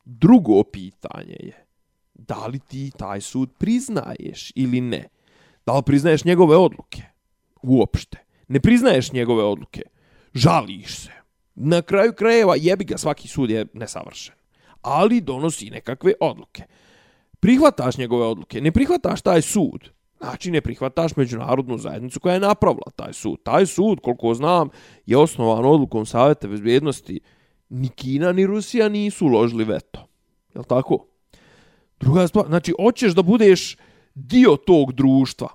Drugo 0.05 0.63
pitanje 0.63 1.37
je, 1.41 1.67
da 2.15 2.47
li 2.47 2.59
ti 2.59 2.91
taj 2.99 3.21
sud 3.21 3.51
priznaješ 3.59 4.53
ili 4.55 4.81
ne? 4.81 5.09
Da 5.67 5.77
li 5.77 5.83
priznaješ 5.87 6.25
njegove 6.25 6.57
odluke? 6.57 7.03
Uopšte. 7.63 8.26
Ne 8.49 8.61
priznaješ 8.61 9.13
njegove 9.13 9.45
odluke. 9.45 9.83
Žališ 10.35 10.97
se. 10.97 11.11
Na 11.55 11.83
kraju 11.83 12.13
krajeva 12.13 12.55
jebi 12.57 12.85
ga, 12.85 12.99
svaki 12.99 13.29
sud 13.29 13.51
je 13.51 13.67
nesavršen. 13.73 14.35
Ali 14.83 15.21
donosi 15.21 15.71
nekakve 15.71 16.13
odluke. 16.21 16.63
Prihvataš 17.41 17.97
njegove 17.97 18.27
odluke. 18.27 18.61
Ne 18.61 18.73
prihvataš 18.73 19.23
taj 19.23 19.43
sud. 19.43 19.91
Znači 20.19 20.51
ne 20.51 20.61
prihvataš 20.61 21.17
međunarodnu 21.17 21.79
zajednicu 21.79 22.21
koja 22.21 22.35
je 22.35 22.41
napravila 22.41 22.91
taj 22.97 23.13
sud. 23.13 23.43
Taj 23.43 23.67
sud, 23.67 24.01
koliko 24.03 24.35
znam, 24.35 24.69
je 25.07 25.17
osnovan 25.17 25.65
odlukom 25.65 26.07
Savjeta 26.07 26.49
bezbjednosti. 26.49 27.21
Ni 27.69 27.89
Kina 27.89 28.33
ni 28.33 28.47
Rusija 28.47 28.89
nisu 28.89 29.27
uložili 29.27 29.65
veto. 29.65 30.09
Je 30.55 30.63
tako? 30.69 31.07
Druga 32.01 32.29
stvar, 32.29 32.47
znači, 32.47 32.73
hoćeš 32.81 33.13
da 33.13 33.23
budeš 33.23 33.77
dio 34.15 34.57
tog 34.57 34.93
društva. 34.93 35.49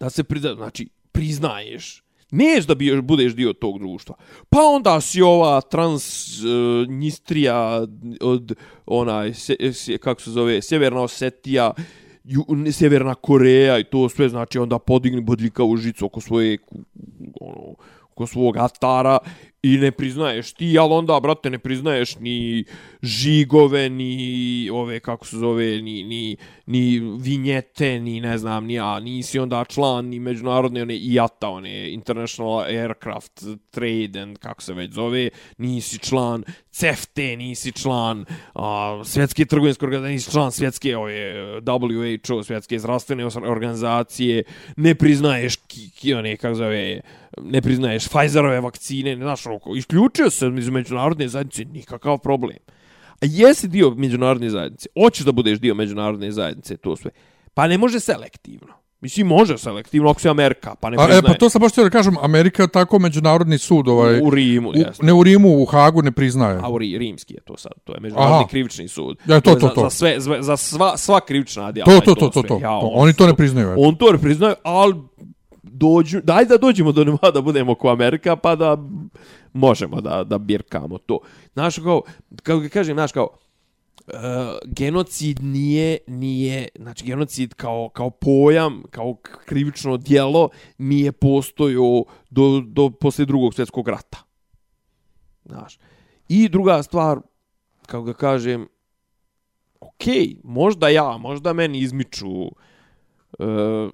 Da 0.00 0.10
se 0.10 0.24
prizna, 0.24 0.54
znači, 0.54 0.88
priznaješ. 1.18 2.02
Neš 2.30 2.66
da 2.66 2.74
biješ, 2.74 3.00
budeš 3.00 3.34
dio 3.34 3.52
tog 3.52 3.78
društva. 3.78 4.14
Pa 4.48 4.58
onda 4.62 5.00
si 5.00 5.22
ova 5.22 5.60
transnistrija 5.60 7.82
uh, 7.82 7.88
od 8.20 8.54
onaj, 8.86 9.34
se, 9.34 9.56
se, 9.72 9.98
kako 9.98 10.20
se 10.20 10.30
zove, 10.30 10.62
Sjeverna 10.62 11.00
Osetija, 11.00 11.72
ju, 12.24 12.44
Sjeverna 12.72 13.14
Koreja 13.14 13.78
i 13.78 13.84
to 13.84 14.08
sve, 14.08 14.28
znači 14.28 14.58
onda 14.58 14.78
podigni 14.78 15.20
u 15.64 15.76
žicu 15.76 16.06
oko 16.06 16.20
svoje, 16.20 16.58
ono, 17.40 17.74
oko 18.12 18.26
svog 18.26 18.56
atara 18.56 19.18
i 19.62 19.78
ne 19.78 19.90
priznaješ 19.90 20.52
ti, 20.52 20.78
ali 20.78 20.94
onda, 20.94 21.20
brate, 21.20 21.50
ne 21.50 21.58
priznaješ 21.58 22.16
ni 22.18 22.64
žigove, 23.02 23.88
ni 23.90 24.70
ove, 24.72 25.00
kako 25.00 25.26
se 25.26 25.36
zove, 25.36 25.82
ni, 25.82 26.02
ni, 26.04 26.36
ni 26.66 26.98
vinjete, 27.20 28.00
ni 28.00 28.20
ne 28.20 28.38
znam, 28.38 28.64
ni 28.64 28.74
ja, 28.74 29.00
nisi 29.00 29.38
onda 29.38 29.64
član 29.64 30.06
ni 30.06 30.20
međunarodne, 30.20 30.82
one 30.82 30.96
IATA, 30.96 31.48
one 31.48 31.92
International 31.92 32.60
Aircraft 32.60 33.44
Trade, 33.70 34.20
and 34.20 34.38
kako 34.38 34.62
se 34.62 34.74
već 34.74 34.92
zove, 34.92 35.30
nisi 35.58 35.98
član 35.98 36.44
CEFTE, 36.70 37.36
nisi 37.36 37.72
član 37.72 38.24
a, 38.54 39.00
svjetske 39.04 39.44
trgovinske 39.44 39.84
organizacije, 39.84 40.12
nisi 40.12 40.30
član 40.30 40.52
svjetske 40.52 40.96
ove, 40.96 41.60
WHO, 41.60 42.42
svjetske 42.42 42.78
zdravstvene 42.78 43.26
organizacije, 43.26 44.42
ne 44.76 44.94
priznaješ 44.94 45.56
ki, 45.56 45.90
ki 45.90 46.14
one, 46.14 46.36
kako 46.36 46.54
zove, 46.54 47.00
ne 47.42 47.62
priznaješ 47.62 48.08
Pfizerove 48.08 48.60
vakcine, 48.60 49.16
ne 49.16 49.24
znaš, 49.24 49.46
ono, 49.50 49.76
isključio 49.76 50.30
se 50.30 50.52
iz 50.58 50.68
međunarodne 50.68 51.28
zajednice, 51.28 51.64
nikakav 51.64 52.18
problem. 52.18 52.58
A 53.10 53.26
jesi 53.26 53.68
dio 53.68 53.90
međunarodne 53.90 54.50
zajednice, 54.50 54.88
hoćeš 55.02 55.24
da 55.24 55.32
budeš 55.32 55.58
dio 55.58 55.74
međunarodne 55.74 56.32
zajednice, 56.32 56.76
to 56.76 56.96
sve, 56.96 57.10
pa 57.54 57.68
ne 57.68 57.78
može 57.78 58.00
selektivno. 58.00 58.74
Mislim, 59.00 59.26
može 59.26 59.58
selektivno 59.58 60.10
ako 60.10 60.20
se 60.20 60.28
Amerika, 60.28 60.74
pa 60.74 60.90
ne 60.90 60.96
priznaje. 60.96 61.18
E, 61.18 61.22
pa 61.22 61.34
to 61.34 61.50
sam 61.50 61.60
baš 61.60 61.72
htio 61.72 61.84
da 61.84 61.90
kažem, 61.90 62.16
Amerika 62.22 62.66
tako 62.66 62.98
međunarodni 62.98 63.58
sud, 63.58 63.88
ovaj, 63.88 64.20
U, 64.20 64.30
Rimu, 64.30 64.68
u, 64.68 64.72
jasno. 64.76 65.06
ne 65.06 65.12
u 65.12 65.22
Rimu, 65.22 65.62
u 65.62 65.64
Hagu 65.64 66.02
ne 66.02 66.12
priznaje. 66.12 66.58
A 66.62 66.70
u 66.70 66.78
Ri, 66.78 66.98
rimski 66.98 67.34
je 67.34 67.40
to 67.40 67.56
sad, 67.56 67.72
to 67.84 67.94
je 67.94 68.00
međunarodni 68.00 68.36
Aha. 68.36 68.48
krivični 68.48 68.88
sud. 68.88 69.18
Ja, 69.26 69.40
to, 69.40 69.50
je 69.50 69.58
to, 69.58 69.68
za, 69.68 69.74
to. 69.74 69.80
Za, 69.80 69.90
sve, 69.90 70.14
za, 70.20 70.36
za 70.40 70.56
sva, 70.56 70.96
sva 70.96 71.20
krivična 71.20 71.72
djela. 71.72 71.84
To, 71.84 71.92
je 71.92 72.00
to, 72.00 72.14
to, 72.14 72.28
to, 72.28 72.42
to. 72.42 72.54
Ja, 72.54 72.80
To, 72.80 72.86
on 72.86 73.02
Oni 73.02 73.12
to 73.12 73.26
ne 73.26 73.34
priznaju. 73.34 73.74
On 73.78 73.96
to 73.96 74.12
ne 74.12 74.18
priznaju, 74.18 74.54
ali 74.62 74.94
dođu, 75.62 76.20
daj 76.24 76.44
da 76.44 76.56
dođemo 76.56 76.92
do 76.92 77.04
nema 77.04 77.30
da 77.34 77.40
budemo 77.40 77.74
ko 77.74 77.88
Amerika, 77.88 78.36
pa 78.36 78.56
da 78.56 78.76
možemo 79.58 80.00
da, 80.00 80.24
da 80.24 80.38
birkamo 80.38 80.98
to. 80.98 81.18
Znaš, 81.52 81.76
kao, 81.78 82.02
kako 82.42 82.60
ga 82.60 82.68
kažem, 82.68 82.96
znaš, 82.96 83.12
kao, 83.12 83.28
Uh, 84.08 84.14
genocid 84.66 85.42
nije 85.42 85.98
nije 86.06 86.68
znači 86.76 87.04
genocid 87.04 87.54
kao 87.54 87.88
kao 87.88 88.10
pojam 88.10 88.82
kao 88.90 89.16
krivično 89.46 89.96
djelo 89.96 90.48
nije 90.78 91.12
postojao 91.12 92.04
do 92.30 92.60
do 92.66 92.90
posle 92.90 93.24
drugog 93.24 93.54
svjetskog 93.54 93.88
rata 93.88 94.18
znaš 95.44 95.78
i 96.28 96.48
druga 96.48 96.82
stvar 96.82 97.18
kako 97.86 98.02
ga 98.02 98.12
kažem 98.12 98.68
ok, 99.80 100.04
možda 100.44 100.88
ja, 100.88 101.16
možda 101.16 101.52
meni 101.52 101.78
izmiču 101.78 102.28
uh, 102.28 103.90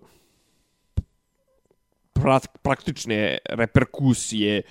pra, 2.12 2.40
praktične 2.62 3.38
reperkusije 3.44 4.62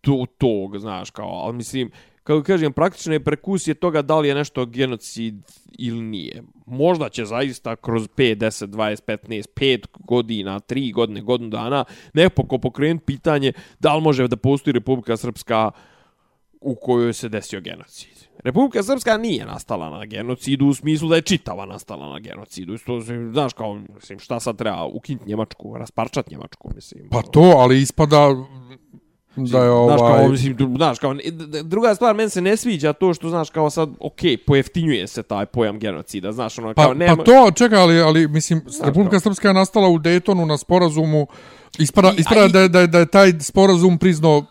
to, 0.00 0.26
tog, 0.38 0.78
znaš, 0.78 1.10
kao, 1.10 1.28
ali 1.28 1.56
mislim, 1.56 1.90
kako 2.24 2.42
kažem, 2.42 2.72
praktične 2.72 3.18
reperkusije 3.18 3.74
toga 3.74 4.02
da 4.02 4.18
li 4.18 4.28
je 4.28 4.34
nešto 4.34 4.66
genocid 4.66 5.34
ili 5.78 6.00
nije. 6.00 6.42
Možda 6.66 7.08
će 7.08 7.24
zaista 7.24 7.76
kroz 7.76 8.08
5, 8.08 8.36
10, 8.36 8.66
20, 8.66 9.00
15, 9.06 9.46
5 9.56 9.86
godina, 9.98 10.60
3 10.60 10.92
godine, 10.92 11.20
godinu 11.20 11.50
dana, 11.50 11.84
neko 12.14 12.46
ko 12.46 12.58
pokrenuti 12.58 13.04
pitanje 13.04 13.52
da 13.80 13.96
li 13.96 14.02
može 14.02 14.28
da 14.28 14.36
postoji 14.36 14.74
Republika 14.74 15.16
Srpska 15.16 15.70
u 16.60 16.74
kojoj 16.74 17.12
se 17.12 17.28
desio 17.28 17.60
genocid. 17.60 18.30
Republika 18.44 18.82
Srpska 18.82 19.16
nije 19.16 19.46
nastala 19.46 19.90
na 19.90 20.04
genocidu 20.04 20.66
u 20.66 20.74
smislu 20.74 21.08
da 21.08 21.16
je 21.16 21.22
čitava 21.22 21.66
nastala 21.66 22.08
na 22.08 22.18
genocidu. 22.18 22.74
Isto, 22.74 23.00
znaš, 23.32 23.52
kao, 23.52 23.74
mislim, 23.94 24.18
šta 24.18 24.40
sad 24.40 24.58
treba 24.58 24.84
ukinuti 24.84 25.28
Njemačku, 25.28 25.76
rasparčat 25.78 26.30
Njemačku, 26.30 26.70
mislim. 26.74 27.08
Pa 27.10 27.18
ono. 27.18 27.28
to, 27.28 27.40
ali 27.40 27.80
ispada 27.80 28.28
da 29.36 29.58
je 29.58 29.70
ovaj... 29.70 29.88
Znaš, 29.88 30.10
kao, 30.10 30.28
mislim, 30.28 30.56
dru- 30.56 30.76
znaš, 30.76 30.98
kao, 30.98 31.14
druga 31.64 31.94
stvar, 31.94 32.14
meni 32.14 32.30
se 32.30 32.40
ne 32.40 32.56
sviđa 32.56 32.92
to 32.92 33.14
što, 33.14 33.28
znaš, 33.28 33.50
kao 33.50 33.70
sad, 33.70 33.90
okej, 34.00 34.36
pojeftinjuje 34.38 35.06
se 35.06 35.22
taj 35.22 35.46
pojam 35.46 35.78
genocida, 35.78 36.32
znaš, 36.32 36.58
ono, 36.58 36.74
Pa, 36.74 36.84
kao, 36.84 36.94
nema... 36.94 37.16
pa 37.16 37.22
to, 37.24 37.50
čekaj, 37.52 37.78
ali, 37.78 38.00
ali 38.00 38.28
mislim, 38.28 38.62
Republika 38.82 39.10
kao- 39.10 39.20
Srpska 39.20 39.48
je 39.48 39.54
nastala 39.54 39.88
u 39.88 39.98
Daytonu 39.98 40.44
na 40.44 40.58
sporazumu, 40.58 41.26
ispada, 41.78 42.08
I- 42.08 42.20
ispada 42.20 42.44
i- 42.44 42.48
da, 42.48 42.60
je- 42.60 42.68
da, 42.68 42.80
je- 42.80 42.86
da 42.86 42.98
je 42.98 43.06
taj 43.06 43.32
sporazum 43.40 43.98
priznao 43.98 44.44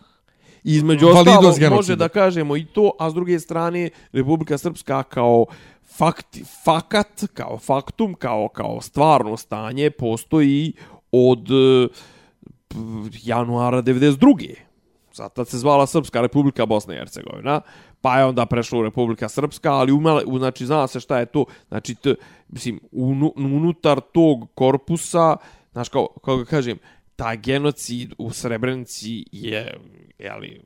Između 0.64 1.06
ostalo, 1.08 1.42
može 1.70 1.96
da 1.96 2.08
kažemo 2.10 2.56
i 2.56 2.64
to, 2.64 2.92
a 2.98 3.10
s 3.10 3.14
druge 3.14 3.40
strane, 3.40 3.90
Republika 4.12 4.58
Srpska 4.58 5.02
kao 5.02 5.46
fakti, 5.88 6.44
fakat, 6.64 7.06
kao 7.34 7.58
faktum, 7.58 8.14
kao, 8.14 8.48
kao 8.48 8.80
stvarno 8.80 9.36
stanje, 9.36 9.90
postoji 9.90 10.72
od 11.12 11.48
e, 11.50 11.88
p- 12.68 12.76
januara 13.22 13.82
92. 13.82 14.54
Sad 15.20 15.32
tad 15.32 15.48
se 15.48 15.58
zvala 15.58 15.86
Srpska 15.86 16.20
Republika 16.20 16.66
Bosna 16.66 16.94
i 16.94 16.96
Hercegovina, 16.96 17.60
pa 18.00 18.18
je 18.18 18.24
onda 18.24 18.46
prešla 18.46 18.78
u 18.78 18.82
Republika 18.82 19.28
Srpska, 19.28 19.72
ali 19.72 19.92
umele, 19.92 20.24
u, 20.24 20.38
znači 20.38 20.66
zna 20.66 20.86
se 20.86 21.00
šta 21.00 21.18
je 21.18 21.26
to, 21.26 21.44
znači 21.68 21.94
t, 21.94 22.14
mislim, 22.48 22.80
unu, 22.92 23.32
unutar 23.36 24.00
tog 24.12 24.48
korpusa, 24.54 25.36
znaš 25.72 25.88
kao, 25.88 26.06
kao 26.24 26.36
ga 26.36 26.44
kažem, 26.44 26.78
taj 27.16 27.36
genocid 27.36 28.12
u 28.18 28.30
Srebrenici 28.30 29.24
je, 29.32 29.76
jeli, 30.18 30.60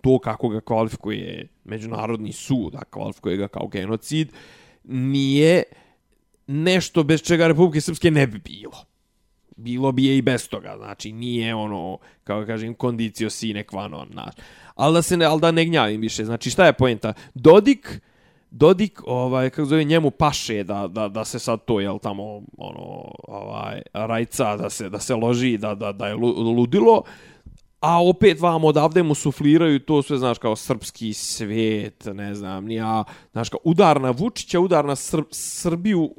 to 0.00 0.18
kako 0.18 0.48
ga 0.48 0.60
kvalifikuje 0.60 1.48
Međunarodni 1.64 2.32
sud, 2.32 2.74
a 2.74 2.84
kvalifikuje 2.90 3.36
ga 3.36 3.48
kao 3.48 3.68
genocid, 3.68 4.32
nije 4.84 5.62
nešto 6.46 7.02
bez 7.02 7.22
čega 7.22 7.46
Republike 7.46 7.80
Srpske 7.80 8.10
ne 8.10 8.26
bi 8.26 8.38
bilo. 8.38 8.93
Bilo 9.56 9.92
bi 9.92 10.04
je 10.04 10.18
i 10.18 10.22
bez 10.22 10.48
toga, 10.48 10.74
znači 10.76 11.12
nije 11.12 11.54
ono, 11.54 11.98
kao 12.24 12.46
kažem, 12.46 12.74
kondicio 12.74 13.30
sine 13.30 13.64
qua 13.64 13.88
non, 13.88 14.08
znači. 14.12 14.36
Ali 14.74 14.94
da 14.94 15.02
se 15.02 15.16
ne, 15.16 15.24
ali 15.24 15.40
da 15.40 15.50
ne 15.50 15.64
gnjavim 15.64 16.00
više, 16.00 16.24
znači 16.24 16.50
šta 16.50 16.66
je 16.66 16.72
poenta? 16.72 17.12
Dodik, 17.34 18.00
Dodik, 18.56 19.00
ovaj, 19.06 19.50
kako 19.50 19.64
zove, 19.64 19.84
njemu 19.84 20.10
paše 20.10 20.64
da, 20.64 20.86
da, 20.86 21.08
da 21.08 21.24
se 21.24 21.38
sad 21.38 21.64
to, 21.64 21.80
jel, 21.80 21.98
tamo, 21.98 22.42
ono, 22.56 23.10
ovaj, 23.28 23.82
rajca, 23.92 24.56
da 24.56 24.70
se, 24.70 24.88
da 24.88 24.98
se 24.98 25.14
loži, 25.14 25.58
da, 25.58 25.74
da, 25.74 25.92
da 25.92 26.06
je 26.06 26.14
ludilo, 26.14 27.02
a 27.80 28.04
opet 28.04 28.40
vam 28.40 28.64
odavde 28.64 29.02
mu 29.02 29.14
sufliraju 29.14 29.80
to 29.80 30.02
sve, 30.02 30.18
znaš, 30.18 30.38
kao 30.38 30.56
srpski 30.56 31.12
svijet, 31.12 32.04
ne 32.14 32.34
znam, 32.34 32.64
nija, 32.64 33.04
znaš, 33.32 33.48
kao 33.48 33.60
udar 33.64 34.00
na 34.00 34.10
Vučića, 34.10 34.60
udar 34.60 34.84
na 34.84 34.96
Sr 34.96 35.22
Srbiju, 35.30 36.14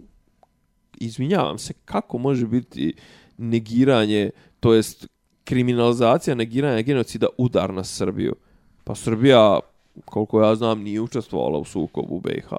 izvinjavam 0.97 1.57
se, 1.57 1.73
kako 1.85 2.17
može 2.17 2.47
biti 2.47 2.93
negiranje, 3.37 4.29
to 4.59 4.73
jest 4.73 5.07
kriminalizacija 5.43 6.35
negiranja 6.35 6.81
genocida 6.81 7.27
udar 7.37 7.73
na 7.73 7.83
Srbiju? 7.83 8.35
Pa 8.83 8.95
Srbija, 8.95 9.59
koliko 10.05 10.41
ja 10.41 10.55
znam, 10.55 10.81
nije 10.81 11.01
učestvovala 11.01 11.57
u 11.57 11.65
sukobu 11.65 12.15
u 12.15 12.19
BiH. 12.19 12.49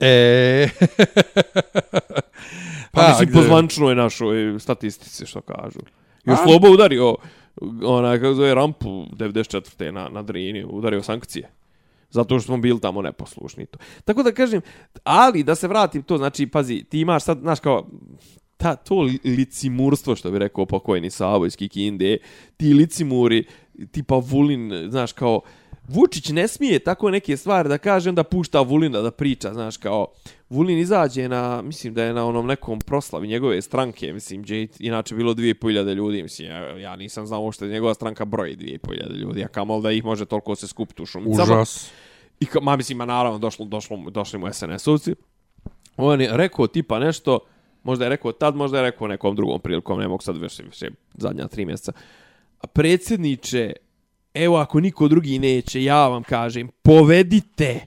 E... 0.00 0.68
Pa, 2.92 3.08
mislim, 3.08 3.28
gde- 3.28 3.32
po 3.32 3.42
zvančnoj 3.42 3.94
našoj 3.94 4.60
statistici, 4.60 5.26
što 5.26 5.40
kažu. 5.40 5.78
Još 6.24 6.38
A? 6.38 6.42
Slobo 6.44 6.68
udario, 6.70 7.16
onaj, 7.84 8.18
kako 8.18 8.34
zove, 8.34 8.54
rampu 8.54 8.88
94. 8.88 9.90
na, 9.90 10.08
na 10.08 10.22
Drini, 10.22 10.64
udario 10.64 11.02
sankcije. 11.02 11.50
Zato 12.10 12.38
što 12.38 12.46
smo 12.46 12.56
bili 12.56 12.80
tamo 12.80 13.02
neposlušni. 13.02 13.66
To. 13.66 13.78
Tako 14.04 14.22
da 14.22 14.32
kažem, 14.32 14.60
ali 15.04 15.42
da 15.42 15.54
se 15.54 15.68
vratim 15.68 16.02
to, 16.02 16.18
znači, 16.18 16.46
pazi, 16.46 16.84
ti 16.84 17.00
imaš 17.00 17.24
sad, 17.24 17.38
znaš, 17.40 17.60
kao, 17.60 17.86
ta, 18.56 18.76
to 18.76 19.02
li- 19.02 19.18
licimurstvo, 19.24 20.16
što 20.16 20.30
bi 20.30 20.38
rekao 20.38 20.66
pokojni 20.66 21.10
Savo 21.10 21.46
iz 21.46 21.56
Kikinde, 21.56 22.18
ti 22.56 22.74
licimuri, 22.74 23.44
tipa 23.90 24.16
Vulin, 24.16 24.90
znaš, 24.90 25.12
kao, 25.12 25.40
Vučić 25.88 26.28
ne 26.28 26.48
smije 26.48 26.78
tako 26.78 27.10
neke 27.10 27.36
stvari 27.36 27.68
da 27.68 27.78
kaže, 27.78 28.08
onda 28.08 28.24
pušta 28.24 28.60
Vulina 28.60 29.00
da 29.00 29.10
priča, 29.10 29.52
znaš, 29.52 29.76
kao, 29.76 30.06
Vulin 30.50 30.78
izađe 30.78 31.28
na, 31.28 31.62
mislim 31.62 31.94
da 31.94 32.04
je 32.04 32.14
na 32.14 32.26
onom 32.26 32.46
nekom 32.46 32.78
proslavi 32.78 33.28
njegove 33.28 33.62
stranke, 33.62 34.12
mislim, 34.12 34.42
gdje 34.42 34.56
je 34.60 34.68
inače 34.78 35.14
bilo 35.14 35.34
2500 35.34 35.94
ljudi, 35.94 36.22
mislim, 36.22 36.48
ja, 36.48 36.78
ja 36.78 36.96
nisam 36.96 37.26
znao 37.26 37.52
što 37.52 37.64
je 37.64 37.70
njegova 37.70 37.94
stranka 37.94 38.24
broji 38.24 38.56
2500 38.56 39.16
ljudi, 39.16 39.44
a 39.44 39.48
kamol 39.48 39.82
da 39.82 39.90
ih 39.90 40.04
može 40.04 40.24
toliko 40.24 40.56
se 40.56 40.68
skupiti 40.68 41.02
u 41.02 41.06
šumicama. 41.06 41.42
Užas. 41.42 41.90
I 42.40 42.46
ka, 42.46 42.60
ma 42.60 42.76
mislim, 42.76 42.98
ma 42.98 43.04
naravno, 43.04 43.38
došlo, 43.38 43.64
došlo, 43.64 43.96
došli 44.10 44.38
mu 44.38 44.46
SNS-ovci. 44.46 45.14
On 45.96 46.20
je 46.20 46.28
rekao 46.32 46.66
tipa 46.66 46.98
nešto, 46.98 47.38
možda 47.86 48.04
je 48.04 48.08
rekao 48.08 48.32
tad, 48.32 48.56
možda 48.56 48.78
je 48.78 48.82
rekao 48.82 49.08
nekom 49.08 49.36
drugom 49.36 49.60
prilikom, 49.60 50.00
ne 50.00 50.08
mogu 50.08 50.22
sad 50.22 50.36
više, 50.36 50.62
više 50.62 50.90
zadnja 51.14 51.48
tri 51.48 51.64
mjeseca. 51.64 51.92
A 52.60 52.66
predsjedniče, 52.66 53.72
evo 54.34 54.56
ako 54.56 54.80
niko 54.80 55.08
drugi 55.08 55.38
neće, 55.38 55.84
ja 55.84 56.08
vam 56.08 56.22
kažem, 56.22 56.68
povedite, 56.82 57.86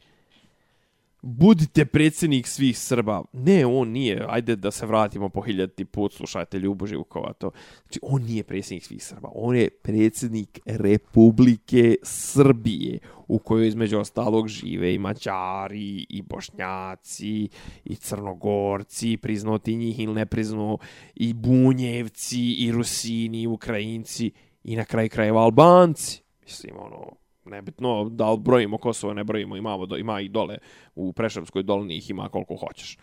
budite 1.21 1.85
predsjednik 1.85 2.47
svih 2.47 2.77
Srba. 2.77 3.23
Ne, 3.33 3.65
on 3.65 3.89
nije, 3.89 4.25
ajde 4.29 4.55
da 4.55 4.71
se 4.71 4.85
vratimo 4.85 5.29
po 5.29 5.41
hiljati 5.41 5.85
put, 5.85 6.13
slušajte 6.13 6.59
Ljubu 6.59 6.87
Živkova 6.87 7.33
to. 7.33 7.51
Znači, 7.81 7.99
on 8.01 8.21
nije 8.21 8.43
predsjednik 8.43 8.83
svih 8.83 9.03
Srba, 9.03 9.29
on 9.35 9.55
je 9.55 9.69
predsjednik 9.69 10.59
Republike 10.65 11.95
Srbije, 12.03 12.99
u 13.29 13.39
kojoj 13.39 13.67
između 13.67 13.99
ostalog 13.99 14.47
žive 14.47 14.93
i 14.93 14.99
Mađari, 14.99 16.05
i 16.09 16.21
Bošnjaci, 16.21 17.49
i 17.85 17.95
Crnogorci, 17.95 19.17
priznoti 19.17 19.75
njih 19.75 19.99
ili 19.99 20.13
ne 20.13 20.25
priznu, 20.25 20.77
i 21.15 21.33
Bunjevci, 21.33 22.53
i 22.53 22.71
Rusini, 22.71 23.41
i 23.41 23.47
Ukrajinci, 23.47 24.31
i 24.63 24.75
na 24.75 24.85
kraj 24.85 25.09
krajeva 25.09 25.41
Albanci. 25.41 26.21
Mislim, 26.43 26.75
ono, 26.77 27.11
nebitno 27.45 28.09
da 28.09 28.31
li 28.31 28.39
brojimo 28.39 28.77
Kosovo, 28.77 29.13
ne 29.13 29.23
brojimo, 29.23 29.55
imamo, 29.55 29.85
do, 29.85 29.97
ima 29.97 30.21
i 30.21 30.29
dole 30.29 30.57
u 30.95 31.13
Preševskoj 31.13 31.63
dolini 31.63 31.97
ih 31.97 32.09
ima 32.09 32.29
koliko 32.29 32.55
hoćeš. 32.55 32.97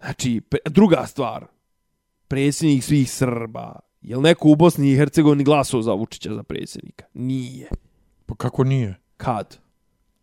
Znači, 0.00 0.40
pre, 0.40 0.58
druga 0.64 1.06
stvar, 1.06 1.46
predsjednik 2.28 2.84
svih 2.84 3.10
Srba, 3.10 3.80
je 4.02 4.16
li 4.16 4.22
neko 4.22 4.48
u 4.48 4.56
Bosni 4.56 4.92
i 4.92 4.96
Hercegovini 4.96 5.44
glasao 5.44 5.82
za 5.82 5.92
Vučića 5.92 6.34
za 6.34 6.42
predsjednika? 6.42 7.04
Nije. 7.14 7.68
Pa 8.26 8.34
kako 8.34 8.64
nije? 8.64 8.94
Kad? 9.16 9.58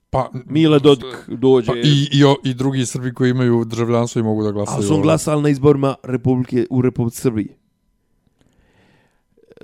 Pa, 0.10 0.32
Mile 0.46 0.80
Dodik 0.80 1.30
dođe... 1.30 1.68
pa 1.68 1.78
i, 1.78 2.08
i, 2.12 2.24
o- 2.24 2.36
i 2.44 2.54
drugi 2.54 2.86
Srbi 2.86 3.14
koji 3.14 3.30
imaju 3.30 3.66
državljanstvo 3.66 4.20
i 4.20 4.24
mogu 4.24 4.44
da 4.44 4.52
glasaju. 4.52 4.76
Ali 4.76 4.86
su 4.86 4.94
on 4.96 5.02
glasali 5.02 5.42
na 5.42 5.50
izborima 5.50 5.96
Republike, 6.04 6.66
u 6.70 6.82
Republike 6.82 7.18
Srbije. 7.18 7.58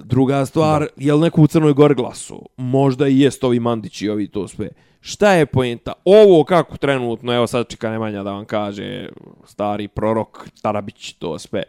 Druga 0.03 0.45
stvar, 0.45 0.81
da. 0.81 0.87
je 1.05 1.13
li 1.13 1.21
neko 1.21 1.41
u 1.41 1.47
Crnoj 1.47 1.73
Gori 1.73 1.95
glasu? 1.95 2.49
Možda 2.57 3.07
i 3.07 3.19
jest 3.19 3.43
ovi 3.43 3.59
Mandići 3.59 4.05
i 4.05 4.09
ovi 4.09 4.27
to 4.27 4.47
sve. 4.47 4.69
Šta 5.01 5.33
je 5.33 5.45
poenta? 5.45 5.93
Ovo 6.05 6.43
kako 6.43 6.77
trenutno, 6.77 7.33
evo 7.33 7.47
sad 7.47 7.67
čeka 7.67 7.89
Nemanja 7.89 8.23
da 8.23 8.31
vam 8.31 8.45
kaže, 8.45 9.09
stari 9.45 9.87
prorok 9.87 10.49
Tarabić 10.61 11.13
to 11.13 11.39
sve. 11.39 11.63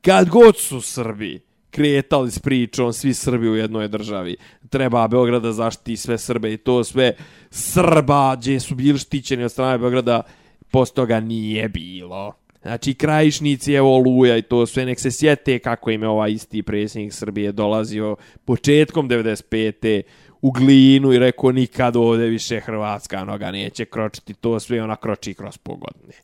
Kad 0.00 0.28
god 0.28 0.56
su 0.56 0.80
Srbi 0.80 1.40
kretali 1.70 2.30
s 2.30 2.38
pričom, 2.38 2.92
svi 2.92 3.14
Srbi 3.14 3.48
u 3.48 3.56
jednoj 3.56 3.88
državi, 3.88 4.36
treba 4.68 5.08
Beograda 5.08 5.52
zaštiti 5.52 5.96
sve 5.96 6.18
Srbe 6.18 6.52
i 6.52 6.56
to 6.56 6.84
sve, 6.84 7.12
Srba, 7.50 8.36
gdje 8.36 8.60
su 8.60 8.74
bili 8.74 8.98
štićeni 8.98 9.44
od 9.44 9.52
strane 9.52 9.78
Beograda, 9.78 10.22
posto 10.70 11.02
toga 11.02 11.20
nije 11.20 11.68
bilo. 11.68 12.32
Znači, 12.66 12.94
krajišnici, 12.94 13.72
evo 13.72 13.96
Oluja 13.96 14.36
i 14.36 14.42
to 14.42 14.66
sve, 14.66 14.86
nek 14.86 15.00
se 15.00 15.10
sjete 15.10 15.58
kako 15.58 15.90
im 15.90 16.02
je 16.02 16.08
ovaj 16.08 16.32
isti 16.32 16.62
predsjednik 16.62 17.12
Srbije 17.12 17.52
dolazio 17.52 18.16
početkom 18.44 19.08
95. 19.08 20.02
u 20.42 20.50
glinu 20.50 21.12
i 21.12 21.18
rekao 21.18 21.52
nikad 21.52 21.96
ovdje 21.96 22.26
više 22.26 22.60
Hrvatska 22.60 23.24
noga 23.24 23.50
neće 23.50 23.84
kročiti, 23.84 24.34
to 24.34 24.60
sve 24.60 24.82
ona 24.82 24.96
kroči 24.96 25.34
kroz 25.34 25.58
pogodne. 25.58 26.14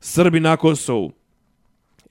Srbi 0.00 0.40
na 0.40 0.56
Kosovu, 0.56 1.12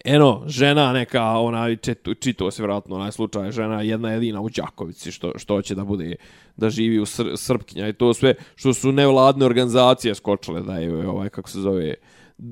Eno, 0.06 0.44
žena 0.48 0.94
neka, 0.94 1.24
ona, 1.24 1.76
čito, 1.76 2.14
čito 2.14 2.52
se 2.52 2.62
vjerojatno 2.62 2.96
onaj 2.96 3.12
slučaj, 3.12 3.52
žena 3.52 3.82
jedna 3.82 4.12
jedina 4.12 4.42
u 4.42 4.50
Đakovici, 4.50 5.12
što, 5.12 5.32
što 5.38 5.62
će 5.62 5.76
da 5.76 5.84
bude, 5.84 6.16
da 6.58 6.70
živi 6.70 7.00
u 7.00 7.06
Sr 7.06 7.26
Srpkinja 7.36 7.88
i 7.88 7.94
to 7.94 8.14
sve, 8.14 8.34
što 8.56 8.74
su 8.74 8.92
nevladne 8.92 9.46
organizacije 9.46 10.16
skočile 10.16 10.62
da 10.62 10.78
je, 10.78 11.08
ovaj, 11.08 11.30
kako 11.30 11.50
se 11.50 11.60
zove, 11.60 11.94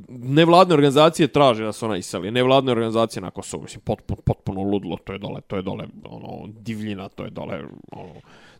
nevladne 0.08 0.74
organizacije 0.74 1.28
traže 1.28 1.64
da 1.64 1.74
se 1.74 1.86
ona 1.86 1.98
iseli, 1.98 2.32
nevladne 2.32 2.72
organizacije 2.72 3.22
na 3.22 3.32
Kosovu, 3.32 3.64
mislim, 3.64 3.82
potpuno, 3.82 4.22
potpuno 4.26 4.62
ludlo, 4.62 4.98
to 4.98 5.14
je 5.14 5.20
dole, 5.20 5.42
to 5.42 5.56
je 5.56 5.62
dole, 5.62 5.86
ono, 6.06 6.48
divljina, 6.48 7.10
to 7.10 7.24
je 7.24 7.30
dole, 7.30 7.64
ono, 7.92 8.14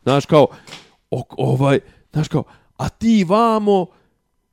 znaš 0.04 0.26
kao, 0.26 0.48
ok, 1.12 1.34
ovaj, 1.38 1.80
znaš 2.14 2.28
kao, 2.28 2.44
a 2.78 2.90
ti 2.90 3.26
vamo, 3.30 3.86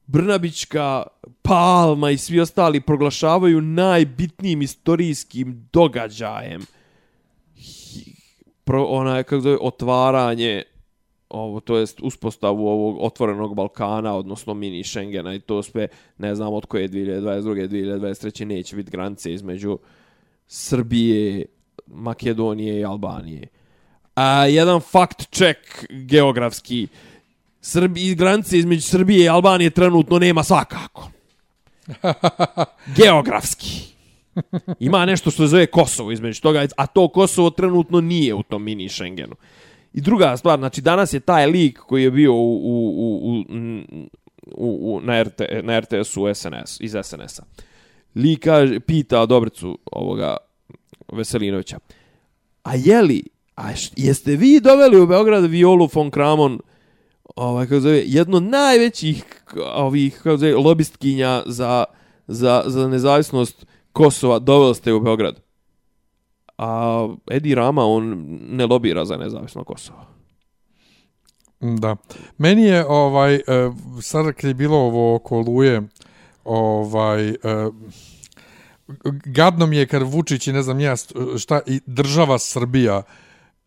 Brnabićka, 0.07 1.03
Palma 1.43 2.11
i 2.11 2.19
svi 2.19 2.41
ostali 2.41 2.81
proglašavaju 2.81 3.61
najbitnijim 3.61 4.63
istorijskim 4.63 5.69
događajem. 5.73 6.67
Hi- 7.57 8.15
pro, 8.65 8.85
ona 8.85 9.23
kako 9.23 9.41
zove 9.41 9.57
otvaranje 9.61 10.63
ovo 11.31 11.61
to 11.61 11.77
jest 11.77 12.01
uspostavu 12.03 12.69
ovog 12.69 12.97
otvorenog 13.01 13.55
Balkana 13.55 14.15
odnosno 14.15 14.55
mini 14.55 14.85
Schengena 14.85 15.35
i 15.35 15.41
to 15.41 15.63
sve 15.63 15.89
ne 16.19 16.35
znam 16.35 16.53
od 16.53 16.67
koje 16.67 16.89
2022. 16.89 17.69
2023. 17.69 18.45
neće 18.45 18.77
biti 18.77 18.91
granice 18.91 19.33
između 19.33 19.79
Srbije, 20.47 21.47
Makedonije 21.87 22.81
i 22.81 22.85
Albanije. 22.85 23.47
A 24.15 24.47
jedan 24.47 24.81
fact 24.81 25.29
check 25.31 25.87
geografski 25.91 26.89
Srbi, 27.61 28.15
granice 28.15 28.59
između 28.59 28.83
Srbije 28.83 29.25
i 29.25 29.29
Albanije 29.29 29.71
trenutno 29.71 30.19
nema 30.19 30.43
svakako. 30.43 31.11
Geografski. 32.99 33.91
Ima 34.79 35.07
nešto 35.07 35.31
što 35.31 35.43
se 35.43 35.49
zove 35.49 35.67
Kosovo 35.67 36.13
između 36.13 36.41
toga, 36.41 36.67
a 36.77 36.87
to 36.87 37.09
Kosovo 37.09 37.51
trenutno 37.51 38.01
nije 38.01 38.35
u 38.35 38.43
tom 38.43 38.63
mini 38.63 38.89
Schengenu. 38.89 39.35
I 39.93 40.01
druga 40.01 40.37
stvar, 40.37 40.59
znači 40.59 40.81
danas 40.81 41.13
je 41.13 41.21
taj 41.21 41.47
lik 41.47 41.79
koji 41.79 42.03
je 42.03 42.11
bio 42.11 42.33
u, 42.33 42.57
u, 42.57 43.05
u, 43.23 43.45
u, 44.57 44.95
u, 44.95 45.01
na, 45.01 45.23
RT, 45.23 45.41
na 45.63 45.81
RTS-u 45.81 46.35
SNS, 46.35 46.81
iz 46.81 46.97
SNS-a. 47.03 47.43
Lik 48.15 48.45
kaže, 48.45 48.81
pita 48.81 49.27
Dobricu 49.27 49.79
ovoga 49.93 50.37
Veselinovića, 51.13 51.79
a 52.63 52.75
je 52.75 53.03
li, 53.03 53.23
a 53.55 53.77
š, 53.77 53.91
jeste 53.97 54.37
vi 54.37 54.61
doveli 54.61 55.01
u 55.01 55.07
Beograd 55.07 55.45
Violu 55.45 55.89
von 55.95 56.11
Kramon, 56.11 56.61
ovaj, 57.37 57.67
kako 57.67 57.81
zove, 57.81 58.03
jedno 58.07 58.37
od 58.37 58.43
najvećih 58.43 59.25
ovih, 59.75 60.17
kako 60.17 60.37
zove, 60.37 60.55
lobistkinja 60.55 61.43
za, 61.47 61.85
za, 62.27 62.63
za 62.67 62.89
nezavisnost 62.89 63.67
Kosova, 63.93 64.39
doveli 64.39 64.75
ste 64.75 64.93
u 64.93 65.01
Beograd. 65.01 65.50
A 66.61 67.09
Edi 67.31 67.55
Rama, 67.55 67.85
on 67.85 68.27
ne 68.51 68.67
lobira 68.67 69.05
za 69.05 69.17
nezavisno 69.17 69.65
Kosovo. 69.65 70.07
Da. 71.61 71.97
Meni 72.39 72.63
je 72.63 72.87
ovaj 72.87 73.35
e, 73.35 73.41
sad 74.03 74.33
kad 74.33 74.45
je 74.45 74.55
bilo 74.55 74.79
ovo 74.79 75.15
oko 75.15 75.39
Luje 75.39 75.83
ovaj 76.45 77.29
e, 77.29 77.35
gadno 79.25 79.67
mi 79.67 79.77
je 79.77 79.87
kad 79.87 80.03
Vučić 80.03 80.47
i 80.47 80.53
ne 80.53 80.63
znam 80.63 80.81
ja 80.81 80.95
šta 81.39 81.61
i 81.67 81.81
država 81.87 82.39
Srbija 82.39 83.03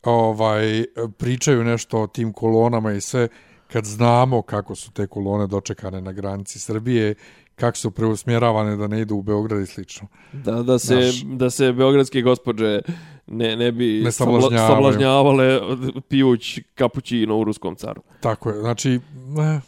ovaj 0.04 0.86
pričaju 1.18 1.64
nešto 1.64 2.02
o 2.02 2.08
tim 2.08 2.34
kolonama 2.34 2.92
i 2.92 3.02
sve 3.02 3.28
kad 3.72 3.86
znamo 3.86 4.42
kako 4.42 4.76
su 4.76 4.92
te 4.92 5.08
kolone 5.08 5.48
dočekane 5.48 6.02
na 6.02 6.12
granici 6.12 6.60
Srbije 6.60 7.16
kako 7.56 7.78
su 7.78 7.92
preusmjeravane 7.92 8.76
da 8.76 8.88
ne 8.88 9.02
idu 9.02 9.16
u 9.16 9.22
Beograd 9.22 9.62
i 9.62 9.66
slično. 9.66 10.08
Da, 10.34 10.64
da, 10.64 10.80
se, 10.80 10.96
Naš. 10.96 11.24
da 11.24 11.50
se 11.50 11.74
beogradske 11.74 12.22
gospođe 12.22 12.82
ne, 13.28 13.56
ne 13.56 13.72
bi 13.72 14.02
Ne 14.04 14.12
sablažnjavale 14.12 15.60
pijuć 16.08 16.60
kapućino 16.76 17.38
u 17.40 17.44
ruskom 17.44 17.76
caru. 17.76 18.02
Tako 18.20 18.50
je. 18.50 18.60
Znači, 18.60 19.00
eh, 19.40 19.60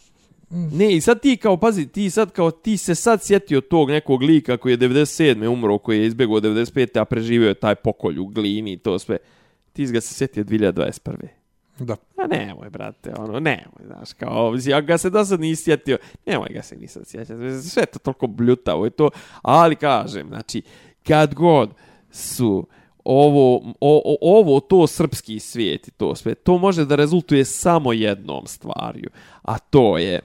Ne, 0.50 0.96
i 0.96 1.02
sad 1.02 1.22
ti 1.22 1.38
kao, 1.38 1.58
pazi, 1.58 1.88
ti 1.88 2.10
sad 2.10 2.32
kao, 2.32 2.52
ti 2.52 2.78
se 2.78 2.96
sad 2.96 3.24
sjetio 3.24 3.62
tog 3.62 3.90
nekog 3.90 4.22
lika 4.22 4.58
koji 4.58 4.74
je 4.74 4.78
97. 4.78 5.48
umro, 5.48 5.78
koji 5.78 6.00
je 6.00 6.06
izbjegao 6.06 6.40
95. 6.40 7.00
a 7.00 7.06
preživio 7.06 7.48
je 7.48 7.54
taj 7.54 7.76
pokolj 7.76 8.20
u 8.20 8.26
glini 8.26 8.74
i 8.74 8.78
to 8.78 9.00
sve. 9.00 9.18
Ti 9.74 9.86
ga 9.86 10.02
se 10.02 10.14
sjetio 10.14 10.44
2021 10.44 11.16
da. 11.80 11.96
A 12.18 12.28
nemoj, 12.28 12.70
brate, 12.70 13.14
ono, 13.18 13.40
nemoj, 13.40 13.86
znaš, 13.86 14.14
kao, 14.14 14.56
ja 14.66 14.82
ga 14.82 14.98
se 14.98 15.10
do 15.10 15.26
sad 15.26 15.40
nisi 15.40 15.64
sjetio, 15.64 15.98
nemoj 16.26 16.50
ga 16.50 16.62
se 16.62 16.76
nisam 16.76 17.06
sjetio, 17.06 17.62
sve 17.62 17.86
to 17.86 18.00
toliko 18.00 18.28
bljutavo 18.28 18.86
je 18.86 18.92
to, 18.92 19.10
ali 19.42 19.76
kažem, 19.76 20.28
znači, 20.28 20.62
kad 21.04 21.34
god 21.34 21.70
su 22.12 22.68
ovo, 23.04 23.56
o, 23.82 24.02
o, 24.06 24.18
ovo, 24.22 24.60
to 24.60 24.88
srpski 24.88 25.40
svijet 25.40 25.88
i 25.88 25.92
to 25.92 26.16
sve, 26.16 26.36
to 26.36 26.58
može 26.58 26.86
da 26.86 26.96
rezultuje 26.96 27.46
samo 27.46 27.94
jednom 27.94 28.48
stvarju, 28.48 29.10
a 29.42 29.60
to 29.60 29.98
je 29.98 30.20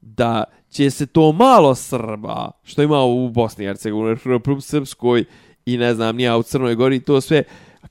da 0.00 0.44
će 0.70 0.90
se 0.90 1.06
to 1.06 1.32
malo 1.32 1.74
Srba, 1.74 2.50
što 2.62 2.82
ima 2.82 3.04
u 3.04 3.28
Bosni 3.28 3.64
i 3.64 3.68
Hercegovini, 3.68 4.18
Republike 4.24 4.66
Srpskoj, 4.66 5.24
i 5.66 5.76
ne 5.76 5.94
znam, 5.94 6.16
nija 6.16 6.36
u 6.36 6.42
Crnoj 6.42 6.74
Gori 6.74 6.96
i 6.96 7.00
to 7.00 7.20
sve, 7.20 7.42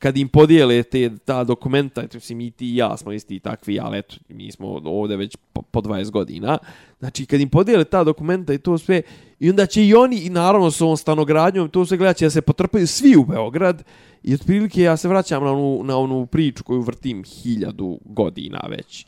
kad 0.04 0.18
im 0.18 0.28
podijele 0.28 0.84
te, 0.84 1.18
ta 1.26 1.44
dokumenta, 1.44 2.02
eto, 2.02 2.18
mislim, 2.18 2.42
i 2.42 2.52
ti 2.52 2.66
i 2.66 2.76
ja 2.76 2.98
smo 2.98 3.12
isti 3.12 3.40
takvi, 3.40 3.80
ali 3.80 3.98
eto, 3.98 4.16
mi 4.30 4.52
smo 4.52 4.68
ovdje 4.68 5.18
već 5.18 5.38
po, 5.54 5.62
po 5.62 5.82
20 5.82 6.12
godina, 6.12 6.58
znači, 7.00 7.26
kad 7.26 7.42
im 7.42 7.50
podijele 7.50 7.84
ta 7.84 8.04
dokumenta 8.04 8.54
i 8.54 8.58
to 8.58 8.78
sve, 8.78 9.02
i 9.40 9.50
onda 9.50 9.66
će 9.66 9.86
i 9.86 9.94
oni, 9.94 10.18
i 10.18 10.30
naravno 10.30 10.72
s 10.72 10.82
ovom 10.82 10.98
stanogradnjom, 10.98 11.70
to 11.70 11.86
sve 11.86 11.98
gledat 11.98 12.18
će 12.18 12.26
da 12.26 12.30
se 12.30 12.42
potrpaju 12.42 12.88
svi 12.88 13.16
u 13.16 13.26
Beograd, 13.26 13.84
i 14.24 14.34
otprilike 14.34 14.82
ja 14.82 14.98
se 14.98 15.08
vraćam 15.08 15.44
na 15.44 15.52
onu, 15.52 15.84
na 15.84 15.98
onu 15.98 16.26
priču 16.26 16.64
koju 16.64 16.82
vrtim 16.82 17.24
hiljadu 17.24 18.00
godina 18.06 18.60
već 18.70 19.06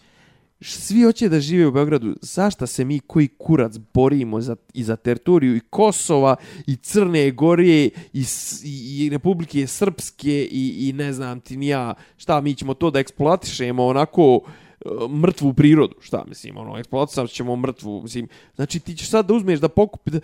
svi 0.66 1.04
hoće 1.04 1.30
da 1.30 1.40
žive 1.40 1.68
u 1.68 1.72
Beogradu, 1.72 2.16
Zašta 2.22 2.68
se 2.68 2.86
mi 2.86 3.00
koji 3.00 3.28
kurac 3.28 3.78
borimo 3.94 4.42
za, 4.42 4.56
i 4.74 4.84
za 4.84 4.96
teritoriju 4.96 5.56
i 5.56 5.60
Kosova 5.60 6.36
i 6.68 6.76
Crne 6.76 7.32
Gorije 7.32 7.90
i, 8.14 8.26
i, 8.64 9.06
i 9.06 9.10
Republike 9.10 9.68
Srpske 9.68 10.48
i, 10.52 10.90
i 10.90 10.94
ne 10.94 11.14
znam 11.14 11.40
ti 11.40 11.58
ni 11.58 11.68
ja 11.68 11.94
šta, 12.18 12.42
mi 12.42 12.56
ćemo 12.56 12.74
to 12.74 12.92
da 12.92 13.00
eksploatišemo 13.00 13.86
onako 13.86 14.42
e, 14.42 14.90
mrtvu 15.10 15.54
prirodu, 15.54 15.96
šta 16.02 16.24
mislim, 16.28 16.58
ono, 16.58 16.78
eksploatisat 16.78 17.30
ćemo 17.30 17.56
mrtvu, 17.56 18.02
mislim, 18.02 18.28
znači 18.56 18.80
ti 18.80 18.96
ćeš 18.96 19.10
sad 19.10 19.28
da 19.28 19.34
uzmeš 19.34 19.60
da 19.60 19.70
pokupi, 19.70 20.12
da, 20.12 20.20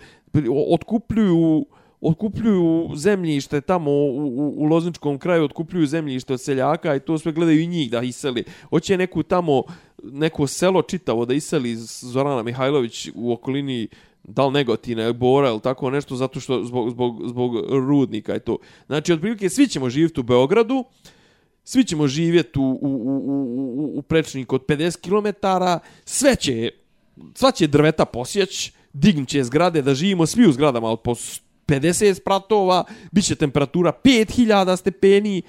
otkupljuju 0.70 1.66
otkupljuju 2.02 2.90
zemljište 2.96 3.60
tamo 3.60 3.90
u, 3.90 4.16
u, 4.16 4.54
u 4.56 4.64
Lozničkom 4.64 5.18
kraju, 5.18 5.44
otkupljuju 5.44 5.86
zemljište 5.86 6.32
od 6.32 6.40
seljaka 6.40 6.94
i 6.96 7.00
to 7.00 7.18
sve 7.18 7.32
gledaju 7.32 7.60
i 7.60 7.66
njih 7.66 7.90
da 7.90 8.02
iseli. 8.02 8.44
Hoće 8.70 8.96
neku 8.96 9.22
tamo, 9.22 9.62
neko 10.02 10.46
selo 10.46 10.82
čitavo 10.82 11.24
da 11.26 11.34
iseli 11.34 11.76
Zorana 12.00 12.42
Mihajlović 12.42 13.08
u 13.14 13.32
okolini 13.32 13.88
da 14.24 14.46
li 14.46 14.52
Negotina, 14.52 15.12
Bora 15.12 15.48
ili 15.48 15.60
tako 15.60 15.90
nešto, 15.90 16.16
zato 16.16 16.40
što 16.40 16.64
zbog, 16.64 16.90
zbog, 16.90 17.22
zbog 17.28 17.54
rudnika 17.70 18.36
i 18.36 18.40
to. 18.40 18.58
Znači, 18.86 19.12
otprilike, 19.12 19.48
svi 19.48 19.68
ćemo 19.68 19.90
živjeti 19.90 20.20
u 20.20 20.22
Beogradu, 20.22 20.84
svi 21.64 21.84
ćemo 21.84 22.08
živjeti 22.08 22.58
u, 22.58 22.62
u, 22.62 22.78
u, 22.82 23.16
u, 23.26 23.98
u 23.98 24.02
prečniku 24.02 24.54
od 24.54 24.66
50 24.66 25.00
km, 25.00 25.46
sve 26.04 26.36
će, 26.36 26.70
sva 27.34 27.50
će 27.50 27.66
drveta 27.66 28.04
posjeć, 28.04 28.72
dignut 28.92 29.28
će 29.28 29.44
zgrade, 29.44 29.82
da 29.82 29.94
živimo 29.94 30.26
svi 30.26 30.46
u 30.48 30.52
zgradama 30.52 30.90
od 30.90 31.00
po 31.00 31.14
50 31.66 32.14
spratova, 32.14 32.84
bit 33.12 33.24
će 33.24 33.34
temperatura 33.34 33.92
5000 34.04 34.76
stepeni, 34.76 35.42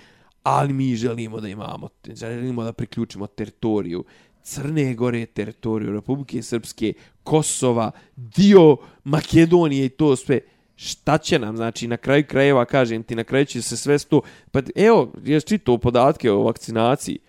ali 0.43 0.73
mi 0.73 0.95
želimo 0.95 1.39
da 1.39 1.47
imamo, 1.47 1.89
želimo 2.13 2.63
da 2.63 2.73
priključimo 2.73 3.27
teritoriju 3.27 4.03
Crne 4.43 4.93
Gore, 4.93 5.25
teritoriju 5.25 5.93
Republike 5.93 6.41
Srpske, 6.41 6.93
Kosova, 7.23 7.91
dio 8.15 8.77
Makedonije 9.03 9.85
i 9.85 9.89
to 9.89 10.15
sve. 10.15 10.39
Šta 10.75 11.17
će 11.17 11.39
nam, 11.39 11.55
znači, 11.55 11.87
na 11.87 11.97
kraju 11.97 12.23
krajeva, 12.27 12.65
kažem 12.65 13.03
ti, 13.03 13.15
na 13.15 13.23
kraju 13.23 13.45
će 13.45 13.61
se 13.61 13.77
sve 13.77 13.99
sto... 13.99 14.21
Pa 14.51 14.61
evo, 14.75 15.11
ja 15.25 15.39
čitao 15.39 15.77
podatke 15.77 16.31
o 16.31 16.43
vakcinaciji. 16.43 17.19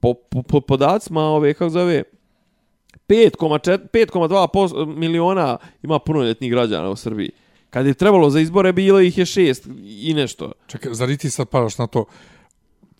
Po, 0.00 0.14
po, 0.14 0.42
po 0.42 0.60
podacima 0.60 1.22
ove, 1.22 1.54
kako 1.54 1.70
zove, 1.70 2.02
5,2 3.08 4.96
miliona 4.96 5.58
ima 5.82 5.98
punoljetnih 5.98 6.50
građana 6.50 6.90
u 6.90 6.96
Srbiji. 6.96 7.30
Kad 7.70 7.86
je 7.86 7.94
trebalo 7.94 8.30
za 8.30 8.40
izbore, 8.40 8.72
bilo 8.72 9.00
ih 9.00 9.18
je 9.18 9.26
šest 9.26 9.68
i 9.84 10.14
nešto. 10.14 10.52
Čekaj, 10.66 10.94
zar 10.94 11.16
ti 11.16 11.30
sad 11.30 11.48
paraš 11.48 11.78
na 11.78 11.86
to? 11.86 12.04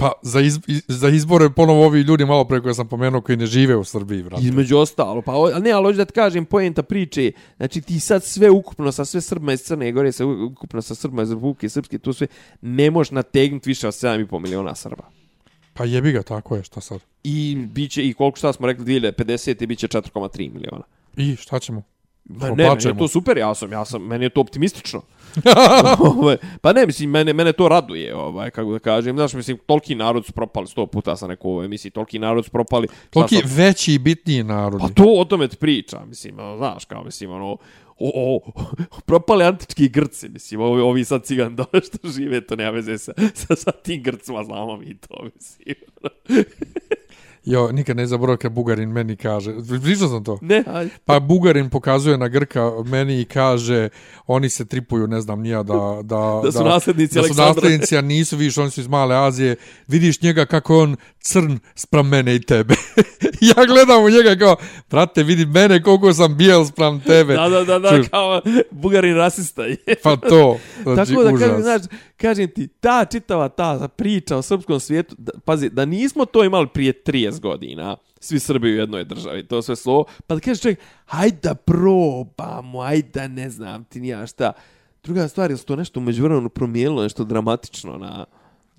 Pa 0.00 0.12
za, 0.22 0.40
iz, 0.40 0.58
za 0.88 1.08
izbore 1.08 1.50
ponovo 1.50 1.84
ovi 1.86 2.00
ljudi 2.00 2.24
malo 2.24 2.44
pre 2.44 2.60
koje 2.60 2.74
sam 2.74 2.88
pomenuo 2.88 3.20
koji 3.20 3.36
ne 3.36 3.46
žive 3.46 3.76
u 3.76 3.84
Srbiji, 3.84 4.22
vrati. 4.22 4.44
Između 4.44 4.78
ostalo. 4.78 5.22
Pa, 5.22 5.32
ali 5.32 5.60
ne, 5.60 5.70
ali 5.70 5.84
hoću 5.84 5.96
da 5.96 6.04
ti 6.04 6.12
kažem 6.12 6.44
poenta 6.44 6.82
priče. 6.82 7.32
Znači 7.56 7.80
ti 7.80 8.00
sad 8.00 8.24
sve 8.24 8.50
ukupno 8.50 8.92
sa 8.92 9.04
sve 9.04 9.20
Srbima 9.20 9.52
iz 9.52 9.62
Crne 9.62 9.92
Gore, 9.92 10.12
sve 10.12 10.26
ukupno 10.26 10.82
sa 10.82 10.94
Srbima 10.94 11.22
iz 11.22 11.32
Republike 11.32 11.68
Srpske, 11.68 11.98
tu 11.98 12.12
sve 12.12 12.26
ne 12.60 12.90
možeš 12.90 13.10
nategnuti 13.10 13.70
više 13.70 13.88
od 13.88 13.94
7,5 13.94 14.38
miliona 14.38 14.74
Srba. 14.74 15.04
Pa 15.74 15.84
jebi 15.84 16.12
ga, 16.12 16.22
tako 16.22 16.56
je, 16.56 16.62
šta 16.62 16.80
sad? 16.80 17.00
I 17.24 17.56
biće, 17.72 18.06
i 18.06 18.12
koliko 18.12 18.38
šta 18.38 18.52
smo 18.52 18.66
rekli, 18.66 18.84
2050. 18.84 19.62
i 19.62 19.66
biće 19.66 19.88
4,3 19.88 20.52
miliona. 20.52 20.84
I 21.16 21.36
šta 21.36 21.58
ćemo? 21.58 21.82
Ma 22.24 22.50
ne, 22.50 22.54
meni 22.54 22.84
je 22.84 22.98
to 22.98 23.08
super, 23.08 23.38
ja 23.38 23.54
sam, 23.54 23.72
ja 23.72 23.84
sam, 23.84 24.02
meni 24.02 24.24
je 24.24 24.28
to 24.30 24.40
optimistično. 24.40 25.02
Ovaj, 26.16 26.36
pa 26.60 26.72
ne, 26.72 26.86
mislim, 26.86 27.10
mene, 27.10 27.32
mene 27.32 27.52
to 27.52 27.68
raduje, 27.68 28.14
ovaj, 28.14 28.50
kako 28.50 28.72
da 28.72 28.78
kažem. 28.78 29.16
Znaš, 29.16 29.32
mislim, 29.32 29.58
toliki 29.66 29.94
narod 29.94 30.26
su 30.26 30.32
propali, 30.32 30.66
sto 30.66 30.86
puta 30.86 31.16
sam 31.16 31.30
rekao 31.30 31.50
u 31.50 31.52
ovoj 31.52 31.64
emisiji, 31.64 31.90
toliki 31.90 32.18
narod 32.18 32.44
su 32.44 32.50
propali. 32.50 32.88
Toliki 33.10 33.36
sam... 33.36 33.50
veći 33.54 33.94
i 33.94 33.98
bitniji 33.98 34.42
narodi. 34.42 34.84
Pa 34.88 34.88
to 34.88 35.14
o 35.18 35.24
tome 35.24 35.48
ti 35.48 35.56
priča, 35.56 36.04
mislim, 36.04 36.38
ono, 36.38 36.56
znaš, 36.56 36.84
kao, 36.84 37.04
mislim, 37.04 37.30
ono, 37.30 37.56
o, 37.98 38.10
o, 38.14 38.40
propali 39.06 39.44
antički 39.44 39.88
Grci, 39.88 40.28
mislim, 40.28 40.60
ovi, 40.60 40.82
ovi 40.82 41.04
sad 41.04 41.24
cigan 41.24 41.56
dole 41.56 41.84
što 41.86 42.08
žive, 42.08 42.40
to 42.46 42.56
nema 42.56 42.70
veze 42.70 42.98
sa, 42.98 43.12
sa, 43.34 43.56
sa 43.56 43.70
tim 43.70 44.02
Grcima, 44.02 44.44
znamo 44.44 44.76
mi 44.76 44.98
to, 44.98 45.24
mislim. 45.34 45.74
Jo, 47.44 47.72
nikad 47.72 47.96
ne 47.96 48.06
zaboravim 48.06 48.38
kad 48.38 48.52
Bugarin 48.52 48.88
meni 48.88 49.16
kaže, 49.16 49.54
pričao 49.82 50.08
sam 50.08 50.24
to? 50.24 50.38
Ne, 50.42 50.64
ajde. 50.66 50.90
Pa 51.04 51.20
Bugarin 51.20 51.70
pokazuje 51.70 52.18
na 52.18 52.28
Grka 52.28 52.72
meni 52.84 53.20
i 53.20 53.24
kaže, 53.24 53.88
oni 54.26 54.48
se 54.48 54.64
tripuju, 54.64 55.06
ne 55.06 55.20
znam, 55.20 55.40
nija 55.40 55.62
da... 55.62 56.00
Da, 56.02 56.40
da 56.44 56.52
su 56.52 56.64
naslednici 56.64 57.14
da, 57.14 57.22
da 57.22 57.28
su 57.28 57.34
naslednici, 57.34 57.96
a 57.96 58.00
nisu, 58.00 58.36
vidiš, 58.36 58.58
oni 58.58 58.70
su 58.70 58.80
iz 58.80 58.88
Male 58.88 59.16
Azije, 59.16 59.56
vidiš 59.88 60.22
njega 60.22 60.46
kako 60.46 60.78
on 60.78 60.96
crn 61.20 61.58
sprem 61.74 62.08
mene 62.08 62.34
i 62.34 62.40
tebe. 62.40 62.74
ja 63.56 63.66
gledam 63.66 64.04
u 64.04 64.10
njega 64.10 64.36
kao, 64.36 64.56
brate, 64.90 65.22
vidi 65.22 65.46
mene 65.46 65.82
koliko 65.82 66.12
sam 66.12 66.36
bijel 66.36 66.64
sprem 66.64 67.00
tebe. 67.00 67.34
da, 67.34 67.48
da, 67.48 67.64
da, 67.64 67.78
da, 67.78 67.96
Čuš. 67.96 68.08
kao 68.08 68.40
Bugarin 68.70 69.16
rasista 69.16 69.64
je. 69.64 69.76
pa 70.02 70.16
to, 70.16 70.58
znači, 70.82 71.10
Tako 71.10 71.24
da, 71.24 71.34
užas. 71.34 71.48
kažem, 71.48 71.62
znaš, 71.62 71.82
kažem 72.16 72.48
ti, 72.48 72.68
ta 72.68 73.04
čitava 73.04 73.48
ta 73.48 73.88
priča 73.96 74.36
o 74.36 74.42
srpskom 74.42 74.80
svijetu, 74.80 75.14
da, 75.18 75.32
pazi, 75.44 75.70
da 75.70 75.84
nismo 75.84 76.24
to 76.24 76.44
imali 76.44 76.68
prije 76.74 77.02
30 77.06 77.40
godina, 77.40 77.96
svi 78.20 78.38
Srbi 78.38 78.68
u 78.68 78.76
jednoj 78.76 79.04
državi, 79.04 79.46
to 79.46 79.62
sve 79.62 79.76
slovo, 79.76 80.04
pa 80.26 80.34
da 80.34 80.40
kažeš 80.40 80.62
čovjek, 80.62 80.78
hajde 81.04 81.38
da 81.42 81.54
probamo, 81.54 82.82
hajde 82.82 83.08
da 83.14 83.28
ne 83.28 83.50
znam 83.50 83.84
ti 83.84 84.00
nija 84.00 84.26
šta. 84.26 84.52
Druga 85.02 85.28
stvar, 85.28 85.50
je 85.50 85.56
to 85.56 85.76
nešto 85.76 86.00
umeđu 86.00 86.22
vremenu 86.22 86.48
promijenilo, 86.48 87.02
nešto 87.02 87.24
dramatično 87.24 87.98
na, 87.98 88.24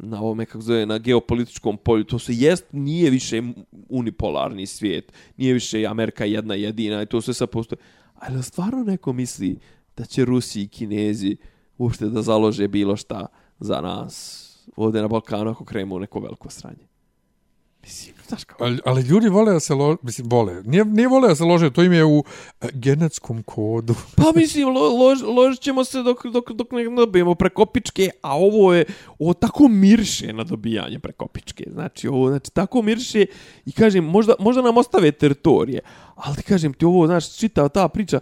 na 0.03 0.22
ovome, 0.22 0.45
kako 0.45 0.61
zove, 0.61 0.86
na 0.86 0.98
geopolitičkom 0.98 1.78
polju. 1.78 2.03
To 2.03 2.19
se 2.19 2.34
jest, 2.34 2.65
nije 2.72 3.10
više 3.10 3.41
unipolarni 3.90 4.65
svijet, 4.65 5.11
nije 5.38 5.53
više 5.53 5.86
Amerika 5.86 6.26
jedna 6.26 6.56
jedina 6.56 7.02
i 7.02 7.06
to 7.06 7.22
sve 7.22 7.34
sad 7.34 7.49
postoje. 7.49 7.80
Ali 8.15 8.44
stvarno 8.44 8.84
neko 8.84 9.14
misli 9.14 9.60
da 9.98 10.06
će 10.06 10.26
Rusi 10.26 10.61
i 10.61 10.68
Kinezi 10.68 11.38
uopšte 11.78 12.10
da 12.10 12.22
založe 12.22 12.68
bilo 12.68 12.95
šta 12.95 13.26
za 13.60 13.82
nas 13.82 14.48
ovdje 14.76 15.02
na 15.02 15.07
Balkanu 15.07 15.52
ako 15.52 15.65
krenemo 15.65 15.95
u 15.95 15.99
neko 15.99 16.19
veliko 16.19 16.49
sranje. 16.49 16.91
Mislim, 17.84 18.16
znaš 18.28 18.44
kao... 18.44 18.58
Ali, 18.60 18.80
ali 18.86 19.02
ljudi 19.02 19.30
vole 19.30 19.53
da 19.53 19.60
se 19.60 19.74
lože, 19.74 19.98
mislim, 20.02 20.28
vole. 20.30 20.64
Nije, 20.66 20.86
nije 20.86 21.08
vole 21.08 21.28
da 21.28 21.36
se 21.36 21.44
lože, 21.44 21.72
to 21.72 21.84
im 21.84 21.94
je 21.94 22.06
u 22.06 22.24
e, 22.62 22.68
genetskom 22.74 23.44
kodu. 23.44 23.95
pa 24.18 24.32
mislim, 24.36 24.68
lo, 24.68 24.90
lož, 24.90 25.22
ložit 25.22 25.62
ćemo 25.62 25.84
se 25.84 26.03
dok, 26.03 26.26
dok, 26.26 26.52
dok 26.52 26.72
ne 26.72 26.84
dobijemo 26.95 27.36
prekopičke, 27.36 28.10
a 28.22 28.38
ovo 28.38 28.74
je, 28.74 28.86
ovo 29.20 29.34
tako 29.34 29.68
mirše 29.68 30.34
na 30.34 30.44
dobijanje 30.44 30.99
prekopičke. 30.99 31.64
Znači, 31.72 32.08
ovo, 32.08 32.30
znači, 32.30 32.52
tako 32.52 32.82
mirše 32.82 33.26
i 33.66 33.72
kažem, 33.72 34.06
možda, 34.06 34.34
možda 34.40 34.62
nam 34.62 34.78
ostave 34.78 35.12
teritorije, 35.12 35.80
ali 36.16 36.36
ti 36.36 36.44
kažem 36.44 36.74
ti 36.74 36.86
ovo, 36.86 37.08
znaš, 37.08 37.38
čitao 37.38 37.70
ta 37.70 37.88
priča, 37.88 38.20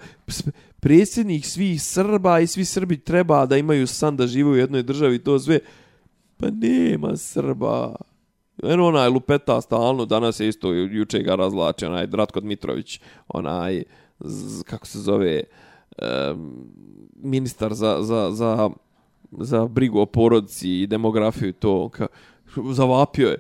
predsjednik 0.80 1.46
svih 1.46 1.84
Srba 1.84 2.40
i 2.40 2.48
svi 2.48 2.66
Srbi 2.66 2.98
treba 2.98 3.46
da 3.46 3.58
imaju 3.58 3.88
san 3.88 4.18
da 4.18 4.28
žive 4.28 4.50
u 4.50 4.56
jednoj 4.56 4.84
državi, 4.84 5.20
to 5.20 5.40
sve, 5.40 5.60
pa 6.38 6.50
nema 6.50 7.18
Srba. 7.18 7.96
Eno 8.64 8.88
onaj 8.88 9.10
lupeta 9.10 9.62
stalno, 9.62 10.06
danas 10.06 10.40
je 10.40 10.48
isto, 10.48 10.74
juče 10.74 11.20
ga 11.20 11.36
razlače, 11.36 11.88
onaj 11.88 12.08
Dratko 12.08 12.40
Dmitrović, 12.40 13.00
onaj, 13.28 13.84
z, 14.20 14.64
kako 14.64 14.88
se 14.88 15.00
zove, 15.00 15.44
um, 16.32 16.68
ministar 17.16 17.74
za, 17.74 17.98
za, 18.02 18.32
za, 18.32 18.70
za 19.32 19.66
brigu 19.66 20.00
o 20.00 20.06
porodci 20.06 20.82
i 20.82 20.88
demografiju 20.88 21.54
to, 21.54 21.90
ka, 21.90 22.08
zavapio 22.74 23.30
je. 23.30 23.38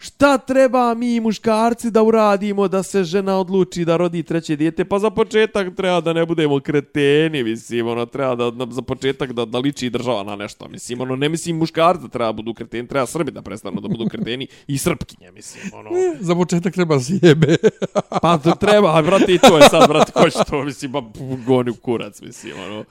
Šta 0.00 0.38
treba 0.38 0.94
mi 0.94 1.20
muškarci 1.20 1.90
da 1.90 2.02
uradimo 2.02 2.68
da 2.68 2.82
se 2.82 3.04
žena 3.04 3.38
odluči 3.38 3.84
da 3.84 3.96
rodi 3.96 4.22
treće 4.22 4.56
dijete? 4.56 4.84
Pa 4.84 4.98
za 4.98 5.10
početak 5.10 5.76
treba 5.76 6.00
da 6.00 6.12
ne 6.12 6.26
budemo 6.26 6.60
kreteni, 6.60 7.42
mislim, 7.42 7.86
ono, 7.86 8.06
treba 8.06 8.34
da, 8.34 8.50
da 8.50 8.66
za 8.70 8.82
početak 8.82 9.32
da, 9.32 9.44
da 9.44 9.58
liči 9.58 9.90
država 9.90 10.22
na 10.22 10.36
nešto, 10.36 10.68
mislim, 10.68 11.00
ono, 11.00 11.16
ne 11.16 11.28
mislim 11.28 11.56
muškarci 11.56 12.02
da 12.02 12.08
treba 12.08 12.32
budu 12.32 12.54
kreteni, 12.54 12.88
treba 12.88 13.06
Srbi 13.06 13.30
da 13.30 13.42
prestanu 13.42 13.80
da 13.80 13.88
budu 13.88 14.08
kreteni 14.08 14.46
i 14.66 14.78
Srpkinje, 14.78 15.30
mislim, 15.30 15.64
ono. 15.74 15.90
Ne, 15.90 16.16
za 16.20 16.34
početak 16.34 16.74
treba 16.74 17.00
sjebe. 17.00 17.56
pa 18.22 18.38
to 18.38 18.50
treba, 18.50 18.98
a 18.98 19.02
brate, 19.02 19.34
i 19.34 19.38
to 19.38 19.58
je 19.58 19.68
sad, 19.68 19.88
brate, 19.88 20.12
ko 20.12 20.30
će 20.30 20.38
to, 20.50 20.64
mislim, 20.64 20.92
pa 20.92 21.02
goni 21.46 21.70
u 21.70 21.74
kurac, 21.74 22.20
mislim, 22.20 22.52
ono. 22.66 22.84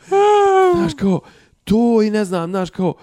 Znaš, 0.75 0.93
kao, 0.93 1.19
to 1.63 2.01
i 2.01 2.11
ne 2.11 2.25
znam, 2.25 2.49
znaš, 2.49 2.69
kao, 2.69 2.93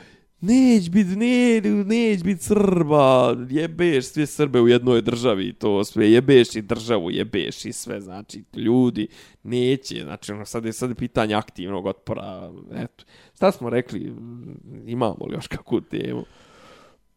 Neć 0.44 0.90
bit, 0.90 1.06
ne, 1.16 1.60
neć 1.84 2.22
bit 2.22 2.42
Srba, 2.42 3.36
jebeš 3.50 4.04
sve 4.04 4.26
Srbe 4.26 4.60
u 4.60 4.68
jednoj 4.68 5.02
državi, 5.02 5.52
to 5.52 5.84
sve, 5.84 6.12
jebeš 6.12 6.56
i 6.56 6.62
državu, 6.62 7.10
jebeš 7.10 7.64
i 7.64 7.72
sve, 7.72 8.00
znači, 8.00 8.44
ljudi, 8.56 9.08
neće, 9.42 10.02
znači, 10.02 10.32
ono, 10.32 10.44
sad 10.44 10.64
je, 10.64 10.72
sad 10.72 10.90
je 10.90 10.94
pitanje 10.94 11.34
aktivnog 11.34 11.86
otpora, 11.86 12.52
eto, 12.74 13.04
šta 13.34 13.52
smo 13.52 13.70
rekli, 13.70 14.12
imamo 14.86 15.26
li 15.26 15.34
još 15.34 15.46
kakvu 15.46 15.80
temu? 15.80 16.24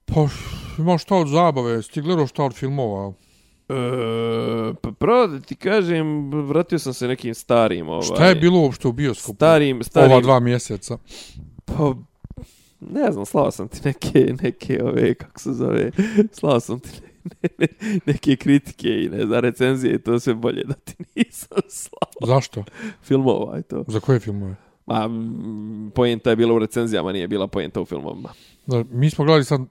Pa, 0.05 0.27
imaš 0.79 1.03
šta 1.03 1.15
od 1.15 1.27
zabave, 1.27 1.81
ti 1.81 2.01
gledao 2.01 2.27
šta 2.27 2.43
od 2.43 2.53
filmova? 2.53 3.13
E, 3.69 4.73
pa 4.81 4.91
pravo 4.91 5.27
da 5.27 5.39
ti 5.39 5.55
kažem, 5.55 6.31
vratio 6.47 6.79
sam 6.79 6.93
se 6.93 7.07
nekim 7.07 7.35
starim, 7.35 7.89
ovaj, 7.89 8.01
Šta 8.01 8.25
je 8.25 8.35
bilo 8.35 8.59
uopšte 8.59 8.87
u 8.87 8.91
bioskopu? 8.91 9.35
starim, 9.35 9.83
starim, 9.83 10.11
Ova 10.11 10.21
dva 10.21 10.39
mjeseca. 10.39 10.97
Pa, 11.65 11.93
ne 12.79 13.11
znam, 13.11 13.25
slao 13.25 13.51
sam 13.51 13.67
ti 13.67 13.79
neke, 13.85 14.33
neke 14.43 14.83
ove, 14.83 15.13
kako 15.13 15.39
se 15.39 15.53
zove, 15.53 15.91
slao 16.31 16.59
sam 16.59 16.79
ti 16.79 16.89
ne, 17.23 17.49
ne, 17.57 17.67
neke 18.05 18.35
kritike 18.35 18.89
i 18.89 19.09
ne 19.09 19.25
znam, 19.25 19.39
recenzije 19.39 19.95
i 19.95 20.01
to 20.01 20.19
sve 20.19 20.33
bolje 20.33 20.63
da 20.63 20.73
ti 20.73 20.95
nisam 21.15 21.57
slao 21.69 22.27
Zašto? 22.35 22.63
filmova 23.01 23.59
i 23.59 23.63
to. 23.63 23.83
Za 23.87 23.99
koje 23.99 24.19
filmove? 24.19 24.55
Ma, 24.85 25.03
m, 25.03 25.91
poenta 25.95 26.29
je 26.29 26.35
bila 26.35 26.53
u 26.53 26.59
recenzijama, 26.59 27.11
nije 27.11 27.27
bila 27.27 27.47
poenta 27.47 27.81
u 27.81 27.85
filmovima. 27.85 28.29
Da, 28.65 28.83
mi 28.91 29.09
smo 29.09 29.25
gledali 29.25 29.45
sad 29.45 29.61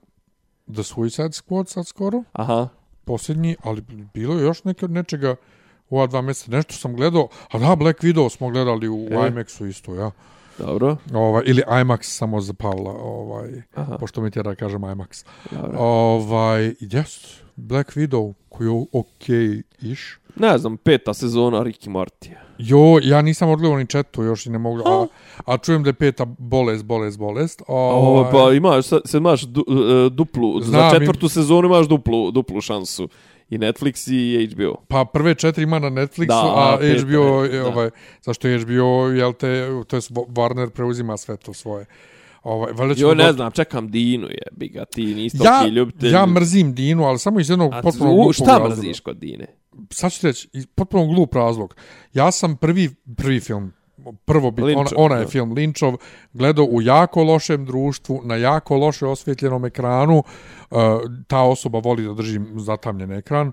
The 0.73 0.83
Suicide 0.83 1.29
Squad 1.29 1.67
sad 1.67 1.87
skoro, 1.87 2.23
Aha. 2.31 2.67
posljednji, 3.05 3.55
ali 3.63 3.83
bilo 4.13 4.35
je 4.35 4.43
još 4.43 4.63
neke, 4.63 4.87
nečega 4.87 5.35
u 5.89 5.97
ova 5.97 6.07
dva 6.07 6.21
mjeseca. 6.21 6.51
Nešto 6.51 6.73
sam 6.73 6.95
gledao, 6.95 7.27
a 7.51 7.59
da, 7.59 7.75
Black 7.75 7.99
Widow 8.01 8.29
smo 8.29 8.49
gledali 8.49 8.89
u 8.89 9.07
E. 9.11 9.15
IMAX-u 9.15 9.65
isto, 9.65 9.95
ja. 9.95 10.11
Dobro. 10.57 10.97
Ovaj, 11.13 11.43
ili 11.45 11.61
IMAX 11.67 12.01
samo 12.01 12.41
za 12.41 12.53
Pavla, 12.53 12.91
ovaj, 12.91 13.61
Aha. 13.75 13.97
pošto 13.97 14.21
mi 14.21 14.31
tjera 14.31 14.49
da 14.51 14.55
kažem 14.55 14.81
IMAX. 14.81 15.25
Dobro. 15.51 15.77
Ovaj, 15.79 16.61
yes, 16.61 17.39
Black 17.55 17.91
Widow, 17.95 18.33
koji 18.49 18.67
je 18.67 18.85
okej-iš. 18.93 20.19
Ne 20.35 20.57
znam, 20.57 20.77
peta 20.77 21.13
sezona 21.13 21.57
Ricky 21.59 21.89
Morty. 21.89 22.29
Jo, 22.57 22.99
ja 23.03 23.21
nisam 23.21 23.49
odgledao 23.49 23.77
ni 23.77 23.87
četu 23.87 24.23
još 24.23 24.45
i 24.45 24.49
ne 24.49 24.57
mogu, 24.57 24.81
a, 24.85 25.07
a 25.45 25.57
čujem 25.57 25.83
da 25.83 25.89
je 25.89 25.93
peta 25.93 26.25
bolest, 26.25 26.85
bolest, 26.85 27.19
bolest. 27.19 27.61
Ovo, 27.67 28.19
Ovaj, 28.19 28.31
pa 28.31 28.53
imaš, 28.53 28.85
sad, 28.85 29.01
sad 29.05 29.21
imaš 29.21 29.41
du, 29.41 29.65
e, 29.69 30.09
duplu, 30.09 30.61
Znam, 30.61 30.91
za 30.91 30.99
četvrtu 30.99 31.29
sezonu 31.29 31.67
imaš 31.67 31.87
duplu, 31.87 32.31
duplu 32.31 32.61
šansu. 32.61 33.09
I 33.49 33.57
Netflix 33.57 34.11
i 34.11 34.47
HBO. 34.47 34.75
Pa 34.87 35.05
prve 35.05 35.35
četiri 35.35 35.63
ima 35.63 35.79
na 35.79 35.89
Netflixu, 35.89 36.27
Da, 36.27 36.73
a 36.73 36.77
peta 36.79 37.01
HBO, 37.01 37.13
je, 37.43 37.63
ovaj, 37.63 37.89
zašto 38.21 38.47
je 38.47 38.59
HBO, 38.59 38.71
jel 39.07 39.33
te, 39.33 39.47
to 39.87 39.95
je 39.95 40.01
Warner 40.11 40.69
preuzima 40.69 41.17
sve 41.17 41.37
to 41.37 41.53
svoje. 41.53 41.85
Ovaj, 42.43 42.73
Jo, 42.97 43.13
ne 43.13 43.25
do- 43.25 43.33
znam, 43.33 43.51
čekam 43.51 43.87
Dinu 43.87 44.27
je, 44.27 44.41
biga, 44.51 44.85
ti 44.85 45.05
nisi 45.05 45.37
Ja, 45.37 45.59
toki 45.59 45.71
ljubitelj. 45.71 46.11
ja 46.11 46.25
mrzim 46.25 46.73
Dinu, 46.73 47.03
ali 47.03 47.19
samo 47.19 47.39
iz 47.39 47.49
jednog 47.49 47.73
potpuno 47.83 48.13
glupog 48.13 48.33
Šta 48.33 48.45
razloga. 48.45 48.69
mrziš 48.71 48.99
kod 48.99 49.17
Dine? 49.17 49.45
Sad 49.89 50.11
ću 50.13 50.21
ti 50.21 50.27
reći, 50.27 50.49
potpuno 50.75 51.05
glup 51.05 51.33
razlog. 51.33 51.75
Ja 52.13 52.31
sam 52.31 52.57
prvi, 52.57 52.89
prvi 53.17 53.39
film, 53.39 53.73
prvo 54.25 54.51
bi, 54.51 54.61
ona, 54.61 54.89
ona 54.95 55.15
je 55.15 55.27
film 55.27 55.51
Linčov, 55.53 55.95
gledao 56.33 56.65
u 56.65 56.81
jako 56.81 57.23
lošem 57.23 57.65
društvu, 57.65 58.21
na 58.23 58.35
jako 58.35 58.77
loše 58.77 59.05
osvjetljenom 59.05 59.65
ekranu. 59.65 60.23
Uh, 60.71 60.77
ta 61.27 61.41
osoba 61.41 61.79
voli 61.79 62.03
da 62.03 62.13
drži 62.13 62.39
zatamljen 62.55 63.11
ekran. 63.11 63.51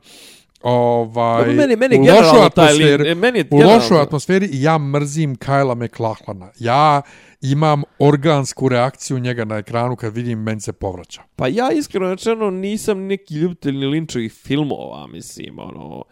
Ovaj, 0.62 1.44
Dobro, 1.44 1.52
meni- 1.54 1.76
meni 1.76 1.98
u 1.98 2.02
lošoj 2.02 2.46
atmosferi, 2.46 3.10
e, 3.10 3.14
meni 3.14 3.44
u 3.50 3.56
lošoj 3.56 4.00
atmosferi 4.00 4.48
ja 4.52 4.78
mrzim 4.78 5.36
Kajla 5.36 5.74
McLachlana. 5.74 6.50
Ja 6.58 7.02
imam 7.40 7.82
organsku 7.98 8.68
reakciju 8.68 9.18
njega 9.18 9.44
na 9.44 9.56
ekranu 9.56 9.96
kad 9.96 10.14
vidim 10.14 10.42
meni 10.42 10.60
se 10.60 10.72
povraća. 10.72 11.22
Pa 11.36 11.48
ja 11.48 11.72
iskreno 11.72 12.10
rečeno 12.10 12.50
nisam 12.50 13.00
neki 13.00 13.34
ljubitelj 13.34 13.76
ni 13.76 13.86
Lynčovih 13.86 14.30
filmova, 14.30 15.06
mislim, 15.06 15.58
ono... 15.58 16.04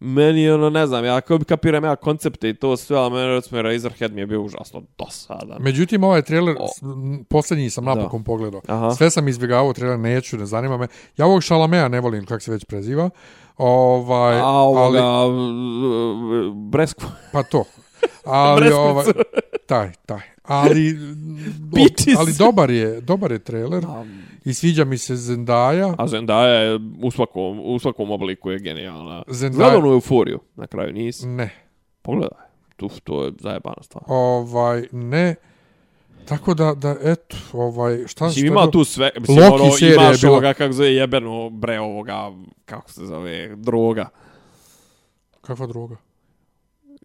Meni, 0.00 0.50
ono, 0.50 0.70
ne 0.70 0.86
znam, 0.86 1.04
ja 1.04 1.20
kao 1.20 1.38
bi 1.38 1.44
kapiram 1.44 1.84
ja 1.84 1.96
koncepte 1.96 2.48
i 2.48 2.54
to 2.54 2.76
sve, 2.76 2.96
ali 2.96 3.14
meni, 3.14 3.26
recimo, 3.26 3.62
Razorhead 3.62 4.12
mi 4.12 4.20
je 4.20 4.26
bio 4.26 4.42
užasno 4.42 4.82
dosadan. 4.98 5.56
Međutim, 5.62 6.04
ovaj 6.04 6.22
trailer, 6.22 6.56
O. 6.60 6.68
posljednji 7.28 7.70
sam 7.70 7.84
napokon 7.84 8.24
pogledao. 8.24 8.60
Aha. 8.66 8.90
Sve 8.90 9.10
sam 9.10 9.28
izbjegavao 9.28 9.72
trailer, 9.72 9.98
neću, 9.98 10.36
ne 10.36 10.46
zanima 10.46 10.76
me. 10.76 10.86
Ja 11.16 11.26
ovog 11.26 11.42
Šalamea 11.42 11.88
ne 11.88 12.00
volim, 12.00 12.26
kako 12.26 12.40
se 12.40 12.52
već 12.52 12.64
preziva. 12.64 13.10
Ovaj, 13.56 14.40
A 14.40 14.46
ovoga, 14.46 15.02
ali... 15.02 16.50
Bresku. 16.54 17.04
pa 17.32 17.42
to. 17.42 17.64
Ali, 18.24 18.72
ovaj, 18.72 19.04
taj, 19.66 19.92
taj. 20.06 20.20
Ali, 20.42 20.96
ali 22.18 22.32
dobar 22.38 22.70
je, 22.70 23.00
dobar 23.00 23.32
je 23.32 23.38
trailer. 23.38 23.84
I 24.44 24.54
sviđa 24.54 24.84
mi 24.84 24.98
se 24.98 25.14
Zendaya. 25.14 25.94
A 25.98 26.06
Zendaya 26.06 26.60
je 26.62 26.78
u 27.02 27.10
svakom, 27.10 27.60
u 27.64 27.78
svakom 27.78 28.10
obliku 28.10 28.50
je 28.50 28.58
genijalna. 28.58 29.22
Zendaya- 29.24 29.56
Gledano 29.56 29.88
u 29.88 29.92
euforiju, 29.92 30.40
na 30.56 30.66
kraju 30.66 30.92
nisi. 30.92 31.26
Ne. 31.26 31.50
Pogledaj, 32.02 32.38
tu, 32.76 32.88
to 33.04 33.24
je 33.24 33.32
zajebana 33.40 33.82
stvar. 33.82 34.04
Ovaj, 34.08 34.84
ne. 34.92 35.34
Tako 36.24 36.54
da, 36.54 36.74
da, 36.74 36.96
eto, 37.02 37.36
ovaj, 37.52 38.06
šta, 38.06 38.26
Mislim, 38.26 38.46
šta 38.46 38.52
ima 38.52 38.70
tu 38.70 38.84
sve, 38.84 39.10
mislim, 39.18 39.38
Loki 39.40 39.54
ono, 39.54 39.70
serija 39.72 39.94
imaš 39.94 40.14
je 40.14 40.20
bila- 40.20 40.32
ovoga, 40.32 40.52
kako 40.52 40.72
zove, 40.72 40.94
jebeno, 40.94 41.50
bre, 41.50 41.80
ovoga, 41.80 42.30
kako 42.64 42.90
se 42.90 43.06
zove, 43.06 43.56
droga. 43.56 44.08
Kakva 45.40 45.66
droga? 45.66 45.96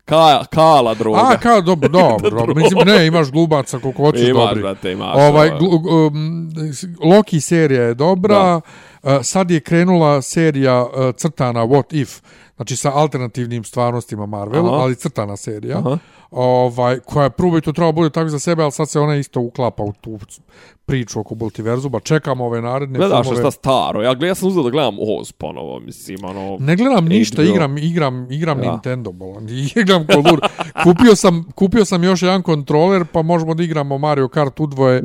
Ka, 0.05 0.45
kala 0.49 0.93
droga. 0.93 1.19
A, 1.19 1.37
kao, 1.37 1.61
dobro, 1.71 1.89
dobro. 1.89 2.53
Mislim, 2.55 2.87
ne, 2.87 3.07
imaš 3.07 3.31
glubaca 3.31 3.79
koliko 3.79 4.03
hoćeš 4.03 4.27
imaš, 4.27 4.47
dobri. 4.47 4.61
brate, 4.61 4.91
imaš. 4.91 5.15
Ovaj, 5.15 5.51
glu, 5.59 5.69
um, 6.07 6.51
Loki 7.03 7.41
serija 7.41 7.83
je 7.83 7.93
dobra, 7.93 8.55
uh, 9.03 9.11
sad 9.23 9.51
je 9.51 9.59
krenula 9.59 10.21
serija 10.21 10.83
uh, 10.83 11.15
crtana 11.15 11.65
What 11.65 12.01
If, 12.01 12.19
znači 12.55 12.75
sa 12.75 12.91
alternativnim 12.95 13.63
stvarnostima 13.63 14.25
Marvela, 14.25 14.73
Aha. 14.73 14.83
ali 14.83 14.95
crtana 14.95 15.37
serija, 15.37 15.77
Aha. 15.77 15.97
Ovaj, 16.35 16.99
koja 16.99 17.23
je 17.23 17.29
prvo 17.29 17.61
to 17.61 17.71
treba 17.71 17.91
bude 17.91 18.09
tako 18.09 18.29
za 18.29 18.39
sebe, 18.39 18.63
ali 18.63 18.71
sad 18.71 18.89
se 18.89 18.99
ona 18.99 19.15
isto 19.15 19.39
uklapa 19.39 19.83
u 19.83 19.93
tu 20.01 20.17
priču 20.85 21.19
oko 21.19 21.35
multiverzuma. 21.35 21.99
Čekamo 21.99 22.45
ove 22.45 22.61
naredne 22.61 22.99
Gledaš 22.99 23.25
filmove. 23.25 23.41
šta 23.41 23.51
staro, 23.51 24.01
ja, 24.01 24.15
ja 24.21 24.35
sam 24.35 24.47
uzeo 24.47 24.63
da 24.63 24.69
gledam 24.69 24.95
Oz 25.19 25.31
ponovo, 25.31 25.79
mislim, 25.79 26.17
ono... 26.25 26.57
Ne 26.59 26.75
gledam 26.75 27.05
ništa, 27.05 27.41
HBO. 27.41 27.51
igram, 27.51 27.77
igram, 27.77 28.31
igram 28.31 28.63
Ja. 28.63 28.71
Nintendo, 28.71 29.11
bolan. 29.11 29.47
Igram 29.75 30.07
kod 30.07 30.25
lud. 30.31 30.39
kupio, 30.83 31.15
sam, 31.15 31.51
kupio 31.55 31.85
sam 31.85 32.03
još 32.03 32.21
jedan 32.21 32.41
kontroler, 32.41 33.05
pa 33.11 33.21
možemo 33.21 33.53
da 33.53 33.63
igramo 33.63 33.97
Mario 33.97 34.27
Kart 34.27 34.59
udvoje 34.59 35.01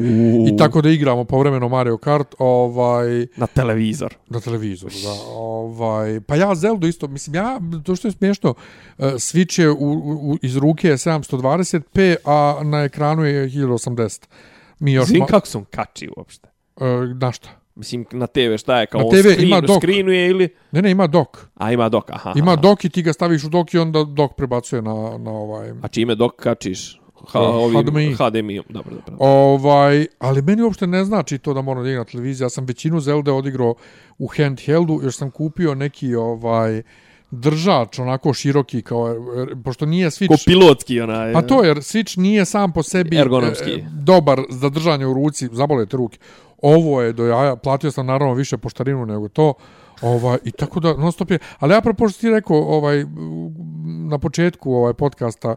i 0.48 0.56
tako 0.56 0.82
da 0.82 0.90
igramo 0.90 1.24
povremeno 1.24 1.68
Mario 1.68 1.96
Kart 1.96 2.34
ovaj, 2.38 3.26
Na 3.36 3.46
televizor. 3.46 4.14
na 4.28 4.40
televizoru. 4.40 4.94
Da, 5.04 5.32
ovaj, 5.34 6.20
pa 6.20 6.36
ja 6.36 6.54
Zelda 6.54 6.86
isto, 6.88 7.08
mislim, 7.08 7.34
ja, 7.34 7.60
to 7.84 7.96
što 7.96 8.08
je 8.08 8.12
smiješno, 8.12 8.50
uh, 8.98 9.04
Switch 9.04 9.60
je 9.60 9.70
u, 9.70 9.92
u, 10.32 10.36
iz 10.42 10.56
ruke 10.56 10.96
720p, 11.22 12.16
a 12.24 12.60
na 12.64 12.82
ekranu 12.82 13.24
je 13.24 13.48
1080. 13.48 14.24
Mi 14.78 14.92
još... 14.92 15.06
Zvim 15.06 15.22
ma- 15.22 15.26
kako 15.26 15.46
sam 15.46 15.64
kači 15.64 16.08
uopšte. 16.16 16.48
uh, 16.76 16.86
na 17.20 17.32
šta? 17.32 17.48
Mislim, 17.74 18.06
na 18.12 18.26
TV 18.26 18.56
šta 18.58 18.80
je, 18.80 18.86
kao 18.86 19.00
Na 19.00 19.08
TV 19.08 19.16
screen, 19.18 19.48
ima 19.48 19.60
dok. 19.60 19.76
screenuje 19.76 20.28
ili... 20.28 20.48
Ne, 20.72 20.82
ne, 20.82 20.90
ima 20.90 21.06
dok. 21.06 21.46
A, 21.54 21.72
ima 21.72 21.88
dok, 21.88 22.10
aha. 22.10 22.32
Ima 22.36 22.52
aha. 22.52 22.60
dok 22.60 22.84
i 22.84 22.88
ti 22.88 23.02
ga 23.02 23.12
staviš 23.12 23.44
u 23.44 23.48
dok 23.48 23.74
i 23.74 23.78
onda 23.78 24.04
dok 24.04 24.34
prebacuje 24.36 24.82
na, 24.82 24.92
na 25.18 25.30
ovaj... 25.30 25.70
A 25.82 25.88
čime 25.88 26.14
dok 26.14 26.36
kačiš? 26.36 27.00
Ha, 27.28 27.40
Uh, 27.40 27.54
ovim, 27.54 27.78
HDMI. 27.82 28.14
HDMI. 28.14 28.60
Dobro, 28.68 28.94
dobro. 28.94 29.16
Ovaj, 29.18 30.06
ali 30.18 30.42
meni 30.42 30.62
uopšte 30.62 30.86
ne 30.86 31.04
znači 31.04 31.38
to 31.38 31.54
da 31.54 31.62
moram 31.62 31.82
da 31.84 31.90
igram 31.90 32.00
na 32.00 32.10
televiziji. 32.10 32.44
Ja 32.44 32.48
sam 32.50 32.64
većinu 32.64 33.00
Zelda 33.00 33.32
odigrao 33.34 33.74
u 34.18 34.26
handheldu, 34.26 35.00
još 35.02 35.16
sam 35.16 35.30
kupio 35.30 35.74
neki 35.74 36.14
ovaj 36.14 36.82
držač 37.30 37.98
onako 37.98 38.34
široki 38.34 38.82
kao 38.82 39.16
pošto 39.64 39.86
nije 39.86 40.10
Ko 40.10 40.10
Switch 40.10 40.44
pilotski 40.44 41.00
onaj. 41.00 41.32
Pa 41.32 41.42
to 41.42 41.64
jer 41.64 41.76
Switch 41.76 42.18
nije 42.18 42.44
sam 42.44 42.72
po 42.72 42.82
sebi 42.82 43.16
Ergonomski. 43.16 43.70
e, 43.70 43.84
dobar 43.92 44.40
za 44.48 44.68
držanje 44.68 45.06
u 45.06 45.14
ruci, 45.14 45.48
zabolete 45.52 45.96
ruke. 45.96 46.18
Ovo 46.62 47.02
je 47.02 47.12
do 47.12 47.26
jaja, 47.26 47.56
platio 47.56 47.90
sam 47.90 48.06
naravno 48.06 48.34
više 48.34 48.58
poštarinu 48.58 49.06
nego 49.06 49.28
to. 49.28 49.54
Ovaj 50.02 50.38
i 50.44 50.50
tako 50.50 50.80
da 50.80 50.96
non 50.96 51.12
stop 51.12 51.30
je. 51.30 51.38
Ali 51.58 51.72
ja 51.72 51.80
propos 51.80 52.12
što 52.12 52.20
ti 52.20 52.30
rekao 52.30 52.56
ovaj 52.56 53.04
na 54.08 54.18
početku 54.18 54.72
ovaj 54.72 54.94
podcasta 54.94 55.54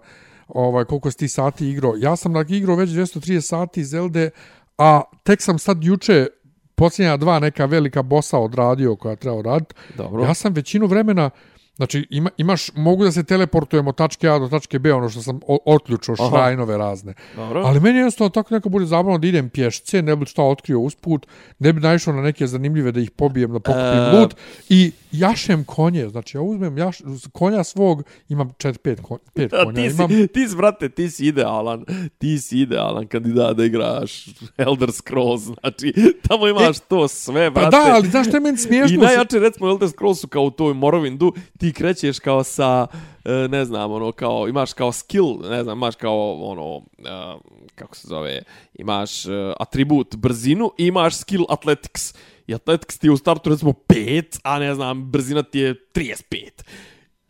ovaj 0.48 0.86
koliko 0.86 1.12
si 1.12 1.18
ti 1.18 1.28
sati 1.28 1.70
igrao. 1.70 1.94
Ja 1.98 2.16
sam 2.16 2.32
na 2.32 2.45
igrao 2.50 2.76
već 2.76 2.90
230 2.90 3.41
sati 3.41 3.84
Zelde, 3.84 4.30
a 4.78 5.02
tek 5.24 5.41
sam 5.41 5.60
sad 5.60 5.84
juče 5.84 6.28
posljednja 6.76 7.18
dva 7.18 7.40
neka 7.40 7.66
velika 7.66 8.02
bosa 8.02 8.40
odradio 8.40 8.95
koja 8.95 9.16
treba 9.16 9.41
raditi. 9.41 9.76
Ja 10.24 10.34
sam 10.34 10.54
većinu 10.54 10.86
vremena 10.88 11.30
Znači, 11.76 12.08
ima, 12.10 12.30
imaš, 12.38 12.74
mogu 12.76 13.04
da 13.04 13.12
se 13.12 13.24
teleportujemo 13.24 13.90
od 13.90 13.95
tačke 13.95 14.30
A 14.30 14.40
do 14.40 14.48
tačke 14.48 14.80
B, 14.80 14.94
ono 14.94 15.10
što 15.10 15.22
sam 15.22 15.40
o- 15.48 15.60
otključao, 15.66 16.16
Aha. 16.20 16.30
šrajnove 16.30 16.78
razne. 16.78 17.14
Dobro. 17.36 17.62
Ali 17.62 17.80
meni 17.80 17.98
jednostavno 17.98 18.30
tako 18.30 18.54
neka 18.54 18.70
bude 18.70 18.86
zabavno 18.86 19.18
da 19.18 19.28
idem 19.28 19.50
pješce, 19.50 20.02
ne 20.02 20.16
bi 20.16 20.26
šta 20.26 20.44
otkrio 20.44 20.80
usput, 20.80 21.28
ne 21.60 21.74
bi 21.74 21.82
naišao 21.82 22.14
na 22.14 22.22
neke 22.22 22.48
zanimljive 22.48 22.91
da 22.91 23.00
ih 23.00 23.12
pobijem, 23.12 23.54
da 23.54 23.60
pokupim 23.60 23.84
E. 24.00 24.12
loot 24.12 24.36
i 24.70 24.91
jašem 25.14 25.64
konje, 25.64 26.10
znači 26.10 26.38
ja 26.38 26.41
uzmem 26.41 26.77
jaš, 26.77 26.98
konja 27.31 27.64
svog, 27.64 28.03
imam 28.30 28.49
4-5 28.49 29.02
kon, 29.02 29.18
pet 29.34 29.52
konja, 29.65 29.84
ti 29.84 29.90
si, 29.90 29.95
imam... 29.95 30.10
ti 30.34 30.48
si, 30.49 30.56
brate, 30.56 30.90
ti 30.90 31.10
si 31.10 31.26
idealan, 31.26 31.85
ti 32.18 32.38
si 32.38 32.60
idealan 32.60 33.07
kandidat 33.07 33.57
da 33.57 33.65
igraš 33.65 34.26
Elder 34.57 34.91
Scrolls, 34.91 35.41
znači, 35.41 35.94
tamo 36.27 36.48
imaš 36.48 36.77
e, 36.77 36.81
to 36.88 37.07
sve, 37.07 37.49
brate. 37.52 37.72
Pa 37.72 37.77
da, 37.77 37.95
ali 37.95 38.10
znaš 38.10 38.27
što 38.27 38.38
je 38.38 38.41
meni 38.41 38.57
smiješno? 38.57 38.95
I 38.95 38.98
najjače, 38.98 39.40
recimo, 39.40 39.68
Elder 39.69 39.90
Scrollsu 39.90 40.27
kao 40.27 40.44
u 40.44 40.52
toj 40.52 40.73
Morrowindu, 40.73 41.31
ti 41.57 41.73
krećeš 41.73 42.19
kao 42.19 42.44
sa, 42.44 42.88
e, 43.26 43.48
ne 43.48 43.65
znam, 43.65 43.91
ono, 43.91 44.11
kao, 44.11 44.48
imaš 44.48 44.73
kao 44.73 44.91
skill, 44.91 45.40
ne 45.49 45.64
znam, 45.64 45.77
imaš 45.77 45.95
kao, 45.95 46.34
ono, 46.41 46.81
e, 46.98 47.38
kako 47.76 47.95
se 47.95 48.07
zove, 48.07 48.44
imaš 48.73 49.11
atribut 49.60 50.15
brzinu 50.15 50.72
i 50.77 50.85
imaš 50.85 51.18
skill 51.18 51.45
athletics. 51.49 52.14
I 52.54 52.56
atletik 52.56 52.94
ti 53.00 53.08
je 53.08 53.12
u 53.12 53.18
startu, 53.18 53.50
recimo, 53.50 53.74
5, 53.90 54.40
a 54.44 54.60
ne 54.60 54.76
znam, 54.76 55.12
brzina 55.12 55.44
ti 55.44 55.60
je 55.60 55.74
35. 55.96 56.64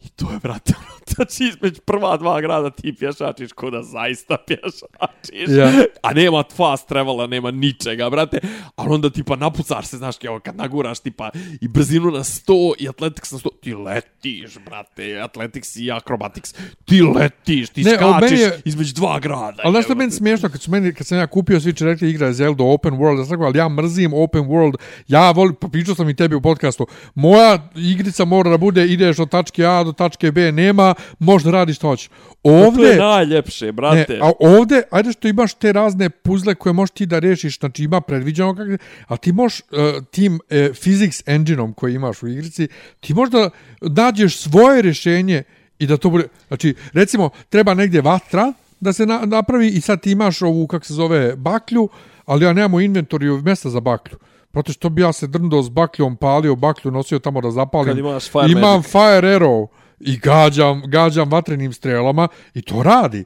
I 0.03 0.09
to 0.09 0.31
je, 0.31 0.39
brate, 0.39 0.73
ono, 0.77 0.99
znači 1.15 1.43
između 1.43 1.81
prva 1.81 2.17
dva 2.17 2.41
grada 2.41 2.69
ti 2.69 2.95
pješačiš 2.99 3.51
ko 3.51 3.69
da 3.69 3.83
zaista 3.83 4.37
pješačiš. 4.47 5.57
Ja. 5.57 5.71
A 6.01 6.13
nema 6.13 6.43
fast 6.55 6.87
travela, 6.87 7.27
nema 7.27 7.51
ničega, 7.51 8.09
brate. 8.09 8.39
Ali 8.75 8.93
onda 8.93 9.09
tipa 9.09 9.35
napucaš 9.35 9.85
se, 9.85 9.97
znaš, 9.97 10.17
kao 10.17 10.39
kad 10.39 10.55
naguraš 10.55 10.99
tipa 10.99 11.29
i 11.61 11.67
brzinu 11.67 12.11
na 12.11 12.19
100 12.19 12.73
i 12.79 12.89
athletics 12.89 13.31
na 13.31 13.37
100, 13.37 13.49
ti 13.61 13.73
letiš, 13.73 14.57
brate, 14.65 15.19
athletics 15.19 15.75
i 15.75 15.91
acrobatics. 15.91 16.53
Ti 16.85 17.01
letiš, 17.01 17.69
ti 17.69 17.83
ne, 17.83 17.95
skačeš 17.95 18.39
je... 18.39 18.61
između 18.65 18.93
dva 18.93 19.19
grada. 19.19 19.61
Ali 19.63 19.71
znaš 19.71 19.85
što 19.85 19.95
meni 19.95 20.11
smiješno, 20.11 20.49
kad, 20.49 20.61
su 20.61 20.71
meni, 20.71 20.93
kad 20.93 21.07
sam 21.07 21.17
ja 21.17 21.27
kupio 21.27 21.59
svi 21.59 21.73
će 21.73 21.85
rekli 21.85 22.09
igra 22.09 22.33
Zelda 22.33 22.63
Open 22.63 22.93
World, 22.93 23.27
sam 23.27 23.41
ali 23.41 23.57
ja 23.57 23.69
mrzim 23.69 24.13
Open 24.13 24.43
World, 24.43 24.75
ja 25.07 25.31
volim, 25.31 25.55
pa 25.55 25.67
pričao 25.67 25.95
sam 25.95 26.09
i 26.09 26.15
tebi 26.15 26.35
u 26.35 26.41
podcastu, 26.41 26.87
moja 27.15 27.69
igrica 27.75 28.25
mora 28.25 28.49
da 28.49 28.57
bude, 28.57 28.85
ideš 28.85 29.19
od 29.19 29.29
tačke 29.29 29.65
A 29.65 29.83
do 29.83 29.92
tačke 29.93 30.31
B, 30.31 30.51
nema 30.51 30.93
možda 31.19 31.51
radiš 31.51 31.75
što 31.75 31.87
hoćeš. 31.87 32.09
Ovde, 32.43 32.77
to 32.77 32.85
je 32.85 32.95
najljepše, 32.95 33.71
brate. 33.71 34.13
Ne, 34.13 34.19
a 34.21 34.31
ovde, 34.39 34.81
ajde 34.91 35.11
što 35.11 35.27
imaš 35.27 35.53
te 35.53 35.73
razne 35.73 36.09
puzle 36.09 36.55
koje 36.55 36.73
možeš 36.73 36.91
ti 36.91 37.05
da 37.05 37.19
rešiš, 37.19 37.59
znači 37.59 37.83
ima 37.83 38.01
predviđeno 38.01 38.55
kako, 38.55 38.83
a 39.07 39.17
ti 39.17 39.31
možeš 39.31 39.59
uh, 39.59 40.03
tim 40.11 40.33
uh, 40.35 40.39
physics 40.51 41.21
engine-om 41.25 41.73
koji 41.73 41.95
imaš 41.95 42.23
u 42.23 42.27
igrici, 42.27 42.67
ti 42.99 43.13
možda 43.13 43.49
nađeš 43.81 44.37
svoje 44.37 44.81
rješenje 44.81 45.43
i 45.79 45.87
da 45.87 45.97
to 45.97 46.09
bude, 46.09 46.27
znači, 46.47 46.75
recimo, 46.93 47.29
treba 47.49 47.73
negdje 47.73 48.01
vatra 48.01 48.53
da 48.79 48.93
se 48.93 49.05
na, 49.05 49.21
napravi 49.25 49.67
i 49.67 49.81
sad 49.81 50.01
ti 50.01 50.11
imaš 50.11 50.41
ovu, 50.41 50.67
kako 50.67 50.85
se 50.85 50.93
zove, 50.93 51.35
baklju, 51.35 51.89
ali 52.25 52.45
ja 52.45 52.53
nemamo 52.53 52.79
inventoriju 52.79 53.41
mjesta 53.41 53.69
za 53.69 53.79
baklju. 53.79 54.17
Proto 54.51 54.73
što 54.73 54.89
bi 54.89 55.01
ja 55.01 55.13
se 55.13 55.27
drndao 55.27 55.63
s 55.63 55.69
bakljom, 55.69 56.15
palio 56.15 56.55
baklju, 56.55 56.91
nosio 56.91 57.19
tamo 57.19 57.41
da 57.41 57.51
zapalim. 57.51 57.87
Kad 57.87 57.97
imaš 57.97 58.31
fire 58.31 58.51
Imam 58.51 58.75
magic. 58.75 58.91
fire 58.91 59.39
arrow 59.39 59.67
i 60.05 60.17
gađam, 60.17 60.81
gađam 60.85 61.31
vatrenim 61.31 61.73
strelama 61.73 62.27
i 62.53 62.61
to 62.61 62.83
radi. 62.83 63.25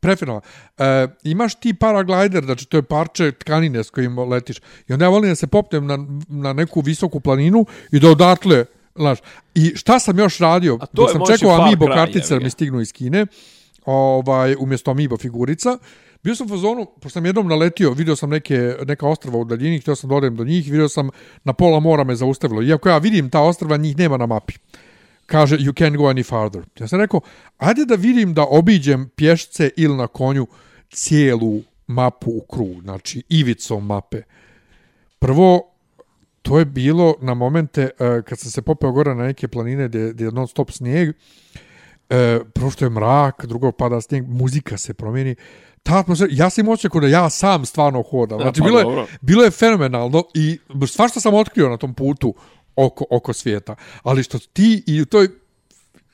Prefinalno. 0.00 0.40
E, 0.78 1.08
imaš 1.22 1.54
ti 1.54 1.74
paraglider, 1.74 2.44
znači 2.44 2.66
to 2.66 2.76
je 2.76 2.82
parče 2.82 3.32
tkanine 3.32 3.84
s 3.84 3.90
kojim 3.90 4.18
letiš. 4.18 4.56
I 4.88 4.92
onda 4.92 5.04
ja 5.04 5.08
volim 5.08 5.30
da 5.30 5.34
se 5.34 5.46
popnem 5.46 5.86
na, 5.86 5.98
na 6.28 6.52
neku 6.52 6.80
visoku 6.80 7.20
planinu 7.20 7.66
i 7.92 8.00
da 8.00 8.10
odatle, 8.10 8.64
znaš. 8.94 9.18
I 9.54 9.72
šta 9.76 9.98
sam 9.98 10.18
još 10.18 10.38
radio? 10.38 10.78
A 10.80 10.86
to 10.86 11.08
sam 11.08 11.20
čekao 11.26 11.60
Amiibo 11.60 11.86
kartice 11.86 12.34
da 12.34 12.40
mi 12.40 12.50
stignu 12.50 12.80
iz 12.80 12.92
Kine, 12.92 13.26
ovaj, 13.84 14.56
umjesto 14.58 14.90
Amiibo 14.90 15.16
figurica. 15.16 15.78
Bio 16.22 16.34
sam 16.34 16.46
u 16.46 16.50
fazonu, 16.50 16.86
pošto 16.94 17.10
sam 17.10 17.26
jednom 17.26 17.48
naletio, 17.48 17.90
vidio 17.90 18.16
sam 18.16 18.30
neke, 18.30 18.74
neka 18.86 19.08
ostrava 19.08 19.38
u 19.38 19.44
daljini, 19.44 19.78
htio 19.78 19.94
sam 19.94 20.10
da 20.10 20.16
odem 20.16 20.36
do 20.36 20.44
njih, 20.44 20.70
vidio 20.70 20.88
sam 20.88 21.10
na 21.44 21.52
pola 21.52 21.80
mora 21.80 22.04
me 22.04 22.16
zaustavilo. 22.16 22.62
Iako 22.62 22.88
ja 22.88 22.98
vidim 22.98 23.30
ta 23.30 23.40
ostrava, 23.40 23.76
njih 23.76 23.96
nema 23.96 24.16
na 24.16 24.26
mapi 24.26 24.54
kaže 25.26 25.56
you 25.56 25.72
can't 25.72 25.96
go 25.96 26.04
any 26.04 26.28
farther. 26.28 26.62
Ja 26.80 26.88
sam 26.88 27.00
rekao, 27.00 27.20
ajde 27.58 27.84
da 27.84 27.94
vidim 27.94 28.34
da 28.34 28.46
obiđem 28.50 29.08
pješce 29.16 29.70
ili 29.76 29.96
na 29.96 30.06
konju 30.06 30.46
cijelu 30.90 31.62
mapu 31.86 32.30
u 32.30 32.40
krug, 32.40 32.82
znači 32.82 33.22
ivicom 33.28 33.86
mape. 33.86 34.22
Prvo, 35.18 35.70
to 36.42 36.58
je 36.58 36.64
bilo 36.64 37.14
na 37.20 37.34
momente 37.34 37.90
uh, 37.98 38.24
kad 38.24 38.38
sam 38.38 38.50
se 38.50 38.62
popeo 38.62 38.92
gore 38.92 39.14
na 39.14 39.24
neke 39.24 39.48
planine 39.48 39.88
gdje, 39.88 40.24
je 40.24 40.32
non 40.32 40.48
stop 40.48 40.70
snijeg, 40.70 41.08
uh, 41.08 41.16
prvo 42.54 42.70
što 42.70 42.84
je 42.84 42.90
mrak, 42.90 43.46
drugo 43.46 43.72
pada 43.72 44.00
snijeg, 44.00 44.28
muzika 44.28 44.76
se 44.76 44.94
promijeni, 44.94 45.34
ta 45.82 45.98
atmosfera, 45.98 46.30
ja 46.32 46.50
sam 46.50 46.64
imao 46.64 46.76
da 47.00 47.06
ja 47.06 47.30
sam 47.30 47.64
stvarno 47.64 48.02
hodam. 48.02 48.40
Znači, 48.40 48.60
pa, 48.60 48.66
bilo, 48.66 48.80
je, 48.80 49.06
bilo 49.20 49.44
je 49.44 49.50
fenomenalno 49.50 50.24
i 50.34 50.58
stvar 50.86 51.08
što 51.08 51.20
sam 51.20 51.34
otkrio 51.34 51.68
na 51.68 51.76
tom 51.76 51.94
putu, 51.94 52.34
oko, 52.76 53.04
oko 53.10 53.32
svijeta. 53.32 53.74
Ali 54.02 54.22
što 54.22 54.38
ti 54.38 54.82
i 54.86 55.04
to 55.04 55.22
je, 55.22 55.28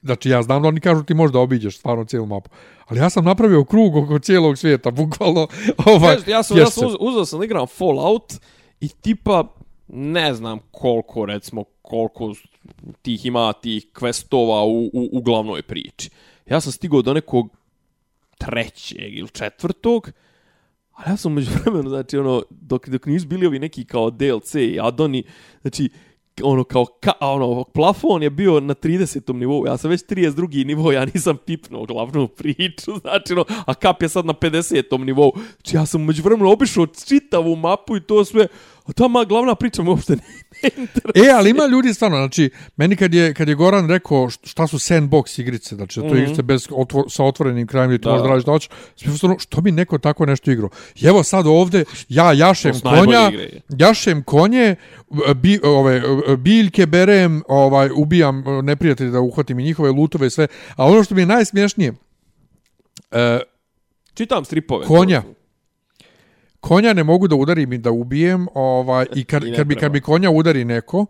znači 0.02 0.28
ja 0.28 0.43
znam 0.43 0.62
da 0.62 0.68
oni 0.68 0.80
kažu 0.80 1.02
ti 1.02 1.14
možda 1.14 1.39
obiđeš 1.39 1.78
stvarno 1.78 2.05
cijelu 2.05 2.26
mapu. 2.26 2.51
Ali 2.86 3.01
ja 3.01 3.10
sam 3.10 3.24
napravio 3.24 3.64
krug 3.64 3.97
oko 3.97 4.18
cijelog 4.18 4.59
svijeta, 4.59 4.90
bukvalno. 5.01 5.48
Ovaj, 5.86 6.14
Kažete, 6.14 6.30
ja 6.30 6.43
sam, 6.43 6.59
ja 6.59 6.66
sam 6.66 6.86
uz, 6.86 6.94
uzao 7.01 7.24
sam 7.24 7.39
da 7.39 7.44
igram 7.44 7.66
Fallout 7.66 8.34
i 8.80 8.89
tipa 8.89 9.55
ne 9.89 10.34
znam 10.34 10.59
koliko, 10.70 11.26
recimo, 11.26 11.64
koliko 11.82 12.34
tih 13.02 13.26
ima 13.26 13.52
tih 13.52 13.86
questova 13.94 14.64
u, 14.64 14.90
u, 14.93 15.09
u 15.12 15.22
glavnoj 15.22 15.62
priči. 15.62 16.10
Ja 16.47 16.60
sam 16.60 16.72
stigao 16.72 17.02
do 17.02 17.14
nekog 17.14 17.48
trećeg 18.39 19.18
ili 19.18 19.28
četvrtog, 19.28 20.10
ali 20.93 21.12
ja 21.12 21.16
sam 21.16 21.32
među 21.32 21.51
vremenu, 21.62 21.89
znači, 21.89 22.18
ono, 22.18 22.43
dok, 22.51 22.89
dok 22.89 23.06
nisu 23.06 23.26
bili 23.26 23.47
ovi 23.47 23.59
neki 23.59 23.84
kao 23.84 24.10
DLC 24.10 24.55
i 24.55 24.78
Adoni, 24.82 25.24
znači, 25.60 25.89
ono 26.43 26.65
kao 26.65 26.85
ka, 27.01 27.13
ono 27.21 27.65
plafon 27.65 28.23
je 28.23 28.31
bio 28.31 28.61
na 28.61 28.75
30. 28.75 29.35
nivou. 29.35 29.67
Ja 29.67 29.77
sam 29.77 29.91
već 29.91 30.01
32. 30.05 30.67
nivo, 30.67 30.93
ja 30.93 31.05
nisam 31.15 31.37
pipnuo 31.37 31.87
glavnu 31.87 32.29
priču, 32.29 32.93
znači 33.03 33.35
no, 33.35 33.45
a 33.67 33.75
kap 33.75 34.03
je 34.03 34.09
sad 34.09 34.27
na 34.27 34.33
50. 34.33 35.05
nivou. 35.05 35.33
Znači 35.57 35.77
ja 35.77 35.87
sam 35.87 36.05
međuvremeno 36.05 36.53
obišao 36.53 36.87
čitavu 36.87 37.57
mapu 37.57 37.97
i 37.97 38.01
to 38.01 38.25
sve, 38.25 38.47
a 38.87 38.93
ta 38.93 39.09
ma 39.09 39.25
glavna 39.25 39.55
priča 39.55 39.83
me 39.83 39.91
uopšte 39.91 40.17
ne, 40.17 40.23
E, 41.15 41.31
ali 41.35 41.51
ima 41.51 41.67
ljudi 41.67 41.95
stvarno, 41.95 42.17
znači, 42.17 42.51
meni 42.77 42.97
kad 42.97 43.15
je, 43.15 43.35
kad 43.35 43.49
je 43.49 43.55
Goran 43.55 43.89
rekao 43.89 44.31
šta 44.31 44.67
su 44.67 44.79
sandbox 44.79 45.41
igrice, 45.41 45.75
znači, 45.75 46.01
to 46.01 46.07
mm 46.07 46.11
-hmm. 46.11 46.23
igrice 46.23 46.43
bez, 46.43 46.69
otvor, 46.71 47.05
sa 47.09 47.25
otvorenim 47.25 47.67
krajem 47.67 47.91
gdje 47.91 47.99
to 47.99 48.11
možeš 48.11 48.23
da 48.23 48.29
radiš 48.29 48.45
da 48.45 48.53
hoćeš, 48.53 48.71
stvarno, 49.17 49.39
što 49.39 49.61
bi 49.61 49.73
neko 49.73 49.99
tako 49.99 50.27
nešto 50.27 50.51
igrao? 50.51 50.71
I 51.01 51.07
evo 51.07 51.23
sad 51.23 51.47
ovde, 51.47 51.85
ja 52.09 52.33
jašem 52.33 52.81
konja, 52.81 53.31
jašem 53.69 54.23
konje, 54.23 54.77
bi, 55.37 55.61
ove, 55.63 56.03
biljke 56.37 56.87
berem, 56.87 57.43
ovaj, 57.49 57.91
ubijam 57.97 58.45
neprijatelje 58.63 59.11
da 59.11 59.21
uhvatim 59.21 59.59
i 59.59 59.65
njihove 59.65 59.91
lutove 59.91 60.27
i 60.27 60.31
sve, 60.31 60.47
a 60.77 60.87
ono 60.87 61.05
što 61.05 61.15
mi 61.15 61.23
je 61.23 61.27
najsmješnije, 61.27 61.93
e, 63.11 63.41
Čitam 64.15 64.45
stripove. 64.45 64.87
Konja 64.87 65.23
konja 66.62 66.93
ne 66.93 67.05
mogu 67.05 67.28
da 67.28 67.36
udarim 67.36 67.72
i 67.72 67.78
da 67.78 67.90
ubijem, 67.90 68.47
ovaj, 68.55 69.06
i 69.14 69.24
kad, 69.24 69.44
I 69.44 69.55
kad, 69.56 69.66
bi, 69.66 69.74
kad 69.74 69.93
bi 69.93 70.01
konja 70.01 70.30
udari 70.30 70.64
neko, 70.64 71.06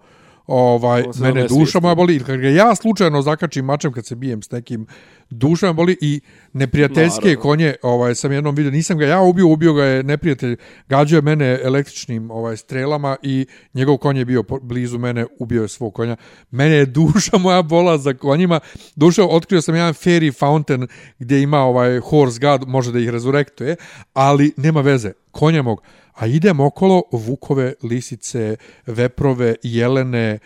ovaj, 0.46 1.04
mene 1.20 1.46
duša 1.48 1.80
moja 1.80 1.94
boli, 1.94 2.14
ili 2.14 2.24
kad 2.24 2.40
ga 2.40 2.48
ja 2.48 2.74
slučajno 2.74 3.22
zakačim 3.22 3.64
mačem 3.64 3.92
kad 3.92 4.06
se 4.06 4.14
bijem 4.14 4.42
s 4.42 4.50
nekim, 4.50 4.86
duša 5.32 5.66
me 5.66 5.72
boli 5.72 5.96
i 6.00 6.20
neprijateljske 6.52 7.24
Naravno. 7.24 7.42
konje, 7.42 7.74
ovaj, 7.82 8.14
sam 8.14 8.32
jednom 8.32 8.54
vidio, 8.54 8.70
nisam 8.70 8.98
ga 8.98 9.06
ja 9.06 9.20
ubio, 9.20 9.48
ubio 9.48 9.72
ga 9.72 9.84
je 9.84 10.02
neprijatelj, 10.02 10.56
gađao 10.88 11.16
je 11.16 11.22
mene 11.22 11.58
električnim 11.62 12.30
ovaj, 12.30 12.56
strelama 12.56 13.16
i 13.22 13.46
njegov 13.74 13.96
konj 13.96 14.18
je 14.18 14.24
bio 14.24 14.44
blizu 14.62 14.98
mene, 14.98 15.26
ubio 15.38 15.62
je 15.62 15.68
svog 15.68 15.94
konja. 15.94 16.16
Mene 16.50 16.74
je 16.74 16.86
duša 16.98 17.38
moja 17.38 17.62
bola 17.62 17.98
za 17.98 18.14
konjima. 18.14 18.60
Duša, 18.96 19.24
otkrio 19.24 19.62
sam 19.62 19.74
jedan 19.74 19.94
fairy 19.94 20.38
fountain 20.38 20.86
gdje 21.18 21.42
ima 21.42 21.58
ovaj 21.58 22.00
horse 22.00 22.38
god, 22.40 22.68
može 22.68 22.92
da 22.92 22.98
ih 22.98 23.08
rezurektuje, 23.08 23.76
ali 24.12 24.52
nema 24.56 24.80
veze, 24.80 25.12
konja 25.30 25.62
mog 25.62 25.82
a 26.12 26.26
idem 26.26 26.60
okolo 26.60 27.02
vukove, 27.12 27.74
lisice, 27.82 28.56
veprove, 28.86 29.54
jelene, 29.62 30.38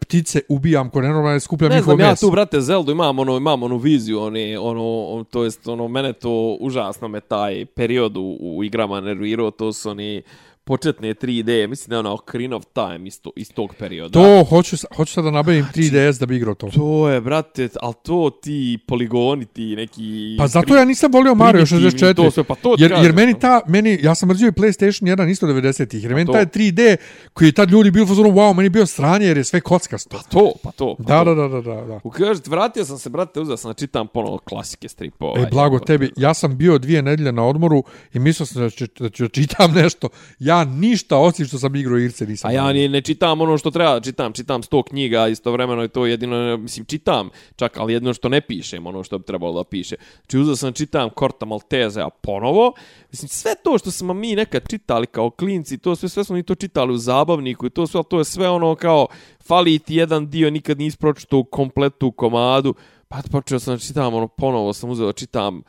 ptice, 0.00 0.40
ubijam 0.48 0.90
ko 0.90 1.00
nenormalne, 1.00 1.40
skupljam 1.40 1.70
ne 1.72 1.82
znam, 1.82 2.00
ja 2.00 2.14
tu, 2.14 2.30
brate, 2.30 2.60
Zeldu 2.60 2.92
imam, 2.92 3.18
ono, 3.18 3.36
imam 3.36 3.62
onu 3.62 3.76
viziju, 3.78 4.20
oni, 4.34 4.56
ono, 4.56 5.24
to 5.30 5.44
jest, 5.44 5.68
ono, 5.68 5.88
mene 5.88 6.12
to 6.12 6.56
užasno 6.60 7.08
me 7.08 7.20
taj 7.20 7.66
period 7.66 8.16
u, 8.16 8.36
u 8.40 8.64
igrama 8.64 9.00
nervirao, 9.00 9.50
to 9.50 9.72
su 9.72 9.90
oni, 9.90 10.22
početne 10.64 11.14
3D, 11.14 11.68
mislim 11.68 11.90
da 11.90 11.96
je 11.96 12.00
ono 12.00 12.14
Ocarina 12.14 12.56
of 12.56 12.64
Time 12.72 13.08
isto, 13.08 13.30
iz 13.36 13.52
tog 13.52 13.74
perioda. 13.78 14.12
To, 14.12 14.44
hoću, 14.44 14.76
hoću 14.96 15.12
sad 15.12 15.24
da 15.24 15.30
nabavim 15.30 15.66
3DS 15.74 15.90
znači, 15.90 16.18
da 16.20 16.26
bi 16.26 16.36
igrao 16.36 16.54
to. 16.54 16.70
To 16.70 17.08
je, 17.08 17.20
brate, 17.20 17.68
ali 17.82 17.94
to 18.02 18.30
ti 18.42 18.78
poligoni, 18.86 19.44
ti 19.44 19.76
neki... 19.76 20.36
Pa 20.38 20.46
zato 20.46 20.76
ja 20.76 20.84
nisam 20.84 21.12
volio 21.12 21.34
Mario 21.34 21.66
64. 21.66 22.14
To 22.14 22.30
sve, 22.30 22.44
pa 22.44 22.54
to 22.54 22.74
jer, 22.78 22.92
jer 23.02 23.12
meni 23.12 23.38
ta, 23.38 23.60
meni, 23.68 23.98
ja 24.02 24.14
sam 24.14 24.28
mrzio 24.28 24.48
i 24.48 24.52
PlayStation 24.52 25.16
1 25.16 25.30
isto 25.30 25.46
90-ih, 25.46 26.02
jer 26.02 26.14
meni 26.14 26.32
taj 26.32 26.46
3D 26.46 26.96
koji 27.32 27.48
je 27.48 27.52
tad 27.52 27.70
ljudi 27.70 27.90
bio 27.90 28.06
fazonu, 28.06 28.28
wow, 28.28 28.54
meni 28.54 28.68
bio 28.68 28.86
sranje 28.86 29.26
jer 29.26 29.36
je 29.36 29.44
sve 29.44 29.60
kockasto. 29.60 30.16
Pa 30.16 30.22
to, 30.22 30.52
pa 30.62 30.70
to. 30.70 30.94
Pa 30.96 31.02
da, 31.02 31.24
to. 31.24 31.34
da, 31.34 31.48
da, 31.48 31.60
da, 31.60 31.86
da. 31.86 32.00
Ukažete, 32.04 32.50
vratio 32.50 32.84
sam 32.84 32.98
se, 32.98 33.10
brate, 33.10 33.40
uzeo 33.40 33.56
sam 33.56 33.70
da 33.70 33.74
čitam 33.74 34.06
ponovo 34.06 34.38
klasike 34.38 34.88
stripova. 34.88 35.40
E, 35.40 35.46
blago 35.50 35.78
tebi, 35.78 36.12
ja 36.16 36.34
sam 36.34 36.56
bio 36.56 36.78
dvije 36.78 37.02
nedelje 37.02 37.32
na 37.32 37.46
odmoru 37.46 37.84
i 38.12 38.18
mislio 38.18 38.46
sam 38.46 38.62
da 38.62 38.70
ću, 38.70 38.86
da 38.98 39.08
ću 39.08 39.28
čitam 39.28 39.72
nešto. 39.72 40.08
Ja 40.38 40.53
Ja 40.54 40.64
ništa 40.64 41.18
osim 41.18 41.46
što 41.46 41.58
sam 41.58 41.76
igrao 41.76 41.98
Irce 41.98 42.26
nisam. 42.26 42.50
A 42.50 42.52
ja 42.52 42.72
ni 42.72 42.88
ne 42.88 43.00
čitam 43.00 43.40
ono 43.40 43.58
što 43.58 43.70
treba, 43.70 44.00
čitam, 44.00 44.32
čitam 44.32 44.62
sto 44.62 44.82
knjiga, 44.82 45.28
istovremeno 45.28 45.82
je 45.82 45.88
to 45.88 46.06
jedino, 46.06 46.56
mislim, 46.56 46.86
čitam, 46.86 47.30
čak, 47.56 47.78
ali 47.78 47.92
jedno 47.92 48.14
što 48.14 48.28
ne 48.28 48.40
pišem, 48.40 48.86
ono 48.86 49.04
što 49.04 49.18
bi 49.18 49.24
trebalo 49.24 49.52
da 49.52 49.64
piše. 49.64 49.96
Znači, 50.16 50.38
uzeo 50.38 50.56
sam, 50.56 50.72
čitam 50.72 51.10
Korta 51.10 51.46
Malteze, 51.46 52.00
a 52.00 52.08
ponovo, 52.10 52.72
mislim, 53.10 53.28
sve 53.28 53.54
to 53.64 53.78
što 53.78 53.90
smo 53.90 54.14
mi 54.14 54.34
nekad 54.34 54.62
čitali 54.68 55.06
kao 55.06 55.30
klinci, 55.30 55.78
to 55.78 55.96
sve, 55.96 56.08
sve 56.08 56.24
smo 56.24 56.36
mi 56.36 56.42
to 56.42 56.54
čitali 56.54 56.94
u 56.94 56.98
zabavniku 56.98 57.66
i 57.66 57.70
to 57.70 57.86
sve, 57.86 58.02
to 58.10 58.18
je 58.18 58.24
sve 58.24 58.48
ono 58.48 58.74
kao, 58.74 59.06
fali 59.46 59.78
ti 59.78 59.94
jedan 59.94 60.30
dio, 60.30 60.50
nikad 60.50 60.78
nisi 60.78 60.98
pročitao 60.98 61.38
u 61.38 61.44
kompletu 61.44 62.12
komadu, 62.12 62.74
pa 63.08 63.16
počeo 63.30 63.58
sam 63.58 63.74
da 63.74 63.78
čitam, 63.78 64.14
ono, 64.14 64.28
ponovo 64.28 64.72
sam 64.72 64.90
uzeo 64.90 65.06
da 65.06 65.12
čitam, 65.12 65.62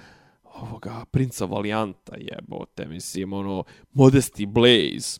ovoga, 0.62 1.06
princa 1.12 1.46
Valijanta, 1.46 2.16
jebote, 2.18 2.86
mislim, 2.86 3.34
ono, 3.34 3.64
Modesty 3.94 4.46
Blaze. 4.46 5.20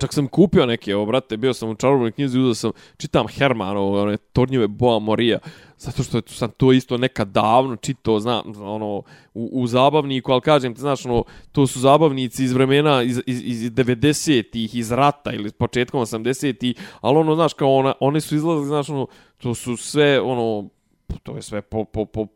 Čak 0.00 0.14
sam 0.14 0.28
kupio 0.28 0.66
neke, 0.66 0.90
evo, 0.90 1.06
brate, 1.06 1.36
bio 1.36 1.54
sam 1.54 1.70
u 1.70 1.74
čarobnoj 1.74 2.12
knjizi, 2.12 2.38
uzeo 2.38 2.54
sam, 2.54 2.70
čitam 2.96 3.26
Hermano, 3.28 3.88
one, 3.92 4.16
Tornjeve 4.16 4.68
Boa 4.68 4.98
Morija, 4.98 5.38
zato 5.78 6.02
što 6.02 6.20
sam 6.26 6.50
to 6.50 6.72
isto 6.72 6.96
nekad 6.96 7.28
davno 7.28 7.76
čitao, 7.76 8.20
znam, 8.20 8.42
ono, 8.62 9.02
u, 9.34 9.50
u 9.52 9.66
zabavniku, 9.66 10.32
ali 10.32 10.40
kažem 10.40 10.74
ti, 10.74 10.80
znaš, 10.80 11.06
ono, 11.06 11.24
to 11.52 11.66
su 11.66 11.80
zabavnici 11.80 12.44
iz 12.44 12.52
vremena, 12.52 13.02
iz, 13.02 13.20
iz, 13.26 13.42
iz 13.44 13.72
90-ih, 13.72 14.74
iz 14.74 14.92
rata 14.92 15.32
ili 15.32 15.52
početkom 15.52 16.00
80-ih, 16.00 16.76
ali 17.00 17.18
ono, 17.18 17.34
znaš, 17.34 17.52
kao 17.52 17.74
ona, 17.74 17.94
one 18.00 18.20
su 18.20 18.36
izlazili, 18.36 18.66
znaš, 18.66 18.88
ono, 18.88 19.06
to 19.38 19.54
su 19.54 19.76
sve, 19.76 20.20
ono, 20.20 20.68
to 21.22 21.36
je 21.36 21.42
sve 21.42 21.62
po, 21.62 21.84
po, 21.84 22.04
po 22.04 22.26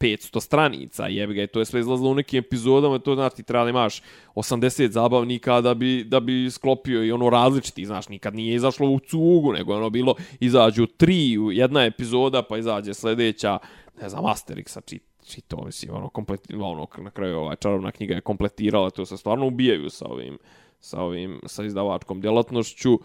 500 0.00 0.40
stranica, 0.40 1.06
jebi 1.06 1.34
ga, 1.34 1.42
i 1.42 1.46
to 1.46 1.58
je 1.58 1.64
sve 1.64 1.80
izlazilo 1.80 2.10
u 2.10 2.14
nekim 2.14 2.38
epizodama, 2.38 2.98
to 2.98 3.14
znači 3.14 3.36
ti 3.36 3.42
treba 3.42 3.64
da 3.64 3.70
imaš 3.70 4.02
80 4.34 4.90
zabavnika 4.90 5.60
da 5.60 5.74
bi, 5.74 6.04
da 6.04 6.20
bi 6.20 6.50
sklopio 6.50 7.04
i 7.04 7.12
ono 7.12 7.30
različiti, 7.30 7.86
znaš, 7.86 8.08
nikad 8.08 8.34
nije 8.34 8.54
izašlo 8.54 8.90
u 8.90 8.98
cugu, 8.98 9.52
nego 9.52 9.72
je 9.72 9.76
ono 9.76 9.90
bilo, 9.90 10.14
izađu 10.40 10.86
tri, 10.86 11.36
jedna 11.52 11.84
epizoda, 11.84 12.42
pa 12.42 12.58
izađe 12.58 12.94
sljedeća, 12.94 13.58
ne 14.02 14.08
znam, 14.08 14.24
Asterixa, 14.24 14.80
čit, 14.84 15.02
čito, 15.26 15.64
mislim, 15.64 15.94
ono, 15.94 16.08
komplet, 16.08 16.40
ono, 16.54 16.86
na 16.98 17.10
kraju 17.10 17.38
ova 17.38 17.56
čarobna 17.56 17.90
knjiga 17.92 18.14
je 18.14 18.20
kompletirala, 18.20 18.90
to 18.90 19.06
se 19.06 19.16
stvarno 19.16 19.46
ubijaju 19.46 19.90
sa 19.90 20.06
ovim, 20.06 20.38
sa 20.80 21.00
ovim, 21.00 21.40
sa 21.46 21.64
izdavačkom 21.64 22.20
djelatnošću, 22.20 22.98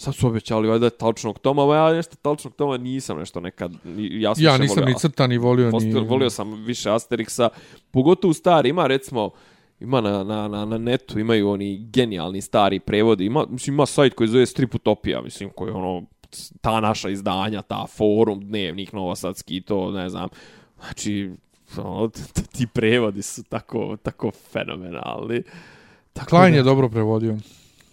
Sad 0.00 0.14
su 0.14 0.26
obećali 0.26 0.68
valjda 0.68 0.90
talčnog 0.90 1.38
toma, 1.38 1.72
a 1.72 1.76
ja 1.76 1.92
nešto 1.92 2.16
talčnog 2.16 2.54
toma 2.54 2.76
nisam 2.76 3.18
nešto 3.18 3.40
nekad. 3.40 3.72
Ja, 3.96 4.34
sam 4.34 4.44
Ja 4.44 4.58
nisam 4.58 4.76
volio 4.76 4.94
ni 4.94 5.00
crta, 5.00 5.26
ni 5.26 5.38
volio, 5.38 5.70
ni... 5.70 5.92
Volio, 5.92 6.30
sam 6.30 6.64
više 6.64 6.88
Asterixa, 6.88 7.48
pogotovo 7.90 8.34
stari, 8.34 8.68
ima 8.68 8.86
recimo, 8.86 9.30
ima 9.80 10.00
na, 10.00 10.24
na, 10.24 10.48
na, 10.48 10.64
na 10.64 10.78
netu, 10.78 11.18
imaju 11.18 11.50
oni 11.50 11.78
genijalni 11.92 12.40
stari 12.40 12.80
prevodi, 12.80 13.24
ima, 13.24 13.46
mislim, 13.50 13.74
ima 13.74 13.86
sajt 13.86 14.14
koji 14.14 14.28
zove 14.28 14.46
Striputopija, 14.46 15.22
mislim, 15.22 15.50
koji 15.50 15.70
je 15.70 15.74
ono, 15.74 16.02
ta 16.60 16.80
naša 16.80 17.08
izdanja, 17.08 17.62
ta 17.62 17.86
forum, 17.96 18.40
dnevnik, 18.40 18.92
novosadski, 18.92 19.60
to, 19.60 19.90
ne 19.90 20.08
znam, 20.08 20.28
znači, 20.80 21.30
ono, 21.76 22.08
ti 22.56 22.66
prevodi 22.66 23.22
su 23.22 23.42
tako, 23.42 23.96
tako 24.02 24.30
fenomenalni. 24.52 25.42
Tako 26.12 26.28
Klein 26.30 26.52
da- 26.52 26.56
je 26.56 26.62
dobro 26.62 26.88
prevodio. 26.88 27.36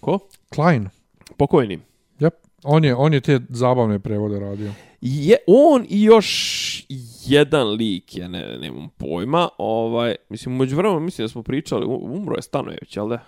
Ko? 0.00 0.18
Klein. 0.54 0.88
Pokojni. 1.36 1.87
Yep. 2.20 2.30
On 2.64 2.84
je, 2.84 2.94
on 2.94 3.14
je 3.14 3.20
te 3.20 3.40
zabavne 3.48 3.98
prevode 3.98 4.40
radio. 4.40 4.72
Je, 5.00 5.36
on 5.46 5.86
i 5.88 6.02
još 6.02 6.86
jedan 7.26 7.68
lik, 7.68 8.16
ja 8.16 8.28
ne, 8.28 8.58
nemam 8.60 8.88
pojma, 8.96 9.48
ovaj, 9.58 10.14
mislim, 10.28 10.54
umeđu 10.54 10.76
vremena 10.76 11.00
mislim 11.00 11.24
da 11.24 11.28
smo 11.28 11.42
pričali, 11.42 11.86
umro 11.86 12.36
je 12.36 12.42
Stanojević, 12.42 12.96
jel 12.96 13.08
da? 13.08 13.24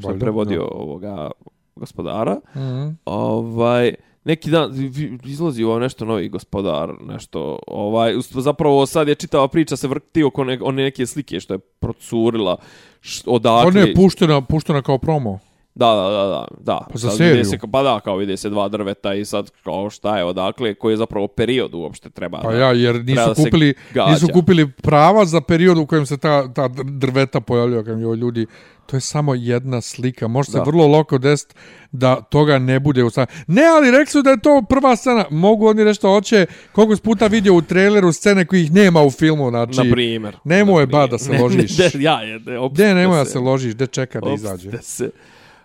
Što 0.00 0.10
je 0.10 0.18
prevodio 0.18 0.68
ovoga 0.72 1.30
gospodara. 1.76 2.36
da. 2.54 2.60
Mhm. 2.60 2.88
Ovaj, 3.04 3.94
neki 4.24 4.50
dan 4.50 4.92
izlazi 5.24 5.64
ovo 5.64 5.78
nešto 5.78 6.04
novi 6.04 6.28
gospodar, 6.28 6.94
nešto, 7.00 7.58
ovaj, 7.66 8.14
zapravo 8.34 8.86
sad 8.86 9.08
je 9.08 9.14
čitava 9.14 9.48
priča 9.48 9.76
se 9.76 9.88
vrti 9.88 10.22
oko 10.22 10.44
ne, 10.44 10.58
one 10.62 10.82
neke 10.82 11.06
slike 11.06 11.40
što 11.40 11.54
je 11.54 11.58
procurila, 11.58 12.56
š, 13.00 13.22
odakle... 13.26 13.68
On 13.68 13.88
je 13.88 13.94
puštena, 13.94 14.40
puštena 14.40 14.82
kao 14.82 14.98
promo. 14.98 15.38
Da, 15.74 15.86
da, 15.86 16.02
da, 16.02 16.24
da, 16.24 16.44
da. 16.60 16.86
Pa 16.92 16.98
za 16.98 17.08
Sad 17.08 17.16
seriju? 17.18 17.34
vide 17.34 17.44
Se, 17.44 17.58
pa 17.72 17.82
da, 17.82 18.00
kao 18.00 18.16
vide 18.16 18.36
se 18.36 18.50
dva 18.50 18.68
drveta 18.68 19.14
i 19.14 19.24
sad 19.24 19.50
kao 19.64 19.90
šta 19.90 20.18
je 20.18 20.24
odakle, 20.24 20.74
koji 20.74 20.92
je 20.92 20.96
zapravo 20.96 21.28
period 21.28 21.74
uopšte 21.74 22.10
treba. 22.10 22.38
Pa 22.38 22.50
da- 22.50 22.58
ja, 22.58 22.72
jer 22.72 22.94
treba 22.94 23.14
da 23.14 23.26
nisu 23.26 23.34
se 23.34 23.44
kupili, 23.44 23.74
gađa. 23.94 24.10
nisu 24.10 24.28
kupili 24.28 24.70
prava 24.72 25.24
za 25.24 25.40
period 25.40 25.78
u 25.78 25.86
kojem 25.86 26.06
se 26.06 26.16
ta, 26.18 26.52
ta 26.54 26.68
drveta 26.84 27.40
pojavljaju. 27.40 27.84
Kad 27.84 28.00
joj 28.00 28.16
ljudi, 28.16 28.46
to 28.86 28.96
je 28.96 29.00
samo 29.00 29.34
jedna 29.34 29.80
slika. 29.80 30.28
Može 30.28 30.50
se 30.50 30.60
vrlo 30.60 30.86
loko 30.86 31.18
desiti 31.18 31.54
da 31.92 32.16
toga 32.16 32.58
ne 32.58 32.80
bude 32.80 33.04
u 33.04 33.10
sceni. 33.10 33.26
Ne, 33.46 33.62
ali 33.66 33.90
rekli 33.90 34.06
su 34.06 34.22
da 34.22 34.30
je 34.30 34.40
to 34.40 34.62
prva 34.68 34.96
scena. 34.96 35.24
Mogu 35.30 35.66
oni 35.66 35.84
nešto 35.84 36.08
hoće, 36.08 36.46
koliko 36.72 36.96
si 36.96 37.02
puta 37.02 37.26
vidio 37.26 37.54
u 37.54 37.62
traileru 37.62 38.12
scene 38.12 38.44
kojih 38.44 38.72
nema 38.72 39.02
u 39.02 39.10
filmu. 39.10 39.50
Znači, 39.50 39.78
Na 39.78 39.92
primjer. 39.92 40.36
nemoj 40.44 40.86
ba 40.86 41.06
da 41.06 41.18
se 41.18 41.32
Ne, 41.32 41.38
ložiš. 41.38 41.78
Ne, 41.78 41.90
ne, 41.94 42.02
ja 42.02 42.20
je, 42.20 42.40
ne, 42.40 42.58
opste 42.58 42.82
Gde 42.82 42.94
nemoj 42.94 43.18
da 43.18 43.24
se 43.24 43.38
ložiš, 43.38 43.74
gde 43.74 43.86
čeka 43.86 44.20
da 44.20 44.30
izađe. 44.30 44.70
se. 44.82 45.10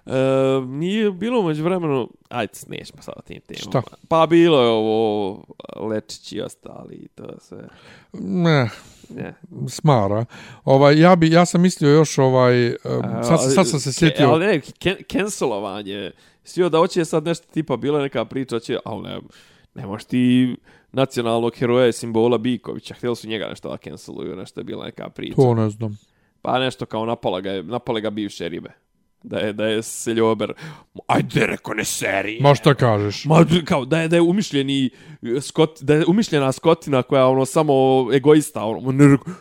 E, 0.05 0.11
nije 0.65 1.11
bilo 1.11 1.43
među 1.43 1.63
vremenu, 1.63 2.09
ajde, 2.29 2.53
nećemo 2.67 3.01
sada 3.01 3.21
tim 3.21 3.41
temama. 3.41 3.69
Šta? 3.69 3.81
Pa 4.07 4.27
bilo 4.27 4.61
je 4.61 4.69
ovo 4.69 5.43
Lečić 5.75 6.31
i 6.31 6.41
ostali 6.41 6.95
i 6.95 7.07
to 7.07 7.23
sve. 7.39 7.67
Ne, 8.13 8.69
Ne. 9.09 9.33
smara. 9.69 10.25
Ovaj, 10.63 10.99
ja, 10.99 11.15
bi, 11.15 11.31
ja 11.31 11.45
sam 11.45 11.61
mislio 11.61 11.89
još 11.89 12.17
ovaj... 12.17 12.67
um, 12.69 12.75
Sad, 13.23 13.53
sad 13.53 13.69
sam 13.69 13.79
se 13.79 13.93
sjetio... 13.93 14.29
Ali 14.29 14.45
ne, 14.45 14.61
ken, 14.79 14.95
cancelovanje. 15.11 16.11
Sio 16.43 16.69
da 16.69 16.77
hoće 16.77 17.05
sad 17.05 17.25
nešto 17.25 17.47
tipa, 17.53 17.77
bila 17.77 18.01
neka 18.01 18.25
priča, 18.25 18.59
će, 18.59 18.77
ali 18.85 19.03
ne, 19.03 19.19
ne 19.75 19.85
možeš 19.85 20.05
ti 20.05 20.55
nacionalnog 20.91 21.55
heroja 21.55 21.87
i 21.87 21.93
simbola 21.93 22.37
Bikovića. 22.37 22.93
Htjeli 22.93 23.15
su 23.15 23.27
njega 23.27 23.47
nešto 23.49 23.69
da 23.69 23.77
canceluju, 23.77 24.35
nešto 24.35 24.59
je 24.59 24.63
bila 24.63 24.85
neka 24.85 25.09
priča. 25.09 25.35
To 25.35 25.53
ne 25.53 25.69
znam. 25.69 25.97
Pa 26.41 26.59
nešto 26.59 26.85
kao 26.85 27.05
napala 27.05 27.41
ga, 27.41 27.61
napale 27.61 28.01
ga 28.01 28.09
bivše 28.09 28.49
ribe. 28.49 28.69
Da 29.23 29.37
je, 29.37 29.53
da 29.53 29.65
je 29.65 29.83
seljober. 29.83 30.53
Ajde, 31.07 31.45
reko 31.47 31.73
ne 31.73 31.85
serije. 31.85 32.41
Ma 32.41 32.55
šta 32.55 32.73
kažeš? 32.73 33.25
Ma, 33.25 33.45
kao, 33.65 33.85
da 33.85 34.01
je, 34.01 34.07
da 34.07 34.15
je 34.15 34.21
umišljeni 34.21 34.89
skot, 35.41 35.81
da 35.81 35.93
je 35.93 36.05
umišljena 36.07 36.51
skotina 36.51 37.03
koja 37.03 37.27
ono 37.27 37.45
samo 37.45 37.73
egoista, 38.13 38.63
ono, 38.63 38.91
ne, 38.91 39.07
reko, 39.07 39.31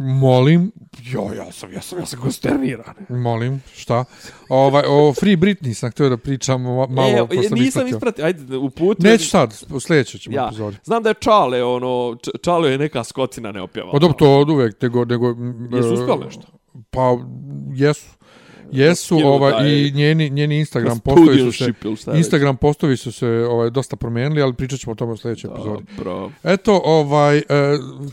Molim, 0.00 0.72
jo, 1.02 1.30
ja 1.36 1.52
sam, 1.52 1.72
ja 1.72 1.80
sam, 1.80 1.98
ja 1.98 2.06
sam 2.06 2.20
konsterniran. 2.20 2.94
molim, 3.08 3.62
šta? 3.76 4.04
Ovaj, 4.48 4.82
o 4.88 5.14
Free 5.20 5.36
Britney 5.36 5.74
sam 5.74 5.90
htio 5.90 6.08
da 6.08 6.16
pričam 6.16 6.62
ma- 6.62 6.88
malo, 6.90 7.08
e, 7.08 7.26
pošto 7.26 7.42
sam 7.42 7.58
nisam 7.58 7.86
ispratio. 7.86 7.96
ispratio, 7.96 8.24
ajde, 8.24 8.56
u 8.56 8.70
putu. 8.70 9.02
Neću 9.02 9.28
sad, 9.28 9.64
u 9.70 9.80
sljedećoj 9.80 10.20
ćemo 10.20 10.36
ja, 10.36 10.46
epizodi. 10.46 10.76
znam 10.84 11.02
da 11.02 11.08
je 11.08 11.14
Čale, 11.20 11.64
ono, 11.64 12.16
Čale 12.42 12.70
je 12.70 12.78
neka 12.78 13.04
skotina 13.04 13.52
neopjevala. 13.52 13.92
Pa 13.92 13.98
dobro, 13.98 14.16
to 14.16 14.38
od 14.38 14.50
uvek, 14.50 14.82
nego... 14.82 15.04
nego 15.04 15.26
Jesu 15.76 15.88
e, 15.88 15.92
uspjeli 15.92 16.24
nešto? 16.24 16.42
Pa, 16.90 17.18
jesu. 17.74 18.17
Jesu, 18.72 19.16
da 19.50 19.56
je- 19.58 19.88
i 19.88 19.92
njeni, 19.92 20.30
njeni 20.30 20.58
Instagram 20.58 20.98
postovi 21.00 21.38
su 21.40 21.52
se... 21.54 21.72
Instagram 22.14 22.56
postovi 22.56 22.96
su 22.96 23.12
se 23.12 23.26
ovaj, 23.28 23.70
dosta 23.70 23.96
promijenili, 23.96 24.42
ali 24.42 24.54
pričat 24.54 24.80
ćemo 24.80 24.92
o 24.92 24.96
tome 24.96 25.12
u 25.12 25.16
sljedećoj 25.16 25.50
epizodi. 25.52 25.84
Dobro. 25.96 26.30
Eto, 26.44 26.82
ovaj, 26.84 27.38
e, 27.38 27.42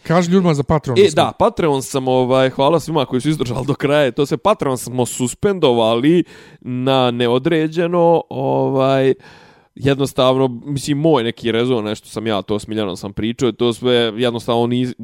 kaži 0.03 0.31
ljudima 0.31 0.53
za 0.53 0.63
Patreon. 0.63 0.97
E, 0.97 1.01
smo- 1.03 1.15
da, 1.15 1.31
Patreon 1.31 1.83
sam, 1.83 2.07
ovaj, 2.07 2.49
hvala 2.49 2.79
svima 2.79 3.05
koji 3.05 3.21
su 3.21 3.29
izdržali 3.29 3.65
do 3.65 3.73
kraja, 3.73 4.11
to 4.11 4.25
se 4.25 4.37
Patreon 4.37 4.77
smo 4.77 5.05
suspendovali 5.05 6.23
na 6.61 7.11
neodređeno, 7.11 8.23
ovaj, 8.29 9.13
jednostavno, 9.75 10.47
mislim, 10.47 10.97
moj 10.97 11.23
neki 11.23 11.51
rezon, 11.51 11.85
nešto 11.85 12.07
sam 12.07 12.27
ja, 12.27 12.41
to 12.41 12.59
s 12.59 12.67
Miljanom 12.67 12.97
sam 12.97 13.13
pričao, 13.13 13.51
to 13.51 13.73
sve 13.73 14.13
jednostavno, 14.15 14.67
niz, 14.67 14.95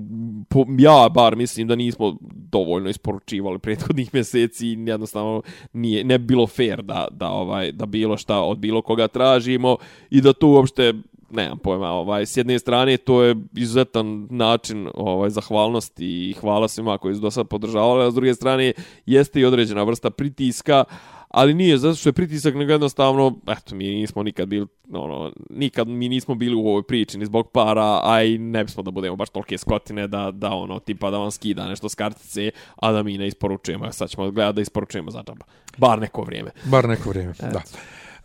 po, 0.50 0.66
ja 0.80 1.10
bar 1.10 1.36
mislim 1.36 1.68
da 1.68 1.76
nismo 1.76 2.18
dovoljno 2.22 2.90
isporučivali 2.90 3.60
prethodnih 3.60 4.10
mjeseci, 4.14 4.68
i 4.68 4.84
jednostavno 4.86 5.42
nije, 5.74 6.04
ne 6.04 6.20
bi 6.20 6.26
bilo 6.26 6.48
fair 6.48 6.82
da, 6.82 7.08
da, 7.12 7.30
ovaj, 7.30 7.72
da 7.72 7.86
bilo 7.86 8.18
šta 8.18 8.40
od 8.40 8.58
bilo 8.58 8.82
koga 8.82 9.08
tražimo 9.08 9.78
i 10.10 10.22
da 10.22 10.34
to 10.34 10.48
uopšte 10.48 10.94
nemam 11.32 11.58
pojma, 11.58 11.90
ovaj, 11.90 12.26
s 12.26 12.38
jedne 12.38 12.60
strane 12.60 12.98
to 12.98 13.24
je 13.24 13.36
izuzetan 13.56 14.28
način 14.30 14.88
ovaj, 14.94 15.30
zahvalnosti 15.30 16.30
i 16.30 16.34
hvala 16.34 16.68
svima 16.68 16.98
koji 16.98 17.16
su 17.16 17.22
do 17.22 17.32
sad 17.32 17.48
podržavali, 17.48 18.04
a 18.04 18.12
s 18.12 18.16
druge 18.16 18.34
strane 18.34 18.74
jeste 19.06 19.40
i 19.40 19.46
određena 19.46 19.84
vrsta 19.84 20.10
pritiska, 20.10 20.84
ali 21.32 21.54
nije 21.54 21.78
zato 21.78 21.96
što 21.96 22.10
je 22.10 22.14
pritisak, 22.14 22.56
nego 22.56 22.72
jednostavno, 22.72 23.36
eto, 23.48 23.76
mi 23.76 23.90
nismo 23.90 24.24
nikad 24.24 24.48
bili, 24.48 24.68
ono, 24.94 25.32
nikad 25.50 25.88
mi 25.88 26.10
nismo 26.10 26.36
bili 26.36 26.56
u 26.56 26.68
ovoj 26.68 26.84
priči 26.84 27.18
ni 27.18 27.26
zbog 27.26 27.52
para, 27.52 28.00
a 28.04 28.24
i 28.24 28.38
ne 28.38 28.64
bismo 28.64 28.84
da 28.84 28.92
budemo 28.92 29.16
baš 29.16 29.30
tolike 29.30 29.58
skotine 29.58 30.08
da, 30.08 30.32
da 30.32 30.50
ono, 30.50 30.80
tipa 30.80 31.12
da 31.12 31.18
vam 31.18 31.32
skida 31.32 31.68
nešto 31.68 31.90
s 31.90 31.96
kartice, 31.96 32.52
a 32.76 32.92
da 32.92 33.04
mi 33.04 33.18
ne 33.18 33.28
isporučujemo, 33.28 33.86
a 33.86 33.92
sad 33.92 34.10
ćemo 34.10 34.32
gledati 34.32 34.56
da 34.56 34.62
isporučujemo 34.62 35.12
za 35.12 35.24
džaba. 35.24 35.46
Bar 35.78 36.00
neko 36.00 36.22
vrijeme. 36.22 36.52
Bar 36.64 36.90
neko 36.90 37.10
vrijeme, 37.10 37.34
da. 37.40 37.62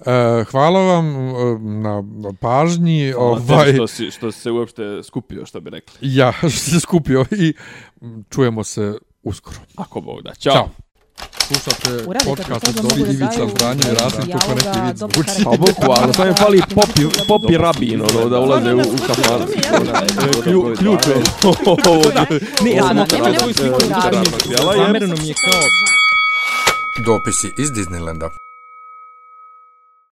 E, 0.07 0.45
hvala 0.45 0.81
vam 0.81 1.07
e, 1.07 1.59
na 1.61 2.33
pažnji. 2.41 3.13
Ovaj... 3.13 3.43
Ovaj, 3.49 3.73
Što, 3.73 3.87
si, 3.87 4.11
što 4.11 4.33
si 4.33 4.41
se 4.41 4.51
uopšte 4.51 5.03
skupio, 5.03 5.47
što 5.47 5.61
bi 5.61 5.71
rekli. 5.71 5.99
ja 6.03 6.33
što 6.39 6.51
se 6.51 6.81
skupio 6.81 7.25
i 7.31 7.55
čujemo 8.31 8.65
se 8.65 8.95
uskoro. 9.23 9.59
Ako 9.77 10.01
Bog 10.01 10.23
da. 10.23 10.35
Ćao. 10.35 10.53
Ćao. 10.53 10.86
Slušate 11.47 11.91
Uradite 12.09 12.25
podcast 12.25 12.65
to, 12.65 12.71
od 12.71 12.75
Dobri 12.75 13.01
mogu 13.01 13.05
da 13.05 13.13
Ivica 13.13 13.37
daju 13.37 13.51
Zdanje 13.57 13.83
i 13.91 13.95
Rasim 13.95 14.33
kako 14.33 14.55
neki 14.55 14.81
vid 14.87 14.97
zvuči. 14.97 15.45
Pa 15.45 15.51
bukvalno, 15.51 16.13
samo 16.13 16.29
im 16.29 16.35
fali 16.35 16.63
popi, 16.75 17.03
popi 17.29 17.57
rabin, 17.57 18.03
ono, 18.03 18.29
da 18.29 18.41
ulaze 18.41 18.75
u, 18.75 18.81
u 18.81 18.97
kafan. 19.07 19.47
Klju, 20.43 20.75
ključ 20.79 21.07
je. 21.07 21.23
Ne, 22.65 22.71
ja 22.71 22.83
sam 22.83 23.07
sliku, 23.55 23.79
radi. 23.91 24.29
zamereno 24.77 25.17
mi 25.17 25.29
je 25.29 25.35
kao... 25.35 25.61
Dopisi 27.05 27.53
iz 27.57 27.71
Disneylanda. 27.71 28.46